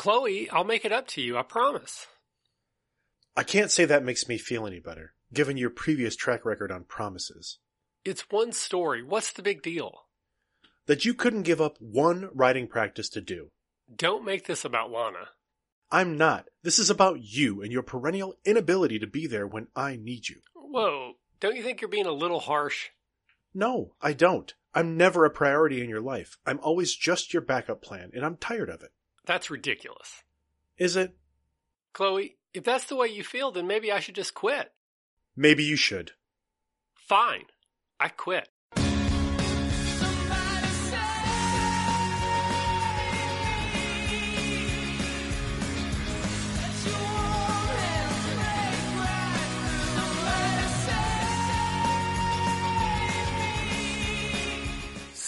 Chloe, 0.00 0.48
I'll 0.48 0.64
make 0.64 0.86
it 0.86 0.92
up 0.92 1.08
to 1.08 1.20
you. 1.20 1.36
I 1.36 1.42
promise. 1.42 2.06
I 3.36 3.42
can't 3.42 3.70
say 3.70 3.84
that 3.84 4.02
makes 4.02 4.26
me 4.26 4.38
feel 4.38 4.66
any 4.66 4.80
better, 4.80 5.12
given 5.30 5.58
your 5.58 5.68
previous 5.68 6.16
track 6.16 6.46
record 6.46 6.72
on 6.72 6.84
promises. 6.84 7.58
It's 8.02 8.30
one 8.30 8.52
story. 8.52 9.02
What's 9.02 9.30
the 9.30 9.42
big 9.42 9.60
deal? 9.60 10.06
That 10.86 11.04
you 11.04 11.12
couldn't 11.12 11.42
give 11.42 11.60
up 11.60 11.76
one 11.80 12.30
writing 12.32 12.66
practice 12.66 13.10
to 13.10 13.20
do. 13.20 13.50
Don't 13.94 14.24
make 14.24 14.46
this 14.46 14.64
about 14.64 14.90
Lana. 14.90 15.28
I'm 15.90 16.16
not. 16.16 16.46
This 16.62 16.78
is 16.78 16.88
about 16.88 17.20
you 17.20 17.60
and 17.60 17.70
your 17.70 17.82
perennial 17.82 18.36
inability 18.46 19.00
to 19.00 19.06
be 19.06 19.26
there 19.26 19.46
when 19.46 19.66
I 19.76 19.96
need 19.96 20.30
you. 20.30 20.36
Whoa, 20.54 21.16
don't 21.40 21.56
you 21.56 21.62
think 21.62 21.82
you're 21.82 21.90
being 21.90 22.06
a 22.06 22.12
little 22.12 22.40
harsh? 22.40 22.88
No, 23.52 23.92
I 24.00 24.14
don't. 24.14 24.54
I'm 24.72 24.96
never 24.96 25.26
a 25.26 25.30
priority 25.30 25.82
in 25.82 25.90
your 25.90 26.00
life. 26.00 26.38
I'm 26.46 26.58
always 26.62 26.96
just 26.96 27.34
your 27.34 27.42
backup 27.42 27.82
plan, 27.82 28.12
and 28.14 28.24
I'm 28.24 28.38
tired 28.38 28.70
of 28.70 28.80
it. 28.80 28.92
That's 29.26 29.50
ridiculous. 29.50 30.22
Is 30.78 30.96
it? 30.96 31.14
Chloe, 31.92 32.36
if 32.54 32.64
that's 32.64 32.86
the 32.86 32.96
way 32.96 33.08
you 33.08 33.22
feel, 33.22 33.50
then 33.50 33.66
maybe 33.66 33.92
I 33.92 34.00
should 34.00 34.14
just 34.14 34.34
quit. 34.34 34.72
Maybe 35.36 35.64
you 35.64 35.76
should. 35.76 36.12
Fine. 36.94 37.44
I 37.98 38.08
quit. 38.08 38.48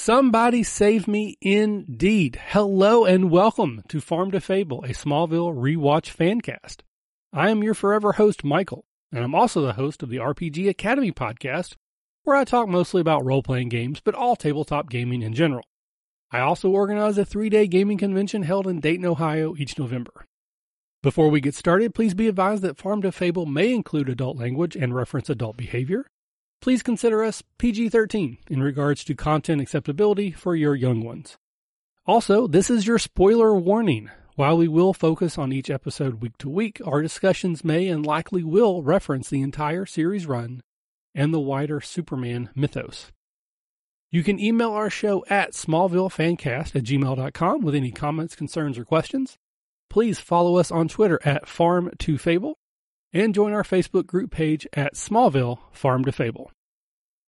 Somebody 0.05 0.65
save 0.65 1.07
me 1.07 1.37
indeed. 1.41 2.37
Hello 2.49 3.05
and 3.05 3.31
welcome 3.31 3.85
to 3.87 4.01
Farm 4.01 4.33
to 4.33 4.41
Fable, 4.41 4.83
a 4.83 4.89
Smallville 4.89 5.55
rewatch 5.55 6.13
fancast. 6.13 6.79
I 7.33 7.51
am 7.51 7.63
your 7.63 7.75
forever 7.75 8.15
host, 8.15 8.43
Michael, 8.43 8.85
and 9.13 9.23
I'm 9.23 9.37
also 9.37 9.63
the 9.63 9.75
host 9.75 10.03
of 10.03 10.09
the 10.09 10.17
RPG 10.17 10.69
Academy 10.69 11.13
podcast, 11.13 11.77
where 12.25 12.35
I 12.35 12.43
talk 12.43 12.69
mostly 12.69 13.01
about 13.01 13.25
role 13.25 13.45
playing 13.45 13.69
games, 13.69 14.01
but 14.01 14.17
all 14.17 14.35
tabletop 14.35 14.91
gaming 14.91 15.23
in 15.23 15.35
general. 15.35 15.63
I 16.33 16.41
also 16.41 16.69
organize 16.69 17.17
a 17.17 17.25
three 17.25 17.49
day 17.49 17.69
gaming 17.69 17.99
convention 17.99 18.43
held 18.43 18.67
in 18.67 18.81
Dayton, 18.81 19.07
Ohio 19.07 19.55
each 19.57 19.79
November. 19.79 20.27
Before 21.05 21.29
we 21.29 21.41
get 21.41 21.55
started, 21.55 21.95
please 21.95 22.15
be 22.15 22.27
advised 22.27 22.65
that 22.65 22.77
Farm 22.77 23.03
to 23.03 23.13
Fable 23.13 23.47
may 23.47 23.73
include 23.73 24.09
adult 24.09 24.37
language 24.37 24.75
and 24.75 24.97
reference 24.97 25.31
adult 25.31 25.57
behavior. 25.57 26.07
Please 26.63 26.85
consider 26.85 27.25
us 27.25 27.43
PG 27.59 27.89
13 27.89 28.39
in 28.49 28.63
regards 28.63 29.03
to 29.03 29.17
content 29.17 29.61
acceptability 29.61 30.31
for 30.31 30.55
your 30.55 30.77
young 30.77 31.03
ones. 31.03 31.37
Also, 32.07 32.47
this 32.47 32.71
is 32.71 32.87
your 32.87 33.01
spoiler 33.01 33.53
warning. 33.53 34.09
While 34.37 34.59
we 34.59 34.69
will 34.69 34.95
focus 34.95 35.37
on 35.37 35.53
each 35.53 35.69
episode 35.69 36.23
week 36.23 36.39
to 36.39 36.49
week, 36.49 36.81
our 36.87 37.03
discussions 37.03 37.65
may 37.65 37.89
and 37.89 38.07
likely 38.07 38.45
will 38.45 38.85
reference 38.85 39.29
the 39.29 39.43
entire 39.43 39.85
series 39.85 40.25
run 40.25 40.63
and 41.17 41.35
the 41.35 41.41
wider 41.41 41.81
Superman 41.81 42.49
mythos. 42.55 43.11
You 44.13 44.23
can 44.23 44.39
email 44.39 44.71
our 44.71 44.89
show 44.89 45.25
at 45.29 45.55
smallvillefancast 45.55 46.77
at 46.77 46.85
gmail.com 46.85 47.63
with 47.63 47.75
any 47.75 47.91
comments, 47.91 48.37
concerns, 48.37 48.79
or 48.79 48.85
questions. 48.85 49.37
Please 49.91 50.21
follow 50.21 50.59
us 50.59 50.71
on 50.71 50.87
Twitter 50.87 51.19
at 51.25 51.47
farm2fable 51.47 52.55
and 53.13 53.35
join 53.35 53.53
our 53.53 53.63
Facebook 53.63 54.07
group 54.07 54.31
page 54.31 54.67
at 54.73 54.95
Smallville 54.95 55.59
Farm 55.73 56.05
to 56.05 56.13
Fable. 56.13 56.51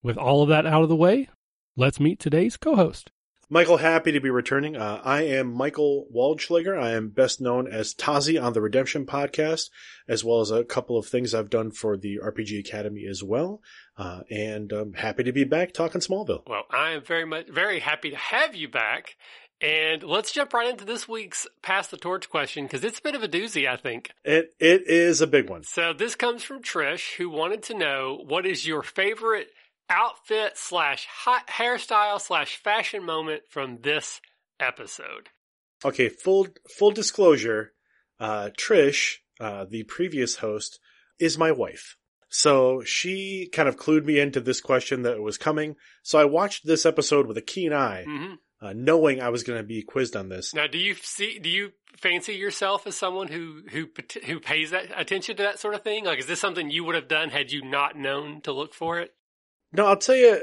With 0.01 0.17
all 0.17 0.43
of 0.43 0.49
that 0.49 0.65
out 0.65 0.83
of 0.83 0.89
the 0.89 0.95
way, 0.95 1.29
let's 1.75 1.99
meet 1.99 2.19
today's 2.19 2.57
co-host. 2.57 3.11
Michael, 3.47 3.77
happy 3.77 4.11
to 4.11 4.19
be 4.19 4.31
returning. 4.31 4.75
Uh, 4.75 4.99
I 5.03 5.21
am 5.21 5.53
Michael 5.53 6.07
Waldschlager. 6.13 6.81
I 6.81 6.93
am 6.93 7.09
best 7.09 7.39
known 7.39 7.67
as 7.67 7.93
Tazi 7.93 8.41
on 8.41 8.53
the 8.53 8.61
Redemption 8.61 9.05
podcast, 9.05 9.69
as 10.07 10.23
well 10.23 10.41
as 10.41 10.49
a 10.49 10.63
couple 10.63 10.97
of 10.97 11.05
things 11.05 11.35
I've 11.35 11.51
done 11.51 11.69
for 11.69 11.95
the 11.95 12.19
RPG 12.23 12.59
Academy 12.59 13.05
as 13.07 13.23
well. 13.23 13.61
Uh, 13.97 14.21
and 14.31 14.71
I'm 14.71 14.93
happy 14.93 15.23
to 15.23 15.31
be 15.31 15.43
back 15.43 15.73
talking 15.73 16.01
Smallville. 16.01 16.41
Well, 16.47 16.63
I 16.71 16.91
am 16.91 17.03
very 17.03 17.25
much, 17.25 17.47
very 17.47 17.79
happy 17.79 18.09
to 18.09 18.17
have 18.17 18.55
you 18.55 18.67
back. 18.67 19.15
And 19.61 20.03
let's 20.03 20.31
jump 20.31 20.53
right 20.53 20.69
into 20.69 20.85
this 20.85 21.07
week's 21.07 21.47
Pass 21.61 21.87
the 21.87 21.97
Torch 21.97 22.29
question 22.29 22.65
because 22.65 22.83
it's 22.83 22.99
a 22.99 23.01
bit 23.01 23.15
of 23.15 23.23
a 23.23 23.27
doozy, 23.27 23.67
I 23.67 23.77
think. 23.77 24.11
It 24.23 24.53
It 24.59 24.87
is 24.87 25.21
a 25.21 25.27
big 25.27 25.49
one. 25.49 25.63
So 25.63 25.93
this 25.93 26.15
comes 26.15 26.43
from 26.43 26.61
Trish, 26.61 27.15
who 27.15 27.29
wanted 27.29 27.63
to 27.63 27.73
know 27.73 28.21
what 28.25 28.45
is 28.45 28.67
your 28.67 28.83
favorite 28.83 29.47
outfit 29.89 30.53
slash 30.57 31.07
hot 31.09 31.47
hairstyle 31.47 32.19
slash 32.19 32.57
fashion 32.57 33.03
moment 33.03 33.43
from 33.49 33.79
this 33.81 34.19
episode. 34.59 35.29
Okay, 35.83 36.09
full 36.09 36.47
full 36.77 36.91
disclosure, 36.91 37.73
uh, 38.19 38.49
Trish, 38.57 39.17
uh, 39.39 39.65
the 39.69 39.83
previous 39.83 40.37
host, 40.37 40.79
is 41.19 41.37
my 41.37 41.51
wife. 41.51 41.97
So 42.29 42.81
she 42.83 43.49
kind 43.53 43.69
of 43.69 43.77
clued 43.77 44.03
me 44.03 44.19
into 44.19 44.41
this 44.41 44.59
question 44.59 45.03
that 45.03 45.21
was 45.21 45.37
coming. 45.37 45.75
So 46.03 46.19
I 46.19 46.25
watched 46.25 46.65
this 46.65 46.85
episode 46.85 47.27
with 47.27 47.37
a 47.37 47.41
keen 47.41 47.71
eye, 47.71 48.05
Mm-hmm. 48.07 48.33
Uh, 48.61 48.73
knowing 48.75 49.21
I 49.21 49.29
was 49.29 49.43
going 49.43 49.59
to 49.59 49.63
be 49.67 49.81
quizzed 49.81 50.15
on 50.15 50.29
this. 50.29 50.53
Now, 50.53 50.67
do 50.67 50.77
you 50.77 50.95
see? 50.95 51.39
Do 51.39 51.49
you 51.49 51.71
fancy 51.97 52.33
yourself 52.35 52.85
as 52.87 52.95
someone 52.95 53.27
who 53.27 53.61
who 53.71 53.87
who 54.25 54.39
pays 54.39 54.71
that 54.71 54.85
attention 54.95 55.35
to 55.37 55.43
that 55.43 55.59
sort 55.59 55.73
of 55.75 55.81
thing? 55.83 56.05
Like, 56.05 56.19
is 56.19 56.25
this 56.27 56.39
something 56.39 56.69
you 56.69 56.83
would 56.83 56.95
have 56.95 57.07
done 57.07 57.29
had 57.29 57.51
you 57.51 57.63
not 57.63 57.97
known 57.97 58.41
to 58.41 58.51
look 58.51 58.73
for 58.73 58.99
it? 58.99 59.13
No, 59.73 59.85
I'll 59.87 59.97
tell 59.97 60.15
you. 60.15 60.41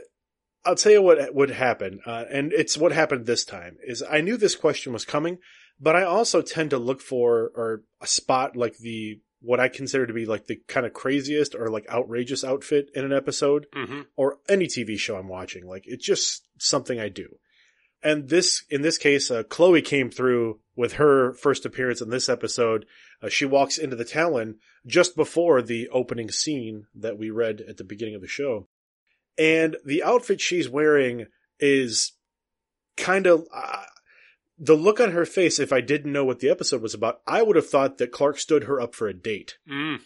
I'll 0.64 0.76
tell 0.76 0.92
you 0.92 1.02
what 1.02 1.34
would 1.34 1.50
happen, 1.50 1.98
uh, 2.06 2.24
and 2.30 2.52
it's 2.52 2.78
what 2.78 2.92
happened 2.92 3.26
this 3.26 3.44
time. 3.44 3.78
Is 3.84 4.00
I 4.08 4.20
knew 4.20 4.36
this 4.36 4.54
question 4.54 4.92
was 4.92 5.04
coming, 5.04 5.38
but 5.80 5.96
I 5.96 6.04
also 6.04 6.40
tend 6.40 6.70
to 6.70 6.78
look 6.78 7.00
for 7.00 7.50
or 7.56 7.82
a 8.00 8.06
spot 8.06 8.54
like 8.56 8.76
the 8.78 9.20
what 9.40 9.58
I 9.58 9.66
consider 9.66 10.06
to 10.06 10.12
be 10.12 10.24
like 10.24 10.46
the 10.46 10.60
kind 10.68 10.86
of 10.86 10.92
craziest 10.92 11.56
or 11.56 11.66
like 11.68 11.88
outrageous 11.90 12.44
outfit 12.44 12.90
in 12.94 13.04
an 13.04 13.12
episode 13.12 13.66
Mm-hmm. 13.74 14.02
or 14.14 14.38
any 14.48 14.66
TV 14.68 14.96
show 14.96 15.16
I'm 15.16 15.26
watching. 15.28 15.66
Like 15.66 15.82
it's 15.86 16.06
just 16.06 16.46
something 16.58 17.00
I 17.00 17.08
do. 17.08 17.38
And 18.02 18.28
this, 18.28 18.64
in 18.68 18.82
this 18.82 18.98
case, 18.98 19.30
uh, 19.30 19.42
Chloe 19.44 19.82
came 19.82 20.10
through 20.10 20.58
with 20.74 20.94
her 20.94 21.34
first 21.34 21.64
appearance 21.64 22.00
in 22.00 22.10
this 22.10 22.28
episode. 22.28 22.84
Uh, 23.22 23.28
she 23.28 23.44
walks 23.44 23.78
into 23.78 23.94
the 23.94 24.04
Talon 24.04 24.56
just 24.86 25.14
before 25.14 25.62
the 25.62 25.88
opening 25.90 26.30
scene 26.30 26.86
that 26.94 27.16
we 27.18 27.30
read 27.30 27.60
at 27.60 27.76
the 27.76 27.84
beginning 27.84 28.14
of 28.16 28.20
the 28.20 28.26
show. 28.26 28.66
And 29.38 29.76
the 29.84 30.02
outfit 30.02 30.40
she's 30.40 30.68
wearing 30.68 31.26
is 31.60 32.12
kind 32.96 33.26
of, 33.26 33.46
uh, 33.54 33.84
the 34.58 34.74
look 34.74 35.00
on 35.00 35.12
her 35.12 35.24
face, 35.24 35.58
if 35.58 35.72
I 35.72 35.80
didn't 35.80 36.12
know 36.12 36.24
what 36.24 36.40
the 36.40 36.50
episode 36.50 36.82
was 36.82 36.94
about, 36.94 37.20
I 37.26 37.42
would 37.42 37.56
have 37.56 37.68
thought 37.68 37.98
that 37.98 38.12
Clark 38.12 38.38
stood 38.38 38.64
her 38.64 38.80
up 38.80 38.94
for 38.94 39.08
a 39.08 39.14
date 39.14 39.58
Mm. 39.68 40.00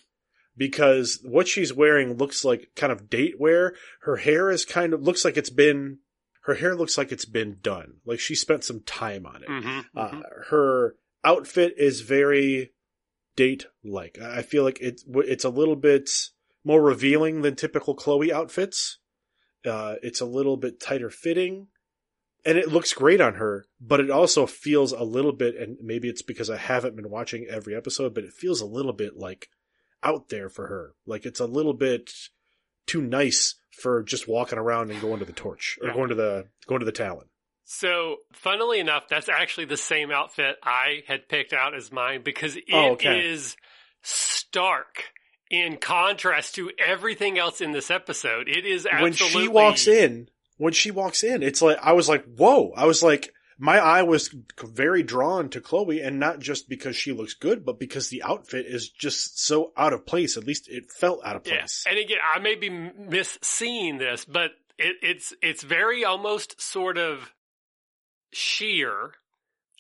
because 0.56 1.18
what 1.22 1.48
she's 1.48 1.72
wearing 1.72 2.16
looks 2.16 2.44
like 2.44 2.70
kind 2.76 2.92
of 2.92 3.10
date 3.10 3.38
wear. 3.40 3.74
Her 4.02 4.16
hair 4.16 4.50
is 4.50 4.64
kind 4.64 4.94
of 4.94 5.02
looks 5.02 5.24
like 5.24 5.36
it's 5.36 5.50
been 5.50 5.98
her 6.46 6.54
hair 6.54 6.76
looks 6.76 6.96
like 6.96 7.10
it's 7.10 7.24
been 7.24 7.58
done. 7.60 7.94
Like 8.04 8.20
she 8.20 8.36
spent 8.36 8.62
some 8.62 8.80
time 8.80 9.26
on 9.26 9.42
it. 9.42 9.48
Mm-hmm. 9.48 9.80
Uh, 9.96 10.20
her 10.48 10.94
outfit 11.24 11.74
is 11.76 12.02
very 12.02 12.72
date 13.34 13.66
like. 13.84 14.18
I 14.20 14.42
feel 14.42 14.62
like 14.62 14.78
it's 14.80 15.04
it's 15.08 15.44
a 15.44 15.50
little 15.50 15.74
bit 15.74 16.08
more 16.64 16.80
revealing 16.80 17.42
than 17.42 17.56
typical 17.56 17.96
Chloe 17.96 18.32
outfits. 18.32 18.98
Uh, 19.64 19.96
it's 20.04 20.20
a 20.20 20.26
little 20.26 20.56
bit 20.56 20.80
tighter 20.80 21.10
fitting. 21.10 21.66
And 22.44 22.56
it 22.56 22.70
looks 22.70 22.92
great 22.92 23.20
on 23.20 23.34
her, 23.34 23.66
but 23.80 23.98
it 23.98 24.08
also 24.08 24.46
feels 24.46 24.92
a 24.92 25.02
little 25.02 25.32
bit, 25.32 25.56
and 25.56 25.78
maybe 25.82 26.08
it's 26.08 26.22
because 26.22 26.48
I 26.48 26.56
haven't 26.56 26.94
been 26.94 27.10
watching 27.10 27.44
every 27.50 27.74
episode, 27.74 28.14
but 28.14 28.22
it 28.22 28.32
feels 28.32 28.60
a 28.60 28.66
little 28.66 28.92
bit 28.92 29.16
like 29.16 29.48
out 30.00 30.28
there 30.28 30.48
for 30.48 30.68
her. 30.68 30.94
Like 31.06 31.26
it's 31.26 31.40
a 31.40 31.46
little 31.46 31.74
bit 31.74 32.12
too 32.86 33.02
nice 33.02 33.56
for 33.80 34.02
just 34.02 34.26
walking 34.28 34.58
around 34.58 34.90
and 34.90 35.00
going 35.00 35.18
to 35.20 35.24
the 35.24 35.32
torch 35.32 35.78
or 35.82 35.88
Yeah. 35.88 35.94
going 35.94 36.08
to 36.08 36.14
the 36.14 36.48
going 36.66 36.80
to 36.80 36.86
the 36.86 36.92
Talon. 36.92 37.28
So, 37.64 38.18
funnily 38.32 38.78
enough, 38.78 39.08
that's 39.08 39.28
actually 39.28 39.66
the 39.66 39.76
same 39.76 40.10
outfit 40.12 40.56
I 40.62 41.02
had 41.08 41.28
picked 41.28 41.52
out 41.52 41.74
as 41.74 41.90
mine 41.90 42.22
because 42.22 42.54
it 42.56 42.64
is 42.68 42.72
Oh, 42.72 42.92
okay. 42.92 43.32
stark 44.02 45.04
in 45.50 45.76
contrast 45.76 46.54
to 46.56 46.70
everything 46.78 47.38
else 47.38 47.60
in 47.60 47.72
this 47.72 47.90
episode. 47.90 48.48
It 48.48 48.64
is 48.64 48.86
absolutely 48.86 49.40
When 49.40 49.42
she 49.44 49.48
walks 49.48 49.86
in, 49.88 50.28
when 50.58 50.72
she 50.72 50.90
walks 50.90 51.22
in, 51.24 51.42
it's 51.42 51.60
like 51.62 51.78
I 51.82 51.92
was 51.92 52.08
like, 52.08 52.24
"Whoa!" 52.24 52.72
I 52.76 52.86
was 52.86 53.02
like, 53.02 53.30
my 53.58 53.78
eye 53.78 54.02
was 54.02 54.34
very 54.62 55.02
drawn 55.02 55.48
to 55.50 55.60
Chloe, 55.60 56.00
and 56.02 56.18
not 56.20 56.40
just 56.40 56.68
because 56.68 56.96
she 56.96 57.12
looks 57.12 57.34
good, 57.34 57.64
but 57.64 57.78
because 57.78 58.08
the 58.08 58.22
outfit 58.22 58.66
is 58.66 58.88
just 58.90 59.38
so 59.44 59.72
out 59.76 59.92
of 59.92 60.04
place. 60.06 60.36
At 60.36 60.44
least 60.44 60.68
it 60.68 60.90
felt 60.90 61.24
out 61.24 61.36
of 61.36 61.46
Yeah, 61.46 61.58
place. 61.60 61.84
and 61.88 61.98
again, 61.98 62.18
I 62.34 62.38
may 62.38 62.54
be 62.54 62.68
misseeing 62.68 63.98
this, 63.98 64.24
but 64.24 64.50
it, 64.78 64.96
it's 65.02 65.32
it's 65.42 65.62
very 65.62 66.04
almost 66.04 66.60
sort 66.60 66.98
of 66.98 67.32
sheer, 68.32 69.12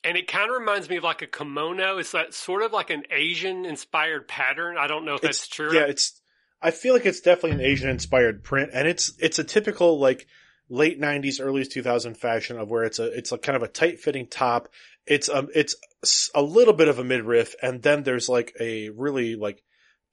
and 0.04 0.16
it 0.16 0.28
kind 0.28 0.50
of 0.50 0.58
reminds 0.58 0.88
me 0.88 0.96
of 0.96 1.04
like 1.04 1.22
a 1.22 1.26
kimono. 1.26 1.98
It's 1.98 2.12
that 2.12 2.32
sort 2.34 2.62
of 2.62 2.72
like 2.72 2.90
an 2.90 3.04
Asian 3.10 3.64
inspired 3.64 4.28
pattern. 4.28 4.76
I 4.78 4.86
don't 4.86 5.04
know 5.04 5.14
if 5.14 5.20
that's 5.20 5.48
true. 5.48 5.74
Yeah, 5.74 5.86
it's. 5.86 6.20
I 6.62 6.70
feel 6.70 6.94
like 6.94 7.04
it's 7.04 7.20
definitely 7.20 7.62
an 7.64 7.70
Asian 7.70 7.90
inspired 7.90 8.42
print, 8.42 8.70
and 8.72 8.88
it's 8.88 9.12
it's 9.18 9.38
a 9.38 9.44
typical 9.44 9.98
like 9.98 10.26
late 10.68 11.00
'90s, 11.00 11.40
early 11.40 11.64
2000 11.64 12.14
fashion 12.16 12.58
of 12.58 12.70
where 12.70 12.84
it's 12.84 12.98
a 12.98 13.06
it's 13.16 13.32
a 13.32 13.38
kind 13.38 13.56
of 13.56 13.62
a 13.62 13.68
tight 13.68 14.00
fitting 14.00 14.26
top, 14.26 14.68
it's 15.06 15.28
um 15.28 15.48
it's 15.54 15.76
a 16.34 16.42
little 16.42 16.74
bit 16.74 16.88
of 16.88 16.98
a 16.98 17.04
midriff, 17.04 17.54
and 17.62 17.82
then 17.82 18.02
there's 18.02 18.28
like 18.28 18.54
a 18.60 18.90
really 18.90 19.36
like 19.36 19.62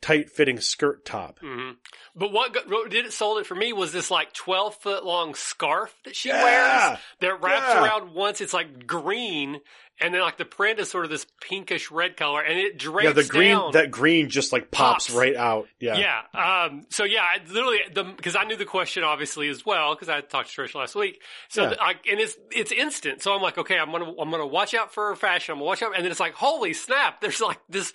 tight 0.04 0.30
fitting 0.30 0.60
skirt 0.60 1.06
top. 1.06 1.40
hmm 1.40 1.72
But 2.16 2.32
what, 2.32 2.54
got, 2.54 2.70
what 2.70 2.92
did 2.92 3.06
it 3.06 3.14
sold 3.14 3.40
it 3.40 3.46
for 3.48 3.56
me 3.56 3.74
was 3.74 3.92
this 3.92 4.12
like 4.12 4.34
12 4.34 4.76
foot 4.76 5.06
long 5.06 5.34
scarf 5.34 5.96
that 6.06 6.16
she 6.16 6.30
Yeah. 6.30 6.44
wears 6.44 7.00
that 7.22 7.42
wraps 7.42 7.74
Yeah. 7.74 7.84
around 7.84 8.14
once. 8.14 8.42
It's 8.42 8.54
like 8.54 8.86
green. 8.86 9.62
And 10.02 10.14
then 10.14 10.22
like 10.22 10.38
the 10.38 10.46
print 10.46 10.80
is 10.80 10.90
sort 10.90 11.06
of 11.06 11.12
this 11.12 11.26
pinkish 11.40 11.92
red 11.92 12.18
color 12.18 12.42
and 12.42 12.58
it 12.60 12.78
drapes 12.80 13.06
Yeah, 13.06 13.12
the 13.14 13.24
green 13.24 13.52
down. 13.56 13.72
that 13.74 13.92
green 13.92 14.28
just 14.28 14.52
like 14.52 14.72
pops, 14.72 15.08
Pops. 15.08 15.18
right 15.18 15.36
out. 15.36 15.68
Yeah. 15.80 15.96
Yeah. 16.34 16.66
Um, 16.66 16.86
so 16.90 17.04
yeah, 17.04 17.22
I 17.22 17.38
literally, 17.48 17.80
the, 17.94 18.04
cause 18.22 18.36
I 18.36 18.44
knew 18.44 18.58
the 18.58 18.66
question 18.66 19.04
obviously 19.04 19.48
as 19.50 19.66
well, 19.66 19.96
cause 19.96 20.10
I 20.10 20.20
talked 20.22 20.54
to 20.54 20.62
Trish 20.62 20.74
last 20.76 20.96
week. 20.96 21.22
So 21.48 21.64
Yeah. 21.70 21.76
I, 21.80 21.92
and 22.12 22.20
it's, 22.20 22.36
it's 22.52 22.72
instant. 22.72 23.22
So 23.22 23.34
I'm 23.34 23.42
like, 23.42 23.58
okay, 23.60 23.78
I'm 23.78 23.92
going 23.92 24.04
to, 24.04 24.20
I'm 24.20 24.30
going 24.32 24.42
to 24.42 24.48
watch 24.48 24.74
out 24.74 24.94
for 24.94 25.10
her 25.10 25.16
fashion. 25.16 25.54
I'm 25.54 25.60
going 25.60 25.66
to 25.66 25.70
watch 25.70 25.84
out. 25.84 25.96
And 25.96 26.04
then 26.04 26.12
it's 26.12 26.20
like, 26.20 26.34
holy 26.34 26.74
snap. 26.74 27.22
There's 27.22 27.40
like 27.40 27.60
this 27.70 27.94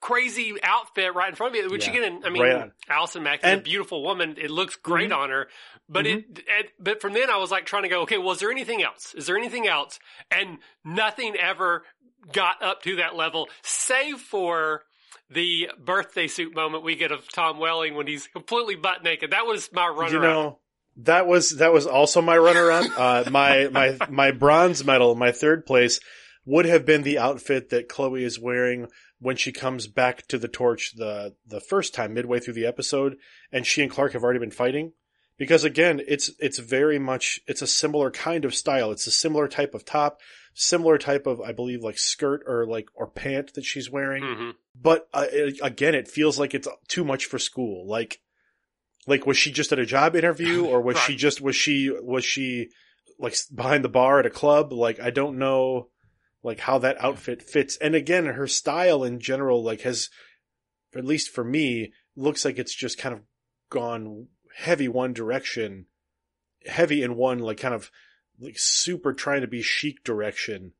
crazy 0.00 0.54
outfit 0.62 1.14
right 1.14 1.28
in 1.28 1.34
front 1.34 1.54
of 1.56 1.62
me, 1.62 1.68
which 1.68 1.86
Yeah. 1.86 1.92
again, 1.94 2.22
I 2.24 2.30
mean, 2.30 2.42
Right. 2.42 2.70
Allison 2.88 3.22
Mack 3.22 3.44
is 3.44 3.52
a 3.52 3.56
beautiful 3.58 4.02
woman. 4.02 4.36
It 4.38 4.50
looks 4.50 4.76
great 4.76 5.10
Mhm. 5.10 5.16
on 5.16 5.30
her. 5.30 5.48
But 5.88 6.06
it, 6.06 6.24
it, 6.46 6.72
but 6.78 7.00
from 7.00 7.12
then 7.12 7.30
I 7.30 7.36
was 7.36 7.50
like 7.50 7.66
trying 7.66 7.84
to 7.84 7.88
go, 7.88 8.02
okay, 8.02 8.18
well, 8.18 8.32
is 8.32 8.40
there 8.40 8.50
anything 8.50 8.82
else? 8.82 9.14
Is 9.14 9.26
there 9.26 9.36
anything 9.36 9.66
else? 9.68 9.98
And 10.30 10.58
nothing 10.84 11.36
ever 11.36 11.84
got 12.32 12.62
up 12.62 12.82
to 12.82 12.96
that 12.96 13.14
level, 13.14 13.48
save 13.62 14.20
for 14.20 14.84
the 15.30 15.70
birthday 15.78 16.26
suit 16.26 16.54
moment 16.54 16.82
we 16.84 16.94
get 16.96 17.12
of 17.12 17.30
Tom 17.32 17.58
Welling 17.58 17.94
when 17.94 18.06
he's 18.06 18.26
completely 18.28 18.74
butt 18.76 19.02
naked. 19.02 19.30
That 19.30 19.46
was 19.46 19.72
my 19.72 19.86
runner 19.88 20.14
you 20.14 20.20
know 20.20 20.58
that 20.98 21.26
was 21.26 21.56
that 21.58 21.72
was 21.72 21.86
also 21.86 22.20
my 22.22 22.36
runner 22.38 22.70
up. 22.70 22.86
Uh, 22.96 23.30
my 23.30 23.68
my 23.70 23.96
my 24.08 24.30
bronze 24.30 24.84
medal, 24.84 25.14
my 25.14 25.30
third 25.32 25.66
place, 25.66 26.00
would 26.46 26.64
have 26.64 26.86
been 26.86 27.02
the 27.02 27.18
outfit 27.18 27.68
that 27.70 27.88
Chloe 27.88 28.24
is 28.24 28.38
wearing 28.40 28.86
when 29.18 29.36
she 29.36 29.52
comes 29.52 29.86
back 29.86 30.26
to 30.28 30.38
the 30.38 30.48
torch 30.48 30.92
the 30.96 31.34
the 31.46 31.60
first 31.60 31.92
time 31.94 32.14
midway 32.14 32.40
through 32.40 32.54
the 32.54 32.66
episode, 32.66 33.16
and 33.52 33.66
she 33.66 33.82
and 33.82 33.90
Clark 33.90 34.12
have 34.14 34.22
already 34.24 34.38
been 34.40 34.50
fighting. 34.50 34.92
Because 35.38 35.64
again, 35.64 36.00
it's 36.08 36.30
it's 36.38 36.58
very 36.58 36.98
much 36.98 37.40
it's 37.46 37.60
a 37.60 37.66
similar 37.66 38.10
kind 38.10 38.44
of 38.46 38.54
style. 38.54 38.90
It's 38.90 39.06
a 39.06 39.10
similar 39.10 39.48
type 39.48 39.74
of 39.74 39.84
top, 39.84 40.20
similar 40.54 40.96
type 40.96 41.26
of 41.26 41.42
I 41.42 41.52
believe 41.52 41.82
like 41.82 41.98
skirt 41.98 42.42
or 42.46 42.64
like 42.66 42.88
or 42.94 43.06
pant 43.06 43.52
that 43.54 43.64
she's 43.64 43.90
wearing 43.90 44.22
hmm 44.24 44.50
but 44.74 45.08
uh, 45.14 45.26
it- 45.30 45.58
again, 45.62 45.94
it 45.94 46.06
feels 46.08 46.38
like 46.38 46.54
it's 46.54 46.68
too 46.88 47.04
much 47.04 47.24
for 47.26 47.38
school. 47.38 47.86
Like, 47.88 48.20
like 49.06 49.26
was 49.26 49.36
she 49.36 49.50
just 49.52 49.72
at 49.72 49.78
a 49.78 49.86
job 49.86 50.14
interview, 50.16 50.64
or 50.70 50.80
was 50.80 50.98
she 50.98 51.16
just 51.16 51.40
was 51.40 51.56
she 51.56 51.90
was 52.00 52.24
she 52.24 52.68
like 53.18 53.34
behind 53.54 53.84
the 53.84 53.88
bar 53.88 54.18
at 54.20 54.26
a 54.26 54.30
club? 54.30 54.72
Like, 54.72 55.00
I 55.00 55.10
don't 55.10 55.38
know, 55.38 55.88
like 56.42 56.60
how 56.60 56.78
that 56.78 57.02
outfit 57.02 57.42
fits. 57.42 57.76
And 57.78 57.94
again, 57.94 58.26
her 58.26 58.46
style 58.46 59.04
in 59.04 59.20
general, 59.20 59.62
like, 59.62 59.82
has 59.82 60.08
at 60.94 61.04
least 61.04 61.30
for 61.30 61.44
me, 61.44 61.92
looks 62.16 62.44
like 62.44 62.58
it's 62.58 62.74
just 62.74 62.98
kind 62.98 63.14
of 63.14 63.20
gone 63.70 64.28
heavy 64.56 64.88
one 64.88 65.12
direction, 65.12 65.86
heavy 66.66 67.02
in 67.02 67.16
one 67.16 67.38
like 67.38 67.58
kind 67.58 67.74
of 67.74 67.90
like 68.40 68.58
super 68.58 69.12
trying 69.12 69.42
to 69.42 69.46
be 69.46 69.62
chic 69.62 70.02
direction, 70.04 70.72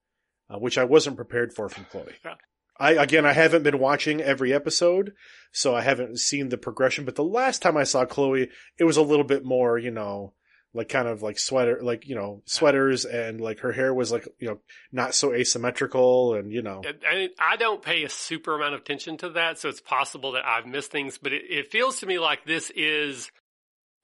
uh, 0.49 0.59
which 0.59 0.79
I 0.79 0.85
wasn't 0.85 1.17
prepared 1.17 1.53
for 1.53 1.69
from 1.69 1.85
Chloe. 1.85 2.15
I 2.79 2.93
again, 2.93 3.25
I 3.25 3.33
haven't 3.33 3.63
been 3.63 3.79
watching 3.79 4.21
every 4.21 4.53
episode, 4.53 5.13
so 5.53 5.75
I 5.75 5.81
haven't 5.83 6.19
seen 6.19 6.49
the 6.49 6.59
progression. 6.59 7.05
But 7.05 7.15
the 7.15 7.25
last 7.25 7.63
time 7.63 7.77
I 7.77 7.85
saw 7.85 8.05
Chloe, 8.05 8.51
it 8.79 8.85
was 8.85 8.97
a 8.97 9.03
little 9.03 9.25
bit 9.25 9.45
more, 9.45 9.79
you 9.79 9.91
know, 9.91 10.35
like 10.77 10.89
kind 10.89 11.09
of 11.09 11.23
like 11.23 11.39
sweater, 11.39 11.81
like 11.83 12.07
you 12.07 12.15
know, 12.15 12.43
sweaters, 12.47 13.05
and 13.05 13.41
like 13.41 13.61
her 13.61 13.73
hair 13.73 13.93
was 13.93 14.13
like 14.13 14.29
you 14.39 14.49
know 14.49 14.61
not 14.93 15.15
so 15.15 15.33
asymmetrical, 15.33 16.35
and 16.35 16.53
you 16.53 16.63
know, 16.63 16.83
And- 16.87 17.03
and 17.05 17.31
I 17.39 17.57
don't 17.57 17.83
pay 17.83 18.05
a 18.05 18.09
super 18.09 18.55
amount 18.55 18.75
of 18.75 18.81
attention 18.83 19.17
to 19.19 19.31
that, 19.31 19.59
so 19.59 19.69
it's 19.69 19.81
possible 19.81 20.33
that 20.33 20.45
I've 20.47 20.67
missed 20.67 20.91
things, 20.93 21.19
but 21.19 21.33
it, 21.33 21.43
it 21.49 21.71
feels 21.73 22.01
to 22.01 22.07
me 22.07 22.19
like 22.19 22.45
this 22.45 22.71
is 22.77 23.31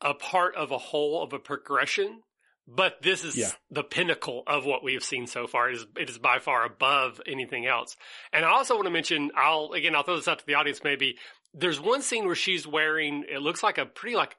a 0.01 0.15
part 0.15 0.57
of 0.57 0.71
a 0.73 0.79
whole 0.79 1.23
of 1.23 1.33
a 1.33 1.39
progression. 1.39 2.23
But 2.69 3.03
this 3.03 3.25
is 3.25 3.37
Yeah. 3.37 3.51
the 3.71 3.83
pinnacle 3.83 4.45
of 4.47 4.65
what 4.65 4.85
we 4.85 4.95
have 4.95 5.03
seen 5.03 5.27
so 5.27 5.49
far. 5.49 5.69
It 5.71 5.75
is, 5.79 5.87
it 5.99 6.09
is 6.09 6.19
by 6.19 6.39
far 6.39 6.65
above 6.65 7.21
anything 7.27 7.67
else. 7.67 7.97
And 8.33 8.45
I 8.45 8.51
also 8.51 8.77
want 8.77 8.87
to 8.87 8.91
mention, 8.93 9.33
I'll, 9.37 9.73
again, 9.73 9.97
I'll 9.97 10.05
throw 10.05 10.15
this 10.15 10.29
out 10.29 10.39
to 10.39 10.47
the 10.47 10.55
audience 10.55 10.81
maybe. 10.85 11.19
There's 11.53 11.81
one 11.81 12.03
scene 12.03 12.25
where 12.25 12.37
she's 12.37 12.65
wearing, 12.65 13.25
it 13.29 13.43
looks 13.43 13.65
like 13.65 13.79
a 13.79 13.85
pretty 13.85 14.15
like 14.15 14.37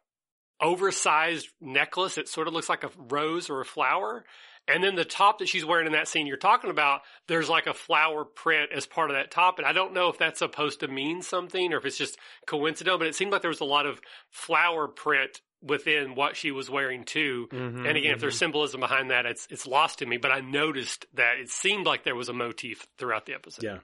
oversized 0.64 1.50
necklace. 1.62 2.18
It 2.18 2.28
sort 2.30 2.48
of 2.48 2.54
looks 2.54 2.70
like 2.70 2.84
a 2.84 2.92
rose 2.98 3.50
or 3.50 3.62
a 3.62 3.66
flower. 3.66 4.24
And 4.66 4.82
then 4.82 4.96
the 4.96 5.04
top 5.04 5.40
that 5.40 5.50
she's 5.50 5.66
wearing 5.66 5.88
in 5.88 5.92
that 5.92 6.08
scene 6.08 6.26
you're 6.26 6.38
talking 6.38 6.70
about, 6.70 7.02
there's 7.28 7.50
like 7.50 7.68
a 7.68 7.74
flower 7.74 8.24
print 8.24 8.70
as 8.74 8.86
part 8.86 9.10
of 9.12 9.18
that 9.18 9.30
top. 9.30 9.58
And 9.60 9.68
I 9.68 9.74
don't 9.74 9.94
know 9.94 10.08
if 10.08 10.18
that's 10.18 10.40
supposed 10.40 10.80
to 10.80 10.88
mean 10.88 11.22
something 11.22 11.74
or 11.74 11.78
if 11.78 11.86
it's 11.86 11.98
just 11.98 12.18
coincidental, 12.48 12.98
but 12.98 13.08
it 13.08 13.16
seemed 13.16 13.34
like 13.34 13.42
there 13.42 13.50
was 13.50 13.60
a 13.60 13.66
lot 13.66 13.86
of 13.86 14.00
flower 14.32 14.88
print 14.88 15.42
within 15.62 16.16
what 16.16 16.38
she 16.38 16.52
was 16.52 16.70
wearing 16.70 17.04
too. 17.04 17.50
Mm-hmm, 17.52 17.86
And 17.86 17.98
again, 17.98 18.14
if 18.14 18.22
there's 18.22 18.38
symbolism 18.38 18.80
behind 18.80 19.12
that, 19.12 19.26
it's 19.26 19.48
it's 19.50 19.68
lost 19.68 20.00
to 20.00 20.06
me. 20.06 20.16
But 20.16 20.32
I 20.32 20.40
noticed 20.40 21.08
that 21.16 21.40
it 21.42 21.50
seemed 21.50 21.86
like 21.86 22.06
there 22.06 22.16
was 22.16 22.30
a 22.30 22.34
motif 22.34 22.88
throughout 22.98 23.26
the 23.26 23.34
episode. 23.34 23.64
Yeah. 23.66 23.80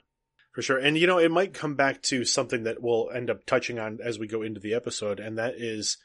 for 0.54 0.62
sure, 0.62 0.78
and 0.78 0.98
you 0.98 1.08
know, 1.08 1.20
it 1.20 1.32
might 1.32 1.54
come 1.54 1.76
back 1.76 2.02
to 2.04 2.24
something 2.26 2.64
that 2.64 2.82
we'll 2.82 3.10
end 3.14 3.30
up 3.30 3.46
touching 3.46 3.80
on 3.80 4.00
as 4.04 4.18
we 4.18 4.28
go 4.28 4.42
into 4.44 4.60
the 4.62 4.74
episode, 4.76 5.20
and 5.20 5.38
that 5.38 5.56
is 5.58 5.98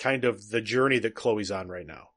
kind 0.00 0.24
of 0.24 0.48
the 0.50 0.60
journey 0.60 0.98
that 0.98 1.14
Chloe's 1.14 1.52
on 1.52 1.68
right 1.68 1.86
now. 1.86 2.08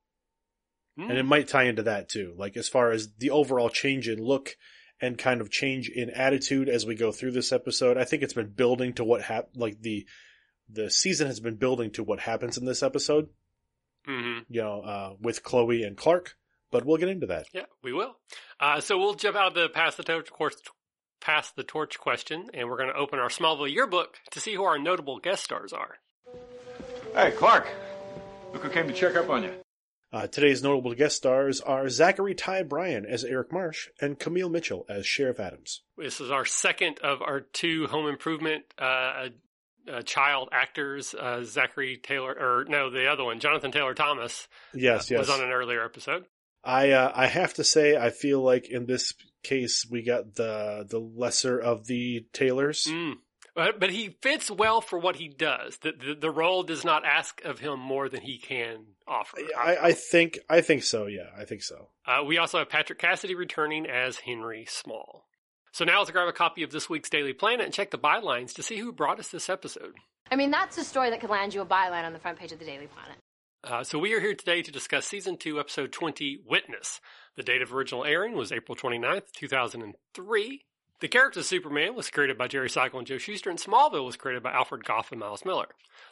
Hmm. 0.97 1.09
and 1.09 1.17
it 1.17 1.23
might 1.25 1.47
tie 1.47 1.63
into 1.63 1.83
that 1.83 2.07
too 2.07 2.35
like 2.37 2.55
as 2.55 2.69
far 2.69 2.91
as 2.91 3.09
the 3.17 3.31
overall 3.31 3.69
change 3.69 4.07
in 4.07 4.19
look 4.23 4.55
and 5.01 5.17
kind 5.17 5.41
of 5.41 5.49
change 5.49 5.89
in 5.89 6.11
attitude 6.11 6.69
as 6.69 6.85
we 6.85 6.93
go 6.95 7.11
through 7.11 7.31
this 7.31 7.51
episode 7.51 7.97
i 7.97 8.03
think 8.03 8.21
it's 8.21 8.35
been 8.35 8.51
building 8.53 8.93
to 8.93 9.03
what 9.03 9.23
hap- 9.23 9.49
like 9.55 9.81
the 9.81 10.05
the 10.69 10.91
season 10.91 11.25
has 11.25 11.39
been 11.39 11.55
building 11.55 11.89
to 11.89 12.03
what 12.03 12.19
happens 12.19 12.59
in 12.59 12.65
this 12.65 12.83
episode 12.83 13.27
hmm 14.05 14.39
you 14.49 14.61
know 14.61 14.81
uh 14.81 15.13
with 15.19 15.41
chloe 15.41 15.81
and 15.81 15.97
clark 15.97 16.35
but 16.69 16.85
we'll 16.85 16.97
get 16.97 17.09
into 17.09 17.25
that 17.27 17.47
Yeah, 17.53 17.65
we 17.83 17.91
will. 17.93 18.15
Uh, 18.59 18.79
so 18.79 18.97
we'll 18.97 19.13
jump 19.15 19.35
out 19.35 19.47
of 19.47 19.53
the 19.55 19.69
pass 19.69 19.95
the 19.95 20.03
torch 20.03 20.31
course, 20.31 20.55
pass 21.21 21.51
the 21.51 21.63
torch 21.63 21.99
question, 21.99 22.49
and 22.53 22.67
we're 22.69 22.77
going 22.77 22.89
to 22.93 22.95
open 22.99 23.19
our 23.19 23.29
Smallville 23.29 23.71
yearbook 23.71 24.17
to 24.31 24.39
see 24.39 24.55
who 24.55 24.63
our 24.63 24.79
notable 24.79 25.19
guest 25.19 25.43
stars 25.43 25.71
are. 25.71 25.97
Hey, 27.13 27.31
Clark. 27.31 27.67
Look 28.53 28.63
who 28.63 28.69
came 28.69 28.87
to 28.87 28.93
check 28.93 29.15
up 29.15 29.29
on 29.29 29.43
you. 29.43 29.53
uh, 30.11 30.27
today's 30.27 30.61
notable 30.63 30.93
guest 30.93 31.15
stars 31.15 31.59
are 31.61 31.89
zachary 31.89 32.35
ty 32.35 32.61
bryan 32.63 33.05
as 33.05 33.23
eric 33.23 33.51
marsh 33.51 33.87
and 33.99 34.19
camille 34.19 34.49
mitchell 34.49 34.85
as 34.89 35.05
sheriff 35.07 35.39
adams 35.39 35.81
This 35.97 36.21
is 36.21 36.29
our 36.31 36.45
second 36.45 36.99
of 37.03 37.21
our 37.21 37.41
two 37.41 37.87
home 37.87 38.07
improvement 38.07 38.63
uh, 38.77 39.29
uh, 39.91 40.01
child 40.03 40.49
actors. 40.53 41.13
Uh, 41.13 41.43
Zachary 41.43 41.97
Taylor, 41.97 42.31
or 42.31 42.65
no, 42.69 42.89
the 42.89 43.07
other 43.07 43.23
one, 43.25 43.39
Jonathan 43.41 43.71
Taylor 43.71 43.93
Thomas, 43.93 44.47
yes 44.73 45.11
uh, 45.11 45.15
yes 45.15 45.27
was 45.27 45.29
on 45.29 45.43
an 45.45 45.51
earlier 45.51 45.83
episode. 45.83 46.25
I 46.63 46.91
uh, 46.91 47.11
I 47.13 47.27
have 47.27 47.53
to 47.55 47.63
say 47.63 47.97
I 47.97 48.09
feel 48.11 48.41
like 48.41 48.69
in 48.69 48.85
this 48.85 49.13
case 49.43 49.85
we 49.89 50.03
got 50.03 50.35
the 50.35 50.85
the 50.89 50.99
lesser 50.99 51.59
of 51.59 51.85
the 51.87 52.25
Taylors. 52.33 52.87
Mm. 52.89 53.15
But, 53.55 53.79
but 53.79 53.91
he 53.91 54.17
fits 54.21 54.49
well 54.49 54.81
for 54.81 54.97
what 54.97 55.17
he 55.17 55.27
does. 55.27 55.77
The, 55.77 55.91
the 55.91 56.15
the 56.15 56.31
role 56.31 56.63
does 56.63 56.83
not 56.83 57.05
ask 57.05 57.43
of 57.45 57.59
him 57.59 57.79
more 57.79 58.09
than 58.09 58.21
he 58.21 58.39
can 58.39 58.85
offer. 59.07 59.37
I, 59.55 59.77
I 59.77 59.91
think 59.91 60.39
I 60.49 60.61
think 60.61 60.83
so. 60.83 61.05
Yeah, 61.05 61.29
I 61.37 61.45
think 61.45 61.61
so. 61.61 61.89
Uh, 62.05 62.23
we 62.23 62.39
also 62.39 62.57
have 62.57 62.69
Patrick 62.69 62.97
Cassidy 62.97 63.35
returning 63.35 63.85
as 63.85 64.17
Henry 64.17 64.65
Small. 64.67 65.27
So 65.71 65.85
now 65.85 65.99
let's 65.99 66.11
grab 66.11 66.27
a 66.27 66.33
copy 66.33 66.63
of 66.63 66.71
this 66.71 66.89
week's 66.89 67.09
Daily 67.09 67.33
Planet 67.33 67.65
and 67.65 67.73
check 67.73 67.91
the 67.91 67.97
bylines 67.97 68.53
to 68.53 68.63
see 68.63 68.77
who 68.77 68.91
brought 68.91 69.19
us 69.19 69.29
this 69.29 69.49
episode. 69.49 69.95
I 70.31 70.35
mean, 70.35 70.51
that's 70.51 70.77
a 70.77 70.83
story 70.83 71.09
that 71.09 71.19
could 71.19 71.29
land 71.29 71.53
you 71.53 71.61
a 71.61 71.65
byline 71.65 72.05
on 72.05 72.13
the 72.13 72.19
front 72.19 72.39
page 72.39 72.51
of 72.51 72.59
the 72.59 72.65
Daily 72.65 72.87
Planet. 72.87 73.17
Uh, 73.63 73.83
so 73.83 73.97
we 73.97 74.13
are 74.13 74.19
here 74.19 74.35
today 74.35 74.61
to 74.61 74.71
discuss 74.71 75.05
Season 75.05 75.37
2, 75.37 75.59
Episode 75.59 75.91
20, 75.91 76.39
Witness. 76.45 76.99
The 77.37 77.43
date 77.43 77.61
of 77.61 77.73
original 77.73 78.03
airing 78.03 78.35
was 78.35 78.51
April 78.51 78.75
29th, 78.75 79.31
2003. 79.35 80.61
The 80.99 81.07
character 81.09 81.41
of 81.41 81.45
Superman 81.45 81.95
was 81.95 82.09
created 82.09 82.37
by 82.37 82.47
Jerry 82.47 82.69
Siegel 82.69 82.99
and 82.99 83.07
Joe 83.07 83.17
Shuster, 83.17 83.49
and 83.49 83.59
Smallville 83.59 84.05
was 84.05 84.15
created 84.15 84.41
by 84.41 84.51
Alfred 84.51 84.85
Gough 84.85 85.11
and 85.11 85.19
Miles 85.19 85.43
Millar. 85.43 85.67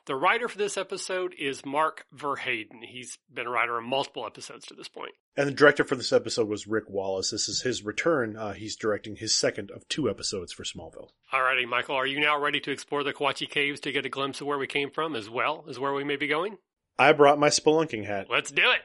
The 0.06 0.16
writer 0.16 0.50
for 0.50 0.58
this 0.58 0.78
episode 0.78 1.34
is 1.40 1.66
Mark 1.66 2.06
Verheiden. 2.14 2.84
He's 2.84 3.18
been 3.34 3.48
a 3.48 3.50
writer 3.50 3.78
on 3.78 3.86
multiple 3.86 4.26
episodes 4.26 4.66
to 4.66 4.74
this 4.74 4.90
point. 4.90 5.14
And 5.38 5.48
the 5.48 5.54
director 5.54 5.86
for 5.86 5.96
this 5.96 6.12
episode 6.12 6.50
was 6.50 6.68
Rick 6.68 6.90
Wallace. 6.90 7.32
This 7.32 7.48
is 7.48 7.62
his 7.62 7.84
return. 7.84 8.36
Uh, 8.36 8.52
he's 8.52 8.76
directing 8.76 9.16
his 9.16 9.34
second 9.34 9.72
of 9.72 9.88
two 9.88 10.10
episodes 10.10 10.52
for 10.52 10.64
Smallville. 10.64 11.12
Alrighty, 11.32 11.66
Michael, 11.68 11.96
are 11.96 12.08
you 12.08 12.20
now 12.20 12.38
ready 12.38 12.60
to 12.60 12.72
explore 12.72 13.04
the 13.04 13.14
Kawatche 13.14 13.50
Caves 13.50 13.80
to 13.82 13.94
get 13.94 14.06
a 14.06 14.10
glimpse 14.10 14.42
of 14.42 14.48
where 14.48 14.58
we 14.58 14.68
came 14.68 14.92
from 14.92 15.16
as 15.16 15.30
well 15.30 15.64
as 15.70 15.80
where 15.80 15.94
we 15.94 16.04
may 16.04 16.18
be 16.18 16.28
going? 16.28 16.58
I 17.00 17.14
brought 17.14 17.40
my 17.40 17.48
spelunking 17.48 18.06
hat. 18.06 18.28
Let's 18.30 18.52
do 18.52 18.64
it! 18.72 18.82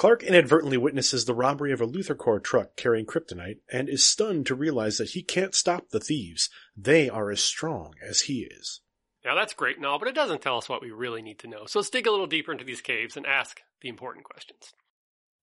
Clark 0.00 0.22
inadvertently 0.22 0.78
witnesses 0.78 1.26
the 1.26 1.34
robbery 1.34 1.72
of 1.72 1.82
a 1.82 1.86
LuthorCorp 1.86 2.42
truck 2.42 2.74
carrying 2.74 3.04
kryptonite 3.04 3.58
and 3.70 3.86
is 3.86 4.02
stunned 4.02 4.46
to 4.46 4.54
realize 4.54 4.96
that 4.96 5.10
he 5.10 5.22
can't 5.22 5.54
stop 5.54 5.90
the 5.90 6.00
thieves. 6.00 6.48
They 6.74 7.10
are 7.10 7.30
as 7.30 7.42
strong 7.42 7.92
as 8.02 8.22
he 8.22 8.48
is. 8.50 8.80
Now 9.26 9.34
that's 9.34 9.52
great 9.52 9.76
and 9.76 9.84
all, 9.84 9.98
but 9.98 10.08
it 10.08 10.14
doesn't 10.14 10.40
tell 10.40 10.56
us 10.56 10.70
what 10.70 10.80
we 10.80 10.90
really 10.90 11.20
need 11.20 11.38
to 11.40 11.48
know. 11.48 11.66
So 11.66 11.80
let's 11.80 11.90
dig 11.90 12.06
a 12.06 12.10
little 12.10 12.26
deeper 12.26 12.50
into 12.50 12.64
these 12.64 12.80
caves 12.80 13.14
and 13.18 13.26
ask 13.26 13.60
the 13.82 13.90
important 13.90 14.24
questions. 14.24 14.72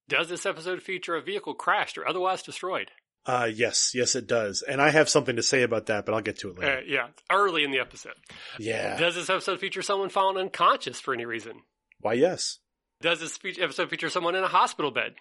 Does 0.10 0.28
this 0.28 0.44
episode 0.48 0.82
feature 0.82 1.16
a 1.16 1.22
vehicle 1.22 1.54
crashed 1.54 1.96
or 1.96 2.08
otherwise 2.08 2.42
destroyed? 2.42 2.90
Uh, 3.28 3.48
yes, 3.54 3.92
yes, 3.94 4.16
it 4.16 4.26
does. 4.26 4.64
And 4.64 4.82
I 4.82 4.90
have 4.90 5.08
something 5.08 5.36
to 5.36 5.44
say 5.44 5.62
about 5.62 5.86
that, 5.86 6.04
but 6.04 6.16
I'll 6.16 6.22
get 6.22 6.40
to 6.40 6.50
it 6.50 6.58
Uh, 6.58 6.62
later. 6.62 6.82
yeah, 6.88 7.08
early 7.32 7.64
in 7.64 7.70
the 7.70 7.78
episode. 7.80 8.16
yeah. 8.58 8.98
Does 8.98 9.14
this 9.14 9.30
episode 9.30 9.60
feature 9.60 9.84
someone 9.84 10.10
falling 10.10 10.38
unconscious 10.42 11.00
for 11.00 11.14
any 11.14 11.26
reason? 11.26 11.62
Why, 12.00 12.14
yes. 12.14 12.58
Does 13.00 13.20
this 13.20 13.38
episode 13.60 13.90
feature 13.92 14.10
someone 14.10 14.34
in 14.34 14.44
a 14.44 14.48
hospital 14.48 14.90
bed? 14.90 15.16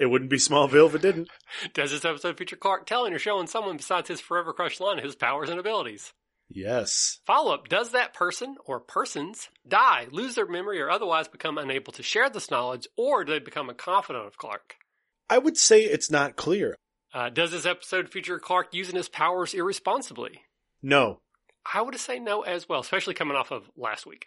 It 0.00 0.06
wouldn't 0.06 0.30
be 0.30 0.38
Smallville 0.38 0.86
if 0.86 0.94
it 0.94 1.02
didn't. 1.02 1.28
Does 1.74 1.90
this 1.90 2.04
episode 2.04 2.38
feature 2.38 2.56
Clark 2.56 2.86
telling 2.86 3.12
or 3.12 3.18
showing 3.18 3.46
someone 3.46 3.76
besides 3.76 4.08
his 4.08 4.20
forever 4.20 4.52
crush 4.54 4.80
Lana 4.80 5.02
his 5.02 5.14
powers 5.14 5.50
and 5.50 5.60
abilities? 5.60 6.14
Yes. 6.48 7.18
Follow 7.26 7.52
up 7.52 7.68
Does 7.68 7.90
that 7.90 8.14
person 8.14 8.56
or 8.64 8.80
persons 8.80 9.50
die, 9.66 10.06
lose 10.10 10.36
their 10.36 10.46
memory, 10.46 10.80
or 10.80 10.90
otherwise 10.90 11.28
become 11.28 11.58
unable 11.58 11.92
to 11.92 12.02
share 12.02 12.30
this 12.30 12.50
knowledge, 12.50 12.86
or 12.96 13.24
do 13.24 13.32
they 13.32 13.38
become 13.40 13.68
a 13.68 13.74
confidant 13.74 14.26
of 14.26 14.38
Clark? 14.38 14.76
I 15.28 15.36
would 15.36 15.58
say 15.58 15.82
it's 15.82 16.10
not 16.10 16.36
clear. 16.36 16.76
Uh, 17.12 17.28
does 17.28 17.50
this 17.50 17.66
episode 17.66 18.08
feature 18.08 18.38
Clark 18.38 18.68
using 18.72 18.96
his 18.96 19.10
powers 19.10 19.52
irresponsibly? 19.52 20.40
No. 20.82 21.20
I 21.70 21.82
would 21.82 21.98
say 21.98 22.18
no 22.18 22.42
as 22.42 22.66
well, 22.66 22.80
especially 22.80 23.12
coming 23.12 23.36
off 23.36 23.50
of 23.50 23.68
last 23.76 24.06
week. 24.06 24.24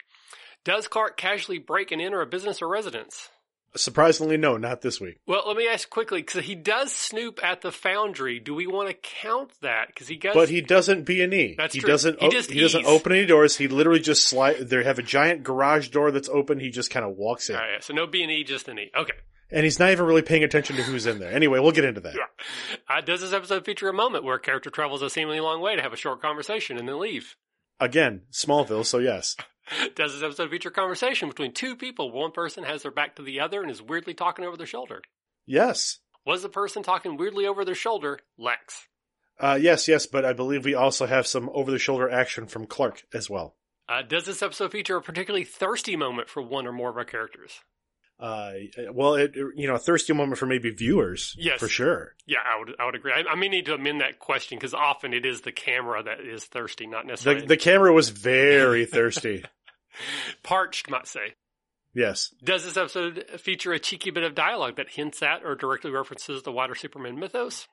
Does 0.64 0.88
Clark 0.88 1.16
casually 1.16 1.58
break 1.58 1.90
and 1.92 2.00
enter 2.00 2.20
a 2.20 2.26
business 2.26 2.62
or 2.62 2.68
residence? 2.68 3.28
Surprisingly, 3.74 4.36
no, 4.36 4.58
not 4.58 4.82
this 4.82 5.00
week. 5.00 5.18
Well, 5.26 5.44
let 5.46 5.56
me 5.56 5.66
ask 5.66 5.88
quickly 5.88 6.20
because 6.20 6.44
he 6.44 6.54
does 6.54 6.92
snoop 6.92 7.42
at 7.42 7.62
the 7.62 7.72
foundry. 7.72 8.38
Do 8.38 8.54
we 8.54 8.66
want 8.66 8.88
to 8.90 8.94
count 8.94 9.50
that? 9.62 9.86
Because 9.86 10.08
he 10.08 10.16
goes. 10.16 10.34
But 10.34 10.50
he 10.50 10.60
doesn't 10.60 11.04
B 11.04 11.22
and 11.22 11.32
E. 11.32 11.54
That's 11.56 11.72
he 11.74 11.80
true. 11.80 11.88
doesn't. 11.88 12.20
He 12.20 12.26
o- 12.26 12.30
just 12.30 12.50
he 12.50 12.60
doesn't 12.60 12.84
open 12.84 13.12
any 13.12 13.24
doors. 13.24 13.56
He 13.56 13.68
literally 13.68 14.00
just 14.00 14.28
slide. 14.28 14.68
They 14.68 14.84
have 14.84 14.98
a 14.98 15.02
giant 15.02 15.42
garage 15.42 15.88
door 15.88 16.10
that's 16.10 16.28
open. 16.28 16.60
He 16.60 16.68
just 16.68 16.90
kind 16.90 17.06
of 17.06 17.16
walks 17.16 17.48
in, 17.48 17.56
All 17.56 17.62
right, 17.62 17.82
so 17.82 17.94
no 17.94 18.06
B 18.06 18.22
and 18.22 18.30
E, 18.30 18.44
just 18.44 18.68
an 18.68 18.78
E. 18.78 18.90
Okay. 18.94 19.14
and 19.50 19.64
he's 19.64 19.78
not 19.78 19.90
even 19.90 20.04
really 20.04 20.20
paying 20.20 20.44
attention 20.44 20.76
to 20.76 20.82
who's 20.82 21.06
in 21.06 21.18
there. 21.18 21.32
Anyway, 21.32 21.58
we'll 21.58 21.72
get 21.72 21.86
into 21.86 22.02
that. 22.02 22.14
Yeah. 22.14 22.24
Uh, 22.94 23.00
does 23.00 23.22
this 23.22 23.32
episode 23.32 23.64
feature 23.64 23.88
a 23.88 23.94
moment 23.94 24.22
where 24.24 24.36
a 24.36 24.40
character 24.40 24.68
travels 24.68 25.00
a 25.00 25.08
seemingly 25.08 25.40
long 25.40 25.62
way 25.62 25.76
to 25.76 25.82
have 25.82 25.94
a 25.94 25.96
short 25.96 26.20
conversation 26.20 26.76
and 26.76 26.86
then 26.86 26.98
leave? 26.98 27.36
Again, 27.80 28.22
Smallville. 28.30 28.84
So 28.84 28.98
yes, 28.98 29.34
Does 29.94 30.12
this 30.14 30.22
episode 30.22 30.50
feature 30.50 30.68
a 30.68 30.72
conversation 30.72 31.28
between 31.28 31.52
two 31.52 31.76
people? 31.76 32.10
One 32.10 32.32
person 32.32 32.64
has 32.64 32.82
their 32.82 32.90
back 32.90 33.16
to 33.16 33.22
the 33.22 33.40
other 33.40 33.62
and 33.62 33.70
is 33.70 33.82
weirdly 33.82 34.14
talking 34.14 34.44
over 34.44 34.56
their 34.56 34.66
shoulder. 34.66 35.02
yes, 35.46 35.98
Was 36.26 36.42
the 36.42 36.48
person 36.48 36.82
talking 36.82 37.16
weirdly 37.16 37.46
over 37.46 37.64
their 37.64 37.74
shoulder 37.74 38.18
Lex? 38.38 38.86
uh, 39.40 39.58
yes, 39.60 39.88
yes. 39.88 40.06
But 40.06 40.24
I 40.24 40.32
believe 40.32 40.64
we 40.64 40.74
also 40.74 41.06
have 41.06 41.26
some 41.26 41.50
over-the-shoulder 41.52 42.10
action 42.10 42.46
from 42.46 42.66
Clark 42.66 43.02
as 43.14 43.28
well. 43.30 43.56
Uh, 43.88 44.02
does 44.02 44.26
this 44.26 44.42
episode 44.42 44.70
feature 44.72 44.96
a 44.96 45.02
particularly 45.02 45.44
thirsty 45.44 45.96
moment 45.96 46.28
for 46.28 46.40
one 46.42 46.66
or 46.66 46.72
more 46.72 46.90
of 46.90 46.96
our 46.96 47.04
characters? 47.04 47.60
Uh, 48.22 48.52
well, 48.92 49.14
it 49.16 49.34
you 49.34 49.66
know 49.66 49.74
a 49.74 49.78
thirsty 49.80 50.12
moment 50.12 50.38
for 50.38 50.46
maybe 50.46 50.70
viewers. 50.70 51.34
Yes. 51.38 51.58
for 51.58 51.66
sure. 51.68 52.14
Yeah, 52.24 52.38
I 52.46 52.58
would. 52.60 52.74
I 52.78 52.86
would 52.86 52.94
agree. 52.94 53.12
I, 53.12 53.24
I 53.32 53.34
may 53.34 53.48
need 53.48 53.66
to 53.66 53.74
amend 53.74 54.00
that 54.00 54.20
question 54.20 54.56
because 54.58 54.74
often 54.74 55.12
it 55.12 55.26
is 55.26 55.40
the 55.40 55.50
camera 55.50 56.02
that 56.04 56.20
is 56.20 56.44
thirsty, 56.44 56.86
not 56.86 57.02
The 57.04 57.08
necessarily 57.08 57.46
the 57.46 57.56
camera 57.56 57.92
was 57.92 58.10
very 58.10 58.84
thirsty. 58.86 59.44
parched. 60.42 60.88
Might 60.90 61.06
say. 61.08 61.34
Yes. 61.94 62.32
Does 62.42 62.64
this 62.64 62.76
episode 62.76 63.26
feature 63.38 63.72
a 63.72 63.78
cheeky 63.78 64.10
bit 64.10 64.22
of 64.22 64.34
dialogue 64.34 64.76
that 64.76 64.88
hints 64.88 65.22
at 65.22 65.44
or 65.44 65.54
directly 65.54 65.90
references 65.90 66.42
the 66.42 66.52
wider 66.52 66.74
Superman 66.74 67.18
mythos? 67.18 67.66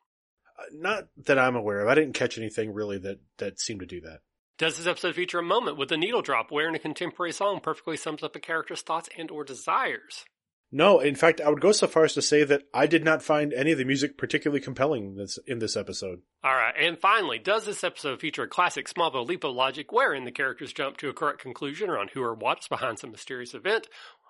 Uh, 0.59 0.63
Not 0.73 1.07
that 1.25 1.39
I'm 1.39 1.55
aware 1.55 1.79
of. 1.81 1.87
I 1.87 1.95
didn't 1.95 2.15
catch 2.15 2.37
anything 2.37 2.73
really 2.73 2.97
that 2.97 3.19
that 3.37 3.59
seemed 3.61 3.79
to 3.81 3.85
do 3.85 4.01
that. 4.01 4.19
Does 4.57 4.77
this 4.77 4.87
episode 4.87 5.15
feature 5.15 5.39
a 5.39 5.43
moment 5.43 5.77
with 5.77 5.89
a 5.93 5.97
needle 5.97 6.21
drop 6.21 6.47
wherein 6.51 6.75
a 6.75 6.79
contemporary 6.79 7.31
song 7.31 7.61
perfectly 7.61 7.95
sums 7.95 8.23
up 8.23 8.35
a 8.35 8.39
character's 8.39 8.81
thoughts 8.81 9.07
and 9.17 9.31
or 9.31 9.45
desires? 9.45 10.25
No, 10.71 10.99
in 10.99 11.15
fact, 11.15 11.41
I 11.41 11.49
would 11.49 11.61
go 11.61 11.71
so 11.71 11.87
far 11.87 12.03
as 12.03 12.13
to 12.13 12.21
say 12.21 12.43
that 12.43 12.63
I 12.73 12.85
did 12.85 13.03
not 13.03 13.23
find 13.23 13.53
any 13.53 13.71
of 13.71 13.79
the 13.79 13.85
music 13.85 14.19
particularly 14.19 14.61
compelling 14.61 15.07
in 15.07 15.15
this, 15.15 15.39
in 15.47 15.57
this 15.57 15.75
episode. 15.75 16.21
All 16.43 16.53
right, 16.53 16.75
and 16.79 16.97
finally, 16.97 17.39
does 17.39 17.65
this 17.65 17.83
episode 17.83 18.19
feature 18.19 18.43
a 18.43 18.47
classic 18.47 18.87
Smallville 18.87 19.27
leap 19.27 19.43
of 19.43 19.55
logic 19.55 19.91
wherein 19.91 20.25
the 20.25 20.31
characters 20.31 20.71
jump 20.71 20.97
to 20.97 21.09
a 21.09 21.13
correct 21.13 21.41
conclusion 21.41 21.89
on 21.89 22.09
who 22.13 22.21
or 22.21 22.35
what 22.35 22.59
is 22.59 22.67
behind 22.67 22.99
some 22.99 23.11
mysterious 23.11 23.55
event, 23.55 23.87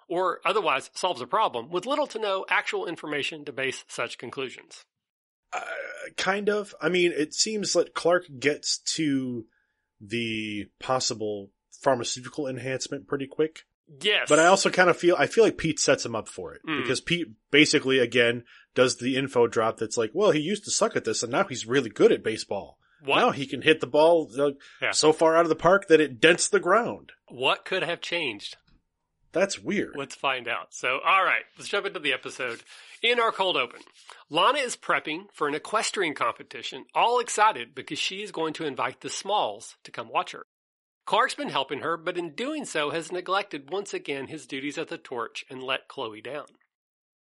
or 0.08 0.40
otherwise 0.46 0.90
solves 0.94 1.22
a 1.22 1.28
problem 1.28 1.70
with 1.70 1.86
little 1.86 2.08
to 2.08 2.20
no 2.20 2.46
actual 2.50 2.88
information 2.88 3.44
to 3.44 3.52
base 3.52 3.84
such 3.90 4.18
conclusions? 4.18 4.86
Uh, 5.52 5.60
kind 6.16 6.50
of. 6.50 6.74
I 6.82 6.88
mean, 6.88 7.12
it 7.12 7.34
seems 7.34 7.74
that 7.74 7.94
Clark 7.94 8.26
gets 8.40 8.80
to 8.96 9.46
the 10.00 10.68
possible 10.80 11.52
pharmaceutical 11.82 12.48
enhancement 12.48 13.08
pretty 13.08 13.28
quick. 13.28 13.66
Yes, 14.02 14.28
But 14.30 14.40
I 14.40 14.46
also 14.46 14.70
kind 14.70 14.90
of 14.90 14.98
feel 14.98 15.16
I 15.18 15.26
feel 15.28 15.44
like 15.44 15.58
Pete 15.58 15.80
sets 15.80 16.06
him 16.06 16.16
up 16.16 16.28
for 16.28 16.54
it 16.54 16.62
Mm. 16.68 16.82
because 16.82 17.02
Pete 17.02 17.28
basically 17.52 18.00
again 18.00 18.44
does 18.76 18.98
the 18.98 19.16
info 19.16 19.48
drop 19.48 19.78
that's 19.78 19.98
like, 19.98 20.12
well, 20.14 20.32
he 20.32 20.40
used 20.40 20.64
to 20.66 20.72
suck 20.72 20.96
at 20.96 21.06
this 21.06 21.24
and 21.24 21.32
now 21.32 21.44
he's 21.46 21.66
really 21.66 21.90
good 21.90 22.12
at 22.12 22.24
baseball. 22.24 22.78
what 23.04 23.16
Now 23.20 23.32
he 23.32 23.46
can 23.48 23.62
hit 23.64 23.80
the 23.80 23.88
ball 23.88 24.30
uh, 24.38 24.52
Yeah. 24.82 24.92
so 24.92 25.12
far 25.14 25.36
out 25.36 25.44
of 25.46 25.50
the 25.50 25.56
park 25.56 25.88
that 25.88 26.00
it 26.02 26.20
dents 26.20 26.48
the 26.50 26.60
ground. 26.60 27.14
what 27.28 27.66
could 27.66 27.82
have 27.84 28.02
changed? 28.02 28.58
That's 29.32 29.60
weird. 29.60 29.94
Let's 29.96 30.16
find 30.16 30.48
out. 30.48 30.74
So, 30.74 31.00
all 31.06 31.24
right, 31.24 31.44
let's 31.58 31.70
jump 31.70 31.86
into 31.86 32.00
the 32.00 32.14
episode. 32.14 32.62
In 33.04 33.20
our 33.20 33.32
cold 33.32 33.58
open, 33.58 33.82
Lana 34.30 34.58
is 34.58 34.76
prepping 34.76 35.26
for 35.34 35.48
an 35.48 35.54
equestrian 35.54 36.16
competition, 36.16 36.86
all 36.96 37.20
excited 37.20 37.76
because 37.76 38.00
she 38.00 38.24
is 38.24 38.32
going 38.32 38.54
to 38.54 38.66
invite 38.66 39.02
the 39.02 39.10
Smalls 39.10 39.76
to 39.84 39.92
come 39.92 40.10
watch 40.10 40.32
her. 40.32 40.46
Clark's 41.10 41.34
been 41.34 41.50
helping 41.50 41.80
her, 41.80 41.98
but 41.98 42.20
in 42.20 42.36
doing 42.36 42.66
so 42.66 42.92
has 42.92 43.12
neglected 43.12 43.72
once 43.72 43.96
again 43.96 44.28
his 44.28 44.46
duties 44.46 44.78
at 44.78 44.90
the 44.90 44.98
torch 45.00 45.44
and 45.50 45.64
let 45.64 45.88
Chloe 45.88 46.22
down. 46.22 46.46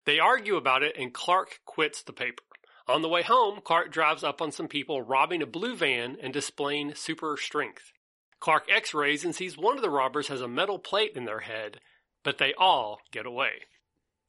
They 0.05 0.19
argue 0.19 0.57
about 0.57 0.83
it 0.83 0.95
and 0.95 1.11
Clark 1.11 1.61
quits 1.65 2.03
the 2.03 2.13
paper. 2.13 2.43
On 2.87 3.01
the 3.01 3.09
way 3.09 3.23
home, 3.23 3.61
Clark 3.63 3.91
drives 3.91 4.23
up 4.23 4.43
on 4.43 4.51
some 4.51 4.67
people 4.67 5.01
robbing 5.01 5.41
a 5.41 5.47
blue 5.47 5.75
van 5.75 6.17
and 6.21 6.31
displaying 6.31 6.93
super 6.93 7.35
strength. 7.35 7.91
Clark 8.39 8.65
x-rays 8.71 9.25
and 9.25 9.33
sees 9.33 9.57
one 9.57 9.75
of 9.75 9.81
the 9.81 9.89
robbers 9.89 10.27
has 10.27 10.41
a 10.41 10.47
metal 10.47 10.77
plate 10.77 11.13
in 11.15 11.25
their 11.25 11.39
head, 11.39 11.79
but 12.23 12.37
they 12.37 12.53
all 12.59 12.99
get 13.11 13.25
away. 13.25 13.53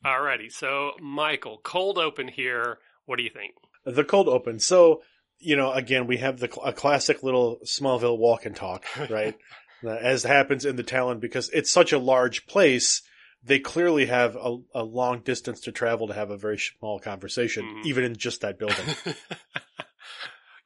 Alrighty, 0.02 0.50
so 0.50 0.92
Michael, 1.02 1.60
cold 1.62 1.98
open 1.98 2.28
here. 2.28 2.78
What 3.04 3.18
do 3.18 3.24
you 3.24 3.30
think? 3.30 3.52
The 3.84 4.04
cold 4.04 4.26
open. 4.26 4.58
So, 4.58 5.02
you 5.40 5.56
know, 5.56 5.72
again, 5.72 6.06
we 6.06 6.18
have 6.18 6.38
the 6.38 6.50
a 6.62 6.72
classic 6.72 7.22
little 7.22 7.58
Smallville 7.64 8.18
walk 8.18 8.46
and 8.46 8.54
talk, 8.54 8.84
right? 9.10 9.34
As 9.82 10.22
happens 10.22 10.64
in 10.66 10.76
the 10.76 10.82
Talon, 10.82 11.18
because 11.20 11.48
it's 11.50 11.70
such 11.72 11.92
a 11.92 11.98
large 11.98 12.46
place, 12.46 13.02
they 13.42 13.58
clearly 13.58 14.06
have 14.06 14.36
a, 14.36 14.58
a 14.74 14.84
long 14.84 15.20
distance 15.20 15.60
to 15.62 15.72
travel 15.72 16.08
to 16.08 16.12
have 16.14 16.30
a 16.30 16.36
very 16.36 16.58
small 16.58 16.98
conversation, 17.00 17.64
Mhm. 17.64 17.86
even 17.86 18.04
in 18.04 18.16
just 18.16 18.42
that 18.42 18.58
building. 18.58 18.84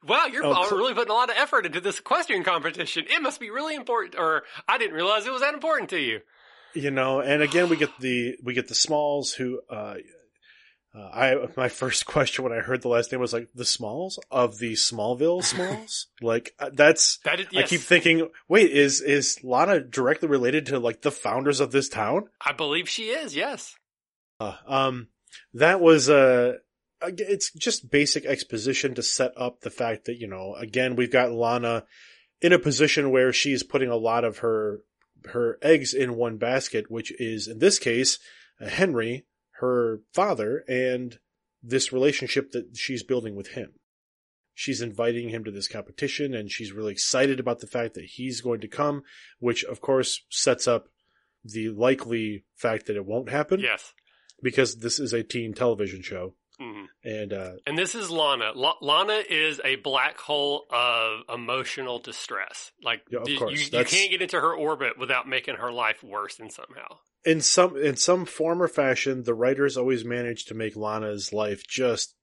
wow, 0.07 0.25
you're 0.25 0.45
Oh, 0.45 0.65
cl- 0.65 0.77
really 0.77 0.93
putting 0.93 1.11
a 1.11 1.13
lot 1.13 1.29
of 1.29 1.35
effort 1.37 1.65
into 1.65 1.79
this 1.81 1.99
equestrian 1.99 2.43
competition. 2.43 3.05
It 3.09 3.21
must 3.21 3.39
be 3.39 3.49
really 3.49 3.75
important, 3.75 4.15
or 4.17 4.43
I 4.67 4.77
didn't 4.77 4.95
realize 4.95 5.25
it 5.25 5.31
was 5.31 5.41
that 5.41 5.53
important 5.53 5.89
to 5.91 5.99
you. 5.99 6.19
you 6.73 6.91
know, 6.91 7.21
and 7.21 7.41
again, 7.41 7.69
we 7.69 7.77
get 7.77 7.91
the 7.99 8.35
we 8.43 8.53
get 8.53 8.67
the 8.67 8.75
Smalls 8.75 9.33
who. 9.33 9.61
Uh, 9.69 9.95
uh, 10.95 11.09
I 11.13 11.47
my 11.57 11.69
first 11.69 12.05
question 12.05 12.43
when 12.43 12.53
I 12.53 12.61
heard 12.61 12.81
the 12.81 12.87
last 12.87 13.11
name 13.11 13.21
was 13.21 13.33
like 13.33 13.49
the 13.53 13.65
Smalls 13.65 14.19
of 14.31 14.59
the 14.59 14.73
Smallville 14.73 15.43
Smalls. 15.43 16.07
like 16.21 16.53
uh, 16.59 16.69
that's 16.73 17.19
That 17.25 17.39
is, 17.39 17.47
I 17.55 17.63
keep 17.63 17.81
thinking, 17.81 18.29
wait, 18.47 18.71
is 18.71 19.01
is 19.01 19.37
Lana 19.43 19.79
directly 19.79 20.29
related 20.29 20.67
to 20.67 20.79
like 20.79 21.01
the 21.01 21.11
founders 21.11 21.59
of 21.59 21.71
this 21.71 21.89
town? 21.89 22.29
I 22.39 22.53
believe 22.53 22.87
she 22.87 23.09
is. 23.09 23.35
Yes. 23.35 23.75
Uh, 24.39 24.55
um, 24.67 25.07
that 25.53 25.81
was 25.81 26.09
uh, 26.09 26.53
it's 27.01 27.51
just 27.53 27.89
basic 27.89 28.25
exposition 28.25 28.95
to 28.95 29.03
set 29.03 29.33
up 29.37 29.61
the 29.61 29.69
fact 29.69 30.05
that 30.05 30.19
you 30.19 30.27
know, 30.27 30.55
again, 30.55 30.95
we've 30.95 31.11
got 31.11 31.31
Lana 31.31 31.85
in 32.41 32.53
a 32.53 32.59
position 32.59 33.11
where 33.11 33.33
she's 33.33 33.63
putting 33.63 33.89
a 33.89 33.95
lot 33.95 34.23
of 34.23 34.39
her 34.39 34.81
her 35.25 35.57
eggs 35.61 35.93
in 35.93 36.15
one 36.15 36.37
basket, 36.37 36.89
which 36.89 37.11
is 37.19 37.47
in 37.47 37.59
this 37.59 37.79
case 37.79 38.19
uh, 38.61 38.67
Henry, 38.67 39.25
her 39.59 40.01
father, 40.13 40.63
and 40.67 41.17
this 41.63 41.91
relationship 41.91 42.51
that 42.51 42.75
she's 42.75 43.03
building 43.03 43.35
with 43.35 43.49
him. 43.49 43.73
She's 44.53 44.81
inviting 44.81 45.29
him 45.29 45.43
to 45.43 45.51
this 45.51 45.67
competition 45.67 46.33
and 46.33 46.49
she's 46.49 46.71
really 46.71 46.93
excited 46.93 47.39
about 47.41 47.59
the 47.59 47.67
fact 47.67 47.93
that 47.95 48.05
he's 48.05 48.39
going 48.39 48.61
to 48.61 48.67
come, 48.69 49.01
which 49.39 49.63
of 49.65 49.81
course 49.81 50.23
sets 50.29 50.67
up 50.67 50.85
the 51.43 51.69
likely 51.69 52.45
fact 52.55 52.85
that 52.85 52.95
it 52.95 53.05
won't 53.05 53.29
happen 53.29 53.59
Yes. 53.59 53.93
because 54.41 54.77
this 54.77 54.97
is 54.99 55.11
a 55.11 55.23
teen 55.23 55.53
television 55.53 56.01
show. 56.01 56.35
Mhm. 56.59 56.85
And, 57.03 57.33
uh, 57.33 57.51
And 57.65 57.77
this 57.77 57.95
is 57.95 58.09
Lana. 58.09 58.51
La- 58.55 58.77
Lana 58.81 59.23
is 59.29 59.59
a 59.63 59.75
black 59.77 60.17
hole 60.19 60.65
of 60.69 61.21
emotional 61.33 61.99
distress. 61.99 62.71
Like 62.81 63.01
Yeah, 63.09 63.19
of 63.19 63.29
you- 63.29 63.37
course. 63.37 63.51
you, 63.51 63.79
you 63.79 63.85
can't 63.85 64.11
get 64.11 64.21
into 64.21 64.39
her 64.39 64.53
orbit 64.55 64.97
without 64.97 65.27
making 65.27 65.55
her 65.55 65.71
life 65.71 66.01
worse 66.03 66.39
in 66.39 66.49
somehow. 66.49 66.99
in 67.25 67.41
some, 67.41 67.75
in 67.75 67.95
some 67.95 68.23
form 68.25 68.61
or 68.61 68.67
fashion, 68.67 69.23
the 69.23 69.33
writers 69.33 69.75
always 69.77 70.05
manage 70.05 70.45
to 70.45 70.53
make 70.53 70.75
Lana's 70.75 71.33
life 71.33 71.65
just 71.67 72.15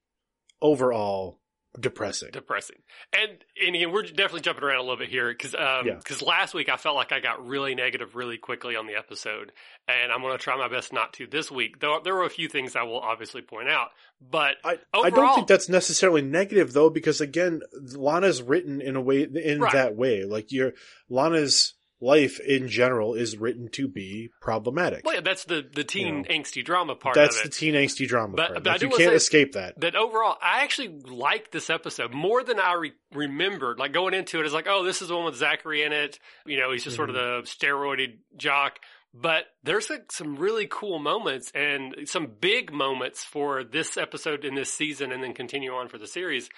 overall 0.61 1.41
depressing. 1.79 2.29
depressing. 2.31 2.77
And 3.11 3.31
and 3.65 3.75
again, 3.75 3.91
we're 3.91 4.03
definitely 4.03 4.41
jumping 4.41 4.63
around 4.63 4.77
a 4.77 4.81
little 4.81 4.97
bit 4.97 5.09
here 5.09 5.29
because 5.31 5.53
um, 5.55 5.87
Yeah. 5.87 5.95
because 5.95 6.21
last 6.21 6.53
week 6.53 6.69
I 6.69 6.77
felt 6.77 6.95
like 6.95 7.11
I 7.11 7.19
got 7.19 7.45
really 7.47 7.75
negative 7.75 8.15
really 8.15 8.37
quickly 8.37 8.75
on 8.75 8.87
the 8.87 8.95
episode, 8.95 9.51
and 9.87 10.11
I'm 10.11 10.21
going 10.21 10.37
to 10.37 10.43
try 10.43 10.55
my 10.57 10.67
best 10.67 10.93
not 10.93 11.13
to 11.13 11.27
this 11.27 11.49
week. 11.51 11.79
Though 11.79 11.99
there 12.03 12.13
were 12.15 12.25
a 12.25 12.29
few 12.29 12.47
things 12.47 12.75
I 12.75 12.83
will 12.83 12.99
obviously 12.99 13.41
point 13.41 13.69
out, 13.69 13.89
but 14.21 14.55
I, 14.63 14.79
I 14.93 15.09
don't 15.09 15.33
think 15.35 15.47
that's 15.47 15.69
necessarily 15.69 16.21
negative 16.21 16.73
though, 16.73 16.89
because 16.89 17.21
again, 17.21 17.61
Lana's 17.95 18.41
written 18.41 18.79
in 18.81 18.95
a 18.95 19.01
way 19.01 19.23
in 19.23 19.59
Right. 19.61 19.73
that 19.73 19.95
way. 19.95 20.23
Like 20.25 20.51
your 20.51 20.73
Lana's 21.09 21.73
life 22.03 22.39
in 22.39 22.67
general 22.67 23.13
is 23.13 23.37
written 23.37 23.69
to 23.73 23.87
be 23.87 24.29
problematic. 24.41 25.05
well, 25.05 25.15
yeah, 25.15 25.21
that's 25.21 25.45
the 25.45 25.63
the 25.73 25.83
teen 25.83 26.25
angsty 26.25 26.63
drama 26.63 26.95
part 26.95 27.15
That's 27.15 27.41
the 27.41 27.49
teen 27.49 27.73
angsty 27.75 28.07
drama 28.07 28.35
But- 28.35 28.47
part. 28.47 28.63
but 28.63 28.71
Like, 28.73 28.81
you 28.81 28.89
can't 28.89 29.13
escape 29.15 29.53
that. 29.53 29.79
that 29.79 29.95
overall, 29.95 30.37
I 30.41 30.61
actually 30.63 30.89
liked 31.05 31.51
this 31.51 31.69
episode 31.69 32.13
more 32.13 32.43
than 32.43 32.59
I 32.59 32.73
re- 32.73 32.93
remembered. 33.13 33.79
Like 33.79 33.93
going 33.93 34.13
into 34.13 34.39
it, 34.39 34.45
it's 34.45 34.53
like, 34.53 34.67
oh, 34.67 34.83
this 34.83 35.01
is 35.01 35.07
the 35.07 35.15
one 35.15 35.25
with 35.25 35.35
Zachary 35.35 35.83
in 35.83 35.93
it. 35.93 36.19
You 36.45 36.57
know, 36.59 36.71
he's 36.71 36.83
just 36.83 36.95
sort 36.95 37.09
of 37.09 37.15
Mm-hmm. 37.15 37.41
the 37.41 37.47
steroided 37.67 38.17
jock. 38.37 38.79
But 39.15 39.43
there's 39.63 39.91
like 39.91 40.11
some 40.11 40.37
really 40.37 40.65
cool 40.67 40.97
moments 40.97 41.51
and 41.53 41.95
some 42.05 42.27
big 42.41 42.73
moments 42.73 43.23
for 43.23 43.63
this 43.63 43.95
episode 43.95 44.43
in 44.43 44.55
this 44.55 44.73
season, 44.73 45.11
and 45.11 45.21
then 45.21 45.35
continue 45.35 45.71
on 45.71 45.87
for 45.87 45.99
the 45.99 46.07
series. 46.07 46.49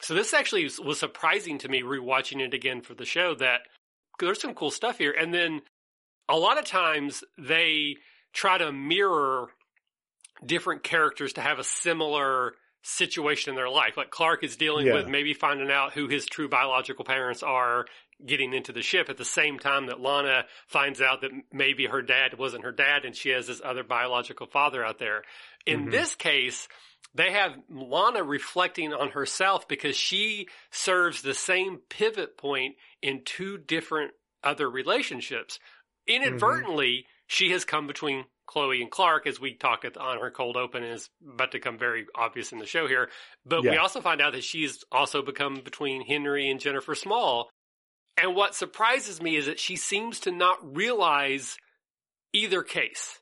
So 0.00 0.14
this 0.14 0.34
actually 0.34 0.68
was 0.84 0.98
surprising 0.98 1.58
to 1.58 1.68
me 1.68 1.82
rewatching 1.82 2.40
it 2.40 2.52
again 2.52 2.80
for 2.80 2.94
the 2.94 3.04
show. 3.04 3.36
That 3.36 3.60
there's 4.26 4.40
some 4.40 4.54
cool 4.54 4.70
stuff 4.70 4.98
here, 4.98 5.12
and 5.12 5.32
then 5.32 5.62
a 6.28 6.36
lot 6.36 6.58
of 6.58 6.64
times 6.64 7.24
they 7.38 7.96
try 8.32 8.58
to 8.58 8.70
mirror 8.72 9.48
different 10.44 10.82
characters 10.82 11.32
to 11.34 11.40
have 11.40 11.58
a 11.58 11.64
similar 11.64 12.54
situation 12.82 13.50
in 13.50 13.56
their 13.56 13.68
life. 13.68 13.96
Like 13.96 14.10
Clark 14.10 14.42
is 14.42 14.56
dealing 14.56 14.86
Yeah. 14.86 14.94
with 14.94 15.08
maybe 15.08 15.34
finding 15.34 15.70
out 15.70 15.92
who 15.92 16.08
his 16.08 16.24
true 16.24 16.48
biological 16.48 17.04
parents 17.04 17.42
are 17.42 17.86
getting 18.24 18.54
into 18.54 18.72
the 18.72 18.82
ship 18.82 19.10
at 19.10 19.16
the 19.18 19.24
same 19.24 19.58
time 19.58 19.86
that 19.86 20.00
Lana 20.00 20.46
finds 20.66 21.00
out 21.02 21.20
that 21.22 21.30
maybe 21.52 21.86
her 21.86 22.00
dad 22.02 22.38
wasn't 22.38 22.64
her 22.64 22.72
dad 22.72 23.04
and 23.04 23.16
she 23.16 23.30
has 23.30 23.46
this 23.46 23.60
other 23.64 23.82
biological 23.82 24.46
father 24.46 24.84
out 24.84 24.98
there. 24.98 25.24
In 25.66 25.86
Mhm. 25.86 25.90
this 25.90 26.14
case, 26.14 26.68
they 27.14 27.32
have 27.32 27.52
Lana 27.68 28.22
reflecting 28.22 28.92
on 28.92 29.10
herself 29.10 29.66
because 29.66 29.96
she 29.96 30.48
serves 30.70 31.22
the 31.22 31.34
same 31.34 31.78
pivot 31.88 32.36
point 32.38 32.76
in 33.02 33.22
two 33.24 33.58
different 33.58 34.12
other 34.44 34.70
relationships. 34.70 35.58
Inadvertently, 36.06 36.98
mm-hmm. 36.98 37.10
she 37.26 37.50
has 37.50 37.64
come 37.64 37.86
between 37.86 38.24
Chloe 38.46 38.82
and 38.82 38.90
Clark, 38.90 39.26
as 39.26 39.40
we 39.40 39.54
talked 39.54 39.84
at 39.84 39.94
the, 39.94 40.00
on 40.00 40.18
her 40.18 40.30
cold 40.30 40.56
open, 40.56 40.82
and 40.82 40.94
is 40.94 41.08
about 41.22 41.52
to 41.52 41.58
become 41.58 41.78
very 41.78 42.06
obvious 42.16 42.52
in 42.52 42.58
the 42.58 42.66
show 42.66 42.88
here. 42.88 43.08
But 43.46 43.62
we 43.62 43.76
also 43.76 44.00
find 44.00 44.20
out 44.20 44.32
that 44.32 44.42
she's 44.42 44.84
also 44.90 45.22
become 45.22 45.60
between 45.64 46.04
Henry 46.04 46.50
and 46.50 46.58
Jennifer 46.58 46.96
Small. 46.96 47.48
And 48.20 48.34
what 48.34 48.56
surprises 48.56 49.22
me 49.22 49.36
is 49.36 49.46
that 49.46 49.60
she 49.60 49.76
seems 49.76 50.20
to 50.20 50.32
not 50.32 50.76
realize 50.76 51.56
either 52.32 52.62
case. 52.62 53.20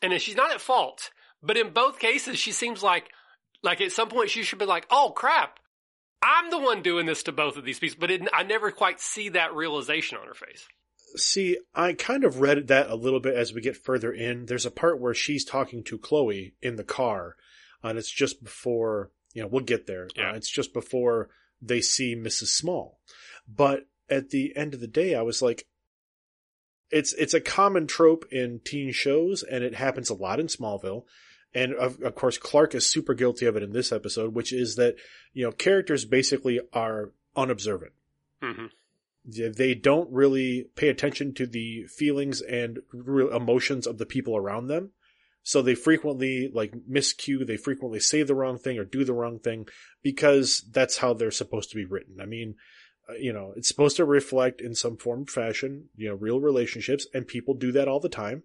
And 0.00 0.12
that 0.12 0.22
she's 0.22 0.36
not 0.36 0.52
at 0.52 0.60
fault. 0.60 1.10
But 1.42 1.56
in 1.56 1.70
both 1.70 1.98
cases, 1.98 2.38
she 2.38 2.52
seems 2.52 2.82
like, 2.82 3.10
like 3.62 3.80
at 3.80 3.92
some 3.92 4.08
point 4.08 4.30
she 4.30 4.42
should 4.42 4.58
be 4.58 4.64
like, 4.64 4.86
oh 4.90 5.12
crap, 5.14 5.58
I'm 6.22 6.50
the 6.50 6.58
one 6.58 6.82
doing 6.82 7.06
this 7.06 7.22
to 7.24 7.32
both 7.32 7.56
of 7.56 7.64
these 7.64 7.78
people. 7.78 7.98
But 8.00 8.10
it, 8.10 8.28
I 8.32 8.42
never 8.42 8.70
quite 8.70 9.00
see 9.00 9.30
that 9.30 9.54
realization 9.54 10.18
on 10.18 10.26
her 10.26 10.34
face. 10.34 10.66
See, 11.16 11.58
I 11.74 11.94
kind 11.94 12.24
of 12.24 12.40
read 12.40 12.68
that 12.68 12.90
a 12.90 12.94
little 12.94 13.20
bit 13.20 13.34
as 13.34 13.54
we 13.54 13.60
get 13.60 13.76
further 13.76 14.12
in. 14.12 14.46
There's 14.46 14.66
a 14.66 14.70
part 14.70 15.00
where 15.00 15.14
she's 15.14 15.44
talking 15.44 15.82
to 15.84 15.98
Chloe 15.98 16.54
in 16.60 16.76
the 16.76 16.84
car, 16.84 17.36
and 17.82 17.98
it's 17.98 18.10
just 18.10 18.42
before, 18.42 19.10
you 19.32 19.42
know, 19.42 19.48
we'll 19.48 19.64
get 19.64 19.86
there. 19.86 20.08
Yeah. 20.16 20.32
Uh, 20.32 20.34
it's 20.34 20.50
just 20.50 20.74
before 20.74 21.30
they 21.62 21.80
see 21.80 22.14
Mrs. 22.14 22.48
Small. 22.48 23.00
But 23.48 23.86
at 24.10 24.30
the 24.30 24.54
end 24.54 24.74
of 24.74 24.80
the 24.80 24.86
day, 24.86 25.14
I 25.14 25.22
was 25.22 25.40
like, 25.40 25.66
it's, 26.90 27.14
it's 27.14 27.34
a 27.34 27.40
common 27.40 27.86
trope 27.86 28.26
in 28.30 28.60
teen 28.64 28.92
shows, 28.92 29.42
and 29.42 29.64
it 29.64 29.74
happens 29.74 30.10
a 30.10 30.14
lot 30.14 30.40
in 30.40 30.46
Smallville. 30.46 31.04
And 31.54 31.74
of, 31.74 32.00
of 32.02 32.14
course, 32.14 32.38
Clark 32.38 32.74
is 32.74 32.90
super 32.90 33.14
guilty 33.14 33.46
of 33.46 33.56
it 33.56 33.62
in 33.62 33.72
this 33.72 33.90
episode, 33.90 34.34
which 34.34 34.52
is 34.52 34.76
that, 34.76 34.96
you 35.32 35.44
know, 35.44 35.52
characters 35.52 36.04
basically 36.04 36.60
are 36.72 37.12
unobservant 37.36 37.92
hmm 38.42 38.66
they 39.28 39.74
don't 39.74 40.10
really 40.10 40.66
pay 40.74 40.88
attention 40.88 41.34
to 41.34 41.46
the 41.46 41.84
feelings 41.86 42.40
and 42.40 42.80
real 42.92 43.34
emotions 43.34 43.86
of 43.86 43.98
the 43.98 44.06
people 44.06 44.36
around 44.36 44.68
them. 44.68 44.90
So 45.42 45.62
they 45.62 45.74
frequently 45.74 46.50
like 46.52 46.72
miscue, 46.90 47.46
they 47.46 47.56
frequently 47.56 48.00
say 48.00 48.22
the 48.22 48.34
wrong 48.34 48.58
thing 48.58 48.78
or 48.78 48.84
do 48.84 49.04
the 49.04 49.14
wrong 49.14 49.38
thing 49.38 49.66
because 50.02 50.64
that's 50.70 50.98
how 50.98 51.14
they're 51.14 51.30
supposed 51.30 51.70
to 51.70 51.76
be 51.76 51.84
written. 51.84 52.20
I 52.20 52.26
mean, 52.26 52.56
uh, 53.08 53.14
you 53.14 53.32
know, 53.32 53.52
it's 53.56 53.68
supposed 53.68 53.96
to 53.96 54.04
reflect 54.04 54.60
in 54.60 54.74
some 54.74 54.96
form 54.96 55.22
of 55.22 55.30
fashion, 55.30 55.88
you 55.96 56.08
know, 56.08 56.14
real 56.14 56.40
relationships 56.40 57.06
and 57.14 57.26
people 57.26 57.54
do 57.54 57.72
that 57.72 57.88
all 57.88 58.00
the 58.00 58.08
time. 58.08 58.42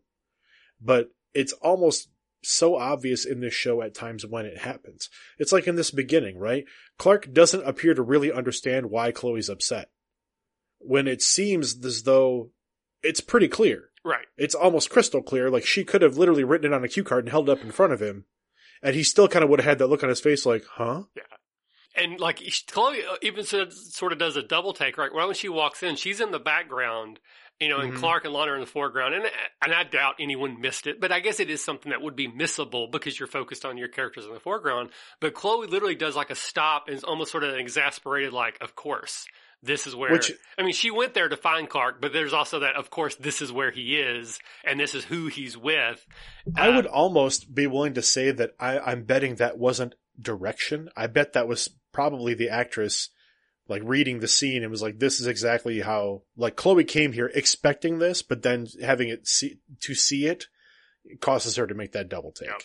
But 0.81 1.11
it's 1.33 1.53
almost 1.53 2.09
so 2.43 2.75
obvious 2.75 3.25
in 3.25 3.39
this 3.39 3.53
show 3.53 3.81
at 3.81 3.95
times 3.95 4.25
when 4.25 4.45
it 4.45 4.59
happens. 4.59 5.09
It's 5.37 5.51
like 5.51 5.67
in 5.67 5.75
this 5.75 5.91
beginning, 5.91 6.37
right? 6.37 6.65
Clark 6.97 7.33
doesn't 7.33 7.67
appear 7.67 7.93
to 7.93 8.01
really 8.01 8.31
understand 8.31 8.89
why 8.89 9.11
Chloe's 9.11 9.49
upset 9.49 9.89
when 10.83 11.07
it 11.07 11.21
seems 11.21 11.83
as 11.83 12.03
though 12.03 12.51
it's 13.01 13.21
pretty 13.21 13.47
clear. 13.47 13.89
Right. 14.05 14.25
It's 14.37 14.55
almost 14.55 14.89
crystal 14.89 15.21
clear. 15.21 15.49
Like 15.49 15.65
she 15.65 15.83
could 15.83 16.01
have 16.01 16.17
literally 16.17 16.43
written 16.43 16.71
it 16.71 16.75
on 16.75 16.83
a 16.83 16.89
cue 16.89 17.03
card 17.03 17.25
and 17.25 17.31
held 17.31 17.49
it 17.49 17.53
up 17.53 17.63
in 17.63 17.71
front 17.71 17.93
of 17.93 18.01
him, 18.01 18.25
and 18.81 18.95
he 18.95 19.03
still 19.03 19.27
kind 19.27 19.43
of 19.43 19.49
would 19.49 19.61
have 19.61 19.69
had 19.69 19.79
that 19.79 19.87
look 19.87 20.03
on 20.03 20.09
his 20.09 20.19
face, 20.19 20.45
like, 20.45 20.65
"Huh." 20.71 21.03
Yeah 21.15 21.23
And 21.95 22.19
like 22.19 22.41
Chloe 22.67 22.99
uh, 23.09 23.15
even 23.21 23.45
sort 23.45 23.67
of, 23.67 23.73
sort 23.73 24.11
of 24.11 24.19
does 24.19 24.35
a 24.35 24.43
double 24.43 24.73
take, 24.73 24.97
right? 24.97 25.11
Right 25.13 25.25
when 25.25 25.35
she 25.35 25.49
walks 25.49 25.83
in, 25.83 25.95
she's 25.95 26.19
in 26.19 26.31
the 26.31 26.39
background, 26.39 27.19
you 27.63 27.69
know, 27.69 27.79
and 27.79 27.93
Mhm. 27.93 27.99
Clark 27.99 28.25
and 28.25 28.33
Lana 28.33 28.51
are 28.51 28.55
in 28.55 28.61
the 28.61 28.67
foreground. 28.67 29.15
And 29.15 29.25
and 29.61 29.73
I 29.73 29.83
doubt 29.83 30.15
anyone 30.19 30.59
missed 30.61 30.85
it, 30.87 30.99
but 30.99 31.11
I 31.11 31.19
guess 31.19 31.39
it 31.39 31.49
is 31.49 31.63
something 31.63 31.89
that 31.89 32.01
would 32.01 32.15
be 32.15 32.27
missable 32.27 32.91
because 32.91 33.17
you're 33.19 33.27
focused 33.27 33.65
on 33.65 33.77
your 33.77 33.87
characters 33.87 34.25
in 34.25 34.33
the 34.33 34.39
foreground. 34.39 34.89
But 35.19 35.33
Chloe 35.33 35.67
literally 35.67 35.95
does 35.95 36.15
like 36.15 36.29
a 36.29 36.35
stop 36.35 36.87
and 36.87 36.95
is 36.97 37.03
almost 37.03 37.31
sort 37.31 37.43
of 37.43 37.53
an 37.53 37.59
exasperated, 37.59 38.33
like, 38.33 38.57
of 38.61 38.75
course. 38.75 39.25
This 39.65 39.87
is 39.87 39.95
where, 39.95 40.11
Which- 40.11 40.33
I 40.57 40.63
mean, 40.63 40.73
she 40.73 40.91
went 40.91 41.13
there 41.13 41.29
to 41.29 41.37
find 41.37 41.69
Clark, 41.69 42.01
but 42.01 42.11
there's 42.11 42.33
also 42.33 42.59
that, 42.59 42.75
of 42.75 42.89
course, 42.89 43.15
this 43.15 43.41
is 43.41 43.49
where 43.49 43.71
he 43.71 43.97
is, 43.97 44.37
and 44.65 44.77
this 44.77 44.93
is 44.93 45.05
who 45.05 45.27
he's 45.27 45.57
with. 45.57 46.05
I 46.57 46.67
Uh, 46.67 46.75
would 46.75 46.85
almost 46.85 47.55
be 47.55 47.65
willing 47.65 47.93
to 47.93 48.01
say 48.01 48.31
that 48.31 48.55
I, 48.59 48.77
I'm 48.79 49.03
betting 49.03 49.35
that 49.35 49.57
wasn't 49.57 49.95
direction. 50.21 50.89
I 50.97 51.07
bet 51.07 51.31
that 51.31 51.47
was 51.47 51.69
probably 51.93 52.33
the 52.33 52.49
actress 52.49 53.09
like 53.67 53.81
reading 53.85 54.19
the 54.19 54.27
scene 54.27 54.61
and 54.63 54.71
was 54.71 54.81
like, 54.81 54.99
"This 54.99 55.19
is 55.19 55.27
exactly 55.27 55.81
how." 55.81 56.23
Like 56.37 56.55
Chloe 56.55 56.83
came 56.83 57.11
here 57.13 57.31
expecting 57.33 57.99
this, 57.99 58.21
but 58.21 58.41
then 58.43 58.67
having 58.81 59.09
it 59.09 59.27
see 59.27 59.59
to 59.81 59.95
see 59.95 60.25
it 60.27 60.47
causes 61.19 61.55
her 61.57 61.67
to 61.67 61.73
make 61.75 61.91
that 61.93 62.09
double 62.09 62.31
take. 62.31 62.47
Yeah. 62.49 62.55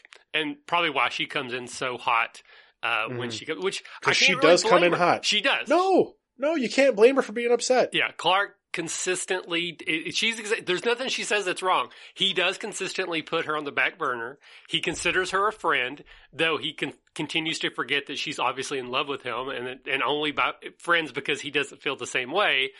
and 0.40 0.56
probably 0.66 0.90
why 0.90 1.08
she 1.08 1.26
comes 1.26 1.52
in 1.54 1.66
so 1.66 1.96
hot 1.98 2.42
uh, 2.82 3.06
when 3.08 3.28
Mhm. 3.30 3.32
she 3.32 3.44
comes, 3.46 3.64
which 3.64 3.82
I 4.04 4.12
she 4.12 4.32
really 4.34 4.42
does 4.46 4.62
come 4.62 4.84
in 4.84 4.92
her. 4.92 4.98
hot. 4.98 5.24
She 5.24 5.40
does. 5.40 5.68
No, 5.68 6.14
no, 6.36 6.54
you 6.54 6.68
can't 6.68 6.94
blame 6.94 7.16
her 7.16 7.22
for 7.22 7.32
being 7.32 7.50
upset. 7.50 7.90
Yeah, 7.92 8.12
Clark 8.16 8.56
consistently. 8.72 9.76
It, 9.86 10.14
she's 10.14 10.36
there's 10.64 10.84
nothing 10.84 11.08
she 11.08 11.24
says 11.24 11.44
that's 11.44 11.62
wrong. 11.62 11.88
He 12.14 12.32
does 12.32 12.58
consistently 12.58 13.22
put 13.22 13.46
her 13.46 13.56
on 13.56 13.64
the 13.64 13.72
back 13.72 13.98
burner. 13.98 14.38
He 14.68 14.80
considers 14.80 15.30
her 15.30 15.48
a 15.48 15.52
friend, 15.52 16.02
though 16.32 16.58
he 16.58 16.72
con- 16.72 16.94
continues 17.14 17.58
to 17.60 17.70
forget 17.70 18.06
that 18.06 18.18
she's 18.18 18.38
obviously 18.38 18.78
in 18.78 18.90
love 18.90 19.08
with 19.08 19.22
him, 19.22 19.48
and 19.48 19.80
and 19.86 20.02
only 20.02 20.32
by 20.32 20.52
friends 20.78 21.12
because 21.12 21.40
he 21.40 21.50
doesn't 21.50 21.82
feel 21.82 21.96
the 21.96 22.06
same 22.06 22.30
way, 22.30 22.70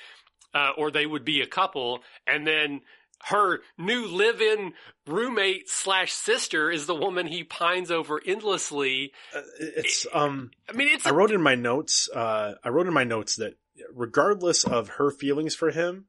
uh, 0.55 0.71
or 0.77 0.91
they 0.91 1.07
would 1.07 1.25
be 1.25 1.41
a 1.41 1.47
couple. 1.47 2.01
And 2.27 2.47
then 2.47 2.81
her 3.25 3.61
new 3.77 4.07
live-in 4.07 4.75
roommate 5.07 5.69
slash 5.69 6.13
sister 6.13 6.71
is 6.71 6.87
the 6.87 6.95
woman 6.95 7.27
he 7.27 7.43
pines 7.43 7.91
over 7.91 8.21
endlessly. 8.25 9.13
Uh, 9.35 9.41
It's 9.59 10.07
um. 10.13 10.51
I 10.69 10.73
mean, 10.73 10.89
it's 10.89 11.07
I 11.07 11.11
wrote 11.11 11.33
in 11.33 11.43
my 11.43 11.55
notes. 11.55 12.09
Uh, 12.15 12.55
I 12.63 12.69
wrote 12.69 12.87
in 12.87 12.95
my 12.95 13.05
notes 13.05 13.37
that 13.37 13.55
regardless 13.95 14.65
of 14.65 14.89
her 14.91 15.11
feelings 15.11 15.55
for 15.55 15.71
him, 15.71 16.07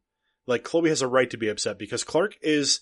like 0.47 0.63
Chloe 0.63 0.89
has 0.89 1.01
a 1.01 1.07
right 1.07 1.29
to 1.29 1.37
be 1.37 1.47
upset 1.49 1.77
because 1.77 2.03
Clark 2.03 2.35
is 2.41 2.79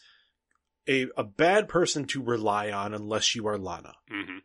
a 0.87 1.07
a 1.17 1.23
bad 1.23 1.67
person 1.67 2.05
to 2.05 2.21
rely 2.23 2.71
on 2.71 2.93
unless 2.93 3.35
you 3.35 3.47
are 3.47 3.57
Lana. 3.57 3.93
Mhm. 4.11 4.39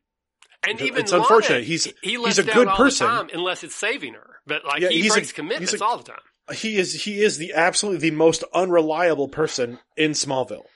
And 0.64 0.74
It's- 0.74 0.86
even 0.86 1.00
it's 1.02 1.12
Lana, 1.12 1.22
unfortunate. 1.24 1.64
He's- 1.64 1.84
he, 1.84 1.94
he 2.02 2.22
he's 2.24 2.38
a 2.38 2.42
good 2.44 2.68
person. 2.68 3.06
time 3.06 3.30
unless 3.32 3.62
it's 3.64 3.74
saving 3.74 4.14
her. 4.14 4.36
But 4.46 4.64
like 4.64 4.80
Yeah, 4.82 4.88
he 4.90 5.02
he's 5.02 5.12
a- 5.12 5.14
breaks 5.14 5.32
commitments 5.32 5.72
he's 5.72 5.80
a- 5.80 5.84
all 5.84 5.98
the 5.98 6.04
time. 6.04 6.20
He 6.54 6.76
is 6.76 7.04
he 7.04 7.22
is 7.22 7.38
the 7.38 7.52
absolutely 7.54 8.10
the 8.10 8.16
most 8.16 8.42
unreliable 8.52 9.28
person 9.28 9.78
in 9.96 10.10
Smallville. 10.12 10.66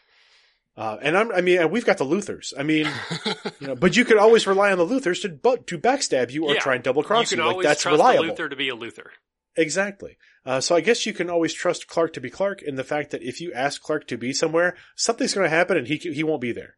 Uh, 0.77 0.99
and 1.01 1.17
I'm, 1.17 1.33
I 1.33 1.41
mean, 1.41 1.71
we've 1.71 1.87
got 1.87 1.97
the 1.99 2.05
Luthors. 2.05 2.53
I 2.57 2.63
mean, 2.63 2.87
you 3.61 3.67
know, 3.69 3.75
but 3.75 3.97
you 3.97 4.05
could 4.05 4.19
always 4.19 4.47
rely 4.47 4.71
on 4.73 4.79
the 4.79 4.87
Luthors 4.87 5.23
to, 5.23 5.31
but 5.31 5.67
to 5.69 5.79
backstab 5.79 6.31
you 6.31 6.45
or 6.45 6.55
Yeah. 6.55 6.61
try 6.61 6.75
and 6.75 6.85
double 6.85 7.01
You 7.03 7.07
cross 7.07 7.31
can 7.31 7.39
you. 7.39 7.45
Like 7.47 7.63
that's 7.63 7.85
reliable. 7.87 8.25
Luthor 8.35 8.51
to 8.51 8.57
be 8.57 8.69
a 8.69 8.77
Luthor. 8.77 9.09
Exactly. 9.57 10.19
Uh, 10.45 10.61
so 10.61 10.77
I 10.77 10.81
guess 10.81 11.07
you 11.07 11.13
can 11.13 11.29
always 11.31 11.53
trust 11.55 11.89
Clark 11.89 12.13
to 12.13 12.21
be 12.21 12.31
Clark 12.31 12.63
in 12.63 12.77
the 12.77 12.85
fact 12.85 13.11
that 13.11 13.23
if 13.23 13.41
you 13.41 13.53
ask 13.53 13.83
Clark 13.83 14.07
to 14.09 14.17
be 14.19 14.33
somewhere, 14.33 14.77
something's 14.95 15.35
going 15.35 15.45
to 15.45 15.57
happen 15.57 15.77
and 15.77 15.87
he 15.87 15.97
he 15.97 16.23
won't 16.23 16.41
be 16.41 16.53
there. 16.53 16.77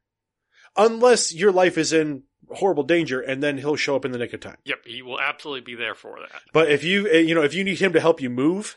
unless 0.76 1.34
your 1.34 1.52
life 1.52 1.76
is 1.76 1.92
in 1.92 2.22
horrible 2.50 2.84
danger, 2.84 3.20
and 3.20 3.42
then 3.42 3.58
he'll 3.58 3.76
show 3.76 3.96
up 3.96 4.04
in 4.04 4.12
the 4.12 4.18
nick 4.18 4.32
of 4.32 4.40
time. 4.40 4.56
Yep, 4.64 4.86
he 4.86 5.02
will 5.02 5.20
absolutely 5.20 5.60
be 5.60 5.74
there 5.74 5.94
for 5.94 6.18
that. 6.20 6.40
But 6.52 6.70
if 6.70 6.82
you, 6.84 7.06
uh, 7.12 7.16
you 7.16 7.34
know, 7.34 7.42
if 7.42 7.52
you 7.54 7.64
need 7.64 7.78
him 7.78 7.92
to 7.92 8.00
help 8.00 8.22
you 8.22 8.30
move, 8.30 8.74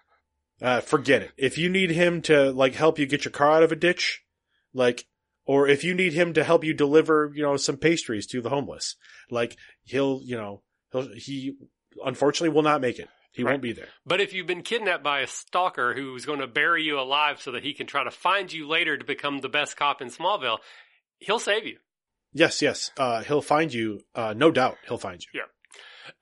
uh, 0.62 0.80
forget 0.80 1.22
it. 1.22 1.32
If 1.36 1.56
you 1.56 1.68
need 1.70 1.90
him 1.90 2.20
to 2.22 2.50
like 2.50 2.74
help 2.74 2.98
you 2.98 3.06
get 3.06 3.24
your 3.24 3.32
car 3.32 3.52
out 3.52 3.62
of 3.62 3.72
a 3.72 3.76
ditch, 3.76 4.24
like, 4.74 5.06
or 5.46 5.66
if 5.66 5.84
you 5.84 5.94
need 5.94 6.12
him 6.12 6.34
to 6.34 6.44
help 6.44 6.64
you 6.64 6.74
deliver, 6.74 7.32
you 7.34 7.42
know, 7.42 7.56
some 7.56 7.78
pastries 7.78 8.26
to 8.26 8.42
the 8.42 8.50
homeless, 8.50 8.96
like 9.30 9.56
he'll, 9.84 10.20
you 10.22 10.36
know, 10.36 10.62
he'll, 10.92 11.08
he 11.14 11.56
unfortunately 12.04 12.54
will 12.54 12.62
not 12.62 12.82
make 12.82 12.98
it. 12.98 13.08
He 13.38 13.44
Right. 13.44 13.52
won't 13.52 13.62
be 13.62 13.72
there. 13.72 13.88
But 14.04 14.20
if 14.20 14.32
you've 14.34 14.46
been 14.46 14.62
kidnapped 14.62 15.02
by 15.02 15.20
a 15.20 15.26
stalker 15.26 15.94
who's 15.94 16.26
going 16.26 16.40
to 16.40 16.46
bury 16.46 16.82
you 16.82 16.98
alive 17.00 17.40
so 17.40 17.52
that 17.52 17.62
he 17.62 17.72
can 17.72 17.86
try 17.86 18.04
to 18.04 18.10
find 18.10 18.52
you 18.52 18.68
later 18.68 18.98
to 18.98 19.04
become 19.04 19.38
the 19.38 19.48
best 19.48 19.76
cop 19.76 20.02
in 20.02 20.08
Smallville, 20.08 20.58
he'll 21.20 21.38
save 21.38 21.64
you. 21.66 21.78
Yes, 22.34 22.60
yes. 22.60 22.90
Uh, 22.98 23.22
he'll 23.22 23.40
find 23.40 23.72
you. 23.72 24.02
Uh, 24.14 24.34
no 24.36 24.50
doubt 24.50 24.76
he'll 24.86 24.98
find 24.98 25.22
you. 25.22 25.40
Yeah. 25.40 25.48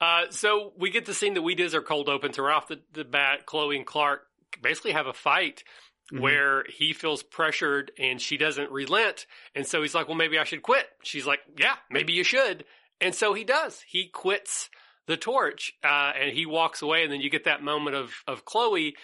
Uh, 0.06 0.30
so 0.30 0.72
we 0.78 0.90
get 0.90 1.06
the 1.06 1.14
scene 1.14 1.34
that 1.34 1.42
we 1.42 1.54
did 1.54 1.74
our 1.74 1.80
cold 1.80 2.08
open. 2.08 2.32
So 2.32 2.42
right 2.42 2.54
off 2.56 2.68
the, 2.68 2.80
the 2.92 3.04
bat, 3.04 3.46
Chloe 3.46 3.76
and 3.76 3.86
Clark 3.86 4.22
basically 4.62 4.92
have 4.92 5.06
a 5.06 5.12
fight 5.12 5.64
Mhm. 6.12 6.20
where 6.20 6.64
he 6.68 6.92
feels 6.92 7.22
pressured 7.24 7.90
and 7.98 8.20
she 8.22 8.36
doesn't 8.36 8.70
relent. 8.70 9.26
And 9.56 9.66
so 9.66 9.82
he's 9.82 9.94
like, 9.94 10.06
well, 10.06 10.16
maybe 10.16 10.38
I 10.38 10.44
should 10.44 10.62
quit. 10.62 10.86
She's 11.02 11.26
like, 11.26 11.40
yeah, 11.58 11.74
maybe 11.90 12.12
you 12.12 12.22
should. 12.22 12.64
And 13.00 13.12
so 13.14 13.34
he 13.34 13.42
does. 13.42 13.80
He 13.88 14.06
quits 14.08 14.70
the 15.06 15.16
torch, 15.16 15.72
uh, 15.84 16.12
and 16.20 16.32
he 16.32 16.46
walks 16.46 16.82
away. 16.82 17.02
And 17.04 17.12
then 17.12 17.20
you 17.20 17.30
get 17.30 17.44
that 17.44 17.62
moment 17.62 17.96
of, 17.96 18.10
of 18.26 18.44
Chloe. 18.44 18.94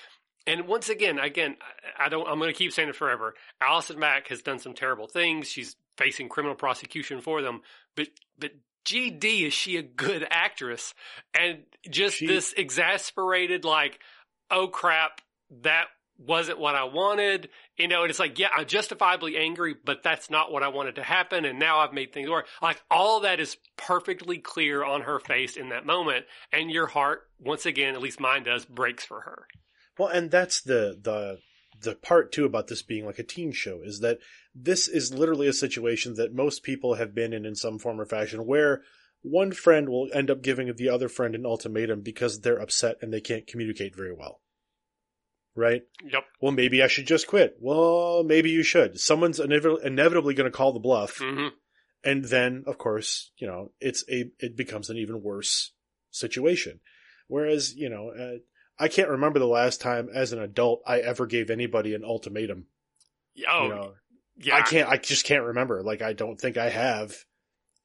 And 0.46 0.66
once 0.66 0.88
again, 0.88 1.18
again, 1.18 1.56
I 1.98 2.08
don't, 2.08 2.28
I'm 2.28 2.38
going 2.38 2.52
to 2.52 2.58
keep 2.58 2.72
saying 2.72 2.88
it 2.88 2.96
forever. 2.96 3.34
Allison 3.60 3.98
Mack 3.98 4.28
has 4.28 4.42
done 4.42 4.58
some 4.58 4.74
terrible 4.74 5.06
things. 5.06 5.48
She's 5.48 5.76
facing 5.96 6.28
criminal 6.28 6.56
prosecution 6.56 7.20
for 7.20 7.42
them, 7.42 7.60
but, 7.96 8.08
but 8.38 8.50
GD, 8.84 9.46
is 9.46 9.52
she 9.52 9.76
a 9.76 9.82
good 9.82 10.26
actress? 10.30 10.94
And 11.38 11.60
just 11.88 12.16
She- 12.16 12.26
this 12.26 12.52
exasperated, 12.56 13.64
like, 13.64 14.00
oh 14.50 14.66
crap, 14.68 15.20
that 15.62 15.86
wasn't 16.18 16.58
what 16.58 16.74
I 16.74 16.84
wanted. 16.84 17.48
You 17.76 17.88
know, 17.88 18.02
and 18.02 18.10
it's 18.10 18.18
like, 18.18 18.38
yeah, 18.38 18.48
I'm 18.56 18.66
justifiably 18.66 19.36
angry, 19.36 19.74
but 19.84 20.02
that's 20.02 20.30
not 20.30 20.52
what 20.52 20.62
I 20.62 20.68
wanted 20.68 20.96
to 20.96 21.02
happen. 21.02 21.44
And 21.44 21.58
now 21.58 21.78
I've 21.78 21.92
made 21.92 22.12
things 22.12 22.28
worse. 22.28 22.48
Like 22.60 22.82
all 22.90 23.20
that 23.20 23.40
is 23.40 23.56
perfectly 23.76 24.38
clear 24.38 24.84
on 24.84 25.02
her 25.02 25.18
face 25.18 25.56
in 25.56 25.70
that 25.70 25.86
moment. 25.86 26.26
And 26.52 26.70
your 26.70 26.86
heart, 26.86 27.28
once 27.38 27.66
again, 27.66 27.94
at 27.94 28.02
least 28.02 28.20
mine 28.20 28.44
does, 28.44 28.64
breaks 28.64 29.04
for 29.04 29.22
her. 29.22 29.46
Well, 29.98 30.08
and 30.08 30.30
that's 30.30 30.62
the 30.62 30.98
the 31.00 31.38
the 31.80 31.94
part 31.94 32.32
too 32.32 32.44
about 32.44 32.68
this 32.68 32.82
being 32.82 33.04
like 33.04 33.18
a 33.18 33.24
teen 33.24 33.52
show 33.52 33.80
is 33.82 34.00
that 34.00 34.18
this 34.54 34.86
is 34.88 35.12
literally 35.12 35.48
a 35.48 35.52
situation 35.52 36.14
that 36.14 36.34
most 36.34 36.62
people 36.62 36.94
have 36.94 37.14
been 37.14 37.32
in 37.32 37.44
in 37.44 37.54
some 37.54 37.78
form 37.78 38.00
or 38.00 38.04
fashion 38.04 38.46
where 38.46 38.82
one 39.22 39.52
friend 39.52 39.88
will 39.88 40.08
end 40.12 40.30
up 40.30 40.42
giving 40.42 40.72
the 40.74 40.88
other 40.88 41.08
friend 41.08 41.34
an 41.34 41.46
ultimatum 41.46 42.00
because 42.02 42.40
they're 42.40 42.60
upset 42.60 42.96
and 43.00 43.12
they 43.12 43.20
can't 43.20 43.46
communicate 43.46 43.96
very 43.96 44.12
well. 44.12 44.40
Right? 45.54 45.82
Yep. 46.02 46.24
Well, 46.40 46.52
maybe 46.52 46.82
I 46.82 46.86
should 46.86 47.06
just 47.06 47.26
quit. 47.26 47.56
Well, 47.60 48.22
maybe 48.24 48.50
you 48.50 48.62
should. 48.62 48.98
Someone's 48.98 49.38
inev- 49.38 49.84
inevitably 49.84 50.34
going 50.34 50.50
to 50.50 50.56
call 50.56 50.72
the 50.72 50.80
bluff. 50.80 51.18
hmm 51.18 51.48
And 52.02 52.24
then, 52.24 52.64
of 52.66 52.78
course, 52.78 53.30
you 53.36 53.46
know, 53.46 53.72
it's 53.78 54.02
a, 54.10 54.30
it 54.38 54.56
becomes 54.56 54.88
an 54.88 54.96
even 54.96 55.22
worse 55.22 55.72
situation. 56.10 56.80
Whereas, 57.28 57.74
you 57.74 57.88
know, 57.90 58.10
uh, 58.10 58.38
I 58.78 58.88
can't 58.88 59.10
remember 59.10 59.38
the 59.38 59.46
last 59.46 59.80
time 59.80 60.08
as 60.12 60.32
an 60.32 60.40
adult 60.40 60.82
I 60.86 61.00
ever 61.00 61.26
gave 61.26 61.50
anybody 61.50 61.94
an 61.94 62.02
ultimatum. 62.04 62.66
Oh, 63.48 63.62
you 63.64 63.68
know, 63.68 63.92
yeah. 64.38 64.56
I 64.56 64.62
can't, 64.62 64.88
I 64.88 64.96
just 64.96 65.24
can't 65.26 65.44
remember. 65.44 65.82
Like, 65.82 66.00
I 66.02 66.14
don't 66.14 66.40
think 66.40 66.56
I 66.56 66.70
have 66.70 67.14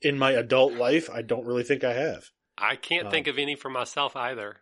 in 0.02 0.18
my 0.18 0.32
adult 0.32 0.74
life. 0.74 1.10
I 1.10 1.22
don't 1.22 1.46
really 1.46 1.64
think 1.64 1.84
I 1.84 1.94
have. 1.94 2.30
I 2.58 2.76
can't 2.78 3.06
Um, 3.08 3.12
think 3.12 3.28
of 3.28 3.38
any 3.38 3.56
for 3.56 3.70
myself 3.70 4.16
either. 4.16 4.58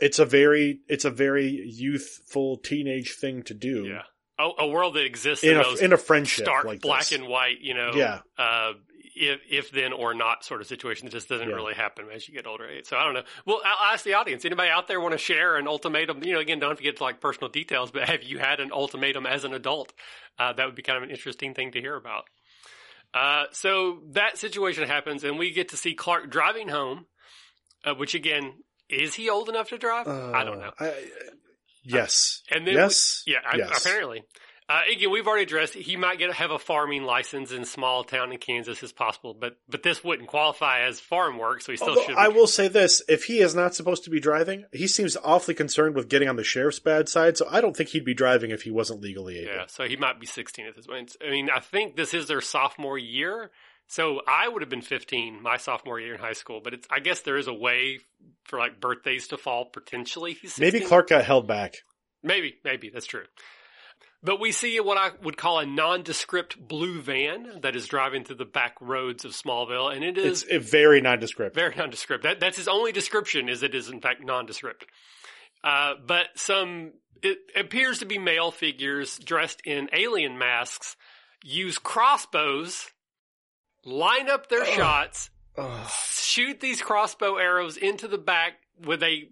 It's 0.00 0.18
a 0.18 0.24
very, 0.26 0.80
it's 0.88 1.04
a 1.04 1.10
very 1.10 1.46
youthful 1.48 2.58
teenage 2.58 3.14
thing 3.14 3.42
to 3.44 3.54
do. 3.54 3.86
Yeah. 3.86 4.02
A, 4.38 4.64
a 4.64 4.66
world 4.68 4.94
that 4.94 5.04
exists 5.04 5.42
in, 5.44 5.52
In 5.52 5.60
a, 5.60 5.62
those 5.62 5.80
in 5.80 5.92
a 5.92 5.96
friendship 5.96 6.44
stark 6.44 6.64
like 6.66 6.80
black 6.82 7.06
this. 7.08 7.12
and 7.18 7.26
white, 7.28 7.60
you 7.62 7.72
know, 7.74 7.92
Yeah. 7.94 8.20
uh, 8.38 8.72
if, 9.18 9.40
if 9.48 9.70
then 9.70 9.94
or 9.94 10.12
not 10.12 10.44
sort 10.44 10.60
of 10.60 10.66
situation 10.66 11.06
that 11.06 11.12
just 11.12 11.26
doesn't 11.30 11.48
Yeah. 11.48 11.54
really 11.54 11.72
happen 11.72 12.04
as 12.14 12.28
you 12.28 12.34
get 12.34 12.46
older. 12.46 12.68
So 12.84 12.98
I 12.98 13.04
don't 13.04 13.14
know. 13.14 13.22
Well, 13.46 13.62
I'll 13.64 13.94
ask 13.94 14.04
the 14.04 14.12
audience. 14.12 14.44
Anybody 14.44 14.68
out 14.68 14.88
there 14.88 15.00
want 15.00 15.12
to 15.12 15.18
share 15.18 15.56
an 15.56 15.66
ultimatum? 15.66 16.22
You 16.22 16.34
know, 16.34 16.40
again, 16.40 16.58
don't 16.58 16.76
forget 16.76 16.96
to 16.96 16.98
to 16.98 17.04
like 17.04 17.20
personal 17.22 17.48
details, 17.48 17.90
but 17.90 18.02
have 18.10 18.22
you 18.24 18.38
had 18.38 18.60
an 18.60 18.72
ultimatum 18.72 19.24
as 19.24 19.44
an 19.44 19.54
adult? 19.54 19.94
Uh, 20.38 20.52
that 20.52 20.66
would 20.66 20.74
be 20.74 20.82
kind 20.82 20.98
of 20.98 21.02
an 21.02 21.10
interesting 21.10 21.54
thing 21.54 21.72
to 21.72 21.80
hear 21.80 21.96
about. 21.96 22.24
Uh, 23.14 23.44
so 23.52 24.02
that 24.10 24.36
situation 24.36 24.86
happens, 24.86 25.24
and 25.24 25.38
we 25.38 25.50
get 25.50 25.70
to 25.70 25.78
see 25.78 25.94
Clark 25.94 26.28
driving 26.30 26.68
home, 26.68 27.06
uh, 27.84 27.94
which 27.94 28.14
again, 28.14 28.52
is 28.88 29.14
he 29.14 29.28
old 29.30 29.48
enough 29.48 29.68
to 29.70 29.78
drive? 29.78 30.06
I 30.08 30.44
don't 30.44 30.58
know. 30.58 30.72
Uh, 30.78 30.84
I, 30.84 30.94
yes. 31.84 32.42
And 32.50 32.66
then 32.66 32.74
yes. 32.74 33.22
Yeah, 33.26 33.38
I, 33.44 33.56
Yes. 33.56 33.84
apparently. 33.84 34.22
Uh, 34.68 34.80
again, 34.92 35.12
we've 35.12 35.28
already 35.28 35.44
addressed 35.44 35.74
he 35.74 35.96
might 35.96 36.18
get 36.18 36.32
have 36.32 36.50
a 36.50 36.58
farming 36.58 37.04
license 37.04 37.52
in 37.52 37.64
small 37.64 38.02
town 38.02 38.32
in 38.32 38.38
Kansas 38.38 38.82
as 38.82 38.90
possible, 38.92 39.32
but 39.32 39.58
but 39.68 39.84
this 39.84 40.02
wouldn't 40.02 40.28
qualify 40.28 40.80
as 40.80 40.98
farm 40.98 41.38
work, 41.38 41.60
so 41.62 41.70
he 41.70 41.76
still 41.76 41.90
Although 41.90 42.02
should. 42.02 42.16
I 42.16 42.26
will 42.28 42.48
say 42.48 42.66
this: 42.66 43.00
if 43.08 43.22
he 43.26 43.38
is 43.38 43.54
not 43.54 43.76
supposed 43.76 44.02
to 44.04 44.10
be 44.10 44.18
driving, 44.18 44.64
he 44.72 44.88
seems 44.88 45.16
awfully 45.22 45.54
concerned 45.54 45.94
with 45.94 46.08
getting 46.08 46.28
on 46.28 46.34
the 46.34 46.42
sheriff's 46.42 46.80
bad 46.80 47.08
side. 47.08 47.36
So 47.36 47.46
I 47.48 47.60
don't 47.60 47.76
think 47.76 47.90
he'd 47.90 48.04
be 48.04 48.12
driving 48.14 48.50
if 48.50 48.62
he 48.62 48.72
wasn't 48.72 49.02
legally 49.02 49.38
able. 49.38 49.52
Yeah, 49.52 49.66
so 49.68 49.84
he 49.84 49.94
might 49.96 50.18
be 50.18 50.26
16 50.26 50.66
at 50.66 50.74
this 50.74 50.88
point. 50.88 51.14
I 51.24 51.30
mean, 51.30 51.48
I 51.48 51.60
think 51.60 51.94
this 51.94 52.12
is 52.12 52.26
their 52.26 52.40
sophomore 52.40 52.98
year, 52.98 53.52
so 53.86 54.20
I 54.26 54.48
would 54.48 54.62
have 54.62 54.68
been 54.68 54.82
15 54.82 55.42
my 55.42 55.56
sophomore 55.56 56.00
year 56.00 56.14
in 56.14 56.20
high 56.20 56.32
school. 56.32 56.60
But 56.62 56.74
it's 56.74 56.88
I 56.90 57.00
guess 57.00 57.20
there 57.20 57.36
is 57.36 57.48
a 57.48 57.54
way 57.54 58.00
for 58.44 58.58
like 58.58 58.80
birthdays 58.80 59.28
to 59.28 59.36
fall 59.36 59.66
potentially. 59.66 60.36
Maybe 60.58 60.80
Clark 60.80 61.08
got 61.08 61.24
held 61.24 61.46
back. 61.46 61.74
Maybe, 62.22 62.56
maybe 62.64 62.90
that's 62.90 63.06
true. 63.06 63.24
But 64.22 64.40
we 64.40 64.50
see 64.50 64.80
what 64.80 64.98
I 64.98 65.10
would 65.22 65.36
call 65.36 65.60
a 65.60 65.66
nondescript 65.66 66.58
blue 66.58 67.00
van 67.00 67.60
that 67.60 67.76
is 67.76 67.86
driving 67.86 68.24
through 68.24 68.36
the 68.36 68.44
back 68.44 68.74
roads 68.80 69.24
of 69.24 69.30
Smallville, 69.32 69.94
and 69.94 70.02
it 70.02 70.18
is 70.18 70.44
It's 70.48 70.68
very 70.70 71.00
nondescript. 71.00 71.54
very 71.54 71.76
nondescript. 71.76 72.24
That, 72.24 72.40
that's 72.40 72.56
his 72.56 72.66
only 72.66 72.90
description 72.90 73.48
is 73.48 73.62
it 73.62 73.74
is 73.74 73.88
in 73.88 74.00
fact 74.00 74.24
nondescript. 74.24 74.86
Uh, 75.62 75.94
but 76.04 76.26
some, 76.34 76.94
it 77.22 77.38
appears 77.54 77.98
to 78.00 78.06
be 78.06 78.18
male 78.18 78.50
figures 78.50 79.18
dressed 79.18 79.60
in 79.64 79.88
alien 79.92 80.38
masks 80.38 80.96
use 81.44 81.78
crossbows, 81.78 82.86
line 83.86 84.28
up 84.28 84.48
their 84.48 84.66
shots, 84.66 85.30
shoot 86.10 86.60
these 86.60 86.82
crossbow 86.82 87.36
arrows 87.36 87.76
into 87.76 88.08
the 88.08 88.18
back 88.18 88.54
where 88.84 88.96
they 88.96 89.30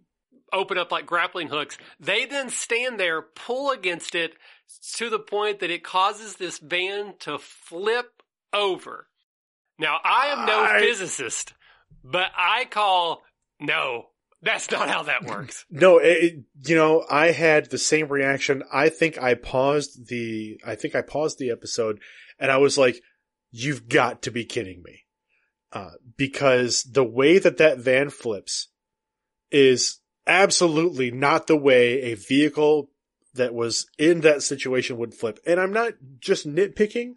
open 0.53 0.79
up 0.79 0.93
like 0.93 1.05
grappling 1.07 1.49
hooks. 1.49 1.77
They 2.01 2.25
then 2.27 2.49
stand 2.49 2.99
there, 2.99 3.21
pull 3.23 3.71
against 3.71 4.15
it 4.15 4.35
to 4.95 5.11
the 5.11 5.19
point 5.19 5.61
that 5.61 5.71
it 5.71 5.83
causes 5.85 6.37
this 6.37 6.59
van 6.59 7.15
to 7.21 7.39
flip 7.39 8.23
over. 8.53 9.09
Now, 9.79 9.99
I 10.05 10.27
am 10.29 10.47
no 10.47 10.63
I- 10.63 10.79
physicist, 10.81 11.53
but 12.05 12.31
I 12.37 12.65
call 12.67 13.23
no. 13.61 14.07
That's 14.43 14.71
not 14.71 14.91
how 14.91 15.05
that 15.05 15.25
works. 15.25 15.65
No, 15.71 15.99
it- 15.99 16.45
you 16.67 16.77
know, 16.77 17.05
I 17.11 17.33
had 17.33 17.71
the 17.71 17.79
same 17.79 18.09
reaction. 18.09 18.63
I 18.73 18.91
think 18.91 19.19
I 19.21 19.35
paused 19.35 20.07
the, 20.09 20.61
I 20.65 20.75
think 20.77 20.95
I 20.95 21.01
paused 21.03 21.39
the 21.39 21.51
episode 21.51 21.99
and 22.39 22.53
I 22.53 22.59
was 22.59 22.77
like, 22.79 23.01
you've 23.57 23.89
got 23.89 24.21
to 24.23 24.33
be 24.33 24.45
kidding 24.45 24.83
me. 24.83 25.05
Uh, 25.73 25.93
because 26.17 26.83
the 26.83 27.05
way 27.05 27.39
that 27.39 27.57
that 27.59 27.79
van 27.79 28.11
flips 28.11 28.69
is 29.51 30.01
absolutely 30.27 31.11
not 31.11 31.47
the 31.47 31.57
way 31.57 32.03
a 32.03 32.15
vehicle 32.15 32.91
that 33.35 33.55
was 33.55 33.87
in 33.99 34.21
that 34.21 34.43
situation 34.43 34.97
would 34.97 35.15
flip. 35.15 35.39
And 35.47 35.61
I'm 35.61 35.73
not 35.73 35.95
just 36.19 36.47
nitpicking. 36.47 37.15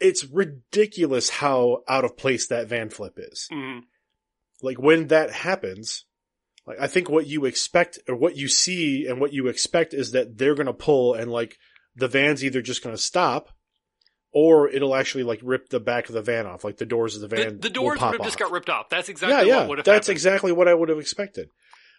It's 0.00 0.24
ridiculous 0.24 1.28
how 1.30 1.82
out 1.88 2.04
of 2.04 2.16
place 2.16 2.46
that 2.48 2.68
van 2.68 2.90
flip 2.90 3.14
is 3.16 3.48
Mm, 3.52 3.82
like 4.62 4.78
when 4.78 5.08
that 5.08 5.30
happens, 5.30 6.04
like 6.66 6.78
I 6.80 6.86
think 6.86 7.08
what 7.08 7.26
you 7.26 7.44
expect 7.44 7.98
or 8.08 8.16
what 8.16 8.36
you 8.36 8.48
see 8.48 9.06
and 9.06 9.20
what 9.20 9.32
you 9.32 9.46
expect 9.46 9.94
is 9.94 10.12
that 10.12 10.38
they're 10.38 10.56
going 10.56 10.66
to 10.66 10.72
pull 10.72 11.14
and 11.14 11.30
like 11.30 11.58
the 11.94 12.08
van's 12.08 12.44
either 12.44 12.60
just 12.60 12.82
going 12.82 12.94
to 12.94 13.00
stop 13.00 13.50
or 14.34 14.68
it'll 14.68 14.94
actually 14.94 15.22
like 15.24 15.40
rip 15.42 15.68
the 15.70 15.80
back 15.80 16.08
of 16.08 16.14
the 16.14 16.20
van 16.22 16.44
off, 16.46 16.64
like 16.64 16.76
the 16.76 16.84
doors 16.84 17.14
of 17.14 17.22
the 17.22 17.28
the, 17.28 17.36
van. 17.36 17.60
the 17.60 17.68
will 17.68 17.72
doors 17.72 18.00
would 18.02 18.12
have 18.14 18.22
just 18.24 18.38
got 18.38 18.50
ripped 18.50 18.68
off. 18.68 18.88
That's 18.90 19.08
exactly 19.08 19.48
yeah, 19.48 19.60
what 19.60 19.68
would 19.68 19.78
have 19.78 19.84
that's 19.86 20.08
happened. 20.08 20.16
exactly 20.16 20.52
what 20.52 20.68
I 20.68 20.74
would 20.74 20.88
have 20.90 20.98
expected. 20.98 21.48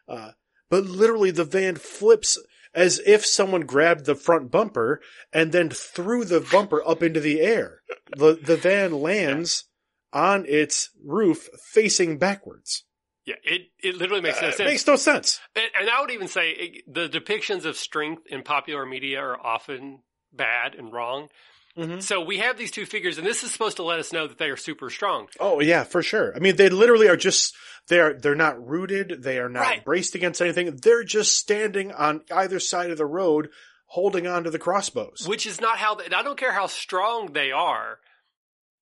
Uh, 0.08 0.32
but 0.69 0.84
literally 0.86 1.32
the 1.32 1.45
van 1.45 1.76
flips 1.76 2.38
as 2.74 3.00
if 3.06 3.26
someone 3.26 3.62
grabbed 3.62 4.06
the 4.06 4.15
front 4.15 4.52
bumper 4.52 5.00
and 5.32 5.52
then 5.54 5.69
threw 5.69 6.26
the 6.26 6.41
bumper 6.41 6.86
up 6.86 7.02
into 7.02 7.21
the 7.21 7.39
air. 7.39 7.80
The, 8.15 8.34
the 8.34 8.58
van 8.58 8.91
lands 9.02 9.63
on 10.12 10.45
its 10.48 10.89
roof 11.04 11.48
facing 11.71 12.17
backwards. 12.17 12.84
yeah, 13.26 13.36
it, 13.43 13.67
it 13.82 13.95
literally 13.95 14.21
makes 14.21 14.41
no 14.41 14.50
Uh, 14.50 14.52
sense. 14.52 14.60
it 14.60 14.65
makes 14.65 14.88
no 14.88 14.95
sense. 14.98 15.39
And, 15.56 15.65
and 15.80 15.89
I 15.89 16.02
would 16.02 16.12
even 16.12 16.28
say 16.28 16.52
it, 16.52 16.84
the 16.93 17.08
depictions 17.08 17.63
of 17.65 17.78
strength 17.78 18.24
in 18.28 18.43
popular 18.43 18.86
media 18.86 19.19
are 19.21 19.39
often 19.39 20.00
bad 20.34 20.76
and 20.76 20.91
wrong. 20.91 21.30
Mhm. 21.78 22.02
So 22.02 22.22
we 22.22 22.38
have 22.38 22.58
these 22.58 22.72
two 22.72 22.86
figures, 22.86 23.18
and 23.18 23.28
this 23.28 23.44
is 23.44 23.52
supposed 23.52 23.78
to 23.78 23.84
let 23.84 24.00
us 24.00 24.14
know 24.14 24.28
that 24.28 24.38
they 24.38 24.50
are 24.50 24.56
super 24.58 24.90
strong. 24.90 25.28
Oh 25.40 25.60
yeah, 25.60 25.84
for 25.84 26.02
sure. 26.02 26.34
I 26.36 26.40
mean, 26.40 26.56
they 26.56 26.70
literally 26.70 27.08
are 27.10 27.18
just 27.18 27.54
they're 27.88 28.14
they're 28.14 28.34
not 28.36 28.66
rooted. 28.66 29.24
They 29.24 29.38
are 29.40 29.50
not 29.50 29.62
Right. 29.62 29.84
braced 29.86 30.16
against 30.16 30.42
anything. 30.42 30.78
They're 30.78 31.04
just 31.04 31.38
standing 31.38 31.92
on 31.92 32.24
either 32.32 32.60
side 32.60 32.92
of 32.92 32.98
the 32.98 33.06
road, 33.06 33.50
holding 33.88 34.26
on 34.26 34.46
to 34.46 34.50
the 34.52 34.60
crossbows. 34.60 35.26
which 35.28 35.46
is 35.46 35.60
not 35.60 35.78
how. 35.78 35.96
They, 35.96 36.06
I 36.06 36.24
don't 36.24 36.38
care 36.40 36.54
how 36.54 36.68
strong 36.68 37.34
they 37.34 37.52
are. 37.52 38.00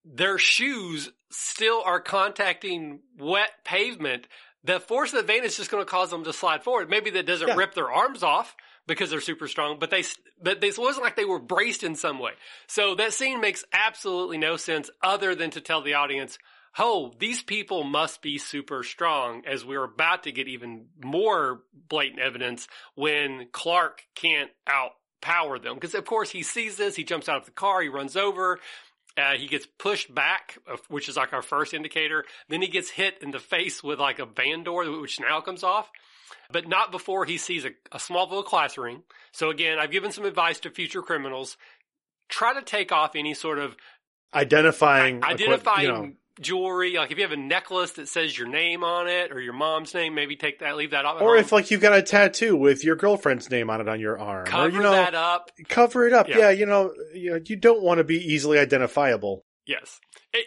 Their 0.06 0.38
shoes 0.38 1.10
still 1.32 1.82
are 1.84 2.00
contacting 2.00 3.02
wet 3.18 3.52
pavement. 3.66 4.28
The 4.64 4.80
force 4.80 5.12
of 5.14 5.18
the 5.26 5.34
vein 5.34 5.44
is 5.44 5.58
just 5.58 5.72
going 5.72 5.84
to 5.84 5.90
cause 5.90 6.10
them 6.12 6.24
to 6.26 6.32
slide 6.34 6.64
forward. 6.64 6.90
Maybe 6.90 7.10
that 7.12 7.26
doesn't 7.26 7.48
Yeah. 7.48 7.56
rip 7.56 7.74
their 7.74 7.92
arms 7.92 8.22
off 8.24 8.56
because 8.88 9.10
they're 9.10 9.22
super 9.22 9.48
strong, 9.48 9.78
but 9.80 9.90
they 9.90 10.04
but 10.42 10.62
this 10.62 10.78
wasn't 10.78 11.04
like 11.04 11.16
they 11.16 11.26
were 11.26 11.40
braced 11.40 11.84
in 11.84 11.96
some 11.96 12.20
way. 12.20 12.32
So 12.68 12.96
that 12.96 13.14
scene 13.14 13.40
makes 13.42 13.64
absolutely 13.72 14.38
no 14.38 14.58
sense 14.58 14.90
other 15.02 15.36
than 15.36 15.52
to 15.52 15.62
tell 15.62 15.82
the 15.82 15.94
audience, 15.94 16.38
"Oh, 16.78 17.14
these 17.20 17.42
people 17.42 17.84
must 17.84 18.22
be 18.22 18.38
super 18.38 18.84
strong." 18.84 19.46
As 19.46 19.64
we're 19.64 19.84
about 19.84 20.24
to 20.24 20.32
get 20.32 20.48
even 20.48 20.88
more 21.04 21.64
blatant 21.88 22.20
evidence 22.20 22.68
when 22.96 23.48
Clark 23.52 24.04
can't 24.16 24.52
outpower 24.68 25.62
them, 25.62 25.76
because 25.76 25.96
of 25.96 26.06
course 26.06 26.30
he 26.30 26.44
sees 26.44 26.78
this, 26.78 26.96
he 26.96 27.04
jumps 27.04 27.30
out 27.30 27.42
of 27.42 27.46
the 27.46 27.52
car, 27.52 27.82
he 27.82 27.90
runs 27.90 28.18
over. 28.18 28.60
Uh, 29.16 29.34
he 29.38 29.46
gets 29.46 29.68
pushed 29.78 30.12
back, 30.14 30.58
which 30.88 31.08
is 31.08 31.16
like 31.16 31.34
our 31.34 31.44
first 31.44 31.76
indicator. 31.76 32.26
Then 32.50 32.64
he 32.64 32.68
gets 32.68 32.90
hit 32.90 33.22
in 33.22 33.30
the 33.30 33.38
face 33.38 33.84
with 33.84 34.00
like 34.00 34.18
a 34.18 34.26
van 34.26 34.64
door, 34.64 34.90
which 35.00 35.20
now 35.20 35.40
comes 35.40 35.62
off 35.62 35.92
but 36.54 36.68
not 36.68 36.92
before 36.92 37.26
he 37.26 37.38
sees 37.38 37.66
a, 37.66 37.72
a 37.92 37.98
Smallville 37.98 38.46
class 38.46 38.78
ring. 38.78 39.04
So 39.34 39.50
again, 39.50 39.80
I've 39.80 39.92
given 39.92 40.12
some 40.12 40.24
advice 40.24 40.60
to 40.62 40.70
future 40.70 41.02
criminals. 41.02 41.58
Try 42.30 42.54
to 42.54 42.62
take 42.62 42.92
off 42.92 43.16
any 43.16 43.34
sort 43.34 43.60
of 43.60 43.76
identifying, 44.34 45.24
identifying 45.24 45.82
you 45.82 45.92
know, 45.92 46.12
jewelry. 46.40 46.94
Like 46.96 47.12
if 47.12 47.18
you 47.18 47.24
have 47.24 47.34
a 47.34 47.38
necklace 47.38 47.92
that 47.94 48.08
says 48.08 48.38
your 48.38 48.48
name 48.48 48.84
on 48.84 49.08
it 49.08 49.32
or 49.32 49.42
your 49.42 49.54
mom's 49.54 49.94
name, 49.94 50.16
maybe 50.16 50.36
take 50.36 50.60
that, 50.60 50.78
leave 50.78 50.92
that 50.92 51.06
off. 51.06 51.22
or 51.22 51.32
home. 51.32 51.38
if 51.38 51.52
like 51.52 51.72
you've 51.72 51.82
got 51.82 51.98
a 51.98 52.02
tattoo 52.02 52.56
with 52.56 52.84
your 52.84 52.96
girlfriend's 52.96 53.50
name 53.50 53.70
on 53.70 53.82
it 53.82 53.90
on 53.90 54.00
your 54.00 54.20
arm, 54.20 54.46
cover 54.46 54.68
or 54.68 54.72
you 54.72 54.82
know, 54.82 54.92
that 54.92 55.16
up. 55.16 55.52
cover 55.68 56.08
it 56.08 56.14
up. 56.14 56.30
Yeah. 56.30 56.38
Yeah. 56.38 56.50
you 56.52 56.66
know, 56.66 56.94
you 57.14 57.32
know, 57.32 57.40
you 57.44 57.56
don't 57.56 57.82
want 57.84 57.98
to 57.98 58.04
be 58.04 58.18
easily 58.18 58.60
identifiable. 58.60 59.44
Yes, 59.66 60.00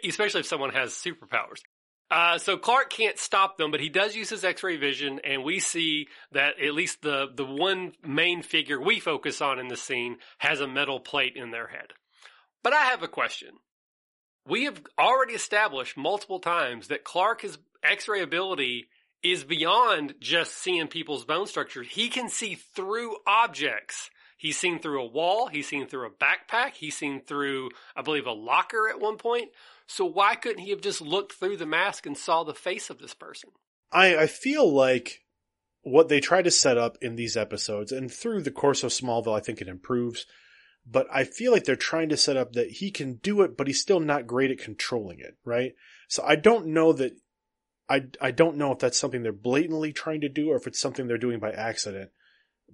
especially 0.05 0.41
if 0.41 0.47
someone 0.47 0.71
has 0.71 0.93
superpowers. 0.93 1.61
Uh, 2.09 2.39
so 2.39 2.57
Clark 2.57 2.91
can't 2.91 3.19
stop 3.19 3.57
them, 3.57 3.73
but 3.73 3.81
he 3.81 3.89
does 3.89 4.15
use 4.15 4.31
his 4.31 4.45
X-ray 4.45 4.77
vision, 4.77 5.21
and 5.25 5.43
we 5.43 5.59
see 5.59 6.07
that 6.31 6.61
at 6.61 6.75
least 6.75 7.03
the 7.03 7.27
the 7.35 7.45
one 7.45 7.93
main 8.07 8.43
figure 8.43 8.81
we 8.81 9.01
focus 9.01 9.41
on 9.41 9.59
in 9.59 9.67
the 9.67 9.77
scene 9.77 10.19
has 10.39 10.61
a 10.61 10.69
metal 10.69 11.01
plate 11.01 11.35
in 11.35 11.51
their 11.51 11.67
head. 11.67 11.93
But 12.63 12.73
I 12.75 12.85
have 12.85 13.03
a 13.03 13.09
question. 13.09 13.51
We 14.47 14.65
have 14.65 14.81
already 14.97 15.35
established 15.35 15.97
multiple 15.97 16.39
times 16.39 16.89
that 16.89 17.03
Clark's 17.03 17.59
X-ray 17.83 18.23
ability 18.23 18.87
is 19.23 19.43
beyond 19.43 20.15
just 20.21 20.53
seeing 20.53 20.87
people's 20.87 21.25
bone 21.25 21.49
structures. 21.49 21.89
He 21.91 22.09
can 22.09 22.29
see 22.29 22.55
through 22.55 23.17
objects. 23.27 24.11
He's 24.37 24.59
seen 24.59 24.79
through 24.79 25.03
a 25.03 25.11
wall. 25.11 25.49
He's 25.49 25.67
seen 25.67 25.89
through 25.89 26.07
a 26.07 26.11
backpack. 26.11 26.75
He's 26.75 26.97
seen 26.97 27.23
through, 27.23 27.71
I 27.97 28.03
believe, 28.03 28.27
a 28.27 28.33
locker 28.33 28.89
at 28.89 29.01
one 29.01 29.17
point. 29.17 29.49
So 29.87 30.05
why 30.05 30.35
couldn't 30.35 30.65
he 30.65 30.71
have 30.71 30.81
just 30.81 31.01
looked 31.01 31.33
through 31.33 31.57
the 31.57 31.67
mask 31.67 32.07
and 32.07 32.17
saw 32.17 32.43
the 32.43 32.55
face 32.55 32.91
of 32.91 32.99
this 32.99 33.15
person? 33.15 33.51
I, 33.93 34.17
I 34.17 34.27
feel 34.27 34.71
like 34.71 35.23
what 35.83 36.09
they 36.09 36.19
try 36.21 36.43
to 36.43 36.51
set 36.51 36.77
up 36.77 36.99
in 37.01 37.15
these 37.15 37.37
episodes 37.37 37.93
and 37.93 38.11
through 38.11 38.43
the 38.43 38.51
course 38.51 38.83
of 38.83 38.91
Smallville, 38.91 39.37
I 39.37 39.41
think 39.41 39.61
it 39.61 39.69
improves. 39.69 40.27
But 40.85 41.07
I 41.13 41.25
feel 41.25 41.53
like 41.53 41.65
they're 41.65 41.77
trying 41.77 42.09
to 42.11 42.17
set 42.17 42.37
up 42.37 42.53
that 42.53 42.71
he 42.71 42.91
can 42.91 43.15
do 43.15 43.43
it, 43.43 43.57
but 43.57 43.67
he's 43.67 43.81
still 43.81 44.01
not 44.01 44.27
great 44.27 44.51
at 44.51 44.59
controlling 44.59 45.19
it, 45.21 45.37
right? 45.45 45.73
So 46.09 46.23
I 46.25 46.37
don't 46.37 46.69
know 46.69 46.93
that, 46.93 47.13
I, 47.89 48.05
I 48.21 48.33
don't 48.33 48.57
know 48.57 48.73
if 48.73 48.79
that's 48.81 48.99
something 48.99 49.23
they're 49.23 49.33
blatantly 49.33 49.93
trying 49.93 50.21
to 50.23 50.29
do 50.29 50.51
or 50.51 50.57
if 50.57 50.67
it's 50.67 50.81
something 50.81 51.07
they're 51.07 51.19
doing 51.19 51.39
by 51.39 51.51
accident. 51.51 52.11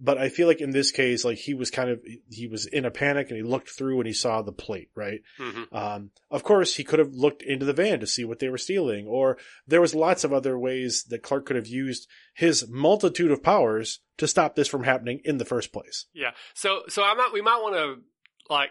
But 0.01 0.19
I 0.19 0.31
feel 0.31 0.49
like 0.49 0.61
in 0.61 0.71
this 0.71 0.91
case, 0.91 1.25
like 1.25 1.39
he 1.39 1.55
was 1.55 1.71
kind 1.71 1.91
of, 1.91 2.01
he 2.29 2.47
was 2.47 2.67
in 2.67 2.85
a 2.85 2.91
panic 2.91 3.29
and 3.29 3.37
he 3.37 3.43
looked 3.43 3.71
through 3.71 4.01
and 4.01 4.07
he 4.07 4.13
saw 4.13 4.43
the 4.43 4.53
plate, 4.53 4.91
right? 4.97 5.21
Mm-hmm. 5.39 5.75
Um, 5.75 6.11
of 6.31 6.43
course, 6.43 6.75
he 6.75 6.83
could 6.83 6.99
have 6.99 7.15
looked 7.15 7.43
into 7.43 7.65
the 7.67 7.73
van 7.73 8.01
to 8.01 8.07
see 8.07 8.25
what 8.25 8.39
they 8.39 8.49
were 8.49 8.59
stealing, 8.59 9.07
or 9.07 9.39
there 9.67 9.81
was 9.81 9.95
lots 9.95 10.25
of 10.25 10.33
other 10.33 10.59
ways 10.59 11.05
that 11.11 11.23
Clark 11.23 11.47
could 11.47 11.57
have 11.57 11.69
used 11.69 12.09
his 12.35 12.69
multitude 12.69 13.31
of 13.31 13.43
powers 13.43 14.01
to 14.19 14.27
stop 14.27 14.57
this 14.57 14.69
from 14.69 14.85
happening 14.85 15.21
in 15.25 15.39
the 15.39 15.45
first 15.45 15.73
place. 15.73 16.07
Yeah. 16.13 16.33
So 16.55 16.83
so 16.89 17.05
I 17.05 17.15
might 17.15 17.31
we 17.33 17.43
might 17.43 17.61
want 17.63 17.75
to 17.77 18.03
like 18.53 18.71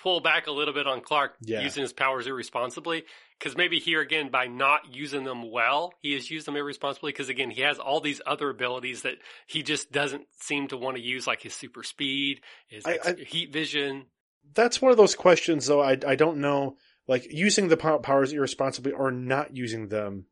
pull 0.00 0.20
back 0.20 0.46
a 0.46 0.50
little 0.52 0.72
bit 0.74 0.86
on 0.86 1.00
Clark 1.00 1.34
Yeah. 1.42 1.60
using 1.60 1.82
his 1.82 1.92
powers 1.92 2.26
irresponsibly 2.26 3.04
because 3.38 3.56
maybe 3.56 3.78
here 3.80 4.00
again 4.00 4.30
by 4.30 4.46
not 4.46 4.94
using 4.94 5.24
them 5.24 5.50
well 5.50 5.92
he 6.00 6.12
has 6.14 6.30
used 6.30 6.46
them 6.46 6.56
irresponsibly 6.56 7.10
because 7.12 7.28
again 7.28 7.50
he 7.50 7.62
has 7.62 7.78
all 7.78 8.00
these 8.00 8.20
other 8.26 8.48
abilities 8.50 9.02
that 9.02 9.16
he 9.46 9.62
just 9.62 9.90
doesn't 9.92 10.26
seem 10.40 10.68
to 10.68 10.76
want 10.76 10.96
to 10.96 11.02
use 11.02 11.26
like 11.26 11.42
his 11.42 11.54
super 11.54 11.82
speed 11.82 12.40
his 12.68 12.84
I- 12.86 12.92
ex- 12.94 13.06
I- 13.08 13.14
heat 13.24 13.52
vision 13.52 14.06
That's 14.54 14.80
one 14.80 14.90
of 14.92 14.96
those 14.96 15.14
questions, 15.14 15.66
though. 15.66 15.80
I 15.82 15.98
I 16.06 16.14
don't 16.16 16.38
know, 16.38 16.76
like 17.06 17.26
using 17.30 17.68
the 17.68 17.76
powers 17.76 18.32
irresponsibly 18.32 18.92
or 18.92 19.10
not 19.10 19.54
using 19.56 19.88
them, 19.88 20.26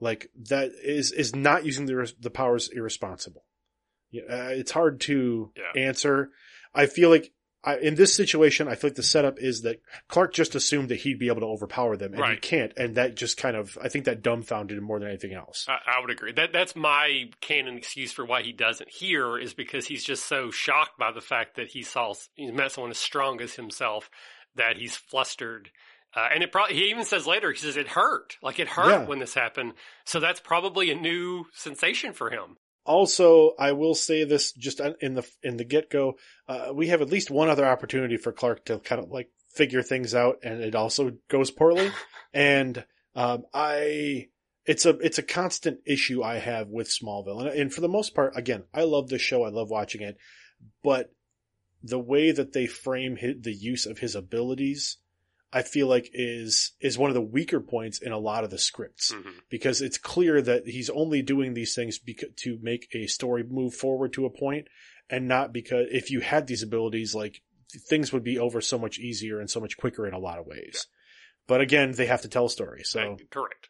like 0.00 0.30
that 0.48 0.70
is 0.82 1.12
is 1.12 1.34
not 1.36 1.64
using 1.66 1.84
the 1.86 2.12
the 2.18 2.30
powers 2.30 2.68
irresponsible. 2.68 3.44
Yeah, 4.10 4.22
uh, 4.30 4.48
it's 4.60 4.70
hard 4.72 5.00
to 5.02 5.52
Yeah. 5.56 5.82
answer. 5.82 6.30
I 6.74 6.86
feel 6.86 7.10
like. 7.10 7.32
I, 7.64 7.76
in 7.78 7.94
this 7.94 8.12
situation, 8.14 8.66
I 8.66 8.74
feel 8.74 8.90
like 8.90 8.96
the 8.96 9.02
setup 9.04 9.38
is 9.38 9.62
that 9.62 9.80
Clark 10.08 10.32
just 10.34 10.54
assumed 10.56 10.88
that 10.88 10.96
he'd 10.96 11.18
be 11.18 11.28
able 11.28 11.40
to 11.42 11.46
overpower 11.46 11.96
them, 11.96 12.14
and 12.14 12.24
he 12.24 12.36
can't, 12.36 12.72
and 12.76 12.96
that 12.96 13.14
just 13.14 13.36
kind 13.36 13.56
of, 13.56 13.78
I 13.80 13.88
think 13.88 14.06
that 14.06 14.20
dumbfounded 14.22 14.76
him 14.76 14.84
more 14.84 14.98
than 14.98 15.08
anything 15.08 15.32
else. 15.32 15.66
I, 15.68 15.78
I 15.98 16.00
would 16.00 16.10
agree 16.10 16.32
that 16.32 16.52
that's 16.52 16.74
my 16.74 17.30
canon 17.40 17.76
excuse 17.76 18.10
for 18.12 18.24
why 18.24 18.42
he 18.42 18.52
doesn't 18.52 18.90
here 18.90 19.38
is 19.38 19.54
because 19.54 19.86
he's 19.86 20.02
just 20.02 20.26
so 20.26 20.50
shocked 20.50 20.98
by 20.98 21.12
the 21.12 21.20
fact 21.20 21.56
that 21.56 21.68
he 21.68 21.82
saw 21.82 22.14
he 22.34 22.50
met 22.50 22.72
someone 22.72 22.90
as 22.90 22.98
strong 22.98 23.40
as 23.40 23.54
himself 23.54 24.10
that 24.56 24.76
he's 24.76 24.96
flustered. 24.96 25.70
Uh, 26.14 26.28
and 26.34 26.42
it 26.42 26.52
probably 26.52 26.74
he 26.74 26.90
even 26.90 27.04
says 27.04 27.26
later 27.26 27.50
he 27.52 27.58
says 27.58 27.76
it 27.78 27.88
hurt 27.88 28.36
like 28.42 28.58
it 28.58 28.68
hurt 28.68 28.90
Yeah. 28.90 29.06
when 29.06 29.18
this 29.18 29.34
happened. 29.34 29.72
So 30.04 30.20
that's 30.20 30.40
probably 30.40 30.90
a 30.90 30.94
new 30.94 31.46
sensation 31.54 32.12
for 32.12 32.28
him. 32.28 32.56
Also, 32.84 33.54
I 33.58 33.72
will 33.72 33.94
say 33.94 34.24
this 34.24 34.52
just 34.52 34.80
in 34.80 35.14
the 35.14 35.28
in 35.42 35.56
the 35.56 35.64
get 35.64 35.88
go, 35.90 36.16
uh, 36.48 36.72
we 36.74 36.88
have 36.88 37.00
at 37.00 37.10
least 37.10 37.30
one 37.30 37.48
other 37.48 37.66
opportunity 37.66 38.16
for 38.16 38.32
Clark 38.32 38.64
to 38.66 38.78
kind 38.80 39.00
of 39.00 39.10
like 39.10 39.30
figure 39.50 39.82
things 39.82 40.14
out, 40.14 40.38
and 40.42 40.60
it 40.60 40.74
also 40.74 41.12
goes 41.28 41.50
poorly. 41.50 41.90
and 42.34 42.84
um, 43.14 43.44
I, 43.54 44.28
it's 44.66 44.84
a 44.84 44.90
it's 44.98 45.18
a 45.18 45.22
constant 45.22 45.80
issue 45.86 46.22
I 46.22 46.38
have 46.38 46.68
with 46.68 46.88
Smallville, 46.88 47.42
and, 47.46 47.48
and 47.48 47.72
for 47.72 47.80
the 47.80 47.88
most 47.88 48.14
part, 48.14 48.36
again, 48.36 48.64
I 48.74 48.82
love 48.82 49.08
this 49.08 49.22
show, 49.22 49.44
I 49.44 49.50
love 49.50 49.70
watching 49.70 50.02
it, 50.02 50.16
but 50.82 51.12
the 51.84 51.98
way 51.98 52.30
that 52.30 52.52
they 52.52 52.66
frame 52.66 53.16
his, 53.16 53.36
the 53.40 53.52
use 53.52 53.86
of 53.86 53.98
his 53.98 54.14
abilities, 54.14 54.98
I 55.52 55.62
feel 55.62 55.86
like 55.86 56.10
is 56.14 56.72
is 56.80 56.96
one 56.96 57.10
of 57.10 57.14
the 57.14 57.20
weaker 57.20 57.60
points 57.60 58.00
in 58.00 58.10
a 58.12 58.18
lot 58.18 58.44
of 58.44 58.50
the 58.50 58.58
scripts 58.58 59.12
Mhm. 59.12 59.34
because 59.50 59.80
it's 59.82 59.98
clear 59.98 60.40
that 60.40 60.66
he's 60.66 60.88
only 60.90 61.20
doing 61.22 61.54
these 61.54 61.74
things 61.74 61.98
beca- 61.98 62.34
to 62.38 62.58
make 62.62 62.88
a 62.94 63.06
story 63.06 63.42
move 63.42 63.74
forward 63.74 64.12
to 64.14 64.24
a 64.26 64.30
point 64.30 64.68
and 65.10 65.28
not 65.28 65.52
because 65.52 65.86
if 65.90 66.10
you 66.10 66.20
had 66.20 66.46
these 66.46 66.62
abilities 66.62 67.14
like 67.14 67.42
things 67.88 68.12
would 68.12 68.24
be 68.24 68.38
over 68.38 68.60
so 68.60 68.78
much 68.78 68.98
easier 68.98 69.40
and 69.40 69.50
so 69.50 69.60
much 69.60 69.76
quicker 69.76 70.06
in 70.06 70.14
a 70.14 70.18
lot 70.18 70.38
of 70.38 70.46
ways 70.46 70.86
but 71.46 71.60
again 71.60 71.92
they 71.92 72.06
have 72.06 72.22
to 72.22 72.28
tell 72.28 72.46
a 72.46 72.50
story 72.50 72.82
so 72.84 73.00
Uh, 73.12 73.16
correct. 73.30 73.68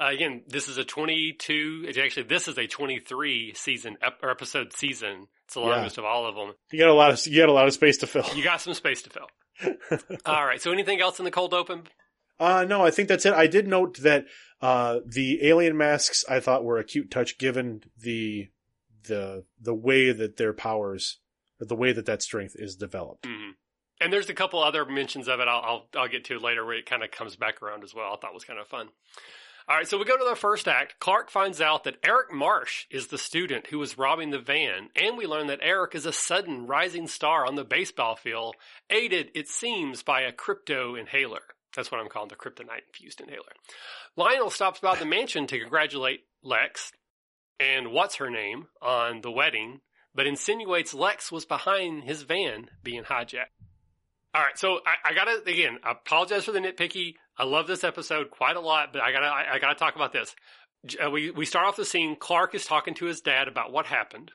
Uh, 0.00 0.06
again, 0.10 0.42
this 0.48 0.68
is 0.68 0.78
a 0.78 0.84
22. 0.84 1.84
It's 1.86 1.96
actually, 1.98 2.24
this 2.24 2.48
is 2.48 2.58
a 2.58 2.66
23 2.66 3.52
season 3.54 3.96
ep- 4.02 4.18
or 4.22 4.30
episode 4.30 4.72
season. 4.72 5.28
It's 5.44 5.54
the 5.54 5.60
Yeah. 5.60 5.66
longest 5.68 5.98
of 5.98 6.04
all 6.04 6.26
of 6.26 6.34
them. 6.34 6.54
you 6.72 6.78
got 6.78 6.88
a 6.88 6.94
lot 6.94 7.10
of 7.12 7.24
you 7.26 7.36
got 7.40 7.48
a 7.48 7.52
lot 7.52 7.68
of 7.68 7.72
space 7.74 7.98
to 7.98 8.06
fill 8.08 8.26
You 8.34 8.42
got 8.42 8.60
some 8.60 8.74
space 8.74 9.02
to 9.02 9.10
fill. 9.10 9.28
all 10.26 10.46
right. 10.46 10.60
So, 10.60 10.72
anything 10.72 11.00
else 11.00 11.18
in 11.18 11.24
the 11.24 11.30
cold 11.30 11.54
open? 11.54 11.84
Uh, 12.38 12.64
no, 12.68 12.84
I 12.84 12.90
think 12.90 13.08
that's 13.08 13.26
it. 13.26 13.34
I 13.34 13.46
did 13.46 13.68
note 13.68 13.98
that, 13.98 14.26
uh, 14.60 15.00
the 15.06 15.46
alien 15.46 15.76
masks 15.76 16.24
I 16.28 16.40
thought 16.40 16.64
were 16.64 16.78
a 16.78 16.84
cute 16.84 17.10
touch 17.10 17.38
given 17.38 17.82
the, 17.96 18.48
the, 19.04 19.44
the 19.60 19.74
way 19.74 20.12
that 20.12 20.36
their 20.36 20.52
powers, 20.52 21.18
the 21.60 21.76
way 21.76 21.92
that 21.92 22.06
that 22.06 22.22
strength 22.22 22.54
is 22.56 22.74
developed. 22.76 23.26
hmm 23.26 23.50
And 24.00 24.12
there's 24.12 24.28
a 24.30 24.34
couple 24.34 24.62
other 24.62 24.84
mentions 24.84 25.28
of 25.28 25.40
it. 25.40 25.48
I'll 25.48 25.60
I'll, 25.60 25.88
I'll 26.02 26.08
get 26.08 26.24
to 26.26 26.38
later 26.38 26.64
where 26.64 26.76
it 26.76 26.86
kind 26.86 27.04
of 27.04 27.10
comes 27.10 27.36
back 27.36 27.62
around 27.62 27.84
as 27.84 27.94
well. 27.94 28.12
I 28.12 28.16
thought 28.16 28.34
was 28.34 28.44
kind 28.44 28.58
of 28.58 28.66
fun. 28.66 28.88
All 29.68 29.76
right, 29.76 29.86
so 29.86 29.96
we 29.96 30.04
go 30.04 30.16
to 30.16 30.24
the 30.28 30.34
first 30.34 30.66
act. 30.66 30.98
Clark 30.98 31.30
finds 31.30 31.60
out 31.60 31.84
that 31.84 31.98
Eric 32.02 32.32
Marsh 32.32 32.86
is 32.90 33.06
the 33.06 33.18
student 33.18 33.68
who 33.68 33.78
was 33.78 33.96
robbing 33.96 34.30
the 34.30 34.38
van, 34.40 34.88
and 34.96 35.16
we 35.16 35.26
learn 35.26 35.46
that 35.46 35.60
Eric 35.62 35.94
is 35.94 36.04
a 36.04 36.12
sudden 36.12 36.66
rising 36.66 37.06
star 37.06 37.46
on 37.46 37.54
the 37.54 37.64
baseball 37.64 38.16
field, 38.16 38.56
aided, 38.90 39.30
it 39.34 39.48
seems, 39.48 40.02
by 40.02 40.22
a 40.22 40.32
crypto 40.32 40.96
inhaler. 40.96 41.42
That's 41.76 41.90
what 41.90 42.00
I'm 42.00 42.08
calling 42.08 42.28
the 42.28 42.36
kryptonite 42.36 42.86
infused 42.88 43.20
inhaler. 43.20 43.52
Lionel 44.16 44.50
stops 44.50 44.80
by 44.80 44.96
the 44.96 45.06
mansion 45.06 45.46
to 45.46 45.58
congratulate 45.58 46.24
Lex 46.42 46.92
and 47.60 47.92
what's 47.92 48.16
her 48.16 48.30
name 48.30 48.66
on 48.80 49.20
the 49.20 49.30
wedding, 49.30 49.80
but 50.14 50.26
insinuates 50.26 50.92
Lex 50.92 51.30
was 51.30 51.46
behind 51.46 52.04
his 52.04 52.22
van 52.22 52.68
being 52.82 53.04
hijacked. 53.04 53.46
All 54.34 54.42
right, 54.42 54.58
so 54.58 54.80
I, 54.86 55.10
I, 55.10 55.14
gotta 55.14 55.42
again 55.46 55.78
I 55.84 55.92
apologize 55.92 56.44
for 56.44 56.52
the 56.52 56.58
nitpicky. 56.58 57.16
I 57.38 57.44
love 57.44 57.66
this 57.66 57.84
episode 57.84 58.30
quite 58.30 58.56
a 58.56 58.60
lot, 58.60 58.92
but 58.92 59.02
I 59.02 59.12
gotta 59.12 59.26
I, 59.26 59.54
I 59.54 59.58
gotta 59.58 59.78
talk 59.78 59.96
about 59.96 60.12
this. 60.12 60.34
Uh, 61.02 61.10
we 61.10 61.30
we 61.30 61.44
start 61.46 61.66
off 61.66 61.76
the 61.76 61.84
scene. 61.84 62.16
Clark 62.16 62.54
is 62.54 62.66
talking 62.66 62.94
to 62.94 63.06
his 63.06 63.20
dad 63.20 63.48
about 63.48 63.72
what 63.72 63.86
happened. 63.86 64.32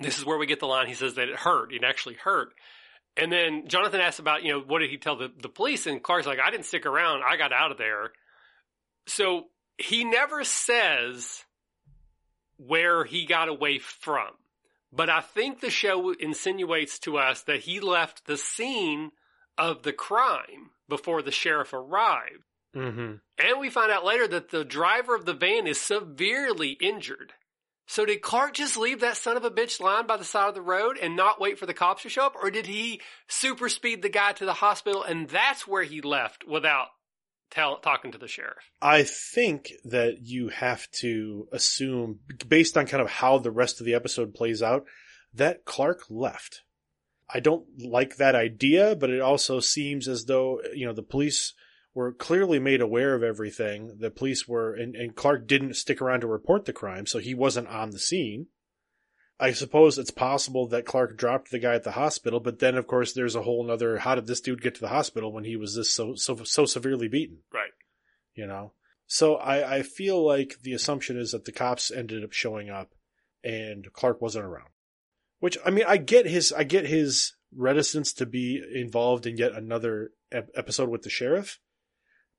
This 0.00 0.18
is 0.18 0.24
where 0.24 0.38
we 0.38 0.46
get 0.46 0.60
the 0.60 0.66
line. 0.66 0.86
He 0.86 0.94
says 0.94 1.14
that 1.14 1.28
it 1.28 1.36
hurt. 1.36 1.72
It 1.72 1.82
actually 1.84 2.14
hurt. 2.14 2.54
And 3.16 3.32
then 3.32 3.66
Jonathan 3.66 4.00
asks 4.00 4.20
about, 4.20 4.44
you 4.44 4.52
know, 4.52 4.60
what 4.60 4.78
did 4.78 4.90
he 4.90 4.96
tell 4.96 5.16
the, 5.16 5.32
the 5.42 5.48
police? 5.48 5.86
And 5.86 6.00
Clark's 6.00 6.26
like, 6.26 6.38
I 6.38 6.52
didn't 6.52 6.66
stick 6.66 6.86
around. 6.86 7.22
I 7.28 7.36
got 7.36 7.52
out 7.52 7.72
of 7.72 7.78
there. 7.78 8.12
So 9.08 9.46
he 9.76 10.04
never 10.04 10.44
says 10.44 11.44
where 12.58 13.04
he 13.04 13.26
got 13.26 13.48
away 13.48 13.80
from. 13.80 14.28
But 14.92 15.10
I 15.10 15.20
think 15.20 15.60
the 15.60 15.70
show 15.70 16.12
insinuates 16.12 17.00
to 17.00 17.18
us 17.18 17.42
that 17.42 17.60
he 17.60 17.80
left 17.80 18.26
the 18.26 18.36
scene 18.36 19.10
of 19.56 19.82
the 19.82 19.92
crime 19.92 20.70
before 20.88 21.22
the 21.22 21.30
sheriff 21.30 21.72
arrived. 21.72 22.44
Mm-hmm. 22.74 23.14
And 23.38 23.60
we 23.60 23.70
find 23.70 23.90
out 23.90 24.04
later 24.04 24.28
that 24.28 24.50
the 24.50 24.64
driver 24.64 25.14
of 25.14 25.24
the 25.24 25.34
van 25.34 25.66
is 25.66 25.80
severely 25.80 26.76
injured. 26.80 27.32
So 27.86 28.04
did 28.04 28.20
Clark 28.20 28.52
just 28.54 28.76
leave 28.76 29.00
that 29.00 29.16
son 29.16 29.38
of 29.38 29.44
a 29.44 29.50
bitch 29.50 29.80
lying 29.80 30.06
by 30.06 30.18
the 30.18 30.24
side 30.24 30.50
of 30.50 30.54
the 30.54 30.60
road 30.60 30.98
and 31.00 31.16
not 31.16 31.40
wait 31.40 31.58
for 31.58 31.64
the 31.64 31.72
cops 31.72 32.02
to 32.02 32.10
show 32.10 32.26
up? 32.26 32.36
Or 32.40 32.50
did 32.50 32.66
he 32.66 33.00
super 33.28 33.70
speed 33.70 34.02
the 34.02 34.10
guy 34.10 34.32
to 34.32 34.44
the 34.44 34.52
hospital 34.52 35.02
and 35.02 35.28
that's 35.28 35.66
where 35.66 35.84
he 35.84 36.02
left 36.02 36.46
without 36.46 36.88
tell, 37.50 37.78
talking 37.78 38.12
to 38.12 38.18
the 38.18 38.28
sheriff? 38.28 38.70
I 38.82 39.04
think 39.04 39.72
that 39.84 40.18
you 40.20 40.48
have 40.48 40.86
to 41.00 41.48
assume, 41.50 42.20
based 42.46 42.76
on 42.76 42.86
kind 42.86 43.02
of 43.02 43.08
how 43.08 43.38
the 43.38 43.50
rest 43.50 43.80
of 43.80 43.86
the 43.86 43.94
episode 43.94 44.34
plays 44.34 44.62
out, 44.62 44.84
that 45.32 45.64
Clark 45.64 46.02
left. 46.10 46.60
I 47.32 47.40
don't 47.40 47.66
like 47.78 48.16
that 48.16 48.34
idea, 48.34 48.96
but 48.96 49.10
it 49.10 49.20
also 49.20 49.60
seems 49.60 50.08
as 50.08 50.24
though, 50.24 50.60
you 50.74 50.86
know, 50.86 50.94
the 50.94 51.02
police 51.02 51.54
were 51.94 52.12
clearly 52.12 52.58
made 52.58 52.80
aware 52.80 53.14
of 53.14 53.22
everything. 53.22 53.96
The 53.98 54.10
police 54.10 54.48
were, 54.48 54.72
and, 54.72 54.94
and 54.94 55.14
Clark 55.14 55.46
didn't 55.46 55.74
stick 55.74 56.00
around 56.00 56.20
to 56.20 56.26
report 56.26 56.64
the 56.64 56.72
crime, 56.72 57.06
so 57.06 57.18
he 57.18 57.34
wasn't 57.34 57.68
on 57.68 57.90
the 57.90 57.98
scene. 57.98 58.46
I 59.40 59.52
suppose 59.52 59.98
it's 59.98 60.10
possible 60.10 60.66
that 60.68 60.86
Clark 60.86 61.16
dropped 61.16 61.50
the 61.50 61.58
guy 61.58 61.74
at 61.74 61.84
the 61.84 61.92
hospital, 61.92 62.40
but 62.40 62.58
then 62.58 62.76
of 62.76 62.86
course 62.86 63.12
there's 63.12 63.36
a 63.36 63.42
whole 63.42 63.70
other 63.70 63.98
how 63.98 64.16
did 64.16 64.26
this 64.26 64.40
dude 64.40 64.62
get 64.62 64.74
to 64.76 64.80
the 64.80 64.88
hospital 64.88 65.32
when 65.32 65.44
he 65.44 65.54
was 65.56 65.76
this 65.76 65.92
so 65.92 66.14
so 66.16 66.42
so 66.42 66.64
severely 66.64 67.06
beaten? 67.06 67.38
Right. 67.52 67.70
You 68.34 68.46
know? 68.46 68.72
So 69.06 69.36
I, 69.36 69.76
I 69.76 69.82
feel 69.82 70.24
like 70.24 70.56
the 70.62 70.72
assumption 70.72 71.16
is 71.16 71.30
that 71.32 71.44
the 71.44 71.52
cops 71.52 71.90
ended 71.90 72.24
up 72.24 72.32
showing 72.32 72.68
up 72.68 72.94
and 73.44 73.90
Clark 73.92 74.20
wasn't 74.20 74.44
around. 74.44 74.70
Which 75.40 75.56
I 75.64 75.70
mean 75.70 75.84
I 75.86 75.96
get 75.96 76.26
his 76.26 76.52
I 76.52 76.64
get 76.64 76.86
his 76.86 77.34
reticence 77.54 78.12
to 78.14 78.26
be 78.26 78.62
involved 78.74 79.26
in 79.26 79.36
yet 79.36 79.52
another 79.52 80.10
ep- 80.32 80.50
episode 80.54 80.88
with 80.88 81.02
the 81.02 81.10
sheriff 81.10 81.58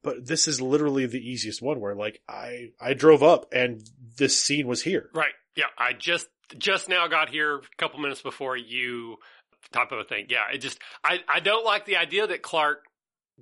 but 0.03 0.25
this 0.25 0.47
is 0.47 0.61
literally 0.61 1.05
the 1.05 1.19
easiest 1.19 1.61
one 1.61 1.79
where 1.79 1.95
like 1.95 2.21
I 2.27 2.71
I 2.79 2.93
drove 2.93 3.23
up 3.23 3.47
and 3.51 3.81
this 4.17 4.37
scene 4.37 4.67
was 4.67 4.81
here. 4.81 5.09
Right. 5.13 5.33
Yeah. 5.55 5.65
I 5.77 5.93
just 5.93 6.27
just 6.57 6.89
now 6.89 7.07
got 7.07 7.29
here 7.29 7.57
a 7.57 7.61
couple 7.77 7.99
minutes 7.99 8.21
before 8.21 8.55
you 8.57 9.17
type 9.71 9.91
of 9.91 9.99
a 9.99 10.03
thing. 10.03 10.27
Yeah. 10.29 10.53
It 10.53 10.59
just 10.59 10.79
I 11.03 11.19
I 11.27 11.39
don't 11.39 11.65
like 11.65 11.85
the 11.85 11.97
idea 11.97 12.27
that 12.27 12.41
Clark 12.41 12.85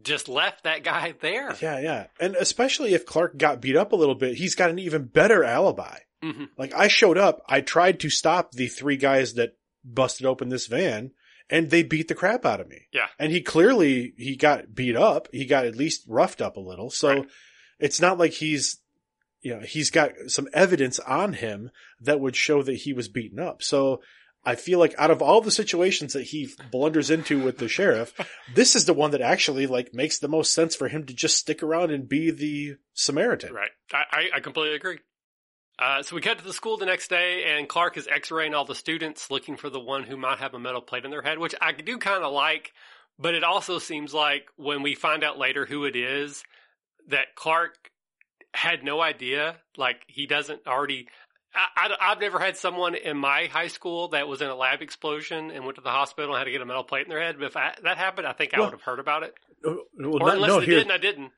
just 0.01 0.27
left 0.27 0.63
that 0.63 0.83
guy 0.83 1.13
there. 1.21 1.55
Yeah, 1.61 1.79
yeah. 1.79 2.07
And 2.19 2.35
especially 2.35 2.93
if 2.93 3.05
Clark 3.05 3.37
got 3.37 3.61
beat 3.61 3.75
up 3.75 3.91
a 3.91 3.95
little 3.95 4.15
bit, 4.15 4.35
he's 4.35 4.55
got 4.55 4.69
an 4.69 4.79
even 4.79 5.05
better 5.05 5.43
alibi. 5.43 5.99
Mm-hmm. 6.23 6.45
Like 6.57 6.73
I 6.73 6.87
showed 6.87 7.17
up, 7.17 7.41
I 7.47 7.61
tried 7.61 7.99
to 8.01 8.09
stop 8.09 8.51
the 8.51 8.67
three 8.67 8.97
guys 8.97 9.35
that 9.35 9.57
busted 9.83 10.25
open 10.25 10.49
this 10.49 10.67
van 10.67 11.11
and 11.49 11.69
they 11.69 11.83
beat 11.83 12.07
the 12.07 12.15
crap 12.15 12.45
out 12.45 12.59
of 12.59 12.67
me. 12.67 12.87
Yeah. 12.91 13.07
And 13.19 13.31
he 13.31 13.41
clearly, 13.41 14.13
he 14.17 14.35
got 14.35 14.73
beat 14.75 14.95
up. 14.95 15.27
He 15.31 15.45
got 15.45 15.65
at 15.65 15.75
least 15.75 16.03
roughed 16.07 16.41
up 16.41 16.57
a 16.57 16.61
little. 16.61 16.89
So 16.89 17.09
Right. 17.09 17.27
it's 17.79 18.01
not 18.01 18.17
like 18.17 18.33
he's, 18.33 18.79
you 19.41 19.55
know, 19.55 19.61
he's 19.61 19.91
got 19.91 20.11
some 20.27 20.47
evidence 20.53 20.99
on 20.99 21.33
him 21.33 21.69
that 22.01 22.19
would 22.19 22.35
show 22.35 22.63
that 22.63 22.73
he 22.73 22.91
was 22.93 23.07
beaten 23.07 23.39
up. 23.39 23.61
So 23.61 24.01
I 24.43 24.55
feel 24.55 24.79
like 24.79 24.95
out 24.97 25.11
of 25.11 25.21
all 25.21 25.41
the 25.41 25.51
situations 25.51 26.13
that 26.13 26.23
he 26.23 26.49
blunders 26.71 27.09
into 27.09 27.41
with 27.43 27.57
the 27.59 27.67
sheriff, 27.67 28.13
this 28.55 28.75
is 28.75 28.85
the 28.85 28.93
one 28.93 29.11
that 29.11 29.21
actually 29.21 29.67
like 29.67 29.93
makes 29.93 30.19
the 30.19 30.27
most 30.27 30.53
sense 30.53 30.75
for 30.75 30.87
him 30.87 31.05
to 31.05 31.13
just 31.13 31.37
stick 31.37 31.61
around 31.63 31.91
and 31.91 32.09
be 32.09 32.31
the 32.31 32.75
Samaritan. 32.93 33.53
Right. 33.53 33.71
I, 33.93 34.03
I, 34.11 34.23
I 34.35 34.39
completely 34.41 34.75
agree. 34.75 34.99
Uh, 35.79 36.01
so 36.01 36.15
we 36.15 36.21
cut 36.21 36.39
to 36.39 36.43
the 36.43 36.53
school 36.53 36.77
the 36.77 36.85
next 36.87 37.07
day, 37.09 37.43
and 37.55 37.69
Clark 37.69 37.97
is 37.97 38.07
x-raying 38.07 38.55
all 38.55 38.65
the 38.65 38.73
students, 38.73 39.29
looking 39.29 39.55
for 39.57 39.69
the 39.69 39.79
one 39.79 40.03
who 40.03 40.17
might 40.17 40.39
have 40.39 40.55
a 40.55 40.59
metal 40.59 40.81
plate 40.81 41.05
in 41.05 41.11
their 41.11 41.21
head, 41.21 41.37
which 41.37 41.53
I 41.61 41.71
do 41.71 41.97
kind 41.99 42.23
of 42.23 42.33
like. 42.33 42.71
But 43.19 43.35
it 43.35 43.43
also 43.43 43.77
seems 43.79 44.13
like 44.13 44.45
when 44.57 44.81
we 44.83 44.95
find 44.95 45.23
out 45.23 45.37
later 45.37 45.65
who 45.65 45.85
it 45.85 45.95
is, 45.95 46.43
that 47.09 47.35
Clark 47.35 47.75
had 48.53 48.83
no 48.83 49.01
idea. 49.01 49.57
Like 49.75 50.03
he 50.07 50.25
doesn't 50.27 50.65
already. 50.67 51.07
I, 51.55 51.95
I, 51.99 52.09
have 52.09 52.19
never 52.19 52.37
had 52.39 52.57
someone 52.57 52.93
in 52.93 53.17
my 53.17 53.45
high 53.45 53.69
school 53.69 54.09
that 54.09 54.27
was 54.27 54.41
in 54.41 54.49
a 54.49 54.55
lab 54.55 54.81
explosion 54.83 55.49
and 55.49 55.63
went 55.63 55.75
to 55.77 55.81
the 55.81 55.89
hospital 55.89 56.31
and 56.33 56.39
had 56.39 56.45
to 56.45 56.51
get 56.51 56.61
a 56.61 56.65
metal 56.65 56.83
plate 56.83 57.03
in 57.05 57.09
their 57.09 57.21
head. 57.21 57.37
But 57.39 57.45
if 57.47 57.57
I, 57.57 57.73
that 57.83 57.97
happened, 57.97 58.27
I 58.27 58.33
think 58.33 58.53
I 58.53 58.59
Well, 58.59 58.67
would 58.67 58.73
have 58.73 58.81
heard 58.83 58.99
about 58.99 59.23
it. 59.23 59.33
Oh, 59.65 59.81
well, 59.97 60.15
Or 60.21 60.27
not- 60.27 60.35
unless 60.35 60.49
no, 60.49 60.59
they 60.59 60.65
here- 60.67 60.75
did 60.75 60.83
and 60.83 60.91
I 60.91 60.97
didn't. 60.97 61.31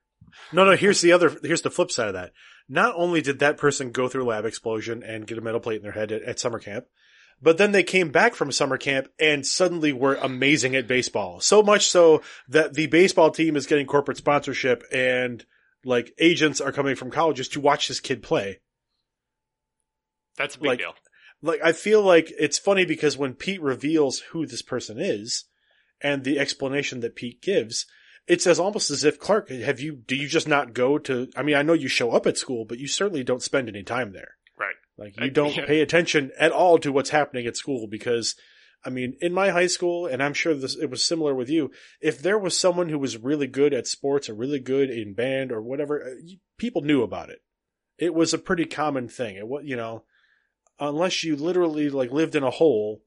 No, 0.51 0.65
no, 0.65 0.75
here's 0.75 1.01
the 1.01 1.11
other, 1.11 1.35
here's 1.43 1.61
the 1.61 1.69
flip 1.69 1.91
side 1.91 2.07
of 2.07 2.13
that. 2.13 2.31
Not 2.67 2.93
only 2.95 3.21
did 3.21 3.39
that 3.39 3.57
person 3.57 3.91
go 3.91 4.07
through 4.07 4.25
lab 4.25 4.45
explosion 4.45 5.03
and 5.03 5.25
get 5.25 5.37
a 5.37 5.41
metal 5.41 5.59
plate 5.59 5.77
in 5.77 5.83
their 5.83 5.91
head 5.91 6.11
at, 6.11 6.21
at 6.23 6.39
summer 6.39 6.59
camp, 6.59 6.85
but 7.41 7.57
then 7.57 7.71
they 7.71 7.83
came 7.83 8.11
back 8.11 8.35
from 8.35 8.51
summer 8.51 8.77
camp 8.77 9.07
and 9.19 9.45
suddenly 9.45 9.93
were 9.93 10.15
amazing 10.15 10.75
at 10.75 10.87
baseball. 10.87 11.39
So 11.39 11.63
much 11.63 11.87
so 11.89 12.21
that 12.49 12.73
the 12.73 12.87
baseball 12.87 13.31
team 13.31 13.55
is 13.55 13.65
getting 13.65 13.87
corporate 13.87 14.17
sponsorship 14.17 14.83
and 14.91 15.45
like 15.85 16.13
agents 16.19 16.59
are 16.59 16.73
coming 16.73 16.95
from 16.95 17.11
colleges 17.11 17.47
to 17.49 17.61
watch 17.61 17.87
this 17.87 18.01
kid 18.01 18.21
play. 18.21 18.59
That's 20.37 20.55
a 20.55 20.59
big 20.59 20.67
Like- 20.67 20.79
deal. 20.79 20.95
Like, 21.41 21.61
I 21.63 21.71
feel 21.71 22.01
like 22.01 22.33
it's 22.37 22.57
funny 22.57 22.83
because 22.83 23.17
when 23.17 23.33
Pete 23.33 23.61
reveals 23.61 24.19
who 24.31 24.45
this 24.45 24.61
person 24.61 24.99
is 24.99 25.45
and 26.01 26.25
the 26.25 26.37
explanation 26.37 26.99
that 26.99 27.15
Pete 27.15 27.41
gives, 27.41 27.85
it's 28.29 28.45
as 28.45 28.59
almost 28.59 28.91
as 28.91 29.03
if 29.03 29.19
Clark, 29.19 29.49
have 29.49 29.79
you, 29.79 29.95
do 29.95 30.15
you 30.15 30.27
just 30.27 30.47
not 30.47 30.73
go 30.73 30.99
to, 30.99 31.27
I 31.35 31.41
mean, 31.41 31.55
I 31.55 31.63
know 31.63 31.73
you 31.73 31.87
show 31.87 32.11
up 32.11 32.27
at 32.27 32.37
school, 32.37 32.63
but 32.63 32.77
you 32.77 32.87
certainly 32.87 33.23
don't 33.23 33.41
spend 33.41 33.67
any 33.67 33.81
time 33.81 34.13
there. 34.13 34.35
Right. 34.57 34.75
Like 34.97 35.15
I- 35.17 35.25
you 35.25 35.31
don't 35.31 35.55
yeah. 35.55 35.65
pay 35.65 35.81
attention 35.81 36.31
at 36.39 36.51
all 36.51 36.77
to 36.77 36.91
what's 36.91 37.09
happening 37.09 37.47
at 37.47 37.57
school 37.57 37.87
because, 37.87 38.35
I 38.85 38.91
mean, 38.91 39.17
in 39.19 39.33
my 39.33 39.49
high 39.49 39.65
school, 39.65 40.05
and 40.05 40.21
I'm 40.21 40.35
sure 40.35 40.53
this, 40.53 40.77
it 40.77 40.91
was 40.91 41.03
similar 41.03 41.33
with 41.33 41.49
you, 41.49 41.71
if 42.01 42.21
there 42.21 42.37
was 42.37 42.57
someone 42.57 42.89
who 42.89 42.99
was 42.99 43.17
really 43.17 43.47
good 43.47 43.73
at 43.73 43.87
sports 43.87 44.29
or 44.29 44.35
really 44.35 44.59
good 44.59 44.91
in 44.91 45.15
band 45.15 45.51
or 45.51 45.61
whatever, 45.61 46.03
uh, 46.03 46.35
people 46.59 46.83
knew 46.83 47.01
about 47.01 47.31
it. 47.31 47.39
It 47.97 48.13
was 48.13 48.31
a 48.31 48.37
pretty 48.37 48.65
common 48.65 49.09
thing. 49.09 49.37
It 49.37 49.47
was, 49.47 49.63
you 49.65 49.75
know, 49.75 50.03
unless 50.79 51.23
you 51.23 51.35
literally 51.35 51.89
like 51.89 52.11
lived 52.11 52.35
in 52.35 52.43
a 52.43 52.51
hole, 52.51 53.01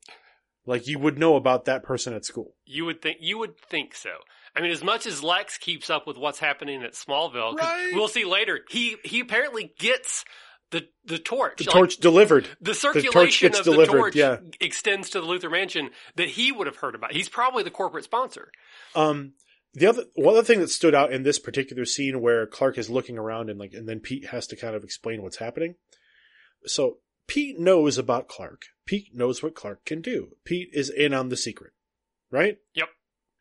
like 0.67 0.89
you 0.89 0.99
would 0.99 1.17
know 1.17 1.37
about 1.37 1.65
that 1.67 1.85
person 1.85 2.13
at 2.13 2.25
school. 2.25 2.57
You 2.65 2.85
would 2.87 3.01
think 3.01 3.19
you 3.21 3.39
would 3.39 3.57
think 3.57 3.95
so. 3.95 4.11
I 4.55 4.61
mean, 4.61 4.71
as 4.71 4.85
much 4.85 5.07
as 5.07 5.23
Lex 5.23 5.57
keeps 5.59 5.89
up 5.91 6.07
with 6.07 6.17
what's 6.19 6.39
happening 6.39 6.83
at 6.83 6.93
Smallville, 6.93 7.57
Right. 7.57 7.91
we'll 7.95 8.09
see 8.09 8.25
later. 8.25 8.61
He 8.69 8.97
he 9.05 9.21
apparently 9.21 9.73
gets 9.79 10.25
the 10.71 10.89
the 11.05 11.19
torch. 11.19 11.59
The 11.59 11.65
Like, 11.65 11.73
torch 11.75 11.97
delivered. 11.99 12.49
the 12.61 12.73
torch 12.75 12.79
circulation 13.03 13.49
gets 13.49 13.61
of 13.61 13.65
the 13.65 13.71
delivered, 13.73 13.97
torch 13.99 14.15
yeah. 14.17 14.39
extends 14.61 15.11
to 15.11 15.21
the 15.21 15.27
Luthor 15.27 15.51
Mansion 15.51 15.91
that 16.17 16.29
he 16.29 16.53
would 16.53 16.67
have 16.67 16.77
heard 16.77 16.95
about. 16.95 17.13
He's 17.13 17.29
probably 17.29 17.63
the 17.63 17.71
corporate 17.71 18.05
sponsor. 18.05 18.51
Um, 18.95 19.33
the 19.75 19.87
other 19.87 20.05
one 20.15 20.35
other 20.35 20.45
thing 20.45 20.61
that 20.61 20.69
stood 20.71 20.95
out 20.95 21.13
in 21.13 21.23
this 21.23 21.39
particular 21.39 21.85
scene 21.87 22.21
where 22.21 22.47
Clark 22.47 22.77
is 22.77 22.91
looking 22.91 23.17
around 23.17 23.49
and 23.49 23.59
like, 23.59 23.73
and 23.73 23.89
then 23.89 24.01
Pete 24.01 24.27
has 24.29 24.47
to 24.49 24.57
kind 24.57 24.75
of 24.75 24.85
explain 24.85 25.23
what's 25.23 25.39
happening. 25.39 25.77
So 26.67 26.99
Pete 27.27 27.59
knows 27.59 27.97
about 27.99 28.29
Clark. 28.29 28.63
Pete 28.85 29.15
knows 29.15 29.43
what 29.43 29.55
Clark 29.55 29.85
can 29.87 30.03
do. 30.03 30.37
Pete 30.45 30.69
is 30.73 30.91
in 30.91 31.15
on 31.15 31.29
the 31.31 31.37
secret, 31.37 31.73
right? 32.31 32.59
Yep. 32.75 32.89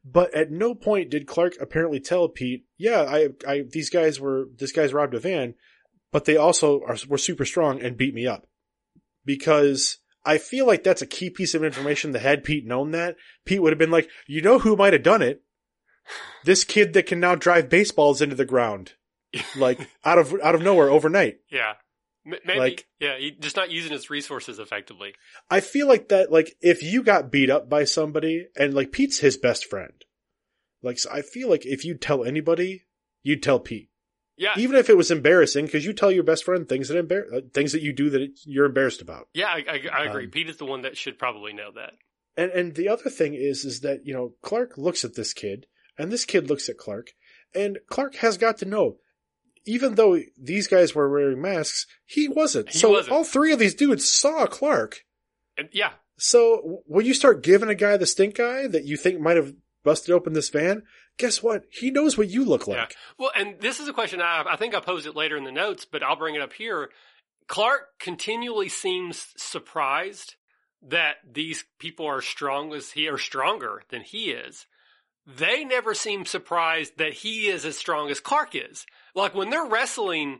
But 0.03 0.33
at 0.33 0.49
no 0.51 0.73
point 0.73 1.11
did 1.11 1.27
Clark 1.27 1.53
apparently 1.61 1.99
tell 1.99 2.27
Pete, 2.27 2.65
"Yeah, 2.77 3.01
I, 3.01 3.29
I, 3.47 3.63
these 3.69 3.89
guys 3.89 4.19
were, 4.19 4.47
this 4.57 4.71
guy's 4.71 4.93
robbed 4.93 5.13
a 5.13 5.19
van, 5.19 5.53
but 6.11 6.25
they 6.25 6.37
also 6.37 6.81
are 6.81 6.97
were 7.07 7.19
super 7.19 7.45
strong 7.45 7.81
and 7.81 7.97
beat 7.97 8.13
me 8.13 8.25
up." 8.25 8.47
Because 9.23 9.97
I 10.25 10.39
feel 10.39 10.65
like 10.65 10.83
that's 10.83 11.03
a 11.03 11.07
key 11.07 11.29
piece 11.29 11.53
of 11.53 11.63
information 11.63 12.11
that 12.11 12.21
had 12.21 12.43
Pete 12.43 12.65
known 12.65 12.91
that, 12.91 13.15
Pete 13.45 13.61
would 13.61 13.71
have 13.71 13.79
been 13.79 13.91
like, 13.91 14.09
"You 14.27 14.41
know 14.41 14.59
who 14.59 14.75
might 14.75 14.93
have 14.93 15.03
done 15.03 15.21
it? 15.21 15.43
This 16.45 16.63
kid 16.63 16.93
that 16.93 17.05
can 17.05 17.19
now 17.19 17.35
drive 17.35 17.69
baseballs 17.69 18.21
into 18.21 18.35
the 18.35 18.45
ground, 18.45 18.93
like 19.55 19.87
out 20.03 20.17
of 20.17 20.33
out 20.41 20.55
of 20.55 20.63
nowhere 20.63 20.89
overnight." 20.89 21.41
Yeah. 21.51 21.73
Maybe, 22.23 22.59
Like- 22.59 22.87
yeah, 22.99 23.17
just 23.39 23.55
not 23.55 23.71
using 23.71 23.91
his 23.91 24.09
resources 24.09 24.59
effectively. 24.59 25.15
I 25.49 25.59
feel 25.59 25.87
like 25.87 26.09
that, 26.09 26.31
like, 26.31 26.55
if 26.61 26.83
you 26.83 27.01
got 27.03 27.31
beat 27.31 27.49
up 27.49 27.67
by 27.69 27.83
somebody, 27.83 28.47
and 28.55 28.73
like 28.73 28.91
Pete's 28.91 29.19
his 29.19 29.37
best 29.37 29.65
friend, 29.65 29.93
like, 30.83 30.99
so 30.99 31.09
I 31.11 31.21
feel 31.23 31.49
like 31.49 31.65
if 31.65 31.83
you 31.83 31.95
tell 31.95 32.23
anybody, 32.23 32.85
you'd 33.23 33.41
tell 33.41 33.59
Pete, 33.59 33.89
Yeah, 34.37 34.53
even 34.57 34.75
if 34.75 34.89
it 34.89 34.97
was 34.97 35.09
embarrassing, 35.11 35.65
because 35.65 35.83
you 35.85 35.93
tell 35.93 36.11
your 36.11 36.23
best 36.23 36.43
friend 36.43 36.67
things 36.69 36.89
that 36.89 37.07
embar- 37.07 37.33
uh, 37.33 37.41
things 37.53 37.71
that 37.71 37.81
you 37.81 37.91
do 37.93 38.09
that 38.11 38.29
you're 38.45 38.65
embarrassed 38.65 39.01
about. 39.01 39.27
yeah, 39.33 39.47
I, 39.47 39.63
I, 39.67 39.81
I 39.91 40.03
agree. 40.05 40.25
Um, 40.25 40.31
Pete 40.31 40.49
is 40.49 40.57
the 40.57 40.65
one 40.65 40.83
that 40.83 40.97
should 40.97 41.17
probably 41.17 41.53
know 41.53 41.71
that. 41.75 41.93
And 42.37 42.51
and 42.51 42.75
the 42.75 42.87
other 42.87 43.09
thing 43.09 43.33
is, 43.33 43.65
is 43.65 43.81
that 43.81 44.05
you 44.05 44.13
know 44.13 44.35
Clark 44.41 44.77
looks 44.77 45.03
at 45.03 45.15
this 45.15 45.33
kid, 45.33 45.65
And 45.97 46.11
this 46.11 46.23
kid 46.25 46.49
looks 46.49 46.69
at 46.69 46.77
Clark, 46.77 47.11
and 47.53 47.79
Clark 47.87 48.15
has 48.17 48.37
got 48.37 48.57
to 48.59 48.65
know, 48.65 48.97
even 49.65 49.95
though 49.95 50.19
these 50.37 50.67
guys 50.67 50.93
were 50.95 51.09
wearing 51.09 51.41
masks, 51.41 51.85
he 52.05 52.27
wasn't. 52.27 52.69
He 52.69 52.79
so 52.79 52.91
wasn't. 52.91 53.13
all 53.13 53.23
three 53.23 53.51
of 53.53 53.59
these 53.59 53.75
dudes 53.75 54.07
saw 54.07 54.45
Clark. 54.47 55.01
And 55.57 55.69
yeah, 55.71 55.91
So 56.17 56.81
when 56.85 57.05
you 57.05 57.13
start 57.13 57.43
giving 57.43 57.69
a 57.69 57.75
guy 57.75 57.97
the 57.97 58.05
stink 58.05 58.39
eye 58.39 58.67
that 58.67 58.85
you 58.85 58.97
think 58.97 59.19
might 59.19 59.37
have 59.37 59.53
busted 59.83 60.13
open 60.13 60.33
this 60.33 60.49
van, 60.49 60.83
guess 61.17 61.41
what? 61.43 61.63
He 61.69 61.91
knows 61.91 62.17
what 62.17 62.29
you 62.29 62.45
look 62.45 62.67
Yeah. 62.67 62.81
like. 62.81 62.95
Well, 63.17 63.31
and 63.35 63.59
this 63.59 63.79
is 63.79 63.87
a 63.87 63.93
question 63.93 64.21
I, 64.21 64.43
I 64.47 64.55
think 64.55 64.73
I 64.75 64.79
posed 64.79 65.05
it 65.07 65.15
later 65.15 65.35
in 65.37 65.43
the 65.43 65.51
notes, 65.51 65.85
but 65.85 66.03
I'll 66.03 66.15
bring 66.15 66.35
it 66.35 66.41
up 66.41 66.53
here. 66.53 66.89
Clark 67.47 67.99
continually 67.99 68.69
seems 68.69 69.33
surprised 69.37 70.35
that 70.83 71.15
these 71.31 71.65
people 71.79 72.05
are 72.07 72.21
strong 72.21 72.73
as 72.73 72.91
he 72.91 73.07
are 73.07 73.17
stronger 73.17 73.83
than 73.89 74.01
he 74.01 74.31
is. 74.31 74.65
They 75.27 75.63
never 75.63 75.93
seem 75.93 76.25
surprised 76.25 76.97
that 76.97 77.13
he 77.13 77.47
is 77.47 77.65
as 77.65 77.77
strong 77.77 78.09
as 78.09 78.19
Clark 78.19 78.55
is. 78.55 78.85
Like 79.15 79.35
when 79.35 79.49
they're 79.49 79.65
wrestling, 79.67 80.39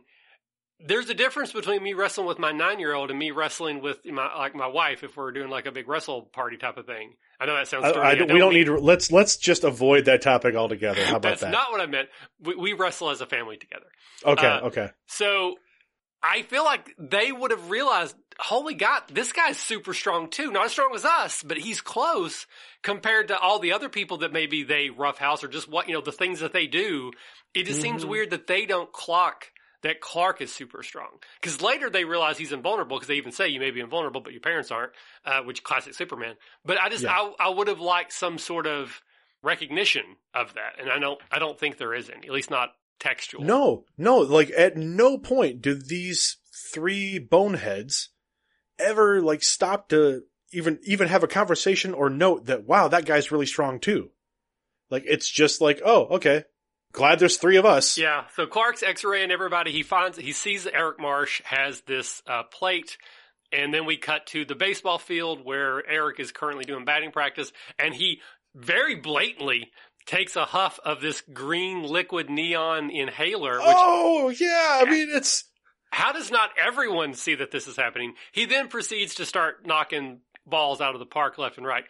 there's 0.84 1.08
a 1.08 1.14
difference 1.14 1.52
between 1.52 1.82
me 1.82 1.92
wrestling 1.92 2.26
with 2.26 2.38
my 2.40 2.50
nine 2.50 2.80
year 2.80 2.92
old 2.94 3.10
and 3.10 3.18
me 3.18 3.30
wrestling 3.30 3.80
with 3.80 4.04
my 4.04 4.34
like 4.36 4.54
my 4.56 4.66
wife 4.66 5.04
if 5.04 5.16
we're 5.16 5.30
doing 5.30 5.50
like 5.50 5.66
a 5.66 5.72
big 5.72 5.88
wrestle 5.88 6.22
party 6.22 6.56
type 6.56 6.76
of 6.76 6.86
thing. 6.86 7.14
I 7.38 7.46
know 7.46 7.54
that 7.54 7.68
sounds. 7.68 7.84
I, 7.84 7.88
dirty. 7.92 8.00
I 8.00 8.10
I 8.10 8.14
don't- 8.16 8.32
we 8.32 8.38
don't 8.38 8.50
mean- 8.52 8.58
need 8.60 8.66
to, 8.66 8.78
let's, 8.78 9.10
let's 9.12 9.36
just 9.36 9.64
avoid 9.64 10.04
that 10.06 10.22
topic 10.22 10.54
altogether. 10.54 11.04
How 11.04 11.16
about 11.16 11.22
That's 11.30 11.40
that? 11.42 11.50
not 11.52 11.70
what 11.70 11.80
I 11.80 11.86
meant. 11.86 12.08
We, 12.40 12.54
we 12.56 12.72
wrestle 12.72 13.10
as 13.10 13.20
a 13.20 13.26
family 13.26 13.56
together. 13.56 13.86
okay. 14.24 14.46
uh, 14.46 14.60
okay. 14.66 14.90
So 15.06 15.56
I 16.22 16.42
feel 16.42 16.64
like 16.64 16.94
they 16.98 17.32
would 17.32 17.50
have 17.50 17.70
realized, 17.70 18.14
holy 18.38 18.74
God, 18.74 19.02
this 19.12 19.32
guy's 19.32 19.58
super 19.58 19.92
strong 19.92 20.30
too. 20.30 20.50
Not 20.52 20.66
as 20.66 20.72
strong 20.72 20.94
as 20.94 21.04
us, 21.04 21.42
but 21.42 21.58
he's 21.58 21.80
close 21.80 22.46
compared 22.82 23.28
to 23.28 23.38
all 23.38 23.58
the 23.58 23.72
other 23.72 23.88
people 23.88 24.18
that 24.18 24.32
maybe 24.32 24.62
they 24.62 24.88
roughhouse 24.90 25.42
or 25.42 25.48
just 25.48 25.68
what, 25.68 25.88
you 25.88 25.94
know, 25.94 26.00
the 26.00 26.12
things 26.12 26.40
that 26.40 26.52
they 26.52 26.66
do. 26.66 27.10
It 27.54 27.64
just 27.64 27.80
seems 27.82 28.04
Mhm. 28.04 28.08
weird 28.08 28.30
that 28.30 28.46
they 28.46 28.66
don't 28.66 28.92
clock 28.92 29.50
that 29.82 30.00
Clark 30.00 30.40
is 30.40 30.52
super 30.54 30.84
strong. 30.84 31.18
Cause 31.42 31.60
later 31.60 31.90
they 31.90 32.04
realize 32.04 32.38
he's 32.38 32.52
invulnerable 32.52 32.96
because 32.98 33.08
they 33.08 33.16
even 33.16 33.32
say 33.32 33.48
you 33.48 33.58
may 33.58 33.72
be 33.72 33.80
invulnerable, 33.80 34.20
but 34.20 34.32
your 34.32 34.40
parents 34.40 34.70
aren't, 34.70 34.92
uh, 35.24 35.40
which 35.42 35.64
classic 35.64 35.94
Superman. 35.94 36.36
But 36.64 36.80
I 36.80 36.88
just, 36.88 37.02
Yeah. 37.02 37.10
I, 37.12 37.46
I 37.46 37.48
would 37.48 37.66
have 37.66 37.80
liked 37.80 38.12
some 38.12 38.38
sort 38.38 38.68
of 38.68 39.02
recognition 39.42 40.04
of 40.34 40.54
that. 40.54 40.78
And 40.78 40.88
I 40.88 41.00
don't, 41.00 41.20
I 41.32 41.40
don't 41.40 41.58
think 41.58 41.78
there 41.78 41.94
is 41.94 42.08
any, 42.10 42.28
at 42.28 42.32
least 42.32 42.48
not 42.48 42.76
textual. 43.02 43.44
No, 43.44 43.84
no, 43.98 44.18
like 44.18 44.50
at 44.56 44.76
no 44.76 45.18
point 45.18 45.60
do 45.60 45.74
these 45.74 46.38
three 46.72 47.18
boneheads 47.18 48.10
ever 48.78 49.20
like 49.20 49.42
stop 49.42 49.88
to 49.88 50.22
even 50.52 50.78
even 50.84 51.08
have 51.08 51.24
a 51.24 51.28
conversation 51.28 51.94
or 51.94 52.08
note 52.08 52.46
that 52.46 52.64
wow, 52.64 52.88
that 52.88 53.04
guy's 53.04 53.32
really 53.32 53.46
strong 53.46 53.80
too. 53.80 54.10
Like 54.90 55.04
it's 55.06 55.28
just 55.28 55.60
like, 55.60 55.82
oh, 55.84 56.06
okay. 56.16 56.44
Glad 56.92 57.18
there's 57.18 57.38
three 57.38 57.56
of 57.56 57.64
us. 57.64 57.96
Yeah. 57.96 58.24
So 58.36 58.46
Clark's 58.46 58.82
X-ray 58.82 59.22
and 59.22 59.32
everybody. 59.32 59.72
He 59.72 59.82
finds 59.82 60.18
he 60.18 60.32
sees 60.32 60.66
Eric 60.66 61.00
Marsh 61.00 61.40
has 61.44 61.80
this 61.82 62.22
uh, 62.26 62.42
plate, 62.42 62.98
and 63.50 63.72
then 63.72 63.86
we 63.86 63.96
cut 63.96 64.26
to 64.26 64.44
the 64.44 64.54
baseball 64.54 64.98
field 64.98 65.42
where 65.42 65.84
Eric 65.88 66.20
is 66.20 66.32
currently 66.32 66.64
doing 66.64 66.84
batting 66.84 67.10
practice, 67.10 67.50
and 67.78 67.94
he 67.94 68.20
very 68.54 68.96
blatantly 68.96 69.70
takes 70.06 70.36
a 70.36 70.44
huff 70.44 70.78
of 70.84 71.00
this 71.00 71.22
green 71.32 71.82
liquid 71.82 72.28
neon 72.30 72.90
inhaler. 72.90 73.58
Which 73.58 73.66
Oh, 73.68 74.28
yeah. 74.30 74.80
I 74.82 74.90
mean, 74.90 75.08
it's 75.12 75.44
how 75.90 76.12
does 76.12 76.30
not 76.30 76.50
everyone 76.58 77.14
see 77.14 77.34
that 77.36 77.50
this 77.50 77.68
is 77.68 77.76
happening? 77.76 78.14
He 78.32 78.44
then 78.46 78.68
proceeds 78.68 79.16
to 79.16 79.26
start 79.26 79.66
knocking 79.66 80.20
balls 80.46 80.80
out 80.80 80.94
of 80.94 80.98
the 81.00 81.06
park 81.06 81.38
left 81.38 81.58
and 81.58 81.66
right. 81.66 81.84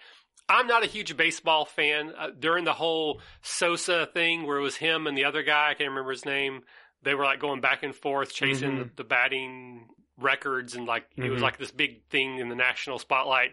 I'm 0.49 0.67
not 0.67 0.83
a 0.83 0.89
huge 0.89 1.17
baseball 1.17 1.65
fan. 1.65 2.13
Uh, 2.19 2.29
during 2.39 2.65
the 2.65 2.73
whole 2.75 3.21
Sosa 3.43 4.09
thing 4.13 4.45
where 4.47 4.59
it 4.59 4.63
was 4.63 4.77
him 4.77 5.07
and 5.07 5.17
the 5.17 5.25
other 5.25 5.43
guy, 5.43 5.71
I 5.71 5.75
can't 5.75 5.89
remember 5.91 6.11
his 6.11 6.27
name, 6.27 6.63
they 7.03 7.15
were 7.15 7.25
like 7.25 7.41
going 7.41 7.61
back 7.61 7.83
and 7.85 7.95
forth 7.95 8.35
chasing 8.35 8.79
the, 8.79 8.91
the 8.97 9.05
batting 9.05 9.87
records 10.19 10.75
and 10.75 10.87
like 10.87 11.05
it 11.17 11.31
was 11.31 11.41
Mhm. 11.41 11.45
like 11.45 11.59
this 11.59 11.71
big 11.71 12.05
thing 12.11 12.39
in 12.39 12.49
the 12.49 12.55
national 12.57 12.99
spotlight. 12.99 13.53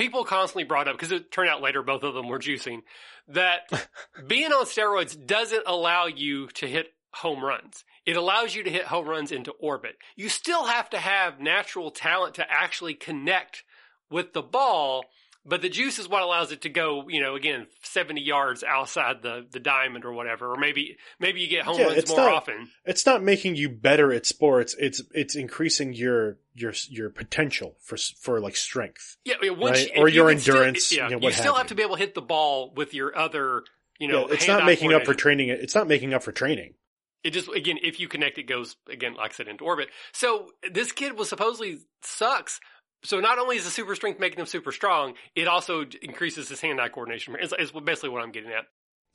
People 0.00 0.24
constantly 0.24 0.64
brought 0.64 0.88
up 0.88 0.94
because 0.94 1.12
it 1.12 1.30
turned 1.30 1.50
out 1.50 1.60
later 1.60 1.82
both 1.82 2.04
of 2.04 2.14
them 2.14 2.26
were 2.26 2.38
juicing 2.38 2.80
that 3.28 3.70
being 4.26 4.50
on 4.50 4.64
steroids 4.64 5.26
doesn't 5.26 5.64
allow 5.66 6.06
you 6.06 6.46
to 6.54 6.66
hit 6.66 6.94
home 7.12 7.44
runs. 7.44 7.84
It 8.06 8.16
allows 8.16 8.54
you 8.54 8.62
to 8.62 8.70
hit 8.70 8.86
home 8.86 9.06
runs 9.06 9.30
into 9.30 9.50
orbit. 9.60 9.96
You 10.16 10.30
still 10.30 10.64
have 10.64 10.88
to 10.90 10.98
have 10.98 11.38
natural 11.38 11.90
talent 11.90 12.36
to 12.36 12.50
actually 12.50 12.94
connect 12.94 13.62
with 14.08 14.32
the 14.32 14.40
ball, 14.40 15.04
but 15.44 15.62
the 15.62 15.68
juice 15.68 15.98
is 15.98 16.08
what 16.08 16.22
allows 16.22 16.52
it 16.52 16.62
to 16.62 16.68
go, 16.68 17.08
you 17.08 17.20
know, 17.20 17.34
again, 17.34 17.66
70 17.82 18.20
yards 18.20 18.62
outside 18.62 19.22
the, 19.22 19.46
the 19.50 19.60
diamond 19.60 20.04
or 20.04 20.12
whatever. 20.12 20.52
Or 20.52 20.56
maybe, 20.56 20.96
maybe 21.18 21.40
you 21.40 21.48
get 21.48 21.64
home 21.64 21.78
Yeah, 21.78 21.86
runs 21.86 22.08
more 22.08 22.18
not- 22.18 22.32
often. 22.34 22.68
it's 22.84 23.06
not 23.06 23.22
making 23.22 23.56
you 23.56 23.68
better 23.70 24.12
at 24.12 24.26
sports. 24.26 24.74
It's 24.78 25.00
it's 25.14 25.34
increasing 25.34 25.92
your 25.94 26.38
your 26.54 26.72
your 26.88 27.10
potential 27.10 27.76
for 27.80 27.96
for 27.96 28.40
like 28.40 28.56
strength. 28.56 29.16
Yeah, 29.24 29.34
Right? 29.36 29.44
you- 29.44 29.52
or 29.96 30.08
if 30.08 30.14
you 30.14 30.20
your 30.22 30.38
still- 30.38 30.54
endurance, 30.56 30.92
yeah, 30.92 31.08
you 31.08 31.16
know, 31.18 31.26
you 31.26 31.32
still 31.32 31.54
have 31.54 31.62
have 31.62 31.66
to 31.68 31.74
be 31.74 31.82
able 31.82 31.96
to 31.96 32.00
hit 32.02 32.14
the 32.14 32.22
ball 32.22 32.72
with 32.76 32.92
your 32.94 33.16
other, 33.16 33.62
you 33.98 34.08
know, 34.08 34.26
it's 34.28 34.46
not 34.48 34.64
making 34.66 34.92
up 34.92 35.04
for 35.04 35.14
training. 35.14 35.48
It's 35.48 35.74
not 35.74 35.86
making 35.88 36.12
up 36.14 36.22
for 36.22 36.32
training. 36.32 36.74
It 37.22 37.30
just 37.32 37.48
again, 37.48 37.78
if 37.82 38.00
you 38.00 38.08
connect, 38.08 38.38
it 38.38 38.44
goes 38.44 38.76
again, 38.88 39.14
like 39.14 39.32
I 39.32 39.34
said, 39.34 39.48
into 39.48 39.64
orbit. 39.64 39.88
So 40.12 40.50
this 40.70 40.90
kid 40.92 41.18
was 41.18 41.28
supposedly 41.28 41.78
sucks. 42.02 42.60
So 43.02 43.20
not 43.20 43.38
only 43.38 43.56
is 43.56 43.64
the 43.64 43.70
super 43.70 43.94
strength 43.94 44.20
making 44.20 44.38
him 44.38 44.46
super 44.46 44.72
strong, 44.72 45.14
it 45.34 45.48
also 45.48 45.84
increases 46.02 46.48
his 46.48 46.60
hand-eye 46.60 46.88
coordination. 46.90 47.34
Is, 47.40 47.54
is 47.58 47.72
basically 47.72 48.10
what 48.10 48.22
I'm 48.22 48.32
getting 48.32 48.50
at. 48.50 48.64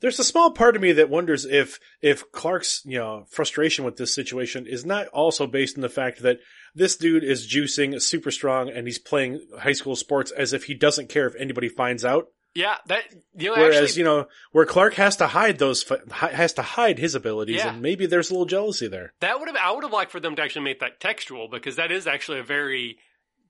There's 0.00 0.18
a 0.18 0.24
small 0.24 0.50
part 0.50 0.76
of 0.76 0.82
me 0.82 0.92
that 0.92 1.08
wonders 1.08 1.46
if 1.46 1.80
if 2.02 2.30
Clark's 2.30 2.82
you 2.84 2.98
know 2.98 3.24
frustration 3.30 3.84
with 3.86 3.96
this 3.96 4.14
situation 4.14 4.66
is 4.66 4.84
not 4.84 5.06
also 5.08 5.46
based 5.46 5.76
on 5.78 5.80
the 5.82 5.88
fact 5.88 6.20
that 6.20 6.38
this 6.74 6.96
dude 6.96 7.24
is 7.24 7.48
juicing 7.48 7.98
super 8.02 8.30
strong 8.30 8.68
and 8.68 8.86
he's 8.86 8.98
playing 8.98 9.40
high 9.58 9.72
school 9.72 9.96
sports 9.96 10.30
as 10.32 10.52
if 10.52 10.64
he 10.64 10.74
doesn't 10.74 11.08
care 11.08 11.26
if 11.26 11.34
anybody 11.36 11.70
finds 11.70 12.04
out. 12.04 12.26
Yeah, 12.54 12.76
that 12.88 13.04
you 13.38 13.48
know, 13.48 13.62
Whereas 13.62 13.76
actually, 13.76 13.98
you 14.00 14.04
know 14.04 14.26
where 14.52 14.66
Clark 14.66 14.94
has 14.94 15.16
to 15.16 15.26
hide 15.28 15.58
those 15.58 15.84
has 16.10 16.52
to 16.54 16.62
hide 16.62 16.98
his 16.98 17.14
abilities, 17.14 17.56
Yeah. 17.56 17.72
and 17.72 17.80
maybe 17.80 18.04
there's 18.04 18.28
a 18.28 18.34
little 18.34 18.46
jealousy 18.46 18.88
there. 18.88 19.14
that 19.20 19.38
would 19.38 19.48
have 19.48 19.56
I 19.56 19.72
would 19.72 19.82
have 19.84 19.92
liked 19.92 20.10
for 20.12 20.20
them 20.20 20.36
to 20.36 20.42
actually 20.42 20.64
make 20.64 20.80
that 20.80 21.00
textual 21.00 21.48
because 21.50 21.76
that 21.76 21.90
is 21.90 22.06
actually 22.06 22.40
a 22.40 22.44
very 22.44 22.98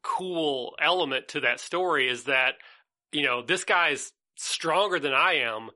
cool 0.07 0.75
element 0.81 1.29
to 1.29 1.41
that 1.41 1.61
story. 1.61 2.09
Is 2.09 2.25
that 2.25 2.55
you 3.13 3.23
know 3.23 3.43
this 3.43 3.65
guy's 3.65 4.13
stronger 4.37 4.99
than 4.99 5.13
I 5.13 5.39
am, 5.41 5.71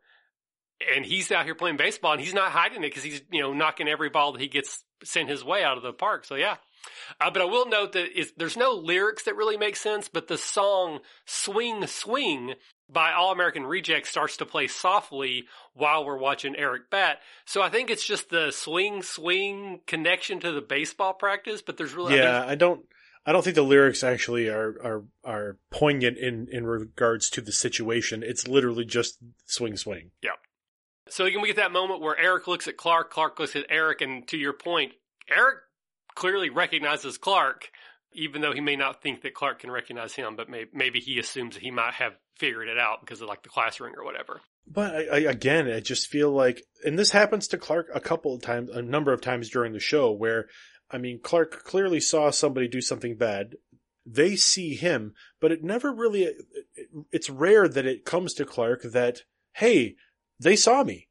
and 0.94 1.04
he's 1.04 1.32
out 1.32 1.44
here 1.44 1.54
playing 1.54 1.76
baseball, 1.76 2.12
and 2.12 2.20
he's 2.20 2.34
not 2.34 2.52
hiding 2.52 2.78
it 2.78 2.88
because 2.88 3.02
he's 3.02 3.22
you 3.30 3.40
know 3.40 3.52
knocking 3.52 3.88
every 3.88 4.10
ball 4.10 4.32
that 4.32 4.40
he 4.40 4.48
gets 4.48 4.84
sent 5.04 5.28
his 5.28 5.44
way 5.44 5.64
out 5.64 5.76
of 5.76 5.82
the 5.82 5.92
park. 5.92 6.24
So 6.24 6.34
yeah. 6.34 6.56
Uh, 7.20 7.30
but 7.30 7.42
I 7.42 7.44
will 7.44 7.68
note 7.68 7.92
that 7.92 8.08
there's 8.38 8.56
no 8.56 8.72
lyrics 8.72 9.24
that 9.24 9.36
really 9.36 9.58
make 9.58 9.76
sense, 9.76 10.08
but 10.08 10.28
the 10.28 10.38
song 10.38 11.00
"Swing 11.26 11.86
Swing" 11.86 12.54
by 12.88 13.12
All 13.12 13.32
American 13.32 13.66
Reject 13.66 14.06
starts 14.06 14.38
to 14.38 14.46
play 14.46 14.66
softly 14.66 15.44
while 15.74 16.04
we're 16.04 16.18
watching 16.18 16.56
Eric 16.56 16.90
bat. 16.90 17.18
So 17.44 17.62
I 17.62 17.68
think 17.68 17.90
it's 17.90 18.06
just 18.06 18.30
the 18.30 18.50
swing 18.50 19.02
swing 19.02 19.80
connection 19.86 20.40
to 20.40 20.52
the 20.52 20.60
baseball 20.60 21.12
practice, 21.12 21.62
but 21.62 21.76
there's 21.76 21.94
really 21.94 22.16
yeah, 22.16 22.44
I 22.46 22.54
don't. 22.54 22.84
I 23.30 23.32
don't 23.32 23.44
think 23.44 23.54
the 23.54 23.62
lyrics 23.62 24.02
actually 24.02 24.48
are 24.48 24.74
are 24.82 25.04
are 25.24 25.56
poignant 25.70 26.18
in 26.18 26.48
in 26.50 26.66
regards 26.66 27.30
to 27.30 27.40
the 27.40 27.52
situation. 27.52 28.24
It's 28.24 28.48
literally 28.48 28.84
just 28.84 29.18
swing 29.46 29.76
swing. 29.76 30.10
Yeah. 30.20 30.30
So 31.10 31.26
again, 31.26 31.40
we 31.40 31.46
get 31.46 31.58
that 31.58 31.70
moment 31.70 32.00
where 32.00 32.18
Eric 32.18 32.48
looks 32.48 32.66
at 32.66 32.76
Clark, 32.76 33.12
Clark 33.12 33.38
looks 33.38 33.54
at 33.54 33.66
Eric, 33.68 34.00
and 34.00 34.26
to 34.30 34.36
your 34.36 34.52
point, 34.52 34.94
Eric 35.28 35.58
clearly 36.16 36.50
recognizes 36.50 37.18
Clark, 37.18 37.70
even 38.14 38.40
though 38.40 38.52
he 38.52 38.60
may 38.60 38.74
not 38.74 39.00
think 39.00 39.22
that 39.22 39.32
Clark 39.32 39.60
can 39.60 39.70
recognize 39.70 40.12
him, 40.12 40.34
but 40.34 40.48
may, 40.48 40.64
maybe 40.72 40.98
he 40.98 41.20
assumes 41.20 41.54
that 41.54 41.62
he 41.62 41.70
might 41.70 41.94
have 41.94 42.14
figured 42.36 42.66
it 42.66 42.78
out 42.78 42.98
because 43.00 43.20
of 43.20 43.28
like 43.28 43.44
the 43.44 43.48
class 43.48 43.78
ring 43.78 43.94
or 43.96 44.04
whatever. 44.04 44.40
But 44.66 44.92
I, 44.92 45.06
I, 45.06 45.18
again, 45.30 45.70
I 45.70 45.78
just 45.78 46.08
feel 46.08 46.32
like, 46.32 46.64
and 46.84 46.98
this 46.98 47.12
happens 47.12 47.46
to 47.48 47.58
Clark 47.58 47.90
a 47.94 48.00
couple 48.00 48.34
of 48.34 48.42
times, 48.42 48.70
a 48.70 48.82
number 48.82 49.12
of 49.12 49.20
times 49.20 49.50
during 49.50 49.72
the 49.72 49.78
show, 49.78 50.10
where 50.10 50.48
I 50.90 50.98
mean, 50.98 51.20
Clark 51.22 51.64
clearly 51.64 52.00
saw 52.00 52.30
somebody 52.30 52.68
do 52.68 52.80
something 52.80 53.16
bad. 53.16 53.54
They 54.04 54.34
see 54.34 54.74
him, 54.74 55.14
but 55.40 55.52
it 55.52 55.62
never 55.62 55.92
really, 55.92 56.34
it's 57.12 57.30
rare 57.30 57.68
that 57.68 57.86
it 57.86 58.04
comes 58.04 58.34
to 58.34 58.44
Clark 58.44 58.82
that, 58.82 59.22
hey, 59.54 59.94
they 60.40 60.56
saw 60.56 60.82
me, 60.82 61.08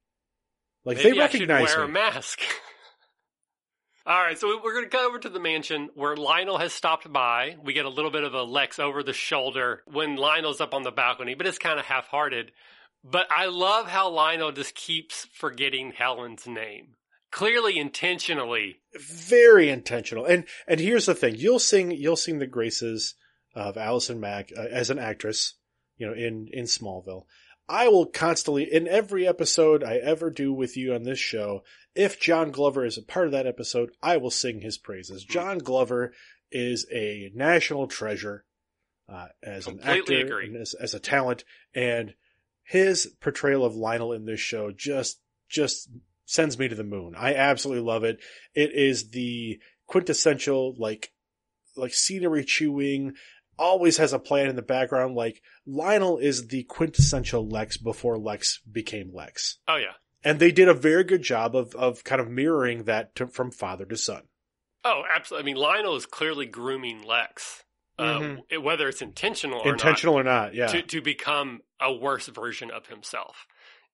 like 0.84 0.98
Maybe 0.98 1.12
they 1.12 1.22
I 1.22 1.28
should 1.28 1.50
recognize 1.50 1.76
wear 1.76 1.86
me. 1.86 1.92
a 1.92 1.94
mask. 1.94 2.42
All 4.06 4.20
right, 4.20 4.40
so 4.40 4.60
we're 4.64 4.74
going 4.74 4.86
to 4.86 4.90
cut 4.90 5.06
over 5.06 5.20
to 5.20 5.30
the 5.30 5.40
mansion 5.40 5.90
where 5.94 6.16
Lionel 6.16 6.58
has 6.58 6.74
stopped 6.74 7.12
by. 7.14 7.58
We 7.64 7.74
get 7.74 7.86
a 7.86 7.90
little 7.90 8.10
bit 8.10 8.24
of 8.24 8.34
a 8.34 8.42
Lex 8.42 8.80
over 8.80 9.04
the 9.04 9.14
shoulder 9.14 9.84
when 9.86 10.16
Lionel's 10.16 10.60
up 10.60 10.74
on 10.74 10.82
the 10.82 10.92
balcony, 10.92 11.36
but 11.36 11.46
it's 11.46 11.60
kind 11.60 11.80
of 11.80 11.86
half-hearted. 11.86 12.52
But 13.04 13.28
I 13.30 13.46
love 13.46 13.88
how 13.88 14.10
Lionel 14.10 14.52
just 14.52 14.74
keeps 14.74 15.28
forgetting 15.32 15.92
Helen's 15.92 16.48
name. 16.48 16.96
Clearly 17.32 17.78
intentionally. 17.78 18.80
very 18.96 19.70
intentional. 19.70 20.26
And 20.26 20.46
and 20.68 20.80
here's 20.80 21.06
the 21.06 21.16
thing: 21.16 21.36
you'll 21.36 21.60
sing 21.60 21.92
you'll 21.92 22.16
sing 22.16 22.40
the 22.40 22.48
graces 22.48 23.16
of 23.56 23.78
Allison 23.78 24.20
Mack 24.20 24.52
uh, 24.58 24.62
as 24.62 24.90
an 24.90 25.00
actress, 25.00 25.56
you 25.98 26.08
know, 26.08 26.14
in 26.14 26.50
in 26.52 26.66
Smallville. 26.66 27.26
I 27.68 27.88
will 27.88 28.08
constantly, 28.08 28.64
in 28.64 28.88
every 28.88 29.28
episode 29.28 29.84
I 29.84 29.98
ever 29.98 30.32
do 30.32 30.52
with 30.52 30.76
you 30.76 30.96
on 30.96 31.04
this 31.04 31.20
show, 31.20 31.64
if 31.94 32.20
John 32.20 32.50
Glover 32.50 32.84
is 32.84 32.98
a 32.98 33.04
part 33.04 33.28
of 33.28 33.32
that 33.34 33.46
episode, 33.46 33.92
I 34.02 34.18
will 34.18 34.32
sing 34.32 34.62
his 34.62 34.80
praises. 34.80 35.24
John 35.24 35.60
Glover 35.60 36.14
is 36.52 36.88
a 36.92 37.32
national 37.36 37.86
treasure 37.86 38.44
uh, 39.08 39.28
as 39.44 39.66
Completely 39.66 40.16
an 40.16 40.22
actor 40.22 40.34
agree. 40.34 40.48
and 40.48 40.58
as, 40.58 40.74
as 40.74 40.96
a 40.96 41.00
talent, 41.00 41.44
and 41.76 42.16
his 42.64 43.14
portrayal 43.22 43.64
of 43.64 43.76
Lionel 43.76 44.14
in 44.14 44.26
this 44.26 44.40
show 44.40 44.72
just 44.72 45.20
just 45.48 45.90
sends 46.30 46.60
me 46.60 46.68
to 46.68 46.76
the 46.76 46.84
moon. 46.84 47.16
I 47.18 47.34
absolutely 47.34 47.84
love 47.84 48.04
it. 48.04 48.20
It 48.54 48.72
is 48.74 49.10
the 49.10 49.60
quintessential 49.88 50.76
like 50.78 51.12
like 51.76 51.94
scenery 51.94 52.44
chewing, 52.46 53.14
always 53.58 53.98
has 53.98 54.14
a 54.14 54.20
plan 54.20 54.48
in 54.48 54.56
the 54.56 54.62
background. 54.62 55.16
Like 55.16 55.42
Lionel 55.66 56.18
is 56.18 56.48
the 56.48 56.64
quintessential 56.64 57.48
Lex 57.48 57.78
before 57.78 58.18
Lex 58.18 58.60
became 58.72 59.12
Lex. 59.14 59.58
Oh 59.68 59.78
yeah. 59.78 59.94
And 60.24 60.40
they 60.40 60.52
did 60.52 60.68
a 60.68 60.74
very 60.74 61.04
good 61.04 61.22
job 61.24 61.56
of, 61.56 61.74
of 61.76 62.04
kind 62.04 62.20
of 62.22 62.30
mirroring 62.30 62.84
that 62.84 63.16
to, 63.16 63.28
from 63.28 63.52
father 63.52 63.86
to 63.86 63.96
son. 63.98 64.24
Oh, 64.84 65.04
absolutely. 65.14 65.44
I 65.52 65.54
mean, 65.54 65.62
Lionel 65.62 65.96
is 65.96 66.06
clearly 66.06 66.46
grooming 66.46 67.04
Lex, 67.04 67.64
uh, 67.98 68.20
Mhm. 68.20 68.36
w- 68.50 68.62
whether 68.62 68.88
it's 68.90 69.02
intentional 69.02 69.60
or 69.62 69.72
Intentional 69.72 70.20
or 70.20 70.24
not, 70.24 70.54
yeah. 70.54 70.68
to, 70.68 70.82
to 70.82 71.02
become 71.02 71.62
a 71.82 71.94
worse 71.94 72.28
version 72.28 72.70
of 72.70 72.88
himself. 72.88 73.46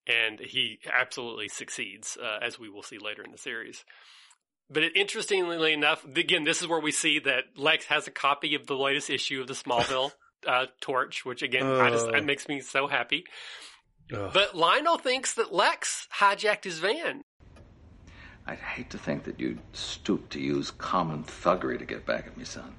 And 0.08 0.40
he 0.40 0.80
absolutely 0.96 1.48
succeeds, 1.48 2.18
uh, 2.22 2.40
as 2.44 2.60
we 2.60 2.70
will 2.70 2.84
see 2.84 2.98
later 3.00 3.24
in 3.24 3.32
the 3.32 3.38
series. 3.38 3.84
But 4.70 4.84
it, 4.84 4.96
interestingly 4.96 5.74
enough, 5.74 6.06
again, 6.06 6.44
this 6.44 6.62
is 6.62 6.68
where 6.68 6.80
we 6.80 6.92
see 6.92 7.20
that 7.20 7.46
Lex 7.58 7.86
has 7.86 8.08
a 8.08 8.12
copy 8.12 8.56
of 8.56 8.68
the 8.68 8.76
latest 8.76 9.10
issue 9.10 9.42
of 9.42 9.48
the 9.48 9.54
Smallville 9.54 10.12
uh, 10.48 10.68
Torch, 10.82 11.26
which 11.26 11.42
again, 11.42 11.66
I 11.66 11.90
just, 11.90 12.08
Uh. 12.08 12.12
that 12.12 12.26
makes 12.26 12.48
me 12.48 12.62
so 12.62 12.88
happy. 12.88 13.26
Ugh. 14.14 14.30
But 14.34 14.56
Lionel 14.56 14.98
thinks 15.00 15.34
that 15.34 15.52
Lex 15.54 16.08
hijacked 16.20 16.64
his 16.66 16.78
van. 16.80 17.22
I'd 18.48 18.60
hate 18.60 18.92
to 18.92 19.00
think 19.00 19.24
that 19.24 19.40
you'd 19.40 19.60
stoop 19.74 20.30
to 20.30 20.40
use 20.40 20.70
common 20.70 21.24
thuggery 21.24 21.80
to 21.80 21.86
get 21.86 22.06
back 22.06 22.28
at 22.28 22.38
me, 22.38 22.44
son. 22.46 22.76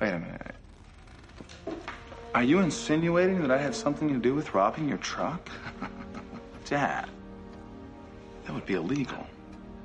Wait 0.00 0.10
a 0.10 0.18
minute. 0.20 0.54
Are 2.34 2.42
you 2.42 2.60
insinuating 2.60 3.42
that 3.42 3.50
I 3.50 3.58
had 3.58 3.74
something 3.74 4.08
to 4.08 4.18
do 4.18 4.34
with 4.34 4.54
robbing 4.54 4.88
your 4.88 4.98
truck? 4.98 5.50
Dad, 6.64 7.08
that 8.44 8.54
would 8.54 8.64
be 8.66 8.74
illegal. 8.74 9.26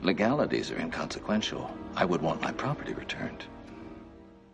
Legalities 0.02 0.72
are 0.72 0.78
inconsequential. 0.80 1.70
I 1.95 2.06
would 2.06 2.22
want 2.22 2.41
my 2.41 2.52
property 2.52 2.93
returned. 2.93 3.43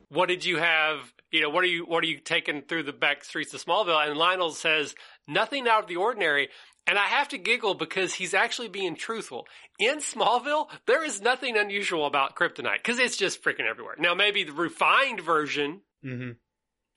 what 0.10 0.28
did 0.30 0.46
you 0.46 0.58
have? 0.58 1.14
You 1.32 1.42
know, 1.42 1.50
what 1.50 1.64
are 1.64 1.68
you 1.68 1.86
what 1.86 2.04
are 2.04 2.08
you 2.08 2.20
taking 2.20 2.62
through 2.62 2.84
the 2.84 2.94
back 2.94 3.24
streets 3.24 3.54
of 3.54 3.64
Smallville? 3.64 4.08
And 4.08 4.18
Lionel 4.18 4.52
says 4.52 4.96
nothing 5.28 5.68
out 5.68 5.84
of 5.84 5.88
the 5.90 5.96
ordinary. 5.98 6.50
And 6.86 7.00
I 7.00 7.04
have 7.06 7.30
to 7.30 7.38
giggle 7.38 7.76
because 7.76 8.14
he's 8.16 8.34
actually 8.34 8.68
being 8.68 8.96
truthful. 8.96 9.48
In 9.80 10.00
Smallville, 10.00 10.68
there 10.86 11.04
is 11.04 11.22
nothing 11.22 11.58
unusual 11.58 12.06
about 12.06 12.36
kryptonite 12.36 12.78
because 12.84 13.00
it's 13.00 13.16
just 13.18 13.42
freaking 13.42 13.70
everywhere. 13.70 13.96
Now, 13.98 14.14
maybe 14.14 14.44
the 14.44 14.52
refined 14.52 15.22
version, 15.22 15.82
hmm 16.04 16.32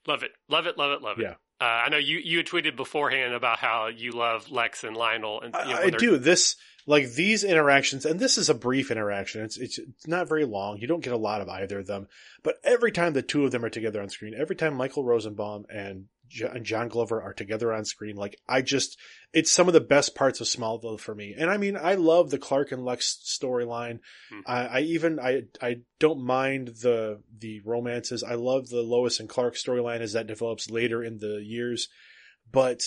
love 0.07 0.23
it, 0.23 0.31
love 0.49 0.65
it, 0.65 0.77
love 0.77 0.91
it, 0.91 1.01
love 1.01 1.19
it. 1.19 1.23
Yeah. 1.23 1.33
Uh, 1.59 1.83
I 1.85 1.89
know 1.89 1.97
you 1.97 2.17
you 2.17 2.37
had 2.37 2.45
tweeted 2.45 2.75
beforehand 2.75 3.33
about 3.33 3.57
how 3.57 3.87
you 3.87 4.11
love 4.11 4.51
Lex 4.51 4.83
and 4.83 4.95
Lionel, 4.95 5.41
and 5.41 5.55
you 5.65 5.73
know, 5.73 5.81
I, 5.81 5.89
do 5.89 6.17
this 6.17 6.55
like 6.85 7.11
these 7.13 7.43
interactions, 7.43 8.05
and 8.05 8.19
this 8.19 8.37
is 8.37 8.47
a 8.47 8.53
brief 8.53 8.91
interaction. 8.91 9.43
It's, 9.43 9.57
it's 9.57 9.79
it's 9.79 10.07
not 10.07 10.29
very 10.29 10.45
long. 10.45 10.77
You 10.77 10.87
don't 10.87 11.03
get 11.03 11.13
a 11.13 11.17
lot 11.17 11.41
of 11.41 11.49
either 11.49 11.79
of 11.79 11.87
them, 11.87 12.07
but 12.43 12.57
every 12.63 12.91
time 12.91 13.13
the 13.13 13.23
two 13.23 13.43
of 13.43 13.51
them 13.51 13.65
are 13.65 13.71
together 13.71 14.01
on 14.01 14.09
screen, 14.09 14.35
every 14.37 14.55
time 14.55 14.75
Michael 14.75 15.03
Rosenbaum 15.03 15.65
and 15.69 16.05
and 16.41 16.65
John 16.65 16.87
Glover 16.87 17.21
are 17.21 17.33
together 17.33 17.73
on 17.73 17.85
screen, 17.85 18.15
like 18.15 18.39
I 18.47 18.61
just, 18.61 18.97
it's 19.33 19.51
some 19.51 19.67
of 19.67 19.73
the 19.73 19.81
best 19.81 20.15
parts 20.15 20.41
of 20.41 20.47
Smallville 20.47 20.99
for 20.99 21.13
me. 21.13 21.35
And 21.37 21.49
I 21.49 21.57
mean, 21.57 21.77
I 21.77 21.95
love 21.95 22.29
the 22.29 22.37
Clark 22.37 22.71
and 22.71 22.83
Lex 22.83 23.19
storyline. 23.25 23.99
Hmm. 24.31 24.39
I, 24.45 24.65
I 24.65 24.79
even 24.81 25.19
I 25.19 25.43
I 25.61 25.77
don't 25.99 26.23
mind 26.23 26.69
the 26.81 27.21
the 27.37 27.61
romances. 27.65 28.23
I 28.23 28.35
love 28.35 28.69
the 28.69 28.81
Lois 28.81 29.19
and 29.19 29.29
Clark 29.29 29.55
storyline 29.55 30.01
as 30.01 30.13
that 30.13 30.27
develops 30.27 30.69
later 30.69 31.03
in 31.03 31.19
the 31.19 31.41
years, 31.43 31.87
but 32.51 32.81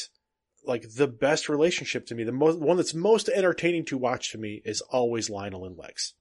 like 0.64 0.84
the 0.96 1.08
best 1.08 1.48
relationship 1.48 2.06
to 2.06 2.14
me, 2.14 2.24
the 2.24 2.32
most 2.32 2.58
one 2.58 2.76
that's 2.76 2.94
most 2.94 3.28
entertaining 3.28 3.84
to 3.86 3.98
watch 3.98 4.32
to 4.32 4.38
me 4.38 4.62
is 4.64 4.80
always 4.80 5.30
Lionel 5.30 5.64
and 5.64 5.76
Lex. 5.76 6.14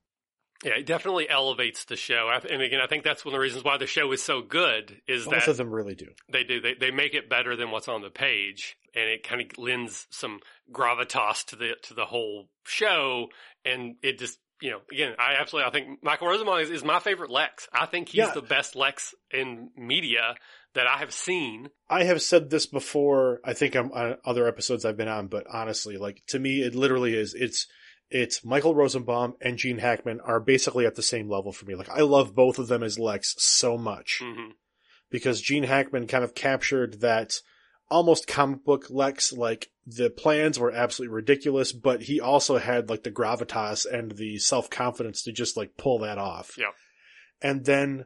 Yeah, 0.63 0.73
it 0.79 0.85
definitely 0.85 1.29
elevates 1.29 1.85
the 1.85 1.95
show. 1.95 2.29
And 2.49 2.61
again, 2.61 2.81
I 2.81 2.87
think 2.87 3.03
that's 3.03 3.23
one 3.23 3.33
of 3.33 3.37
the 3.37 3.41
reasons 3.41 3.63
why 3.63 3.77
the 3.77 3.87
show 3.87 4.11
is 4.11 4.21
so 4.23 4.41
good. 4.41 5.01
Is 5.07 5.25
Both 5.25 5.33
that 5.33 5.47
of 5.47 5.57
them 5.57 5.71
really 5.71 5.95
do. 5.95 6.07
They 6.31 6.43
do. 6.43 6.59
They 6.61 6.73
they 6.73 6.91
make 6.91 7.13
it 7.13 7.29
better 7.29 7.55
than 7.55 7.71
what's 7.71 7.87
on 7.87 8.01
the 8.01 8.09
page, 8.09 8.75
and 8.93 9.05
it 9.09 9.23
kind 9.27 9.41
of 9.41 9.57
lends 9.57 10.07
some 10.09 10.39
gravitas 10.71 11.45
to 11.47 11.55
the 11.55 11.71
to 11.83 11.93
the 11.93 12.05
whole 12.05 12.49
show. 12.65 13.27
And 13.65 13.95
it 14.01 14.19
just 14.19 14.39
you 14.61 14.71
know, 14.71 14.79
again, 14.91 15.15
I 15.17 15.35
absolutely 15.39 15.69
I 15.69 15.71
think 15.71 16.03
Michael 16.03 16.27
Rosenbaum 16.27 16.59
is, 16.59 16.69
is 16.69 16.83
my 16.83 16.99
favorite 16.99 17.29
Lex. 17.31 17.67
I 17.73 17.85
think 17.85 18.09
he's 18.09 18.17
Yeah. 18.19 18.31
the 18.33 18.41
best 18.41 18.75
Lex 18.75 19.15
in 19.31 19.69
media 19.77 20.35
that 20.75 20.85
I 20.85 20.97
have 20.97 21.13
seen. 21.13 21.69
I 21.89 22.03
have 22.03 22.21
said 22.21 22.49
this 22.49 22.65
before. 22.65 23.39
I 23.45 23.53
think 23.53 23.75
I'm 23.75 23.91
on 23.93 24.17
other 24.25 24.47
episodes 24.47 24.83
I've 24.85 24.97
been 24.97 25.07
on, 25.07 25.27
but 25.27 25.45
honestly, 25.51 25.97
like 25.97 26.21
to 26.27 26.39
me, 26.39 26.61
it 26.61 26.75
literally 26.75 27.15
is. 27.15 27.33
It's 27.33 27.67
it's 28.09 28.43
Michael 28.43 28.75
Rosenbaum 28.75 29.35
and 29.41 29.57
Gene 29.57 29.77
Hackman 29.77 30.19
are 30.21 30.39
basically 30.39 30.85
at 30.85 30.95
the 30.95 31.03
same 31.03 31.29
level 31.29 31.51
for 31.51 31.65
me. 31.65 31.75
Like 31.75 31.89
I 31.89 32.01
love 32.01 32.35
both 32.35 32.59
of 32.59 32.67
them 32.67 32.83
as 32.83 32.99
Lex 32.99 33.35
so 33.37 33.77
much 33.77 34.21
hmm 34.23 34.51
because 35.09 35.41
Gene 35.41 35.63
Hackman 35.63 36.07
kind 36.07 36.23
of 36.23 36.35
captured 36.35 37.01
that 37.01 37.41
almost 37.89 38.27
comic 38.27 38.63
book 38.63 38.87
Lex. 38.89 39.33
Like 39.33 39.71
the 39.85 40.09
plans 40.09 40.59
were 40.59 40.71
absolutely 40.71 41.15
ridiculous, 41.15 41.71
but 41.71 42.03
he 42.03 42.19
also 42.19 42.57
had 42.57 42.89
like 42.89 43.03
the 43.03 43.11
gravitas 43.11 43.85
and 43.91 44.11
the 44.11 44.37
self 44.37 44.69
confidence 44.69 45.23
to 45.23 45.31
just 45.31 45.57
like 45.57 45.77
pull 45.77 45.99
that 45.99 46.17
off. 46.17 46.51
Yeah. 46.57 46.71
And 47.41 47.65
then 47.65 48.05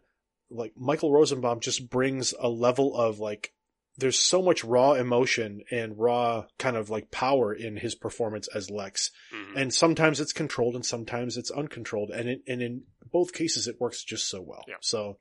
like 0.49 0.73
Michael 0.77 1.11
Rosenbaum 1.11 1.59
just 1.59 1.89
brings 1.89 2.33
a 2.39 2.49
level 2.49 2.95
of 2.95 3.19
like 3.19 3.53
there's 3.97 4.17
so 4.19 4.41
much 4.41 4.63
raw 4.63 4.93
emotion 4.93 5.61
and 5.71 5.97
raw 5.97 6.45
kind 6.57 6.75
of 6.75 6.89
like 6.89 7.11
power 7.11 7.53
in 7.53 7.77
his 7.77 7.93
performance 7.95 8.47
as 8.53 8.69
Lex. 8.71 9.11
hmm 9.31 9.57
And 9.57 9.73
sometimes 9.73 10.19
it's 10.19 10.33
controlled 10.33 10.75
and 10.75 10.85
sometimes 10.85 11.37
it's 11.37 11.51
uncontrolled. 11.51 12.09
And 12.09 12.27
it, 12.29 12.41
and 12.47 12.61
in 12.61 12.83
both 13.11 13.33
cases 13.33 13.67
it 13.67 13.79
works 13.79 14.03
just 14.03 14.27
so 14.29 14.41
well. 14.41 14.63
Yeah. 14.67 14.75
So 14.81 15.17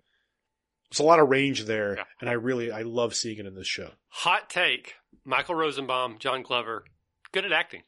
there's 0.91 1.01
a 1.01 1.05
lot 1.05 1.21
of 1.21 1.29
range 1.29 1.65
there 1.65 1.97
Yeah. 1.97 2.05
and 2.21 2.31
I 2.31 2.35
really 2.35 2.71
I 2.71 2.83
love 2.83 3.15
seeing 3.15 3.39
it 3.39 3.47
in 3.47 3.55
this 3.55 3.67
show. 3.67 3.91
Hot 4.09 4.49
take: 4.49 4.95
Michael 5.25 5.55
Rosenbaum, 5.55 6.17
John 6.19 6.43
Glover, 6.43 6.85
good 7.33 7.45
at 7.45 7.53
acting. 7.53 7.83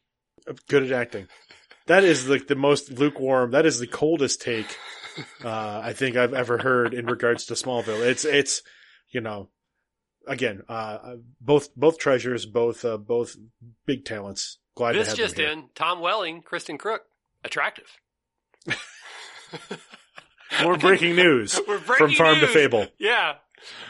Good 0.68 0.82
at 0.84 0.92
acting. 0.92 1.28
That 1.86 2.04
is 2.04 2.28
like 2.28 2.46
the 2.46 2.56
most 2.56 2.90
lukewarm. 2.92 3.50
That 3.52 3.66
is 3.66 3.78
the 3.78 3.86
coldest 3.86 4.40
take 4.42 4.76
uh, 5.44 5.80
I 5.82 5.92
think 5.94 6.16
I've 6.16 6.34
ever 6.34 6.58
heard 6.58 6.92
in 6.94 7.06
regards 7.06 7.46
to 7.46 7.54
Smallville. 7.54 8.06
It's 8.06 8.24
it's 8.24 8.62
you 9.10 9.20
know 9.20 9.48
again 10.26 10.62
uh, 10.68 11.16
both 11.40 11.74
both 11.76 11.98
treasures, 11.98 12.46
both 12.46 12.84
uh, 12.84 12.96
both 12.96 13.36
big 13.86 14.04
talents. 14.04 14.58
Glad 14.74 14.92
to 14.92 14.98
this 14.98 15.08
have 15.08 15.16
just 15.16 15.38
in: 15.38 15.64
Tom 15.74 16.00
Welling, 16.00 16.42
Kristin 16.42 16.78
Kreuk, 16.78 17.00
attractive. 17.44 17.98
More 20.62 20.76
breaking 20.76 21.16
news 21.16 21.58
We're 21.68 21.78
from 21.78 21.96
breaking 21.96 22.16
Farm 22.16 22.40
to. 22.40 22.48
Fable. 22.48 22.86
Yeah. 22.98 23.34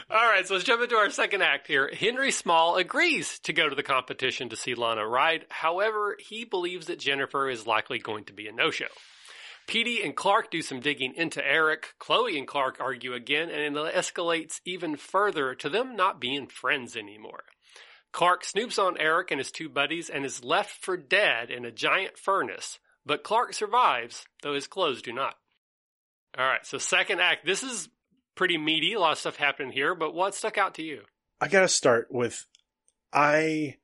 All 0.09 0.29
right, 0.29 0.47
so 0.47 0.53
let's 0.53 0.65
jump 0.65 0.81
into 0.81 0.95
our 0.95 1.09
second 1.09 1.41
act 1.41 1.67
here. 1.67 1.91
Henry 1.93 2.31
Small 2.31 2.77
agrees 2.77 3.39
to 3.39 3.51
go 3.51 3.67
to 3.67 3.75
the 3.75 3.83
competition 3.83 4.47
to 4.49 4.55
see 4.55 4.73
Lana 4.73 5.05
ride. 5.05 5.45
However, 5.49 6.15
he 6.17 6.45
believes 6.45 6.87
that 6.87 6.99
Jennifer 6.99 7.49
is 7.49 7.67
likely 7.67 7.99
going 7.99 8.23
to 8.25 8.33
be 8.33 8.47
a 8.47 8.53
no-show. 8.53 8.85
Petey 9.67 10.01
and 10.03 10.15
Clark 10.15 10.51
do 10.51 10.61
some 10.61 10.79
digging 10.79 11.13
into 11.15 11.45
Eric. 11.45 11.95
Chloe 11.99 12.37
and 12.37 12.47
Clark 12.47 12.77
argue 12.79 13.13
again, 13.13 13.49
and 13.49 13.75
it 13.75 13.95
escalates 13.95 14.59
even 14.65 14.95
further 14.95 15.55
to 15.55 15.69
them 15.69 15.95
not 15.95 16.21
being 16.21 16.47
friends 16.47 16.95
anymore. 16.95 17.43
Clark 18.11 18.43
snoops 18.43 18.81
on 18.81 18.97
Eric 18.97 19.31
and 19.31 19.39
his 19.39 19.51
two 19.51 19.67
buddies 19.67 20.09
and 20.09 20.23
is 20.23 20.43
left 20.43 20.83
for 20.83 20.95
dead 20.95 21.49
in 21.49 21.65
a 21.65 21.71
giant 21.71 22.17
furnace, 22.17 22.79
but 23.05 23.23
Clark 23.23 23.53
survives, 23.53 24.25
though 24.41 24.53
his 24.53 24.67
clothes 24.67 25.01
do 25.01 25.11
not. 25.11 25.35
All 26.37 26.45
right, 26.45 26.65
so 26.65 26.77
second 26.77 27.19
act. 27.19 27.45
This 27.45 27.63
is 27.63 27.89
pretty 28.35 28.57
meaty. 28.57 28.93
A 28.93 28.99
lot 28.99 29.13
of 29.13 29.17
stuff 29.17 29.35
happening 29.35 29.71
here, 29.71 29.95
but 29.95 30.13
what 30.13 30.35
stuck 30.35 30.57
out 30.57 30.75
to 30.75 30.83
you? 30.83 31.01
I 31.41 31.47
gotta 31.47 31.67
start 31.67 32.07
with 32.09 32.45
I 33.11 33.75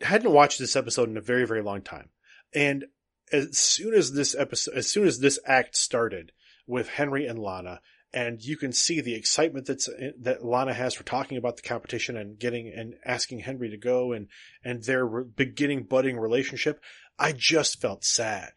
hadn't 0.00 0.32
watched 0.32 0.58
this 0.58 0.76
episode 0.76 1.08
in 1.08 1.16
a 1.16 1.22
very, 1.22 1.46
very 1.46 1.62
long 1.62 1.82
time. 1.82 2.10
And 2.54 2.84
as 3.32 3.58
soon 3.58 3.94
as 3.94 4.12
this 4.12 4.34
episode 4.34 4.74
as 4.74 4.88
soon 4.88 5.06
as 5.06 5.18
this 5.18 5.38
act 5.46 5.76
started 5.76 6.32
with 6.66 6.88
Henry 6.88 7.26
and 7.26 7.38
Lana, 7.38 7.80
and 8.12 8.42
you 8.42 8.56
can 8.56 8.72
see 8.72 9.00
the 9.00 9.14
excitement 9.14 9.66
that's 9.66 9.88
that 10.20 10.44
Lana 10.44 10.72
has 10.72 10.94
for 10.94 11.04
talking 11.04 11.36
about 11.38 11.56
the 11.56 11.62
competition 11.62 12.16
and 12.16 12.38
getting 12.38 12.72
and 12.74 12.94
asking 13.04 13.40
Henry 13.40 13.70
to 13.70 13.76
go 13.76 14.12
and 14.12 14.28
and 14.64 14.82
their 14.82 15.04
re- 15.04 15.24
beginning 15.24 15.84
budding 15.84 16.18
relationship, 16.18 16.80
I 17.18 17.32
just 17.32 17.80
felt 17.80 18.04
sad. 18.04 18.52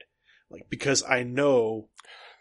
Like 0.49 0.67
because 0.69 1.03
I 1.03 1.23
know 1.23 1.89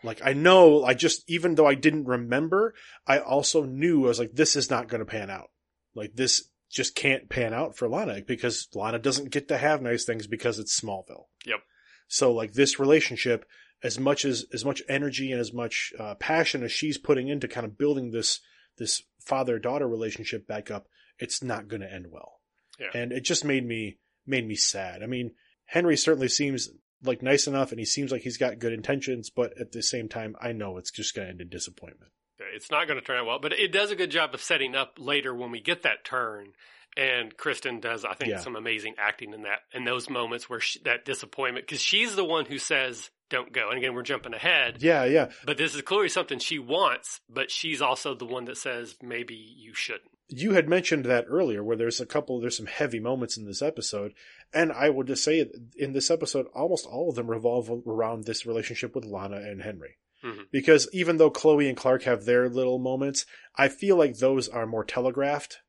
like 0.05 0.20
I 0.24 0.33
know 0.33 0.85
I 0.85 0.95
just 0.95 1.29
even 1.29 1.55
though 1.55 1.66
I 1.66 1.74
didn't 1.74 2.05
remember, 2.05 2.74
I 3.07 3.18
also 3.18 3.64
knew 3.64 4.05
I 4.05 4.09
was 4.09 4.18
like 4.18 4.33
this 4.33 4.57
is 4.57 4.70
not 4.70 4.89
going 4.89 5.01
to 5.01 5.11
pan 5.11 5.31
out. 5.31 5.51
Like 5.95 6.14
this 6.14 6.49
just 6.70 6.95
can't 6.95 7.29
pan 7.29 7.55
out 7.55 7.76
for 7.76 7.89
Lana 7.89 8.20
because 8.26 8.68
Lana 8.74 8.99
doesn't 8.99 9.31
get 9.31 9.49
to 9.49 9.57
have 9.59 9.83
nice 9.83 10.05
things 10.05 10.26
because 10.26 10.59
it's 10.59 10.79
Smallville. 10.79 11.24
Yep. 11.47 11.61
So 12.09 12.32
like 12.32 12.54
this 12.54 12.80
relationship, 12.80 13.44
as 13.82 13.98
much 13.98 14.24
as 14.24 14.44
as 14.52 14.64
much 14.64 14.82
energy 14.88 15.30
and 15.30 15.40
as 15.40 15.52
much 15.52 15.92
uh, 15.98 16.14
passion 16.16 16.62
as 16.62 16.72
she's 16.72 16.98
putting 16.98 17.28
into 17.28 17.46
kind 17.46 17.64
of 17.66 17.78
building 17.78 18.11
this 18.11 18.40
this 18.78 19.02
father 19.24 19.59
daughter 19.59 19.86
relationship 19.86 20.46
back 20.46 20.70
up, 20.70 20.88
it's 21.18 21.42
not 21.42 21.68
going 21.68 21.82
to 21.82 21.92
end 21.92 22.06
well. 22.11 22.40
Yeah. 22.78 23.00
And 23.00 23.12
it 23.12 23.24
just 23.24 23.44
made 23.44 23.66
me 23.66 23.98
made 24.26 24.46
me 24.46 24.56
sad. 24.56 25.02
I 25.02 25.06
mean, 25.06 25.32
Henry 25.66 25.96
certainly 25.96 26.28
seems 26.28 26.70
like 27.02 27.22
nice 27.22 27.46
enough, 27.46 27.70
and 27.70 27.78
he 27.78 27.84
seems 27.84 28.11
like 28.11 28.22
he's 28.22 28.38
got 28.38 28.59
good 28.59 28.72
intentions, 28.72 29.30
but 29.30 29.59
at 29.61 29.72
the 29.72 29.82
same 29.82 30.09
time, 30.09 30.34
I 30.40 30.52
know 30.52 30.78
it's 30.78 30.90
just 30.90 31.14
going 31.14 31.26
to 31.26 31.30
end 31.30 31.40
in 31.40 31.48
disappointment. 31.48 32.11
It's 32.54 32.70
not 32.70 32.86
going 32.86 32.98
to 32.98 33.04
turn 33.04 33.18
out 33.18 33.26
well, 33.26 33.38
but 33.38 33.52
it 33.52 33.72
does 33.72 33.90
a 33.90 33.96
good 33.96 34.11
job 34.11 34.34
of 34.34 34.42
setting 34.42 34.74
up 34.74 34.94
later 34.98 35.34
when 35.34 35.50
we 35.50 35.61
get 35.61 35.82
that 35.82 36.04
turn. 36.04 36.52
And 36.97 37.36
Kristin 37.36 37.80
does, 37.80 38.05
I 38.05 38.14
think, 38.14 38.30
Yeah. 38.30 38.39
some 38.41 38.57
amazing 38.57 38.95
acting 38.99 39.32
in 39.32 39.43
that, 39.43 39.61
in 39.72 39.84
those 39.84 40.11
moments 40.11 40.49
where 40.51 40.61
she, 40.61 40.80
that 40.80 41.05
disappointment, 41.05 41.66
because 41.66 41.80
she's 41.82 42.16
the 42.16 42.24
one 42.24 42.45
who 42.47 42.59
says, 42.59 43.11
"Don't 43.30 43.53
go." 43.53 43.68
And 43.68 43.78
again, 43.78 43.95
we're 43.95 44.03
jumping 44.03 44.34
ahead, 44.34 44.82
Yeah, 44.82 45.05
yeah. 45.05 45.30
but 45.45 45.59
this 45.59 45.74
is 45.74 45.82
clearly 45.82 46.09
something 46.09 46.39
she 46.41 46.59
wants. 46.59 47.20
But 47.28 47.51
she's 47.51 47.80
also 47.80 48.14
the 48.14 48.24
one 48.24 48.47
that 48.47 48.57
says, 48.57 48.97
"Maybe 49.03 49.34
you 49.34 49.74
shouldn't." 49.74 50.11
you 50.30 50.53
had 50.53 50.68
mentioned 50.68 51.07
that 51.07 51.24
earlier 51.26 51.64
where 51.64 51.74
there's 51.78 52.03
a 52.03 52.05
couple 52.05 52.39
there's 52.39 52.55
some 52.59 52.66
heavy 52.66 53.01
moments 53.01 53.39
in 53.39 53.47
this 53.47 53.62
episode 53.62 54.12
and 54.53 54.70
i 54.72 54.91
would 54.91 55.07
just 55.07 55.24
say 55.24 55.43
in 55.74 55.95
this 55.95 56.11
episode 56.11 56.45
almost 56.55 56.84
all 56.84 57.09
of 57.09 57.14
them 57.14 57.30
revolve 57.30 57.70
around 57.86 58.24
this 58.24 58.45
relationship 58.45 58.95
with 58.95 59.07
lana 59.07 59.36
and 59.36 59.62
henry 59.62 59.97
Mhm. 60.22 60.45
because 60.53 60.86
even 60.93 61.16
though 61.16 61.30
chloe 61.30 61.66
and 61.66 61.78
clark 61.78 62.03
have 62.03 62.26
their 62.26 62.51
little 62.51 62.78
moments 62.78 63.24
i 63.57 63.68
feel 63.68 63.97
like 63.97 64.18
those 64.18 64.51
are 64.51 64.66
more 64.66 64.84
telegraphed 64.84 65.61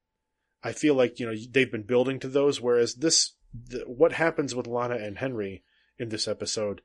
i 0.64 0.72
feel 0.72 0.96
like 0.96 1.20
you 1.20 1.26
know 1.26 1.36
they've 1.52 1.72
been 1.72 1.84
building 1.84 2.20
to 2.20 2.28
those 2.28 2.62
whereas 2.62 2.96
this 2.96 3.34
the, 3.54 3.80
what 3.88 4.14
happens 4.14 4.54
with 4.54 4.68
lana 4.68 4.96
and 4.96 5.18
henry 5.18 5.64
in 5.98 6.10
this 6.10 6.28
episode 6.28 6.82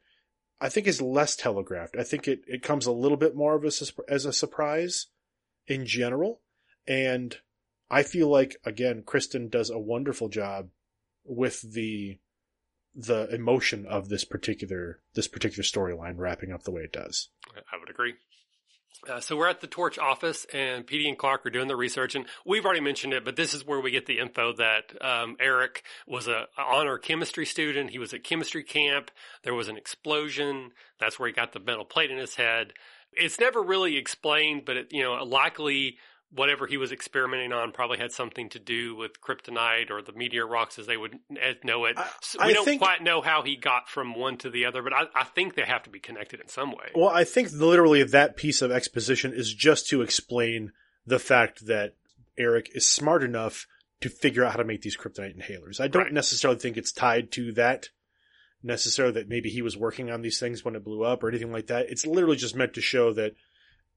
i 0.60 0.68
think 0.68 0.86
is 0.86 1.00
less 1.02 1.36
telegraphed 1.36 1.96
i 1.98 2.02
think 2.02 2.26
it, 2.26 2.40
it 2.46 2.62
comes 2.62 2.86
a 2.86 2.92
little 2.92 3.18
bit 3.18 3.34
more 3.34 3.54
of 3.54 3.64
a, 3.64 3.72
as 4.08 4.24
a 4.24 4.32
surprise 4.32 5.06
in 5.66 5.86
general 5.86 6.40
and 6.86 7.38
I 7.90 8.02
feel 8.02 8.28
like 8.28 8.56
again 8.64 9.02
Kristin 9.02 9.50
does 9.50 9.70
a 9.70 9.78
wonderful 9.78 10.28
job 10.28 10.70
with 11.24 11.60
the 11.72 12.18
the 12.94 13.32
emotion 13.34 13.86
of 13.86 14.08
this 14.08 14.24
particular 14.24 15.00
this 15.14 15.28
particular 15.28 15.62
storyline 15.62 16.14
wrapping 16.16 16.52
up 16.52 16.62
the 16.62 16.70
way 16.70 16.82
it 16.82 16.92
does. 16.92 17.28
I 17.54 17.78
would 17.78 17.90
agree. 17.90 18.14
Uh, 19.08 19.20
so 19.20 19.36
we're 19.36 19.48
at 19.48 19.60
the 19.60 19.66
Torch 19.66 19.98
office, 19.98 20.46
and 20.52 20.86
Petey 20.86 21.08
and 21.08 21.18
Clark 21.18 21.44
are 21.44 21.50
doing 21.50 21.68
the 21.68 21.76
research, 21.76 22.14
and 22.14 22.26
we've 22.44 22.64
already 22.64 22.80
mentioned 22.80 23.12
it, 23.12 23.24
but 23.24 23.36
this 23.36 23.52
is 23.52 23.66
where 23.66 23.80
we 23.80 23.90
get 23.90 24.06
the 24.06 24.18
info 24.18 24.52
that 24.54 24.92
um, 25.02 25.36
Eric 25.40 25.82
was 26.06 26.26
a, 26.26 26.46
a 26.56 26.62
honor 26.62 26.98
chemistry 26.98 27.44
student. 27.44 27.90
He 27.90 27.98
was 27.98 28.14
at 28.14 28.24
chemistry 28.24 28.62
camp. 28.62 29.10
There 29.42 29.54
was 29.54 29.68
an 29.68 29.76
explosion. 29.76 30.70
That's 30.98 31.18
where 31.18 31.28
he 31.28 31.34
got 31.34 31.52
the 31.52 31.60
metal 31.60 31.84
plate 31.84 32.10
in 32.10 32.18
his 32.18 32.34
head. 32.34 32.72
It's 33.12 33.38
never 33.38 33.62
really 33.62 33.96
explained, 33.96 34.64
but 34.64 34.76
it, 34.76 34.88
you 34.90 35.02
know, 35.02 35.12
likely 35.24 35.98
whatever 36.30 36.66
he 36.66 36.76
was 36.76 36.90
experimenting 36.90 37.52
on 37.52 37.70
probably 37.70 37.98
had 37.98 38.10
something 38.10 38.48
to 38.48 38.58
do 38.58 38.96
with 38.96 39.20
kryptonite 39.20 39.90
or 39.90 40.02
the 40.02 40.12
meteor 40.12 40.46
rocks 40.46 40.78
as 40.78 40.86
they 40.86 40.96
would 40.96 41.16
know 41.62 41.84
it. 41.84 41.96
I- 41.96 42.10
So 42.22 42.40
I 42.40 42.46
we 42.48 42.54
don't 42.54 42.64
think- 42.64 42.82
quite 42.82 43.02
know 43.02 43.20
how 43.22 43.42
he 43.42 43.54
got 43.56 43.88
from 43.88 44.14
one 44.16 44.36
to 44.38 44.50
the 44.50 44.64
other, 44.64 44.82
but 44.82 44.92
I, 44.92 45.04
I 45.14 45.24
think 45.24 45.54
they 45.54 45.62
have 45.62 45.84
to 45.84 45.90
be 45.90 46.00
connected 46.00 46.40
in 46.40 46.48
some 46.48 46.72
way. 46.72 46.90
Well, 46.94 47.08
I 47.10 47.22
think 47.24 47.52
literally 47.52 48.02
that 48.02 48.36
piece 48.36 48.62
of 48.62 48.72
exposition 48.72 49.32
is 49.32 49.54
just 49.54 49.88
to 49.90 50.02
explain 50.02 50.72
the 51.06 51.18
fact 51.20 51.66
that 51.66 51.94
Eric 52.36 52.70
is 52.74 52.88
smart 52.88 53.22
enough 53.22 53.66
to 54.00 54.08
figure 54.08 54.44
out 54.44 54.50
how 54.52 54.58
to 54.58 54.64
make 54.64 54.82
these 54.82 54.96
kryptonite 54.96 55.38
inhalers. 55.38 55.80
I 55.80 55.86
don't 55.86 56.04
Right. 56.04 56.12
necessarily 56.12 56.58
think 56.58 56.76
it's 56.76 56.90
tied 56.92 57.30
to 57.32 57.52
that 57.52 57.90
necessarily 58.62 59.14
that 59.14 59.28
maybe 59.28 59.50
he 59.50 59.62
was 59.62 59.76
working 59.76 60.10
on 60.10 60.22
these 60.22 60.40
things 60.40 60.64
when 60.64 60.74
it 60.74 60.82
blew 60.82 61.04
up 61.04 61.22
or 61.22 61.28
anything 61.28 61.52
like 61.52 61.66
that. 61.68 61.86
It's 61.90 62.06
literally 62.06 62.36
just 62.36 62.56
meant 62.56 62.74
to 62.74 62.80
show 62.80 63.12
that 63.12 63.34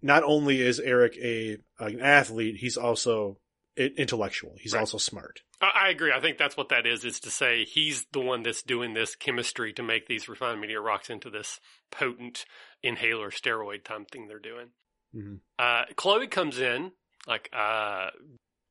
not 0.02 0.24
only 0.24 0.62
is 0.62 0.80
Eric 0.80 1.18
a 1.18 1.58
an 1.80 2.00
athlete, 2.02 2.58
he's 2.58 2.78
also 2.78 3.40
intellectual. 3.78 4.56
He's 4.60 4.74
Right. 4.74 4.80
also 4.80 4.98
smart. 4.98 5.42
I 5.62 5.90
agree. 5.90 6.12
I 6.12 6.20
think 6.20 6.38
that's 6.40 6.58
what 6.58 6.70
that 6.70 6.88
is, 6.88 7.06
is 7.06 7.20
to 7.22 7.30
say 7.32 7.64
he's 7.64 8.06
the 8.12 8.20
one 8.20 8.42
that's 8.44 8.64
doing 8.64 8.94
this 8.94 9.16
chemistry 9.16 9.72
to 9.74 9.84
make 9.84 10.08
these 10.08 10.28
refined 10.28 10.62
meteor 10.62 10.82
rocks 10.82 11.10
into 11.12 11.30
this 11.30 11.60
potent 11.92 12.46
inhaler 12.82 13.30
steroid 13.30 13.84
type 13.84 14.10
thing 14.12 14.28
they're 14.28 14.40
doing. 14.40 14.70
Mhm. 15.16 15.40
Uh, 15.60 15.86
Chloe 15.96 16.28
comes 16.28 16.60
in, 16.60 16.92
like, 17.28 17.50
uh, 17.54 18.10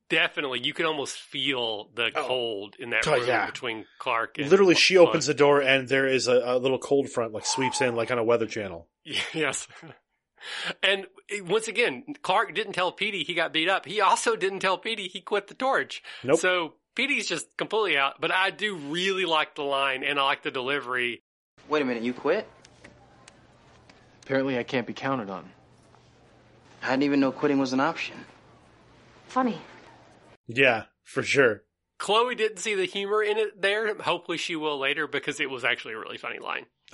definitely, 0.09 0.59
you 0.63 0.73
can 0.73 0.85
almost 0.85 1.17
feel 1.19 1.89
the 1.95 2.11
Oh. 2.15 2.27
cold 2.27 2.75
in 2.79 2.89
that 2.91 3.07
Oh, 3.07 3.13
room 3.17 3.27
yeah. 3.27 3.45
between 3.47 3.85
Clark 3.99 4.37
and. 4.39 4.49
Literally, 4.49 4.75
she 4.75 4.95
Clark. 4.95 5.09
opens 5.09 5.25
the 5.25 5.33
door 5.33 5.61
and 5.61 5.87
there 5.87 6.07
is 6.07 6.27
a, 6.27 6.37
a 6.43 6.57
little 6.57 6.79
cold 6.79 7.09
front 7.09 7.33
like 7.33 7.45
sweeps 7.45 7.81
in 7.81 7.95
like 7.95 8.11
on 8.11 8.17
a 8.17 8.23
weather 8.23 8.45
channel. 8.47 8.89
Yes. 9.33 9.67
And 10.83 11.07
once 11.41 11.67
again, 11.67 12.03
Clark 12.21 12.53
didn't 12.53 12.73
tell 12.73 12.91
Petey 12.91 13.23
he 13.23 13.33
got 13.33 13.53
beat 13.53 13.69
up. 13.69 13.85
He 13.85 14.01
also 14.01 14.35
didn't 14.35 14.59
tell 14.59 14.77
Petey 14.77 15.07
he 15.07 15.21
quit 15.21 15.47
the 15.47 15.53
torch. 15.53 16.03
Nope. 16.23 16.39
So 16.39 16.73
Petey's 16.95 17.27
just 17.27 17.55
completely 17.57 17.97
out. 17.97 18.19
But 18.19 18.31
I 18.31 18.49
do 18.49 18.75
really 18.75 19.25
like 19.25 19.55
the 19.55 19.63
line 19.63 20.03
and 20.03 20.19
I 20.19 20.23
like 20.23 20.43
the 20.43 20.51
delivery. 20.51 21.23
Wait 21.69 21.81
a 21.81 21.85
minute, 21.85 22.03
you 22.03 22.13
quit? 22.13 22.47
Apparently, 24.23 24.57
I 24.57 24.63
can't 24.63 24.87
be 24.87 24.93
counted 24.93 25.29
on. 25.29 25.49
I 26.83 26.91
didn't 26.91 27.03
even 27.03 27.19
know 27.19 27.31
quitting 27.31 27.59
was 27.59 27.73
an 27.73 27.79
option. 27.79 28.15
Funny. 29.27 29.57
Yeah, 30.47 30.83
for 31.03 31.23
sure. 31.23 31.63
Chloe 31.97 32.35
didn't 32.35 32.59
see 32.59 32.75
the 32.75 32.85
humor 32.85 33.23
in 33.23 33.37
it 33.37 33.61
there. 33.61 33.95
Hopefully 33.95 34.37
she 34.37 34.55
will 34.55 34.77
later 34.77 35.07
because 35.07 35.39
it 35.39 35.49
was 35.49 35.63
actually 35.63 35.95
a 35.95 35.99
really 35.99 36.17
funny 36.17 36.39
line. 36.39 36.65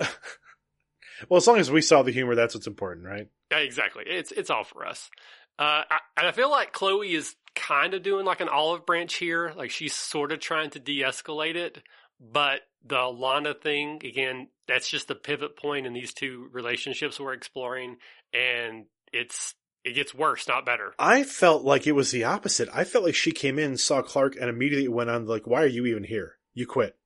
Well, 1.28 1.38
as 1.38 1.46
long 1.46 1.58
as 1.58 1.70
we 1.70 1.80
saw 1.80 2.02
the 2.02 2.12
humor, 2.12 2.34
that's 2.34 2.54
what's 2.54 2.66
important, 2.66 3.06
right? 3.06 3.28
Exactly. 3.50 4.04
It's 4.06 4.32
it's 4.32 4.50
all 4.50 4.64
for 4.64 4.86
us. 4.86 5.10
Uh, 5.58 5.82
I, 5.88 5.98
and 6.16 6.26
I 6.26 6.32
feel 6.32 6.50
like 6.50 6.72
Chloe 6.72 7.14
is 7.14 7.36
kind 7.54 7.94
of 7.94 8.02
doing 8.02 8.24
like 8.24 8.40
an 8.40 8.48
olive 8.48 8.84
branch 8.86 9.14
here. 9.14 9.52
Like 9.56 9.70
she's 9.70 9.94
sort 9.94 10.32
of 10.32 10.40
trying 10.40 10.70
to 10.70 10.80
de-escalate 10.80 11.54
it, 11.54 11.80
but 12.20 12.62
the 12.84 13.02
Lana 13.02 13.54
thing 13.54 14.00
again, 14.04 14.48
that's 14.66 14.88
just 14.88 15.08
the 15.08 15.14
pivot 15.14 15.56
point 15.56 15.86
in 15.86 15.92
these 15.92 16.12
two 16.12 16.48
relationships 16.52 17.20
we're 17.20 17.32
exploring, 17.32 17.96
and 18.32 18.86
it's 19.12 19.54
it 19.84 19.94
gets 19.94 20.14
worse, 20.14 20.48
not 20.48 20.66
better. 20.66 20.94
I 20.98 21.24
felt 21.24 21.62
like 21.62 21.86
it 21.86 21.92
was 21.92 22.10
the 22.10 22.24
opposite. 22.24 22.68
I 22.72 22.84
felt 22.84 23.04
like 23.04 23.14
she 23.14 23.32
came 23.32 23.58
in, 23.58 23.76
saw 23.76 24.02
Clark, 24.02 24.36
and 24.40 24.48
immediately 24.48 24.88
went 24.88 25.10
on 25.10 25.26
like, 25.26 25.46
"Why 25.46 25.62
are 25.62 25.66
you 25.66 25.86
even 25.86 26.04
here? 26.04 26.36
You 26.54 26.66
quit." 26.66 26.96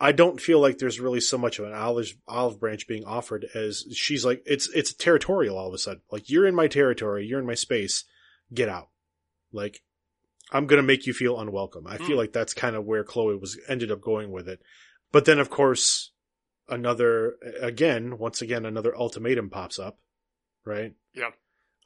I 0.00 0.12
don't 0.12 0.40
feel 0.40 0.60
like 0.60 0.78
there's 0.78 1.00
really 1.00 1.20
so 1.20 1.36
much 1.38 1.58
of 1.58 1.64
an 1.66 1.72
olive 1.72 2.12
olive 2.28 2.60
branch 2.60 2.86
being 2.86 3.04
offered 3.04 3.46
as 3.54 3.84
she's 3.92 4.24
like, 4.24 4.42
it's 4.46 4.68
it's 4.74 4.92
territorial 4.94 5.58
all 5.58 5.68
of 5.68 5.74
a 5.74 5.78
sudden. 5.78 6.02
Like 6.10 6.30
you're 6.30 6.46
in 6.46 6.54
my 6.54 6.68
territory, 6.68 7.26
you're 7.26 7.40
in 7.40 7.46
my 7.46 7.54
space, 7.54 8.04
get 8.54 8.68
out. 8.68 8.88
Like 9.52 9.82
I'm 10.52 10.66
gonna 10.66 10.82
make 10.82 11.06
you 11.06 11.12
feel 11.12 11.38
unwelcome. 11.40 11.86
I 11.86 11.96
feel 11.96 12.08
Hmm. 12.10 12.16
like 12.18 12.32
that's 12.32 12.54
kind 12.54 12.76
of 12.76 12.84
where 12.84 13.02
Chloe 13.04 13.36
was 13.36 13.58
ended 13.68 13.90
up 13.90 14.00
going 14.00 14.30
with 14.30 14.48
it. 14.48 14.60
But 15.10 15.24
then 15.24 15.38
of 15.40 15.50
course 15.50 16.12
another 16.68 17.36
again, 17.60 18.18
once 18.18 18.40
again 18.40 18.64
another 18.66 18.96
ultimatum 18.96 19.50
pops 19.50 19.78
up, 19.78 19.98
right? 20.64 20.94
Yeah. 21.14 21.30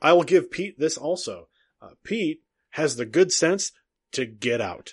I 0.02 0.12
will 0.12 0.24
give 0.24 0.50
Pete 0.50 0.78
this 0.78 0.98
also. 0.98 1.48
Uh, 1.80 1.90
Pete 2.04 2.42
has 2.70 2.96
the 2.96 3.06
good 3.06 3.32
sense 3.32 3.72
to 4.12 4.26
get 4.26 4.60
out. 4.60 4.92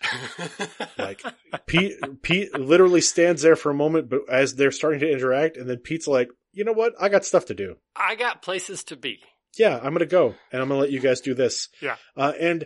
Like 0.98 1.22
Pete, 1.66 1.94
Pete 2.22 2.58
literally 2.58 3.02
stands 3.02 3.42
there 3.42 3.56
for 3.56 3.70
a 3.70 3.76
moment, 3.76 4.10
but 4.10 4.22
as 4.30 4.56
they're 4.56 4.72
starting 4.72 5.00
to 5.02 5.12
interact, 5.12 5.58
and 5.58 5.70
then 5.70 5.78
Pete's 5.78 6.08
like, 6.08 6.30
"You 6.52 6.64
know 6.64 6.74
what? 6.74 6.94
I 7.00 7.10
got 7.10 7.26
stuff 7.26 7.46
to 7.46 7.54
do. 7.54 7.78
I 7.96 8.16
got 8.16 8.42
places 8.42 8.84
to 8.86 8.96
be. 8.96 9.20
Yeah, 9.58 9.80
I'm 9.82 9.94
gonna 9.94 10.06
go, 10.06 10.36
and 10.52 10.62
I'm 10.62 10.68
gonna 10.68 10.82
let 10.82 10.92
you 10.92 11.00
guys 11.00 11.22
do 11.22 11.34
this." 11.34 11.70
Yeah. 11.82 11.96
Uh, 12.16 12.34
and 12.40 12.66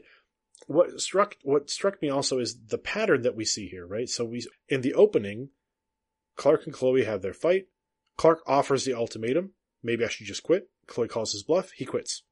what 0.67 0.99
struck 1.01 1.35
what 1.43 1.69
struck 1.69 2.01
me 2.01 2.09
also 2.09 2.39
is 2.39 2.57
the 2.67 2.77
pattern 2.77 3.23
that 3.23 3.35
we 3.35 3.45
see 3.45 3.67
here, 3.67 3.85
right? 3.85 4.09
So 4.09 4.25
we 4.25 4.45
in 4.69 4.81
the 4.81 4.93
opening, 4.93 5.49
Clark 6.35 6.65
and 6.65 6.73
Chloe 6.73 7.03
have 7.03 7.21
their 7.21 7.33
fight. 7.33 7.67
Clark 8.17 8.41
offers 8.47 8.85
the 8.85 8.93
ultimatum. 8.93 9.53
Maybe 9.81 10.05
I 10.05 10.07
should 10.07 10.27
just 10.27 10.43
quit. 10.43 10.69
Chloe 10.87 11.07
calls 11.07 11.33
his 11.33 11.43
bluff. 11.43 11.71
He 11.71 11.85
quits. 11.85 12.23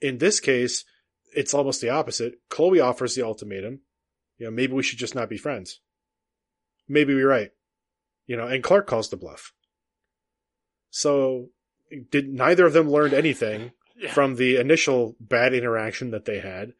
In 0.00 0.18
this 0.18 0.40
case, 0.40 0.84
it's 1.36 1.54
almost 1.54 1.80
the 1.80 1.90
opposite. 1.90 2.34
Chloe 2.48 2.80
offers 2.80 3.14
the 3.14 3.22
ultimatum. 3.24 3.80
You 4.38 4.46
know, 4.46 4.50
maybe 4.50 4.72
we 4.72 4.82
should 4.82 4.98
just 4.98 5.14
not 5.14 5.28
be 5.28 5.36
friends. 5.38 5.80
Maybe 6.88 7.14
we're 7.14 7.28
right. 7.28 7.50
You 8.26 8.36
know, 8.36 8.46
and 8.46 8.62
Clark 8.62 8.86
calls 8.86 9.08
the 9.08 9.16
bluff. 9.16 9.52
So, 10.90 11.50
did 12.10 12.28
neither 12.28 12.66
of 12.66 12.72
them 12.72 12.90
learned 12.90 13.14
anything 13.14 13.72
Yeah. 13.98 14.12
from 14.12 14.34
the 14.34 14.56
initial 14.56 15.16
bad 15.20 15.54
interaction 15.54 16.10
that 16.10 16.26
they 16.26 16.40
had? 16.40 16.74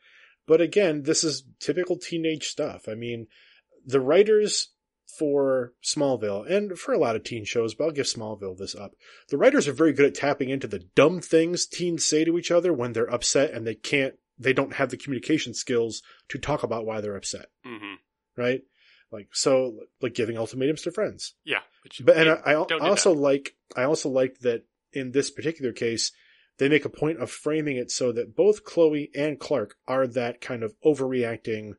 But 0.47 0.61
again, 0.61 1.03
this 1.05 1.25
is 1.25 1.45
typical 1.61 1.97
teenage 1.97 2.49
stuff. 2.49 2.89
I 2.89 2.95
mean, 2.95 3.27
the 3.85 4.01
writers 4.01 4.69
for 5.19 5.73
Smallville 5.83 6.49
and 6.51 6.79
for 6.79 6.93
a 6.93 6.99
lot 6.99 7.17
of 7.17 7.25
teen 7.25 7.45
shows, 7.45 7.75
but 7.75 7.85
I'll 7.85 7.91
give 7.91 8.07
Smallville 8.07 8.59
this 8.59 8.75
up. 8.75 8.93
The 9.31 9.39
writers 9.39 9.67
are 9.67 9.73
very 9.73 9.93
good 9.95 10.05
at 10.07 10.15
tapping 10.15 10.51
into 10.51 10.67
the 10.67 10.81
dumb 10.95 11.21
things 11.21 11.67
teens 11.67 12.05
say 12.05 12.25
to 12.25 12.37
each 12.39 12.51
other 12.51 12.73
when 12.73 12.93
they're 12.93 13.13
upset 13.13 13.53
and 13.53 13.67
they 13.67 13.75
can't 13.75 14.15
they 14.39 14.53
don't 14.53 14.75
have 14.75 14.91
the 14.91 14.97
communication 14.97 15.55
skills 15.55 16.03
to 16.29 16.39
talk 16.39 16.63
about 16.63 16.85
why 16.87 17.01
they're 17.01 17.17
upset, 17.17 17.47
hmm 17.65 17.95
right? 18.37 18.63
Like 19.11 19.29
so, 19.33 19.79
like 20.03 20.15
giving 20.15 20.37
ultimatums 20.37 20.83
to 20.83 20.91
friends. 20.91 21.35
Yeah. 21.45 21.61
Which, 21.85 22.03
But 22.05 22.17
and 22.17 22.27
yeah, 22.27 22.43
I, 22.45 22.51
I 22.53 22.89
also 22.89 23.15
that. 23.15 23.21
like 23.21 23.55
I 23.77 23.85
also 23.85 24.09
like 24.09 24.41
that 24.41 24.65
in 24.93 25.13
this 25.13 25.31
particular 25.31 25.73
case, 25.73 26.13
they 26.59 26.69
make 26.69 26.85
a 26.85 26.89
point 26.91 27.21
of 27.21 27.31
framing 27.31 27.77
it 27.77 27.91
so 27.91 28.13
that 28.13 28.35
both 28.35 28.65
Chloe 28.65 29.11
and 29.15 29.39
Clark 29.39 29.77
are 29.87 30.07
that 30.09 30.41
kind 30.41 30.63
of 30.63 30.75
overreacting, 30.85 31.75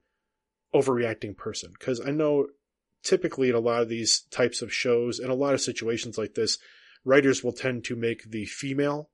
overreacting 0.73 1.35
person. 1.35 1.73
Because 1.77 1.99
I 1.99 2.11
know 2.11 2.47
typically 3.03 3.49
in 3.49 3.55
a 3.55 3.59
lot 3.59 3.81
of 3.81 3.89
these 3.89 4.21
types 4.31 4.61
of 4.61 4.73
shows 4.73 5.19
and 5.19 5.29
a 5.29 5.35
lot 5.35 5.53
of 5.53 5.61
situations 5.61 6.17
like 6.17 6.33
this, 6.35 6.57
writers 7.05 7.43
will 7.43 7.53
tend 7.53 7.83
to 7.85 7.95
make 7.95 8.29
the 8.31 8.45
female 8.45 9.09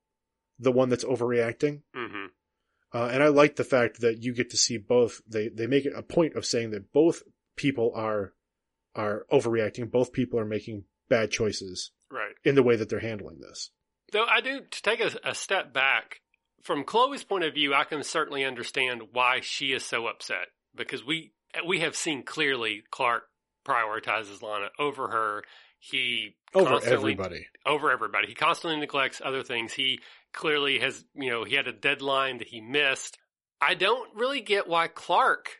the 0.58 0.72
one 0.72 0.88
that's 0.88 1.04
overreacting. 1.04 1.82
Mhm. 1.96 2.23
Uh, 2.94 3.10
and 3.12 3.22
I 3.24 3.28
like 3.28 3.56
the 3.56 3.64
fact 3.64 4.00
that 4.02 4.22
you 4.22 4.32
get 4.32 4.50
to 4.50 4.56
see 4.56 4.78
both. 4.78 5.20
They 5.26 5.48
they 5.48 5.66
make 5.66 5.84
it 5.84 5.92
a 5.96 6.02
point 6.02 6.36
of 6.36 6.46
saying 6.46 6.70
that 6.70 6.92
both 6.92 7.22
people 7.56 7.92
are 7.94 8.32
are 8.94 9.26
overreacting. 9.32 9.90
Both 9.90 10.12
people 10.12 10.38
are 10.38 10.44
making 10.44 10.84
bad 11.08 11.30
choices 11.32 11.90
Right. 12.10 12.34
in 12.44 12.54
the 12.54 12.62
way 12.62 12.76
that 12.76 12.88
they're 12.88 13.00
handling 13.00 13.40
this. 13.40 13.70
Though 14.12 14.24
I 14.26 14.40
do 14.40 14.60
to 14.60 14.82
take 14.82 15.00
a, 15.00 15.10
a 15.24 15.34
step 15.34 15.72
back 15.72 16.20
from 16.62 16.84
Chloe's 16.84 17.24
point 17.24 17.42
of 17.44 17.54
view, 17.54 17.74
I 17.74 17.82
can 17.84 18.04
certainly 18.04 18.44
understand 18.44 19.02
why 19.12 19.40
she 19.42 19.72
is 19.72 19.84
so 19.84 20.06
upset 20.06 20.48
because 20.74 21.04
we 21.04 21.32
we 21.66 21.80
have 21.80 21.96
seen 21.96 22.22
clearly 22.22 22.84
Clark 22.92 23.24
prioritizes 23.66 24.40
Lana 24.42 24.68
over 24.78 25.08
her. 25.08 25.42
He 25.90 26.36
Over 26.54 26.80
everybody. 26.84 27.46
over 27.66 27.90
everybody. 27.90 28.28
He 28.28 28.34
constantly 28.34 28.80
neglects 28.80 29.20
other 29.22 29.42
things. 29.42 29.74
He 29.74 30.00
clearly 30.32 30.78
has, 30.78 31.04
you 31.14 31.30
know, 31.30 31.44
he 31.44 31.56
had 31.56 31.68
a 31.68 31.72
deadline 31.72 32.38
that 32.38 32.48
he 32.48 32.60
missed. 32.60 33.18
I 33.60 33.74
don't 33.74 34.14
really 34.16 34.40
get 34.40 34.66
why 34.66 34.88
Clark 34.88 35.58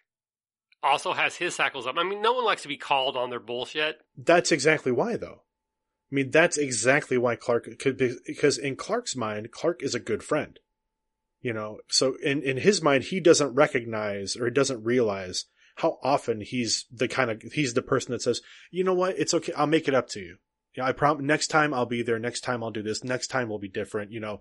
also 0.83 1.13
has 1.13 1.35
his 1.37 1.55
shackles 1.55 1.87
up. 1.87 1.97
I 1.99 2.05
mean, 2.05 2.23
no 2.23 2.33
one 2.33 2.45
likes 2.45 2.63
to 2.63 2.69
be 2.69 2.77
called 2.79 3.17
on 3.17 3.29
their 3.31 3.41
bullshit. 3.41 3.99
That's 4.17 4.51
exactly 4.51 4.93
why, 4.93 5.17
though. 5.17 5.43
I 6.11 6.15
mean, 6.15 6.31
that's 6.31 6.57
exactly 6.57 7.19
why 7.19 7.37
Clark 7.37 7.69
could 7.79 7.97
be 7.97 8.17
because 8.27 8.57
in 8.57 8.77
Clark's 8.77 9.17
mind, 9.17 9.51
Clark 9.51 9.83
is 9.83 9.95
a 9.95 10.01
good 10.01 10.23
friend. 10.23 10.59
You 11.43 11.53
know, 11.53 11.81
so 11.89 12.17
in 12.23 12.43
in 12.43 12.57
his 12.57 12.81
mind, 12.81 13.05
he 13.05 13.21
doesn't 13.21 13.55
recognize 13.55 14.37
or 14.37 14.47
he 14.47 14.51
doesn't 14.53 14.85
realize 14.85 15.45
how 15.75 15.99
often 16.03 16.41
he's 16.41 16.87
the 16.93 17.09
kind 17.09 17.31
of 17.31 17.43
he's 17.53 17.75
the 17.75 17.83
person 17.83 18.13
that 18.13 18.23
says, 18.23 18.41
you 18.71 18.85
know 18.85 18.95
what, 18.95 19.19
it's 19.19 19.35
okay, 19.35 19.53
I'll 19.55 19.67
make 19.67 19.89
it 19.89 19.95
up 19.95 20.09
to 20.11 20.21
you. 20.21 20.37
Yeah, 20.77 20.87
I 20.87 20.93
prom 20.93 21.25
next 21.25 21.49
time 21.49 21.73
I'll 21.73 21.87
be 21.87 22.03
there. 22.03 22.19
Next 22.19 22.41
time 22.41 22.63
I'll 22.63 22.71
do 22.71 22.83
this. 22.83 23.05
Next 23.05 23.29
time 23.29 23.49
will 23.49 23.59
be 23.59 23.69
different. 23.69 24.11
You 24.11 24.21
know, 24.21 24.41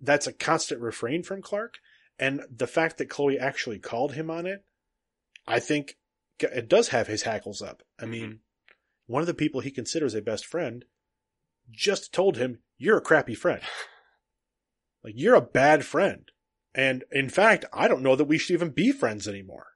that's 0.00 0.26
a 0.26 0.32
constant 0.32 0.80
refrain 0.80 1.22
from 1.22 1.42
Clark, 1.42 1.78
and 2.18 2.42
the 2.54 2.66
fact 2.66 2.98
that 2.98 3.10
Chloe 3.10 3.38
actually 3.38 3.78
called 3.78 4.14
him 4.14 4.30
on 4.30 4.46
it, 4.46 4.64
I 5.46 5.60
think 5.60 5.96
it 6.38 6.68
does 6.68 6.88
have 6.88 7.06
his 7.06 7.22
hackles 7.22 7.60
up. 7.60 7.82
I 7.98 8.06
mean, 8.06 8.24
mm-hmm. 8.24 8.34
one 9.06 9.20
of 9.20 9.26
the 9.26 9.34
people 9.34 9.60
he 9.60 9.70
considers 9.70 10.14
a 10.14 10.22
best 10.22 10.46
friend 10.46 10.84
just 11.70 12.12
told 12.12 12.36
him, 12.36 12.60
You're 12.78 12.98
a 12.98 13.02
crappy 13.02 13.34
friend. 13.34 13.60
like, 15.04 15.14
you're 15.16 15.34
a 15.34 15.40
bad 15.40 15.84
friend. 15.84 16.30
And 16.74 17.04
in 17.10 17.28
fact, 17.28 17.64
I 17.72 17.88
don't 17.88 18.02
know 18.02 18.16
that 18.16 18.24
we 18.24 18.38
should 18.38 18.54
even 18.54 18.70
be 18.70 18.92
friends 18.92 19.26
anymore. 19.26 19.66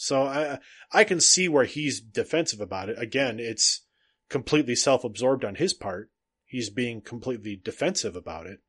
So 0.00 0.22
I, 0.22 0.58
I 0.92 1.04
can 1.04 1.20
see 1.20 1.46
where 1.46 1.66
he's 1.66 2.00
defensive 2.00 2.58
about 2.58 2.88
it. 2.88 2.98
Again, 2.98 3.38
it's 3.38 3.82
completely 4.30 4.74
self-absorbed 4.74 5.44
on 5.44 5.56
his 5.56 5.74
part. 5.74 6.10
He's 6.46 6.70
being 6.70 7.02
completely 7.02 7.60
defensive 7.62 8.16
about 8.16 8.46
it 8.46 8.60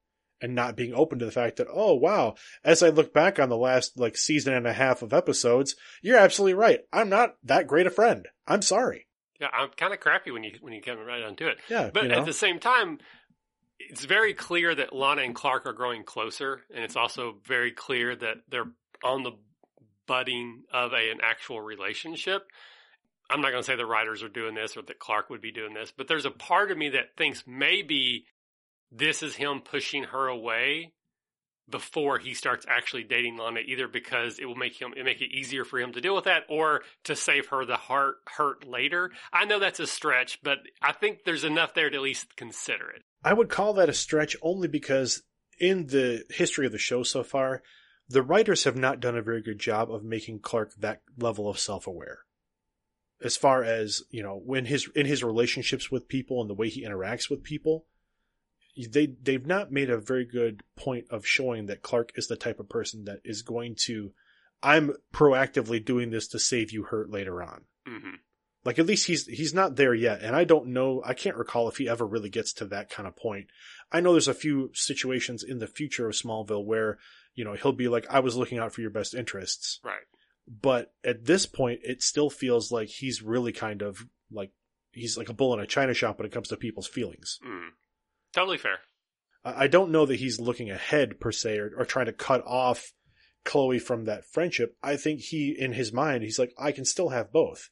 and 0.41 0.53
not 0.53 0.75
being 0.75 0.93
open 0.93 1.19
to 1.19 1.25
the 1.25 1.31
fact 1.31 1.55
that, 1.55 1.67
oh 1.71 1.93
wow, 1.93 2.35
as 2.65 2.83
I 2.83 2.89
look 2.89 3.13
back 3.13 3.39
on 3.39 3.47
the 3.47 3.55
last 3.55 3.97
like 3.97 4.17
season 4.17 4.53
and 4.53 4.67
a 4.67 4.73
half 4.73 5.03
of 5.03 5.13
episodes, 5.13 5.77
you're 6.01 6.17
absolutely 6.17 6.55
right. 6.55 6.81
I'm 6.91 7.07
not 7.07 7.37
that 7.45 7.65
great 7.65 7.87
a 7.87 7.91
friend. 7.91 8.27
I'm 8.45 8.61
sorry. 8.61 9.07
Yeah, 9.39 9.47
I'm 9.53 9.69
kind 9.77 9.93
of 9.93 10.01
crappy 10.01 10.31
when 10.31 10.43
you 10.43 10.51
when 10.59 10.73
you 10.73 10.81
come 10.81 10.99
right 10.99 11.23
onto 11.23 11.47
it. 11.47 11.59
Yeah, 11.69 11.91
But 11.93 12.03
you 12.03 12.09
know? 12.09 12.19
at 12.19 12.25
the 12.25 12.33
same 12.33 12.59
time, 12.59 12.99
it's 13.79 14.03
very 14.03 14.33
clear 14.33 14.75
that 14.75 14.93
Lana 14.93 15.21
and 15.21 15.33
Clark 15.33 15.65
are 15.65 15.71
growing 15.73 16.03
closer, 16.03 16.59
and 16.75 16.83
it's 16.83 16.97
also 16.97 17.37
very 17.45 17.71
clear 17.71 18.17
that 18.17 18.35
they're 18.49 18.69
on 19.01 19.23
the 19.23 19.31
budding 20.11 20.63
of 20.73 20.91
a, 20.91 21.09
an 21.09 21.19
actual 21.23 21.61
relationship. 21.61 22.45
I'm 23.29 23.39
not 23.39 23.51
going 23.51 23.63
to 23.63 23.65
say 23.65 23.77
the 23.77 23.85
writers 23.85 24.21
are 24.23 24.27
doing 24.27 24.55
this 24.55 24.75
or 24.75 24.81
that 24.81 24.99
Clark 24.99 25.29
would 25.29 25.39
be 25.39 25.53
doing 25.53 25.73
this, 25.73 25.93
but 25.95 26.09
there's 26.09 26.25
a 26.25 26.31
part 26.31 26.69
of 26.69 26.77
me 26.77 26.89
that 26.89 27.15
thinks 27.17 27.45
maybe 27.47 28.25
this 28.91 29.23
is 29.23 29.35
him 29.35 29.61
pushing 29.61 30.03
her 30.03 30.27
away 30.27 30.91
before 31.69 32.19
he 32.19 32.33
starts 32.33 32.65
actually 32.67 33.03
dating 33.03 33.37
Lana, 33.37 33.61
either 33.65 33.87
because 33.87 34.37
it 34.37 34.43
will 34.45 34.57
make 34.57 34.81
him 34.81 34.93
it 34.97 35.05
make 35.05 35.21
it 35.21 35.31
easier 35.31 35.63
for 35.63 35.79
him 35.79 35.93
to 35.93 36.01
deal 36.01 36.13
with 36.13 36.25
that, 36.25 36.43
or 36.49 36.81
to 37.05 37.15
save 37.15 37.47
her 37.47 37.63
the 37.63 37.77
heart 37.77 38.15
hurt 38.35 38.67
later. 38.67 39.11
I 39.31 39.45
know 39.45 39.59
that's 39.59 39.79
a 39.79 39.87
stretch, 39.87 40.39
but 40.43 40.57
I 40.81 40.91
think 40.91 41.23
there's 41.23 41.45
enough 41.45 41.73
there 41.73 41.89
to 41.89 41.95
at 41.95 42.03
least 42.03 42.35
consider 42.35 42.89
it. 42.89 43.03
I 43.23 43.31
would 43.31 43.47
call 43.47 43.71
that 43.75 43.87
a 43.87 43.93
stretch 43.93 44.35
only 44.41 44.67
because 44.67 45.23
in 45.57 45.87
the 45.87 46.25
history 46.29 46.65
of 46.65 46.73
the 46.73 46.77
show 46.77 47.03
so 47.03 47.23
far, 47.23 47.63
the 48.11 48.23
writers 48.23 48.63
have 48.63 48.75
not 48.75 48.99
done 48.99 49.17
a 49.17 49.21
very 49.21 49.41
good 49.41 49.59
job 49.59 49.91
of 49.91 50.03
making 50.03 50.39
Clark 50.39 50.73
that 50.79 51.01
level 51.17 51.49
of 51.49 51.59
self-aware. 51.59 52.19
As 53.23 53.37
far 53.37 53.63
as, 53.63 54.03
you 54.09 54.23
know, 54.23 54.41
when 54.43 54.65
his 54.65 54.89
in 54.95 55.05
his 55.05 55.23
relationships 55.23 55.91
with 55.91 56.07
people 56.07 56.41
and 56.41 56.49
the 56.49 56.55
way 56.55 56.69
he 56.69 56.83
interacts 56.83 57.29
with 57.29 57.43
people, 57.43 57.85
they 58.89 59.13
they've 59.21 59.45
not 59.45 59.71
made 59.71 59.89
a 59.89 59.97
very 59.97 60.25
good 60.25 60.63
point 60.75 61.05
of 61.11 61.27
showing 61.27 61.67
that 61.67 61.83
Clark 61.83 62.13
is 62.15 62.27
the 62.27 62.35
type 62.35 62.59
of 62.59 62.69
person 62.69 63.05
that 63.05 63.19
is 63.23 63.43
going 63.43 63.75
to 63.85 64.11
I'm 64.63 64.93
proactively 65.13 65.83
doing 65.83 66.09
this 66.09 66.27
to 66.29 66.39
save 66.39 66.71
you 66.71 66.83
hurt 66.83 67.09
later 67.09 67.41
on. 67.41 67.65
hmm 67.85 68.15
Like 68.63 68.79
at 68.79 68.85
least 68.85 69.07
he's 69.07 69.25
he's 69.27 69.53
not 69.53 69.75
there 69.75 69.93
yet, 69.93 70.21
and 70.21 70.35
I 70.35 70.43
don't 70.43 70.67
know. 70.67 71.01
I 71.05 71.13
can't 71.13 71.37
recall 71.37 71.67
if 71.67 71.77
he 71.77 71.89
ever 71.89 72.05
really 72.05 72.29
gets 72.29 72.53
to 72.53 72.65
that 72.65 72.89
kind 72.89 73.07
of 73.07 73.15
point. 73.15 73.47
I 73.91 73.99
know 73.99 74.13
there's 74.13 74.27
a 74.27 74.33
few 74.33 74.71
situations 74.73 75.43
in 75.43 75.59
the 75.59 75.67
future 75.67 76.07
of 76.07 76.15
Smallville 76.15 76.65
where 76.65 76.97
you 77.35 77.43
know 77.45 77.53
he'll 77.53 77.71
be 77.71 77.87
like, 77.87 78.05
"I 78.09 78.19
was 78.19 78.35
looking 78.35 78.57
out 78.59 78.73
for 78.73 78.81
your 78.81 78.89
best 78.89 79.13
interests," 79.13 79.79
Right. 79.83 80.03
but 80.47 80.93
at 81.03 81.25
this 81.25 81.45
point, 81.45 81.81
it 81.83 82.01
still 82.01 82.29
feels 82.29 82.71
like 82.71 82.89
he's 82.89 83.21
really 83.21 83.51
kind 83.51 83.81
of 83.81 84.05
like 84.31 84.51
he's 84.91 85.17
like 85.17 85.29
a 85.29 85.33
bull 85.33 85.53
in 85.53 85.59
a 85.59 85.67
china 85.67 85.93
shop 85.93 86.17
when 86.19 86.25
it 86.25 86.31
comes 86.31 86.49
to 86.49 86.57
people's 86.57 86.87
feelings. 86.87 87.39
Mm. 87.45 87.69
Totally 88.33 88.57
fair. 88.57 88.79
I 89.43 89.67
don't 89.67 89.91
know 89.91 90.05
that 90.05 90.19
he's 90.19 90.39
looking 90.39 90.69
ahead 90.69 91.19
per 91.19 91.31
se 91.31 91.57
or, 91.57 91.71
or 91.77 91.85
trying 91.85 92.05
to 92.05 92.13
cut 92.13 92.43
off 92.45 92.93
Chloe 93.43 93.79
from 93.79 94.05
that 94.05 94.23
friendship. 94.25 94.77
I 94.83 94.97
think 94.97 95.19
he, 95.21 95.55
in 95.57 95.73
his 95.73 95.91
mind, 95.91 96.23
he's 96.23 96.37
like, 96.37 96.53
I 96.59 96.71
can 96.71 96.85
still 96.85 97.09
have 97.09 97.31
both. 97.31 97.69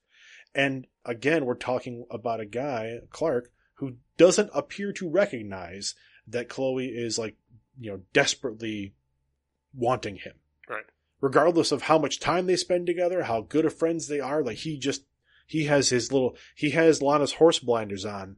And 0.55 0.87
again, 1.05 1.45
we're 1.45 1.53
talking 1.53 2.05
about 2.09 2.39
a 2.39 2.45
guy, 2.47 2.95
Clark, 3.11 3.51
who 3.75 3.97
doesn't 4.17 4.49
appear 4.53 4.91
to 4.93 5.07
recognize 5.09 5.93
that 6.27 6.49
Chloe 6.49 6.87
is 6.87 7.19
like, 7.19 7.35
you 7.79 7.91
know, 7.91 8.01
desperately 8.13 8.95
wanting 9.73 10.17
him. 10.17 10.33
Right. 10.67 10.85
Regardless 11.21 11.71
of 11.71 11.83
how 11.83 11.97
much 11.97 12.19
time 12.19 12.45
they 12.45 12.55
spend 12.55 12.87
together, 12.87 13.23
how 13.23 13.41
good 13.41 13.65
of 13.65 13.73
friends 13.73 14.07
they 14.07 14.19
are, 14.19 14.41
like 14.43 14.57
he 14.57 14.77
just, 14.77 15.03
he 15.45 15.65
has 15.65 15.89
his 15.89 16.11
little, 16.11 16.35
he 16.55 16.69
has 16.71 17.01
Lana's 17.01 17.33
horse 17.33 17.59
blinders 17.59 18.05
on 18.05 18.37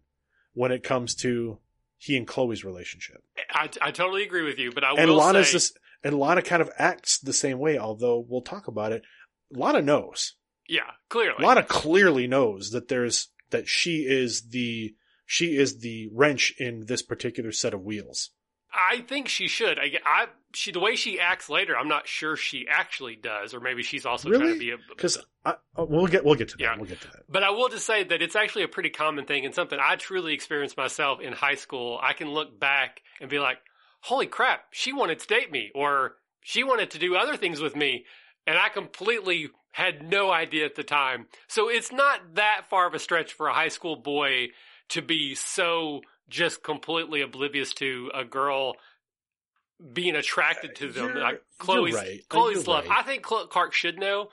when 0.53 0.71
it 0.71 0.84
comes 0.84 1.13
to 1.15 1.59
he 1.97 2.17
and 2.17 2.27
Chloe's 2.27 2.63
relationship. 2.63 3.23
I, 3.51 3.69
I 3.82 3.91
totally 3.91 4.23
agree 4.23 4.43
with 4.43 4.57
you, 4.57 4.71
but 4.71 4.84
I 4.84 4.93
and 4.95 5.09
will 5.09 5.17
Lana's 5.17 5.47
say, 5.47 5.53
this, 5.53 5.73
and 6.03 6.19
Lana 6.19 6.41
kind 6.41 6.61
of 6.61 6.71
acts 6.77 7.19
the 7.19 7.34
same 7.34 7.59
way, 7.59 7.77
although 7.77 8.25
we'll 8.27 8.41
talk 8.41 8.67
about 8.67 8.91
it. 8.91 9.03
Lana 9.51 9.82
knows. 9.82 10.34
yeah, 10.67 10.91
clearly, 11.09 11.45
Lana 11.45 11.63
clearly 11.63 12.25
knows 12.25 12.71
that 12.71 12.88
there's, 12.88 13.27
that 13.51 13.67
she 13.67 14.05
is 14.07 14.49
the, 14.49 14.95
she 15.25 15.57
is 15.57 15.79
the 15.79 16.09
wrench 16.11 16.55
in 16.57 16.86
this 16.88 17.01
particular 17.03 17.51
set 17.51 17.73
of 17.73 17.82
wheels. 17.82 18.32
I 18.74 19.01
think 19.01 19.28
she 19.28 19.47
should. 19.47 19.78
I, 19.80 19.91
I, 20.05 20.28
she, 20.53 20.72
the 20.72 20.80
way 20.80 20.95
she 20.95 21.19
acts 21.19 21.49
later, 21.49 21.76
I'm 21.78 21.88
not 21.88 22.07
sure 22.07 22.36
she 22.36 22.67
actually 22.69 23.15
does, 23.15 23.53
or 23.53 23.59
maybe 23.59 23.84
she's 23.84 24.05
also 24.05 24.30
trying 24.30 24.53
to 24.53 24.59
be 24.59 24.72
a. 24.72 24.78
Cause 24.95 25.17
oh, 25.45 25.55
we'll 25.78 26.07
get, 26.07 26.24
we'll 26.24 26.36
get 26.36 26.49
to 26.49 26.57
that. 26.57 26.63
Yeah. 26.63 26.76
We'll 26.78 26.86
get 26.86 27.01
to 27.01 27.07
that. 27.07 27.24
But 27.28 27.43
I 27.43 27.49
will 27.51 27.69
just 27.69 27.86
say 27.86 28.03
that 28.03 28.22
it's 28.22 28.36
actually 28.36 28.63
a 28.63 28.69
pretty 28.69 28.89
common 28.89 29.26
thing 29.26 29.45
and 29.45 29.53
something 29.53 29.80
I 29.82 29.95
truly 29.95 30.34
experienced 30.34 30.78
myself 30.78 31.19
in 31.19 31.34
high 31.34 31.55
school. 31.55 31.99
I 32.01 32.13
can 32.13 32.30
look 32.30 32.59
back 32.59 33.01
and 33.19 33.30
be 33.30 33.39
like, 33.39 33.57
holy 34.01 34.28
crap, 34.28 34.65
she 34.72 34.93
wanted 34.93 35.19
to 35.19 35.28
date 35.28 35.51
me 35.51 35.72
or 35.76 36.15
she 36.41 36.63
wanted 36.63 36.91
to 36.91 36.99
do 36.99 37.15
other 37.15 37.38
things 37.38 37.61
with 37.61 37.76
me. 37.76 38.05
And 38.47 38.57
I 38.57 38.69
completely 38.69 39.49
had 39.72 40.07
no 40.07 40.32
idea 40.32 40.65
at 40.65 40.76
the 40.76 40.84
time. 40.84 41.28
So 41.47 41.69
it's 41.69 41.91
not 41.91 42.36
that 42.36 42.65
far 42.69 42.88
of 42.88 42.93
a 42.93 42.99
stretch 42.99 43.34
for 43.34 43.47
a 43.47 43.53
high 43.53 43.69
school 43.69 43.95
boy 43.95 44.47
to 44.89 45.01
be 45.01 45.36
so 45.36 46.01
just 46.32 46.63
completely 46.63 47.21
oblivious 47.21 47.73
to 47.75 48.09
a 48.15 48.25
girl 48.25 48.73
being 49.93 50.15
attracted 50.15 50.75
to 50.77 50.91
them. 50.91 51.09
You're- 51.09 51.21
like 51.21 51.41
Chloe's, 51.59 51.93
right. 51.93 52.21
Chloe's 52.29 52.67
love. 52.67 52.88
right. 52.88 52.99
I 52.99 53.03
think 53.03 53.27
Cl- 53.27 53.47
Clark 53.47 53.73
should 53.73 53.97
know, 53.99 54.29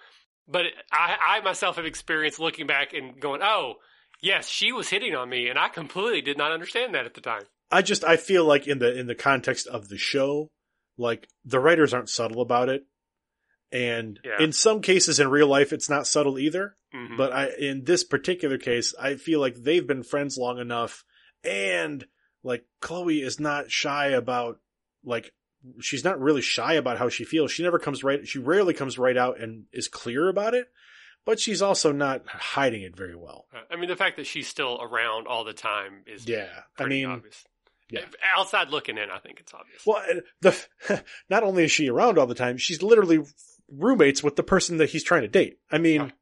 but 0.47 0.67
I, 0.93 1.17
I 1.39 1.41
myself 1.41 1.77
have 1.77 1.87
experienced 1.87 2.39
looking 2.39 2.67
back 2.67 2.93
and 2.95 3.19
going, 3.21 3.41
oh, 3.43 3.75
yes, 4.23 4.49
she 4.49 4.73
was 4.73 4.89
hitting 4.89 5.15
on 5.15 5.29
me, 5.29 5.49
and 5.49 5.59
I 5.59 5.69
completely 5.69 6.21
did 6.23 6.39
not 6.39 6.53
understand 6.53 6.95
that 6.95 7.05
at 7.07 7.15
the 7.15 7.21
time. 7.21 7.43
I 7.71 7.83
just, 7.83 8.05
I 8.05 8.17
feel 8.17 8.45
like 8.47 8.67
in 8.67 8.79
the, 8.79 8.99
in 8.99 9.07
the 9.07 9.15
context 9.15 9.67
of 9.67 9.89
the 9.89 9.99
show, 9.99 10.49
like 10.97 11.29
the 11.45 11.61
writers 11.61 11.93
aren't 11.95 12.09
subtle 12.09 12.41
about 12.41 12.69
it. 12.69 12.85
And 13.71 14.19
Yeah. 14.25 14.43
in 14.43 14.53
some 14.53 14.81
cases 14.81 15.21
in 15.21 15.29
real 15.29 15.47
life, 15.47 15.73
it's 15.75 15.91
not 15.91 16.07
subtle 16.07 16.39
either. 16.39 16.77
Mhm. 16.95 17.19
But 17.19 17.33
I, 17.33 17.51
in 17.59 17.85
this 17.85 18.03
particular 18.05 18.57
case, 18.57 18.95
I 18.99 19.17
feel 19.17 19.41
like 19.41 19.57
they've 19.57 19.87
been 19.87 20.03
friends 20.03 20.39
long 20.39 20.59
enough 20.59 21.05
and 21.45 22.05
like 22.43 22.65
Chloe 22.81 23.21
is 23.23 23.41
not 23.41 23.71
shy 23.71 24.09
about 24.09 24.59
like, 25.05 25.33
she's 25.81 26.05
not 26.05 26.21
really 26.21 26.43
shy 26.43 26.75
about 26.75 26.99
how 26.99 27.09
she 27.09 27.25
feels. 27.25 27.51
She 27.51 27.63
never 27.63 27.79
comes 27.79 28.05
right, 28.05 28.27
she 28.27 28.39
rarely 28.39 28.75
comes 28.75 28.99
right 28.99 29.17
out 29.17 29.41
and 29.41 29.65
is 29.73 29.89
clear 29.89 30.29
about 30.29 30.55
it, 30.55 30.69
but 31.25 31.41
she's 31.41 31.63
also 31.63 31.93
not 31.93 32.27
hiding 32.27 32.83
it 32.83 32.97
very 32.97 33.17
well. 33.17 33.47
Uh, 33.55 33.61
I 33.71 33.77
mean, 33.77 33.89
the 33.89 33.97
fact 33.97 34.17
that 34.17 34.27
she's 34.27 34.47
still 34.49 34.79
around 34.81 35.27
all 35.27 35.45
the 35.45 35.53
time 35.53 36.03
is 36.07 36.27
Yeah. 36.29 36.49
I 36.79 36.87
mean, 36.87 37.07
obvious. 37.07 37.45
yeah. 37.91 38.05
Outside 38.37 38.71
looking 38.71 38.99
in, 38.99 39.11
I 39.11 39.19
think 39.19 39.41
it's 39.41 39.53
obvious. 39.53 39.83
Well, 39.85 40.03
the 40.41 41.05
not 41.31 41.43
only 41.43 41.65
is 41.65 41.71
she 41.73 41.89
around 41.91 42.19
all 42.19 42.27
the 42.27 42.35
time, 42.35 42.57
she's 42.57 42.83
literally 42.83 43.21
roommates 43.71 44.23
with 44.23 44.37
the 44.37 44.43
person 44.43 44.79
that 44.79 44.91
he's 44.91 45.05
trying 45.05 45.23
to 45.23 45.29
date. 45.29 45.59
I 45.71 45.79
mean, 45.79 46.13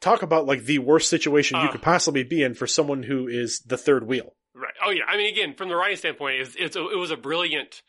talk 0.00 0.22
about 0.22 0.46
like 0.46 0.64
the 0.64 0.78
worst 0.78 1.08
situation 1.08 1.58
you 1.58 1.66
Uh. 1.68 1.72
could 1.72 1.82
possibly 1.82 2.22
be 2.22 2.42
in 2.42 2.54
for 2.54 2.66
someone 2.66 3.02
who 3.02 3.26
is 3.26 3.60
the 3.60 3.78
third 3.78 4.06
wheel. 4.06 4.35
Right. 4.56 4.72
Oh 4.84 4.90
yeah. 4.90 5.04
I 5.06 5.16
mean, 5.18 5.30
again, 5.32 5.54
from 5.54 5.68
the 5.68 5.76
writing 5.76 5.98
standpoint, 5.98 6.40
it's, 6.40 6.56
it's 6.58 6.76
a, 6.76 6.80
it 6.88 6.96
was 6.98 7.10
a 7.10 7.16
brilliant 7.16 7.82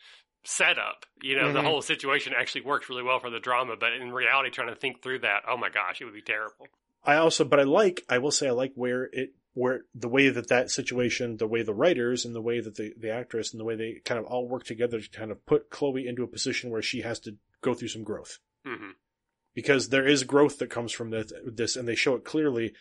setup. 0.44 1.06
You 1.22 1.36
know, 1.36 1.52
the 1.52 1.60
Mhm. 1.60 1.64
whole 1.64 1.82
situation 1.82 2.34
actually 2.38 2.60
worked 2.60 2.88
really 2.88 3.02
well 3.02 3.20
for 3.20 3.30
the 3.30 3.40
drama, 3.40 3.76
but 3.76 3.94
in 3.94 4.12
reality, 4.12 4.50
trying 4.50 4.68
to 4.68 4.76
think 4.76 5.02
through 5.02 5.20
that, 5.20 5.42
oh 5.48 5.56
my 5.56 5.70
gosh, 5.70 6.00
it 6.00 6.04
would 6.04 6.14
be 6.14 6.22
terrible. 6.22 6.68
I 7.02 7.16
also, 7.16 7.44
but 7.44 7.58
I 7.58 7.62
like, 7.62 8.04
I 8.08 8.18
will 8.18 8.30
say, 8.30 8.48
I 8.48 8.52
like 8.52 8.72
where 8.74 9.04
it, 9.12 9.30
where 9.54 9.80
the 9.94 10.08
way 10.08 10.28
that 10.28 10.48
that 10.48 10.70
situation, 10.70 11.38
the 11.38 11.46
way 11.46 11.62
the 11.62 11.72
writers 11.74 12.24
and 12.26 12.34
the 12.34 12.42
way 12.42 12.60
that 12.60 12.74
the 12.76 12.92
the 12.98 13.10
actress 13.10 13.52
and 13.52 13.58
the 13.58 13.64
way 13.64 13.74
they 13.74 14.00
kind 14.04 14.20
of 14.20 14.26
all 14.26 14.46
work 14.46 14.64
together 14.64 15.00
to 15.00 15.10
kind 15.10 15.30
of 15.30 15.44
put 15.46 15.70
Chloe 15.70 16.06
into 16.06 16.22
a 16.22 16.28
position 16.28 16.70
where 16.70 16.82
she 16.82 17.00
has 17.00 17.18
to 17.20 17.36
go 17.62 17.72
through 17.74 17.88
some 17.88 18.04
growth. 18.04 18.38
hmm 18.64 18.90
because 19.54 19.88
there 19.88 20.06
is 20.06 20.22
growth 20.22 20.58
that 20.58 20.70
comes 20.70 20.92
from 20.92 21.10
this, 21.10 21.32
this 21.44 21.74
and 21.74 21.88
they 21.88 21.96
show 21.96 22.14
it 22.14 22.24
clearly 22.24 22.72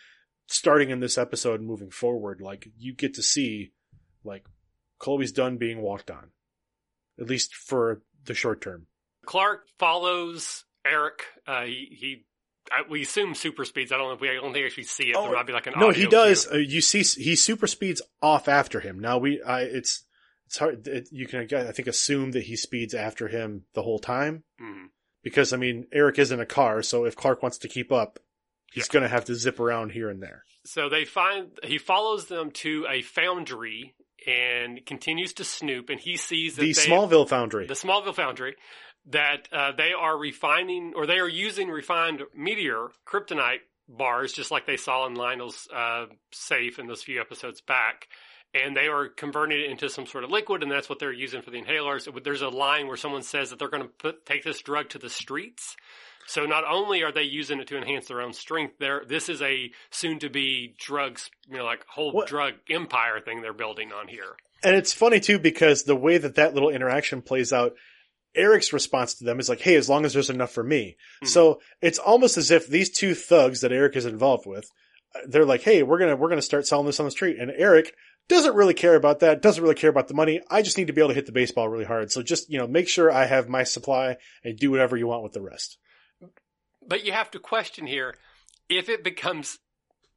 starting 0.45 0.91
in 0.91 0.99
this 0.99 1.17
episode 1.17 1.59
and 1.59 1.67
moving 1.67 1.89
forward 1.89 2.39
like 2.39 2.67
you 2.77 2.93
get 2.93 3.15
to 3.15 3.23
see 3.23 3.71
like 4.23 4.45
chloe's 4.99 5.31
done 5.31 5.57
being 5.57 5.81
walked 5.81 6.09
on 6.11 6.31
at 7.19 7.27
least 7.27 7.55
for 7.55 8.01
the 8.25 8.33
short 8.33 8.61
term 8.61 8.87
Clark 9.25 9.67
follows 9.77 10.63
Eric. 10.85 11.23
Uh, 11.45 11.63
he, 11.63 11.87
he 11.99 12.25
I, 12.71 12.83
we 12.89 13.01
assume 13.01 13.35
super 13.35 13.65
speeds. 13.65 13.91
I 13.91 13.97
don't 13.97 14.07
know 14.07 14.13
if 14.13 14.21
we 14.21 14.29
I 14.29 14.35
don't 14.35 14.53
think 14.53 14.65
actually 14.65 14.83
see 14.83 15.09
it. 15.09 15.15
Oh, 15.17 15.23
there 15.23 15.33
might 15.33 15.47
be 15.47 15.51
like 15.53 15.67
an 15.67 15.73
no 15.77 15.89
he 15.89 16.05
does 16.07 16.47
uh, 16.51 16.55
you 16.57 16.79
see 16.81 16.99
he 17.21 17.35
super 17.35 17.67
speeds 17.67 18.01
off 18.21 18.47
after 18.47 18.79
him 18.79 18.99
now 18.99 19.17
we 19.17 19.41
i 19.41 19.61
it's 19.63 20.03
it's 20.45 20.57
hard 20.57 20.87
it, 20.87 21.09
you 21.11 21.27
can 21.27 21.41
i 21.53 21.71
think 21.73 21.87
assume 21.89 22.31
that 22.31 22.43
he 22.43 22.55
speeds 22.55 22.93
after 22.93 23.27
him 23.27 23.63
the 23.73 23.81
whole 23.83 23.99
time 23.99 24.43
Mhm. 24.61 24.85
because 25.23 25.51
i 25.51 25.57
mean 25.57 25.87
eric 25.91 26.19
is 26.19 26.31
in 26.31 26.39
a 26.39 26.45
car 26.45 26.81
so 26.81 27.03
if 27.05 27.15
clark 27.17 27.41
wants 27.41 27.57
to 27.59 27.67
keep 27.67 27.91
up 27.91 28.19
he's 28.71 28.87
Yeah. 28.87 28.93
going 28.93 29.03
to 29.03 29.09
have 29.09 29.25
to 29.25 29.35
zip 29.35 29.59
around 29.59 29.91
here 29.91 30.09
and 30.09 30.21
there 30.23 30.43
So 30.65 30.87
they 30.89 31.03
find 31.05 31.49
he 31.63 31.77
follows 31.77 32.27
them 32.27 32.51
to 32.51 32.85
a 32.89 33.01
foundry 33.01 33.93
and 34.25 34.85
continues 34.85 35.33
to 35.33 35.43
snoop, 35.43 35.89
and 35.89 35.99
he 35.99 36.17
sees 36.17 36.55
that 36.55 36.61
the 36.61 36.73
they, 36.73 36.87
smallville 36.87 37.27
foundry 37.27 37.67
the 37.67 37.73
Smallville 37.73 38.15
foundry, 38.15 38.55
that 39.09 39.47
uh, 39.51 39.71
they 39.77 39.91
are 39.93 40.17
refining 40.17 40.93
or 40.95 41.05
they 41.05 41.19
are 41.19 41.29
using 41.29 41.69
refined 41.69 42.23
meteor 42.35 42.89
kryptonite 43.05 43.59
bars, 43.87 44.33
just 44.33 44.51
like 44.51 44.65
they 44.65 44.77
saw 44.77 45.05
in 45.07 45.15
Lionel's 45.15 45.67
uh, 45.73 46.05
safe 46.31 46.79
in 46.79 46.87
those 46.87 47.03
few 47.03 47.21
episodes 47.21 47.61
back. 47.61 48.07
And 48.53 48.75
they 48.75 48.87
are 48.87 49.09
converting 49.09 49.59
it 49.59 49.69
into 49.69 49.89
some 49.89 50.05
sort 50.05 50.23
of 50.23 50.31
liquid, 50.31 50.63
and 50.63 50.71
that's 50.71 50.89
what 50.89 50.99
they're 50.99 51.11
using 51.11 51.41
for 51.41 51.51
the 51.51 51.61
inhalers. 51.61 52.07
There's 52.23 52.41
a 52.41 52.49
line 52.49 52.87
where 52.87 52.95
someone 52.95 53.21
says 53.21 53.49
that 53.49 53.59
they're 53.59 53.69
going 53.69 53.83
to 53.83 53.89
put 53.89 54.25
take 54.25 54.43
this 54.43 54.61
drug 54.61 54.89
to 54.89 54.99
the 54.99 55.09
streets. 55.09 55.75
So 56.27 56.45
not 56.45 56.63
only 56.69 57.03
are 57.03 57.11
they 57.11 57.23
using 57.23 57.59
it 57.59 57.67
to 57.69 57.77
enhance 57.77 58.07
their 58.07 58.21
own 58.21 58.33
strength, 58.33 58.75
there 58.79 59.01
this 59.07 59.29
is 59.29 59.41
a 59.41 59.71
soon-to-be 59.91 60.75
drugs, 60.77 61.29
you 61.49 61.57
know, 61.57 61.63
like 61.65 61.85
whole 61.87 62.11
What- 62.11 62.27
drug 62.27 62.53
empire 62.69 63.19
thing 63.21 63.41
they're 63.41 63.53
building 63.53 63.91
on 63.91 64.07
here. 64.07 64.35
And 64.63 64.75
it's 64.75 64.93
funny 64.93 65.19
too 65.19 65.39
because 65.39 65.83
the 65.83 65.95
way 65.95 66.17
that 66.17 66.35
that 66.35 66.53
little 66.53 66.69
interaction 66.69 67.21
plays 67.21 67.53
out, 67.53 67.73
Eric's 68.35 68.73
response 68.73 69.15
to 69.15 69.23
them 69.23 69.39
is 69.39 69.49
like, 69.49 69.61
"Hey, 69.61 69.75
as 69.75 69.89
long 69.89 70.05
as 70.05 70.13
there's 70.13 70.29
enough 70.29 70.51
for 70.51 70.63
me." 70.63 70.97
Mhm. 71.23 71.27
So 71.27 71.61
it's 71.81 71.97
almost 71.99 72.37
as 72.37 72.51
if 72.51 72.67
these 72.67 72.89
two 72.89 73.15
thugs 73.15 73.61
that 73.61 73.71
Eric 73.71 73.95
is 73.95 74.05
involved 74.05 74.45
with, 74.45 74.69
they're 75.27 75.45
like, 75.45 75.61
"Hey, 75.61 75.81
we're 75.81 75.97
gonna 75.97 76.15
we're 76.15 76.29
gonna 76.29 76.41
start 76.41 76.67
selling 76.67 76.85
this 76.85 76.99
on 76.99 77.05
the 77.05 77.11
street," 77.11 77.37
and 77.39 77.51
Eric 77.55 77.95
doesn't 78.27 78.55
really 78.55 78.73
care 78.73 78.95
about 78.95 79.19
that. 79.21 79.41
Doesn't 79.41 79.63
really 79.63 79.75
care 79.75 79.89
about 79.89 80.07
the 80.09 80.13
money. 80.13 80.41
I 80.49 80.61
just 80.61 80.77
need 80.77 80.87
to 80.87 80.93
be 80.93 80.99
able 81.01 81.09
to 81.09 81.15
hit 81.15 81.25
the 81.25 81.31
baseball 81.31 81.69
really 81.69 81.85
hard. 81.85 82.11
So 82.11 82.21
just 82.21 82.49
you 82.51 82.57
know, 82.59 82.67
make 82.67 82.89
sure 82.89 83.09
I 83.11 83.25
have 83.25 83.47
my 83.47 83.63
supply 83.63 84.17
and 84.43 84.57
do 84.57 84.69
whatever 84.69 84.97
you 84.97 85.07
want 85.07 85.23
with 85.23 85.31
the 85.33 85.41
rest. 85.41 85.77
But 86.87 87.05
you 87.05 87.11
have 87.11 87.31
to 87.31 87.39
question 87.39 87.85
here 87.85 88.15
if 88.69 88.89
it 88.89 89.03
becomes 89.03 89.59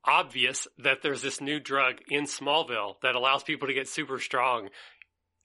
obvious 0.04 0.66
that 0.78 1.02
there's 1.02 1.22
this 1.22 1.40
new 1.40 1.60
drug 1.60 1.96
in 2.08 2.24
Smallville 2.24 2.94
that 3.02 3.14
allows 3.14 3.42
people 3.42 3.68
to 3.68 3.74
get 3.74 3.88
super 3.88 4.18
strong. 4.18 4.68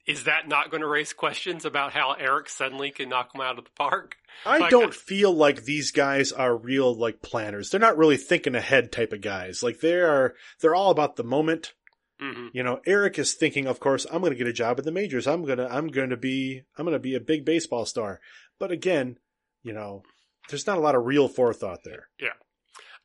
Is 0.06 0.24
that 0.24 0.46
not 0.46 0.70
going 0.70 0.82
to 0.82 0.86
raise 0.86 1.12
questions 1.12 1.64
about 1.64 1.92
how 1.92 2.12
Eric 2.12 2.48
suddenly 2.48 2.92
can 2.92 3.08
knock 3.08 3.32
them 3.32 3.42
out 3.42 3.58
of 3.58 3.64
the 3.64 3.70
park? 3.76 4.14
I 4.44 4.58
Like, 4.58 4.70
don't 4.70 4.94
feel 4.94 5.32
like 5.32 5.64
these 5.64 5.90
guys 5.90 6.30
are 6.30 6.56
real 6.56 6.94
like 6.94 7.22
planners. 7.22 7.70
They're 7.70 7.80
not 7.80 7.98
really 7.98 8.16
thinking 8.16 8.54
ahead 8.54 8.92
type 8.92 9.12
of 9.12 9.20
guys. 9.20 9.64
Like 9.64 9.80
they 9.80 9.94
are, 9.94 10.34
they're 10.60 10.76
all 10.76 10.92
about 10.92 11.16
the 11.16 11.24
moment. 11.24 11.72
hmm 12.20 12.48
You 12.52 12.62
know, 12.62 12.80
Eric 12.86 13.18
is 13.18 13.34
thinking, 13.34 13.66
of 13.66 13.80
course, 13.80 14.06
I'm 14.10 14.20
going 14.20 14.32
to 14.32 14.38
get 14.38 14.46
a 14.46 14.52
job 14.52 14.78
at 14.78 14.84
the 14.84 14.92
majors. 14.92 15.26
I'm 15.26 15.44
going 15.44 15.58
to, 15.58 15.68
I'm 15.68 15.88
going 15.88 16.10
to 16.10 16.16
be, 16.16 16.62
I'm 16.78 16.84
going 16.84 16.92
to 16.92 17.00
be 17.00 17.16
a 17.16 17.20
big 17.20 17.44
baseball 17.44 17.84
star. 17.84 18.20
But 18.60 18.70
again, 18.70 19.18
you 19.64 19.72
know, 19.72 20.04
there's 20.48 20.66
not 20.66 20.78
a 20.78 20.80
lot 20.80 20.94
of 20.94 21.04
real 21.06 21.28
forethought 21.28 21.84
there. 21.84 22.08
Yeah. 22.20 22.28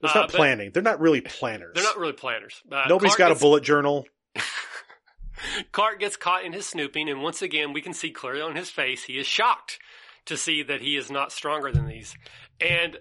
It's 0.03 0.15
Uh, 0.15 0.21
not 0.21 0.31
but- 0.31 0.37
planning. 0.37 0.71
They're 0.71 0.81
not 0.83 0.99
really 0.99 1.21
planners. 1.21 1.73
They're 1.75 1.83
not 1.83 1.97
really 1.97 2.13
planners. 2.13 2.61
Uh, 2.71 2.85
Nobody's 2.89 3.15
Clark 3.15 3.17
got 3.17 3.31
a 3.31 3.33
gets- 3.35 3.41
bullet 3.41 3.63
journal. 3.63 4.07
Clark 5.71 5.99
gets 5.99 6.17
caught 6.17 6.45
in 6.45 6.53
his 6.53 6.67
snooping, 6.67 7.09
and 7.09 7.21
once 7.23 7.41
again, 7.41 7.73
we 7.73 7.81
can 7.81 7.93
see 7.93 8.11
clearly 8.11 8.41
on 8.41 8.55
his 8.55 8.69
face 8.69 9.03
he 9.03 9.17
is 9.17 9.25
shocked 9.25 9.79
to 10.25 10.37
see 10.37 10.61
that 10.63 10.81
he 10.81 10.95
is 10.95 11.09
not 11.09 11.31
stronger 11.31 11.71
than 11.71 11.87
these. 11.87 12.15
And 12.59 12.97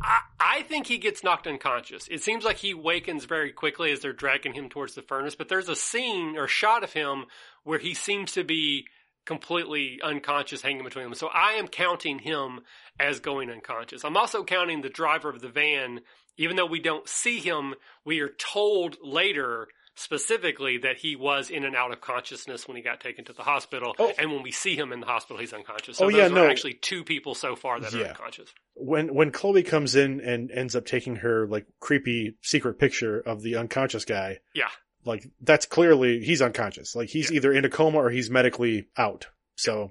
I, 0.00 0.20
I 0.38 0.62
think 0.62 0.86
he 0.86 0.98
gets 0.98 1.24
knocked 1.24 1.48
unconscious. 1.48 2.06
It 2.08 2.22
seems 2.22 2.44
like 2.44 2.58
he 2.58 2.74
wakens 2.74 3.24
very 3.24 3.50
quickly 3.50 3.90
as 3.90 4.00
they're 4.00 4.12
dragging 4.12 4.52
him 4.52 4.68
towards 4.68 4.94
the 4.94 5.02
furnace, 5.02 5.34
but 5.34 5.48
there's 5.48 5.68
a 5.68 5.74
scene 5.74 6.36
or 6.36 6.46
shot 6.46 6.84
of 6.84 6.92
him 6.92 7.24
where 7.64 7.80
he 7.80 7.92
seems 7.94 8.32
to 8.32 8.44
be 8.44 8.86
completely 9.28 10.00
unconscious 10.02 10.62
hanging 10.62 10.82
between 10.84 11.04
them. 11.04 11.14
So 11.14 11.28
I 11.28 11.52
am 11.52 11.68
counting 11.68 12.18
him 12.18 12.60
as 12.98 13.20
going 13.20 13.50
unconscious. 13.50 14.02
I'm 14.02 14.16
also 14.16 14.42
counting 14.42 14.80
the 14.80 14.88
driver 14.88 15.28
of 15.28 15.42
the 15.42 15.50
van, 15.50 16.00
even 16.38 16.56
though 16.56 16.64
we 16.66 16.80
don't 16.80 17.06
see 17.06 17.38
him, 17.38 17.74
we 18.06 18.20
are 18.20 18.30
told 18.30 18.96
later 19.02 19.68
specifically 19.96 20.78
that 20.78 20.96
he 20.96 21.14
was 21.14 21.50
in 21.50 21.64
and 21.64 21.76
out 21.76 21.92
of 21.92 22.00
consciousness 22.00 22.66
when 22.66 22.76
he 22.78 22.82
got 22.82 23.00
taken 23.00 23.24
to 23.26 23.34
the 23.34 23.42
hospital. 23.42 23.94
Oh. 23.98 24.12
And 24.18 24.32
when 24.32 24.42
we 24.42 24.50
see 24.52 24.76
him 24.76 24.92
in 24.92 25.00
the 25.00 25.06
hospital, 25.06 25.38
he's 25.38 25.52
unconscious. 25.52 25.98
So 25.98 26.06
Oh, 26.06 26.10
those 26.10 26.16
yeah, 26.18 26.26
are 26.26 26.30
no. 26.30 26.48
actually 26.48 26.74
two 26.74 27.04
people 27.04 27.34
so 27.34 27.54
far 27.54 27.80
that 27.80 27.92
are 27.92 28.04
unconscious. 28.06 28.48
When, 28.76 29.12
when 29.14 29.30
Chloe 29.30 29.62
comes 29.62 29.94
in 29.94 30.20
and 30.22 30.50
ends 30.50 30.74
up 30.74 30.86
taking 30.86 31.16
her 31.16 31.46
like 31.46 31.66
creepy 31.80 32.36
secret 32.40 32.78
picture 32.78 33.20
of 33.20 33.42
the 33.42 33.56
unconscious 33.56 34.06
guy. 34.06 34.38
Yeah. 34.54 34.68
Like 35.04 35.28
that's 35.40 35.66
clearly, 35.66 36.20
he's 36.20 36.42
unconscious. 36.42 36.94
Like 36.94 37.08
he's 37.08 37.32
either 37.32 37.52
in 37.52 37.64
a 37.64 37.68
coma 37.70 37.98
or 37.98 38.10
he's 38.10 38.30
medically 38.30 38.88
out. 38.96 39.26
So 39.56 39.88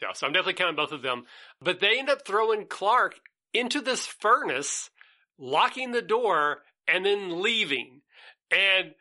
Yeah, 0.00 0.12
so 0.14 0.26
I'm 0.26 0.32
definitely 0.32 0.54
counting 0.54 0.76
both 0.76 0.92
of 0.92 1.02
them. 1.02 1.24
But 1.60 1.80
they 1.80 1.98
end 1.98 2.10
up 2.10 2.26
throwing 2.26 2.66
Clark 2.66 3.14
into 3.52 3.80
this 3.80 4.06
furnace, 4.06 4.90
locking 5.38 5.92
the 5.92 6.02
door, 6.02 6.58
and 6.86 7.04
then 7.04 7.42
leaving. 7.42 8.02
And 8.50 8.94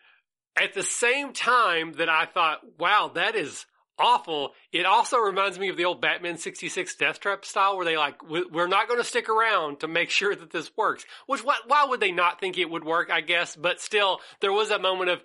at 0.55 0.73
the 0.73 0.83
same 0.83 1.33
time 1.33 1.93
that 1.93 2.09
I 2.09 2.25
thought, 2.25 2.61
wow, 2.79 3.11
that 3.15 3.35
is 3.35 3.65
awful, 3.97 4.53
it 4.71 4.85
also 4.85 5.17
reminds 5.17 5.57
me 5.57 5.69
of 5.69 5.77
the 5.77 5.85
old 5.85 6.01
Batman 6.01 6.37
66 6.37 6.95
Death 6.95 7.19
Trap 7.19 7.45
style 7.45 7.75
where 7.77 7.85
they 7.85 7.97
like, 7.97 8.21
"We- 8.23 8.45
we're 8.45 8.67
not 8.67 8.87
going 8.87 8.99
to 8.99 9.05
stick 9.05 9.29
around 9.29 9.79
to 9.79 9.87
make 9.87 10.09
sure 10.09 10.35
that 10.35 10.51
this 10.51 10.71
works. 10.75 11.05
Which, 11.27 11.43
why, 11.43 11.57
why 11.67 11.85
would 11.85 11.99
they 11.99 12.11
not 12.11 12.39
think 12.39 12.57
it 12.57 12.69
would 12.69 12.83
work, 12.83 13.09
I 13.09 13.21
guess? 13.21 13.55
But 13.55 13.81
still, 13.81 14.19
there 14.41 14.53
was 14.53 14.69
that 14.69 14.81
moment 14.81 15.09
of, 15.11 15.23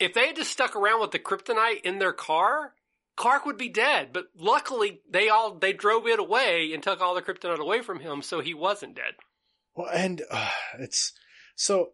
if 0.00 0.14
they 0.14 0.28
had 0.28 0.36
just 0.36 0.50
stuck 0.50 0.74
around 0.76 1.00
with 1.00 1.10
the 1.10 1.18
kryptonite 1.18 1.82
in 1.82 1.98
their 1.98 2.12
car, 2.12 2.74
Clark 3.14 3.44
would 3.44 3.58
be 3.58 3.68
dead, 3.68 4.08
but 4.12 4.24
luckily 4.36 5.02
they 5.08 5.28
all 5.28 5.54
they 5.54 5.72
drove 5.74 6.06
it 6.06 6.18
away 6.18 6.72
and 6.72 6.82
took 6.82 7.00
all 7.00 7.14
the 7.14 7.20
kryptonite 7.22 7.58
away 7.58 7.82
from 7.82 8.00
him, 8.00 8.22
so 8.22 8.40
he 8.40 8.54
wasn't 8.54 8.96
dead. 8.96 9.14
Well, 9.74 9.90
and 9.92 10.22
uh, 10.30 10.48
it's 10.78 11.12
so 11.54 11.90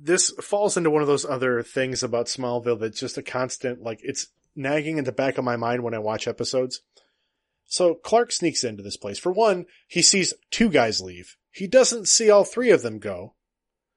this 0.00 0.30
falls 0.42 0.76
into 0.76 0.90
one 0.90 1.02
of 1.02 1.08
those 1.08 1.24
other 1.24 1.62
things 1.62 2.02
about 2.02 2.26
Smallville 2.26 2.78
that's 2.78 3.00
just 3.00 3.16
a 3.18 3.22
constant, 3.22 3.82
like 3.82 4.00
it's 4.02 4.28
nagging 4.58 4.98
in 4.98 5.04
the 5.04 5.12
back 5.12 5.38
of 5.38 5.44
my 5.44 5.56
mind 5.56 5.82
when 5.82 5.94
I 5.94 5.98
watch 5.98 6.28
episodes. 6.28 6.82
So 7.66 7.94
Clark 7.94 8.32
sneaks 8.32 8.64
into 8.64 8.82
this 8.82 8.96
place. 8.96 9.18
For 9.18 9.30
one, 9.30 9.66
he 9.86 10.02
sees 10.02 10.34
two 10.50 10.70
guys 10.70 11.00
leave. 11.00 11.36
He 11.50 11.66
doesn't 11.66 12.08
see 12.08 12.30
all 12.30 12.44
three 12.44 12.70
of 12.70 12.82
them 12.82 12.98
go. 12.98 13.34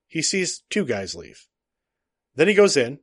He 0.08 0.22
sees 0.22 0.64
two 0.70 0.86
guys 0.86 1.16
leave. 1.16 1.48
Then 2.36 2.48
he 2.48 2.54
goes 2.54 2.76
in. 2.76 3.00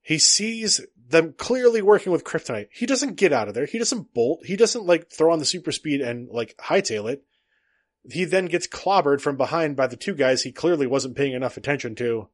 He 0.00 0.18
sees 0.18 0.80
them 1.08 1.34
clearly 1.36 1.82
working 1.82 2.12
with 2.12 2.24
kryptonite. 2.24 2.68
He 2.72 2.86
doesn't 2.86 3.16
get 3.16 3.32
out 3.32 3.48
of 3.48 3.54
there. 3.54 3.66
He 3.66 3.78
doesn't 3.78 4.14
bolt. 4.14 4.46
He 4.46 4.56
doesn't 4.56 4.86
like 4.86 5.10
throw 5.10 5.32
on 5.32 5.38
the 5.38 5.44
super 5.44 5.72
speed 5.72 6.00
and 6.00 6.28
like 6.28 6.56
hightail 6.58 7.10
it. 7.10 7.24
He 8.10 8.24
then 8.24 8.46
gets 8.46 8.66
clobbered 8.66 9.20
from 9.20 9.36
behind 9.36 9.76
by 9.76 9.86
the 9.86 9.96
two 9.96 10.14
guys 10.14 10.42
he 10.42 10.52
clearly 10.52 10.86
wasn't 10.86 11.16
paying 11.16 11.34
enough 11.34 11.56
attention 11.56 11.94
to 11.96 12.28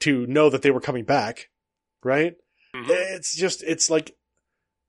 to 0.00 0.26
know 0.26 0.50
that 0.50 0.62
they 0.62 0.70
were 0.70 0.80
coming 0.80 1.04
back. 1.04 1.48
Right? 2.02 2.36
Mhm. 2.74 2.86
It's 2.88 3.34
just 3.36 3.62
it's 3.62 3.88
like 3.90 4.14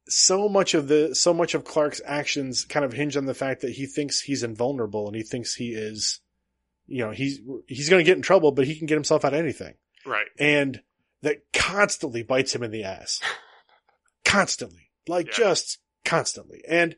so 0.08 0.50
much 0.50 0.74
of 0.74 0.88
the 0.88 1.14
so 1.16 1.34
much 1.34 1.54
of 1.54 1.64
Clark's 1.64 2.02
actions 2.06 2.66
kind 2.66 2.84
of 2.84 2.94
hinge 2.94 3.16
on 3.16 3.26
the 3.26 3.34
fact 3.34 3.62
that 3.62 3.72
he 3.72 3.86
thinks 3.86 4.22
he's 4.22 4.44
invulnerable 4.44 5.08
and 5.08 5.16
he 5.16 5.24
thinks 5.24 5.56
he 5.56 5.70
is 5.74 6.20
you 6.88 7.04
know, 7.06 7.12
he's 7.12 7.40
he's 7.68 7.88
going 7.90 8.00
to 8.04 8.10
get 8.10 8.18
in 8.18 8.24
trouble 8.24 8.52
but 8.52 8.66
he 8.66 8.76
can 8.76 8.88
get 8.88 8.96
himself 8.96 9.24
out 9.24 9.34
of 9.34 9.40
anything 9.40 9.76
Right. 10.06 10.26
and 10.40 10.82
that 11.22 11.44
constantly 11.54 12.24
bites 12.24 12.56
him 12.56 12.64
in 12.64 12.72
the 12.72 12.84
ass. 12.84 13.20
constantly. 14.26 14.90
Like 15.08 15.28
Yeah. 15.28 15.34
just 15.46 15.78
constantly. 16.06 16.64
And 16.68 16.96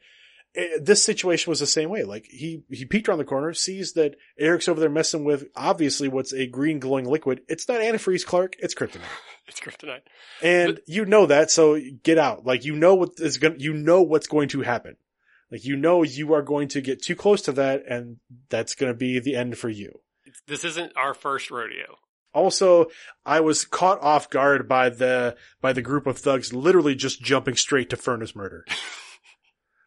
uh, 0.58 0.64
this 0.82 1.04
situation 1.04 1.50
was 1.50 1.60
the 1.60 1.66
same 1.68 1.90
way. 1.90 2.04
Like 2.04 2.26
he, 2.26 2.64
he 2.70 2.86
peeked 2.86 3.08
around 3.10 3.20
the 3.20 3.26
corner, 3.26 3.54
sees 3.54 3.94
that 3.94 4.16
Eric's 4.38 4.68
over 4.68 4.80
there 4.80 4.90
messing 4.90 5.24
with 5.24 5.46
obviously 5.56 6.08
what's 6.08 6.34
a 6.34 6.48
green 6.48 6.80
glowing 6.80 7.06
liquid. 7.06 7.42
It's 7.48 7.68
not 7.68 7.82
antifreeze, 7.82 8.26
Clark. 8.26 8.56
It's 8.60 8.76
kryptonite. 8.76 9.02
It's 9.48 9.60
kryptonite. 9.60 10.02
And 10.42 10.76
But- 10.76 10.84
you 10.88 11.04
know 11.04 11.26
that, 11.26 11.52
so 11.52 11.78
get 12.04 12.18
out. 12.18 12.46
Like 12.46 12.64
you 12.64 12.76
know 12.76 12.96
what 12.96 13.10
is 13.18 13.38
going, 13.38 13.60
you 13.60 13.74
know 13.74 14.02
what's 14.02 14.28
going 14.28 14.50
to 14.50 14.62
happen. 14.62 14.96
Like 15.52 15.66
you 15.66 15.76
know 15.76 16.04
you 16.04 16.34
are 16.34 16.44
going 16.44 16.70
to 16.70 16.80
get 16.80 17.02
too 17.02 17.16
close 17.16 17.42
to 17.44 17.52
that 17.54 17.84
and 17.90 18.18
that's 18.50 18.76
going 18.76 18.94
to 18.94 18.98
be 18.98 19.20
the 19.20 19.36
end 19.36 19.58
for 19.58 19.68
you. 19.68 20.00
This 20.48 20.64
isn't 20.64 20.94
our 20.96 21.14
first 21.14 21.52
rodeo. 21.52 21.98
Also, 22.34 22.86
I 23.26 23.42
was 23.42 23.66
caught 23.66 24.00
off 24.02 24.30
guard 24.30 24.70
by 24.70 24.88
the 24.90 25.36
by 25.60 25.74
the 25.74 25.82
group 25.82 26.08
of 26.08 26.18
thugs 26.18 26.54
literally 26.54 26.96
just 26.96 27.22
jumping 27.22 27.56
straight 27.56 27.90
to 27.90 27.98
Furnace 27.98 28.36
murder. 28.36 28.64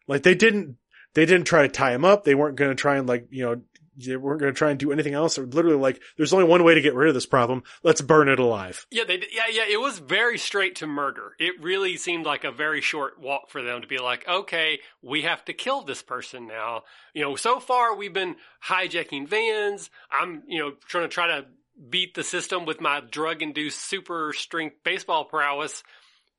like 0.07 0.23
they 0.23 0.35
didn't 0.35 0.77
they 1.15 1.25
didn't 1.25 1.47
try 1.47 1.63
to 1.63 1.69
tie 1.69 1.93
him 1.93 2.05
up. 2.05 2.23
They 2.23 2.35
weren't 2.35 2.57
going 2.57 2.71
to 2.71 2.75
try 2.75 2.97
and 2.97 3.07
like, 3.07 3.27
you 3.31 3.45
know, 3.45 3.61
they 3.97 4.17
weren't 4.17 4.41
going 4.41 4.53
to 4.53 4.57
try 4.57 4.71
and 4.71 4.79
do 4.79 4.91
anything 4.91 5.13
else. 5.13 5.35
They're 5.35 5.45
literally 5.45 5.77
like 5.77 6.01
there's 6.17 6.33
only 6.33 6.45
one 6.45 6.63
way 6.63 6.75
to 6.75 6.81
get 6.81 6.93
rid 6.93 7.07
of 7.07 7.13
this 7.13 7.25
problem. 7.25 7.63
Let's 7.83 8.01
burn 8.01 8.27
it 8.27 8.39
alive. 8.39 8.85
Yeah, 8.91 9.05
they 9.05 9.23
yeah 9.31 9.47
yeah. 9.49 9.63
It 9.69 9.79
was 9.79 9.99
very 9.99 10.37
straight 10.37 10.75
to 10.77 10.87
murder. 10.87 11.31
It 11.39 11.61
really 11.61 11.95
seemed 11.95 12.25
like 12.25 12.43
a 12.43 12.51
very 12.51 12.81
short 12.81 13.19
walk 13.19 13.49
for 13.49 13.61
them 13.61 13.81
to 13.81 13.87
be 13.87 13.97
like, 13.97 14.27
okay, 14.27 14.79
we 15.01 15.21
have 15.21 15.45
to 15.45 15.53
kill 15.53 15.83
this 15.83 16.01
person 16.01 16.45
now. 16.47 16.83
You 17.13 17.21
know, 17.21 17.35
so 17.37 17.61
far 17.61 17.95
we've 17.95 18.13
been 18.13 18.35
hijacking 18.67 19.29
vans. 19.29 19.89
I'm 20.11 20.43
you 20.47 20.59
know 20.59 20.73
trying 20.87 21.05
to 21.05 21.13
try 21.13 21.27
to 21.27 21.45
beat 21.89 22.15
the 22.15 22.23
system 22.23 22.65
with 22.65 22.81
my 22.81 22.99
drug 22.99 23.41
induced 23.41 23.79
super 23.81 24.33
strength 24.33 24.77
baseball 24.83 25.23
prowess, 25.23 25.83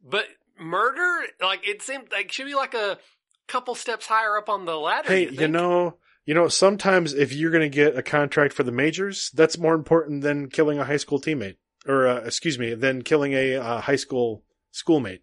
but 0.05 0.27
murder 0.59 1.27
like 1.43 1.67
it 1.69 1.83
seemed 1.83 2.11
like 2.13 2.33
should 2.33 2.47
be 2.47 2.55
like 2.55 2.75
a 2.75 2.99
couple 3.47 3.75
steps 3.75 4.07
higher 4.07 4.37
up 4.37 4.49
on 4.49 4.65
the 4.65 4.77
ladder. 4.77 5.09
Hey, 5.09 5.25
you, 5.25 5.41
you 5.43 5.49
know, 5.49 5.97
you 6.25 6.35
know, 6.35 6.49
sometimes 6.49 7.13
if 7.15 7.33
you're 7.33 7.51
going 7.51 7.63
to 7.63 7.75
get 7.75 7.97
a 7.97 8.03
contract 8.03 8.53
for 8.53 8.63
the 8.63 8.73
majors, 8.73 9.31
that's 9.35 9.59
more 9.59 9.75
important 9.75 10.23
than 10.23 10.49
killing 10.49 10.79
a 10.79 10.85
high 10.85 10.97
school 10.97 11.21
teammate 11.21 11.57
or 11.87 12.07
uh, 12.09 12.17
excuse 12.21 12.59
me, 12.59 12.75
than 12.75 13.03
killing 13.03 13.33
a 13.33 13.57
uh, 13.57 13.81
high 13.81 13.97
school 13.97 14.43
schoolmate. 14.73 15.23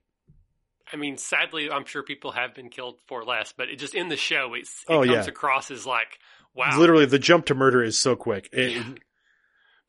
I 0.92 0.96
mean, 0.96 1.18
sadly, 1.18 1.70
I'm 1.72 1.86
sure 1.86 2.04
people 2.04 2.32
have 2.32 2.54
been 2.54 2.70
killed 2.70 3.00
for 3.08 3.24
less, 3.24 3.52
but 3.52 3.68
it 3.70 3.78
just 3.80 3.96
in 3.96 4.10
the 4.10 4.18
show, 4.18 4.54
it's, 4.54 4.84
it 4.88 4.94
Oh, 4.94 5.00
comes 5.04 5.10
yeah. 5.10 5.24
across 5.26 5.72
as 5.72 5.86
like, 5.86 6.20
wow. 6.54 6.78
Literally, 6.80 7.06
the 7.06 7.20
jump 7.20 7.48
to 7.48 7.56
murder 7.56 7.84
is 7.84 7.98
so 7.98 8.16
quick. 8.16 8.48
It, 8.54 9.00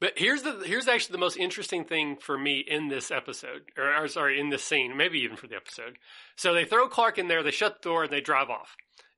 But 0.00 0.14
here's 0.16 0.42
the 0.42 0.62
here's 0.66 0.88
actually 0.88 1.12
the 1.12 1.18
most 1.18 1.36
interesting 1.36 1.84
thing 1.84 2.16
for 2.16 2.36
me 2.36 2.58
in 2.66 2.88
this 2.88 3.10
episode, 3.10 3.62
or, 3.78 3.94
or 4.04 4.08
sorry, 4.08 4.38
in 4.40 4.50
this 4.50 4.64
scene, 4.64 4.96
maybe 4.96 5.18
even 5.20 5.36
for 5.36 5.46
the 5.46 5.56
episode. 5.56 5.98
So 6.36 6.52
they 6.52 6.64
throw 6.64 6.88
Clark 6.88 7.18
in 7.18 7.28
there, 7.28 7.42
they 7.42 7.50
shut 7.52 7.80
the 7.82 7.88
door, 7.88 8.04
and 8.04 8.12
they 8.12 8.20
drive 8.20 8.50
off. 8.50 8.76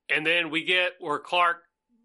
And 0.09 0.25
then 0.27 0.51
we 0.51 0.63
get 0.65 0.93
where 1.01 1.19
Clark 1.19 1.63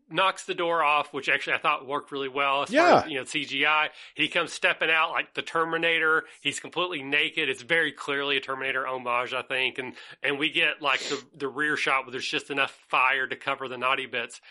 knocks 0.09 0.43
the 0.45 0.53
door 0.55 0.83
off, 0.83 1.13
which 1.13 1.29
actually 1.29 1.53
I 1.53 1.59
thought 1.59 1.87
worked 1.87 2.11
really 2.11 2.27
well 2.27 2.63
as 2.63 2.69
far 2.69 2.75
Yeah. 2.75 3.01
as 3.03 3.09
you 3.09 3.17
know 3.17 3.23
CGI. 3.23 3.89
He 4.15 4.27
comes 4.27 4.51
stepping 4.51 4.89
out 4.89 5.11
like 5.11 5.35
the 5.35 5.41
Terminator. 5.41 6.23
He's 6.41 6.59
completely 6.59 7.03
naked. 7.03 7.49
It's 7.49 7.61
very 7.61 7.91
clearly 7.91 8.37
a 8.37 8.41
Terminator 8.41 8.87
homage, 8.87 9.33
I 9.33 9.41
think. 9.41 9.77
And 9.77 9.93
and 10.23 10.39
we 10.39 10.49
get 10.49 10.81
like 10.81 11.01
the 11.01 11.21
the 11.35 11.47
rear 11.47 11.77
shot 11.77 12.05
where 12.05 12.11
there's 12.11 12.27
just 12.27 12.49
enough 12.49 12.77
fire 12.89 13.27
to 13.27 13.35
cover 13.35 13.67
the 13.67 13.77
naughty 13.77 14.05
bits. 14.05 14.41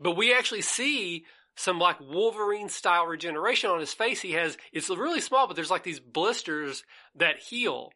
But 0.00 0.16
we 0.16 0.32
actually 0.34 0.62
see 0.62 1.24
some 1.56 1.78
like 1.78 2.00
Wolverine 2.00 2.68
style 2.68 3.06
regeneration 3.06 3.70
on 3.70 3.80
his 3.80 3.92
face. 3.94 4.20
He 4.20 4.32
has 4.32 4.56
it's 4.72 4.90
really 4.90 5.20
small, 5.20 5.46
but 5.46 5.56
there's 5.56 5.70
like 5.70 5.84
these 5.84 6.00
blisters 6.00 6.84
that 7.14 7.38
heal. 7.38 7.90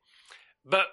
But 0.65 0.87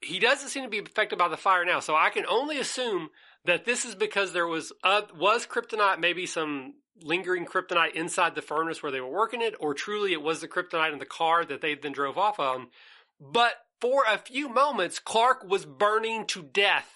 he 0.00 0.18
doesn't 0.18 0.48
seem 0.48 0.64
to 0.64 0.70
be 0.70 0.78
affected 0.78 1.18
by 1.18 1.28
the 1.28 1.36
fire 1.36 1.64
now. 1.64 1.80
So 1.80 1.94
I 1.94 2.10
can 2.10 2.26
only 2.26 2.58
assume 2.58 3.10
that 3.44 3.64
this 3.64 3.84
is 3.84 3.94
because 3.94 4.32
there 4.32 4.46
was 4.46 4.72
uh, 4.82 5.02
was 5.16 5.46
kryptonite, 5.46 6.00
maybe 6.00 6.26
some 6.26 6.74
lingering 7.02 7.46
kryptonite 7.46 7.94
inside 7.94 8.34
the 8.34 8.42
furnace 8.42 8.82
where 8.82 8.92
they 8.92 9.00
were 9.00 9.08
working 9.08 9.42
it, 9.42 9.54
or 9.60 9.74
truly 9.74 10.12
it 10.12 10.22
was 10.22 10.40
the 10.40 10.48
kryptonite 10.48 10.92
in 10.92 10.98
the 10.98 11.06
car 11.06 11.44
that 11.44 11.60
they 11.60 11.74
then 11.74 11.92
drove 11.92 12.18
off 12.18 12.38
on. 12.38 12.68
But 13.20 13.54
for 13.80 14.04
a 14.08 14.18
few 14.18 14.48
moments, 14.48 14.98
Clark 14.98 15.44
was 15.44 15.64
burning 15.64 16.26
to 16.28 16.42
death 16.42 16.90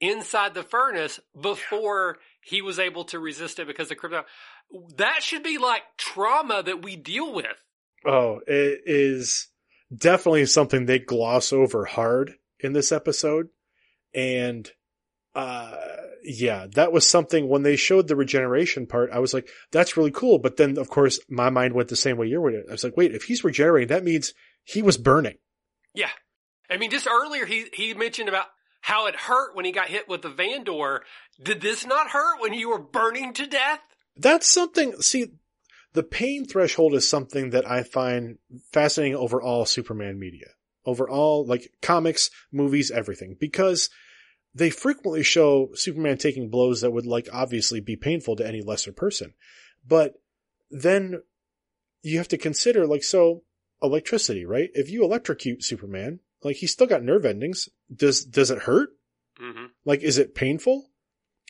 inside 0.00 0.54
the 0.54 0.62
furnace 0.62 1.20
before 1.40 2.18
he 2.46 2.62
was 2.62 2.78
able 2.78 3.04
to 3.06 3.18
resist 3.18 3.58
it 3.58 3.66
because 3.66 3.88
the 3.88 3.96
kryptonite. 3.96 4.24
That 4.96 5.22
should 5.22 5.42
be 5.42 5.58
like 5.58 5.82
trauma 5.98 6.62
that 6.62 6.82
we 6.82 6.94
deal 6.94 7.34
with. 7.34 7.46
oh, 8.06 8.40
it 8.46 8.82
is 8.86 9.48
definitely 9.94 10.46
something 10.46 10.86
they 10.86 11.00
gloss 11.00 11.52
over 11.52 11.84
hard 11.84 12.34
in 12.60 12.72
this 12.72 12.92
episode. 12.92 13.48
And, 14.14 14.70
uh, 15.34 15.76
yeah, 16.22 16.66
that 16.74 16.92
was 16.92 17.08
something 17.08 17.48
when 17.48 17.64
they 17.64 17.74
showed 17.74 18.06
the 18.06 18.16
regeneration 18.16 18.86
part, 18.86 19.10
I 19.12 19.18
was 19.18 19.34
like, 19.34 19.48
that's 19.72 19.96
really 19.96 20.12
cool. 20.12 20.38
But 20.38 20.56
then, 20.56 20.78
of 20.78 20.88
course, 20.88 21.18
my 21.28 21.50
mind 21.50 21.74
went 21.74 21.88
the 21.88 21.96
same 21.96 22.16
way 22.16 22.28
you 22.28 22.40
were. 22.40 22.50
I 22.50 22.72
was 22.72 22.84
like, 22.84 22.96
wait, 22.96 23.12
if 23.14 23.24
he's 23.24 23.42
regenerating, 23.42 23.88
that 23.88 24.04
means 24.04 24.34
he 24.62 24.82
was 24.82 24.96
burning. 24.96 25.38
Yeah. 25.94 26.10
I 26.70 26.76
mean, 26.76 26.90
just 26.90 27.08
earlier 27.08 27.44
he, 27.44 27.66
he 27.72 27.92
mentioned 27.94 28.28
about 28.28 28.46
how 28.86 29.08
it 29.08 29.16
hurt 29.16 29.56
when 29.56 29.64
he 29.64 29.72
got 29.72 29.88
hit 29.88 30.08
with 30.08 30.22
the 30.22 30.28
van 30.28 30.62
door. 30.62 31.02
Did 31.42 31.60
this 31.60 31.84
not 31.84 32.10
hurt 32.10 32.40
when 32.40 32.54
you 32.54 32.68
were 32.68 32.78
burning 32.78 33.32
to 33.32 33.44
death? 33.44 33.80
That's 34.16 34.48
something, 34.48 35.02
see, 35.02 35.32
the 35.92 36.04
pain 36.04 36.44
threshold 36.44 36.94
is 36.94 37.10
something 37.10 37.50
that 37.50 37.68
I 37.68 37.82
find 37.82 38.38
fascinating 38.72 39.16
over 39.16 39.42
all 39.42 39.66
Superman 39.66 40.20
media, 40.20 40.50
over 40.84 41.10
all 41.10 41.44
like 41.44 41.72
comics, 41.82 42.30
movies, 42.52 42.92
everything, 42.92 43.36
because 43.40 43.90
they 44.54 44.70
frequently 44.70 45.24
show 45.24 45.70
Superman 45.74 46.16
taking 46.16 46.48
blows 46.48 46.82
that 46.82 46.92
would 46.92 47.06
like 47.06 47.28
obviously 47.32 47.80
be 47.80 47.96
painful 47.96 48.36
to 48.36 48.46
any 48.46 48.62
lesser 48.62 48.92
person. 48.92 49.34
But 49.84 50.14
then 50.70 51.22
you 52.02 52.18
have 52.18 52.28
to 52.28 52.38
consider 52.38 52.86
like, 52.86 53.02
so 53.02 53.42
electricity, 53.82 54.46
right? 54.46 54.70
If 54.74 54.90
you 54.90 55.02
electrocute 55.02 55.64
Superman, 55.64 56.20
like 56.42 56.56
he's 56.56 56.72
still 56.72 56.86
got 56.86 57.02
nerve 57.02 57.24
endings. 57.24 57.68
Does, 57.94 58.24
does 58.24 58.50
it 58.50 58.62
hurt? 58.62 58.90
Mm-hmm. 59.40 59.66
Like, 59.84 60.02
is 60.02 60.18
it 60.18 60.34
painful? 60.34 60.90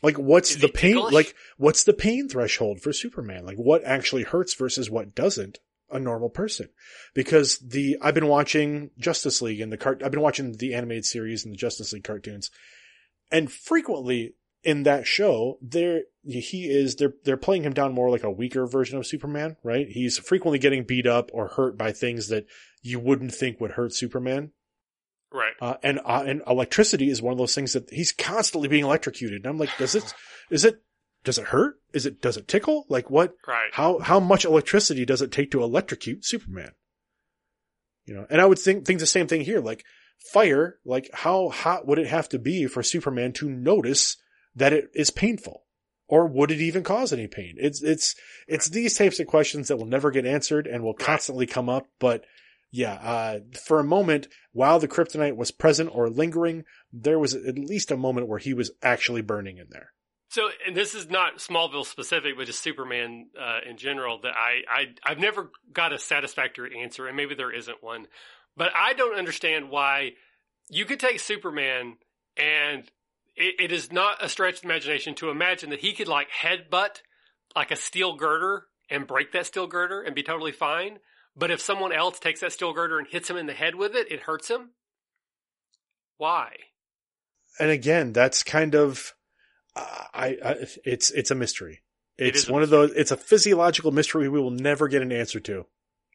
Like, 0.02 0.18
what's 0.18 0.52
Is 0.52 0.58
the 0.60 0.68
pain? 0.68 0.94
ticklish? 0.94 1.14
Like, 1.14 1.34
what's 1.56 1.84
the 1.84 1.92
pain 1.94 2.28
threshold 2.28 2.80
for 2.80 2.92
Superman? 2.92 3.46
Like, 3.46 3.56
what 3.56 3.82
actually 3.84 4.24
hurts 4.24 4.54
versus 4.54 4.90
what 4.90 5.14
doesn't 5.14 5.58
a 5.90 5.98
normal 5.98 6.28
person? 6.28 6.68
Because 7.14 7.58
the, 7.58 7.96
I've 8.02 8.14
been 8.14 8.28
watching 8.28 8.90
Justice 8.98 9.40
League 9.40 9.60
and 9.60 9.72
the 9.72 9.78
cart, 9.78 10.02
I've 10.04 10.10
been 10.10 10.20
watching 10.20 10.52
the 10.52 10.74
animated 10.74 11.06
series 11.06 11.44
and 11.44 11.54
the 11.54 11.58
Justice 11.58 11.92
League 11.92 12.04
cartoons. 12.04 12.50
And 13.30 13.50
frequently 13.50 14.34
in 14.62 14.82
that 14.82 15.06
show, 15.06 15.58
there, 15.62 16.02
he 16.24 16.68
is, 16.68 16.96
they're, 16.96 17.14
they're 17.24 17.36
playing 17.36 17.62
him 17.62 17.72
down 17.72 17.94
more 17.94 18.10
like 18.10 18.24
a 18.24 18.30
weaker 18.30 18.66
version 18.66 18.98
of 18.98 19.06
Superman, 19.06 19.56
right? 19.62 19.86
He's 19.88 20.18
frequently 20.18 20.58
getting 20.58 20.84
beat 20.84 21.06
up 21.06 21.30
or 21.32 21.48
hurt 21.48 21.78
by 21.78 21.92
things 21.92 22.28
that 22.28 22.46
you 22.82 23.00
wouldn't 23.00 23.34
think 23.34 23.60
would 23.60 23.72
hurt 23.72 23.94
Superman. 23.94 24.50
Right. 25.32 25.52
Uh, 25.60 25.74
and 25.82 25.98
uh, 26.04 26.24
and 26.26 26.42
electricity 26.46 27.10
is 27.10 27.20
one 27.20 27.32
of 27.32 27.38
those 27.38 27.54
things 27.54 27.72
that 27.72 27.90
he's 27.90 28.12
constantly 28.12 28.68
being 28.68 28.84
electrocuted. 28.84 29.38
And 29.44 29.46
I'm 29.46 29.58
like, 29.58 29.76
does 29.78 29.94
it, 29.94 30.14
is 30.50 30.64
it, 30.64 30.82
does 31.24 31.38
it 31.38 31.46
hurt? 31.46 31.76
Is 31.92 32.06
it, 32.06 32.22
does 32.22 32.36
it 32.36 32.46
tickle? 32.48 32.86
Like 32.88 33.10
what, 33.10 33.34
Right. 33.46 33.70
how, 33.72 33.98
how 33.98 34.20
much 34.20 34.44
electricity 34.44 35.04
does 35.04 35.20
it 35.22 35.32
take 35.32 35.50
to 35.50 35.62
electrocute 35.62 36.24
Superman? 36.24 36.70
You 38.04 38.14
know, 38.14 38.26
and 38.30 38.40
I 38.40 38.46
would 38.46 38.58
think, 38.58 38.86
think 38.86 39.00
the 39.00 39.06
same 39.06 39.26
thing 39.26 39.40
here. 39.40 39.60
Like 39.60 39.84
fire, 40.32 40.78
like 40.84 41.10
how 41.12 41.48
hot 41.48 41.86
would 41.86 41.98
it 41.98 42.06
have 42.06 42.28
to 42.30 42.38
be 42.38 42.66
for 42.66 42.82
Superman 42.82 43.32
to 43.34 43.50
notice 43.50 44.16
that 44.54 44.72
it 44.72 44.86
is 44.94 45.10
painful? 45.10 45.64
Or 46.08 46.24
would 46.28 46.52
it 46.52 46.60
even 46.60 46.84
cause 46.84 47.12
any 47.12 47.26
pain? 47.26 47.56
It's, 47.58 47.82
it's, 47.82 48.14
it's 48.46 48.68
these 48.68 48.94
types 48.96 49.18
of 49.18 49.26
questions 49.26 49.66
that 49.66 49.76
will 49.76 49.86
never 49.86 50.12
get 50.12 50.24
answered 50.24 50.68
and 50.68 50.84
will 50.84 50.92
Right. 50.92 51.04
constantly 51.04 51.46
come 51.46 51.68
up. 51.68 51.88
But 51.98 52.24
yeah, 52.70 52.94
uh, 52.94 53.38
for 53.58 53.80
a 53.80 53.84
moment, 53.84 54.28
while 54.52 54.78
the 54.78 54.88
kryptonite 54.88 55.36
was 55.36 55.50
present 55.50 55.90
or 55.94 56.08
lingering, 56.10 56.64
there 56.92 57.18
was 57.18 57.34
at 57.34 57.58
least 57.58 57.90
a 57.90 57.96
moment 57.96 58.28
where 58.28 58.38
he 58.38 58.54
was 58.54 58.70
actually 58.82 59.22
burning 59.22 59.58
in 59.58 59.66
there. 59.70 59.92
So, 60.28 60.48
and 60.66 60.76
this 60.76 60.94
is 60.94 61.08
not 61.08 61.38
Smallville 61.38 61.86
specific, 61.86 62.36
but 62.36 62.46
just 62.46 62.60
Superman 62.62 63.28
uh, 63.40 63.60
in 63.68 63.76
general. 63.76 64.20
That 64.22 64.34
I, 64.36 64.62
I 64.68 64.84
I've 65.04 65.18
never 65.18 65.50
got 65.72 65.92
a 65.92 65.98
satisfactory 65.98 66.82
answer, 66.82 67.06
and 67.06 67.16
maybe 67.16 67.34
there 67.34 67.52
isn't 67.52 67.82
one. 67.82 68.06
But 68.56 68.72
I 68.74 68.94
don't 68.94 69.18
understand 69.18 69.70
why 69.70 70.12
you 70.68 70.84
could 70.84 71.00
take 71.00 71.20
Superman 71.20 71.96
and 72.36 72.90
it, 73.36 73.54
it 73.60 73.72
is 73.72 73.92
not 73.92 74.22
a 74.22 74.28
stretched 74.28 74.64
imagination 74.64 75.14
to 75.16 75.30
imagine 75.30 75.70
that 75.70 75.80
he 75.80 75.92
could 75.92 76.08
like 76.08 76.28
headbutt 76.30 77.02
like 77.54 77.70
a 77.70 77.76
steel 77.76 78.16
girder 78.16 78.64
and 78.90 79.06
break 79.06 79.32
that 79.32 79.46
steel 79.46 79.66
girder 79.66 80.02
and 80.02 80.14
be 80.14 80.22
totally 80.22 80.52
fine. 80.52 80.98
But 81.36 81.50
if 81.50 81.60
someone 81.60 81.92
else 81.92 82.18
takes 82.18 82.40
that 82.40 82.52
steel 82.52 82.72
girder 82.72 82.98
and 82.98 83.06
hits 83.06 83.28
him 83.28 83.36
in 83.36 83.46
the 83.46 83.52
head 83.52 83.74
with 83.74 83.94
it, 83.94 84.10
it 84.10 84.20
hurts 84.20 84.48
him. 84.48 84.70
Why? 86.16 86.56
And 87.58 87.70
again, 87.70 88.12
that's 88.12 88.42
kind 88.42 88.74
of, 88.74 89.12
uh, 89.74 90.04
I, 90.14 90.26
I, 90.44 90.54
it's, 90.84 91.10
it's 91.10 91.30
a 91.30 91.34
mystery. 91.34 91.82
It's 92.18 92.48
a 92.48 92.52
one 92.52 92.62
of 92.62 92.70
those, 92.70 92.92
it's 92.92 93.10
a 93.10 93.16
physiological 93.16 93.92
mystery 93.92 94.28
we 94.28 94.40
will 94.40 94.50
never 94.50 94.88
get 94.88 95.02
an 95.02 95.12
answer 95.12 95.40
to. 95.40 95.66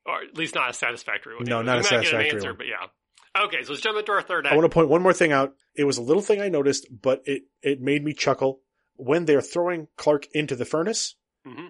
Or 0.06 0.22
at 0.24 0.36
least 0.36 0.56
not 0.56 0.72
a 0.72 0.74
satisfactory 0.74 1.36
one. 1.36 1.46
No, 1.46 1.60
We 1.60 1.66
not 1.66 1.78
a 1.78 1.82
might 1.82 1.90
get 1.90 1.92
an 2.00 2.04
satisfactory 2.06 2.30
answer, 2.38 2.50
one. 2.50 2.58
But 2.58 2.68
yeah. 2.68 3.44
Okay, 3.46 3.62
so 3.64 3.72
let's 3.72 3.84
jump 3.84 4.00
into 4.00 4.12
our 4.12 4.22
third 4.24 4.46
act. 4.48 4.54
I 4.54 4.58
want 4.58 4.70
to 4.70 4.74
point 4.74 4.90
one 4.90 5.04
more 5.04 5.14
thing 5.14 5.32
out. 5.32 5.54
It 5.76 5.84
was 5.84 5.98
a 5.98 6.02
little 6.02 6.24
thing 6.24 6.42
I 6.42 6.50
noticed, 6.50 6.88
but 6.92 7.22
it, 7.26 7.44
it 7.62 7.80
made 7.80 8.04
me 8.04 8.14
chuckle. 8.14 8.62
When 8.96 9.26
they're 9.26 9.42
throwing 9.42 9.88
Clark 9.98 10.28
into 10.34 10.56
the 10.56 10.66
furnace, 10.66 11.16
Mhm. 11.48 11.70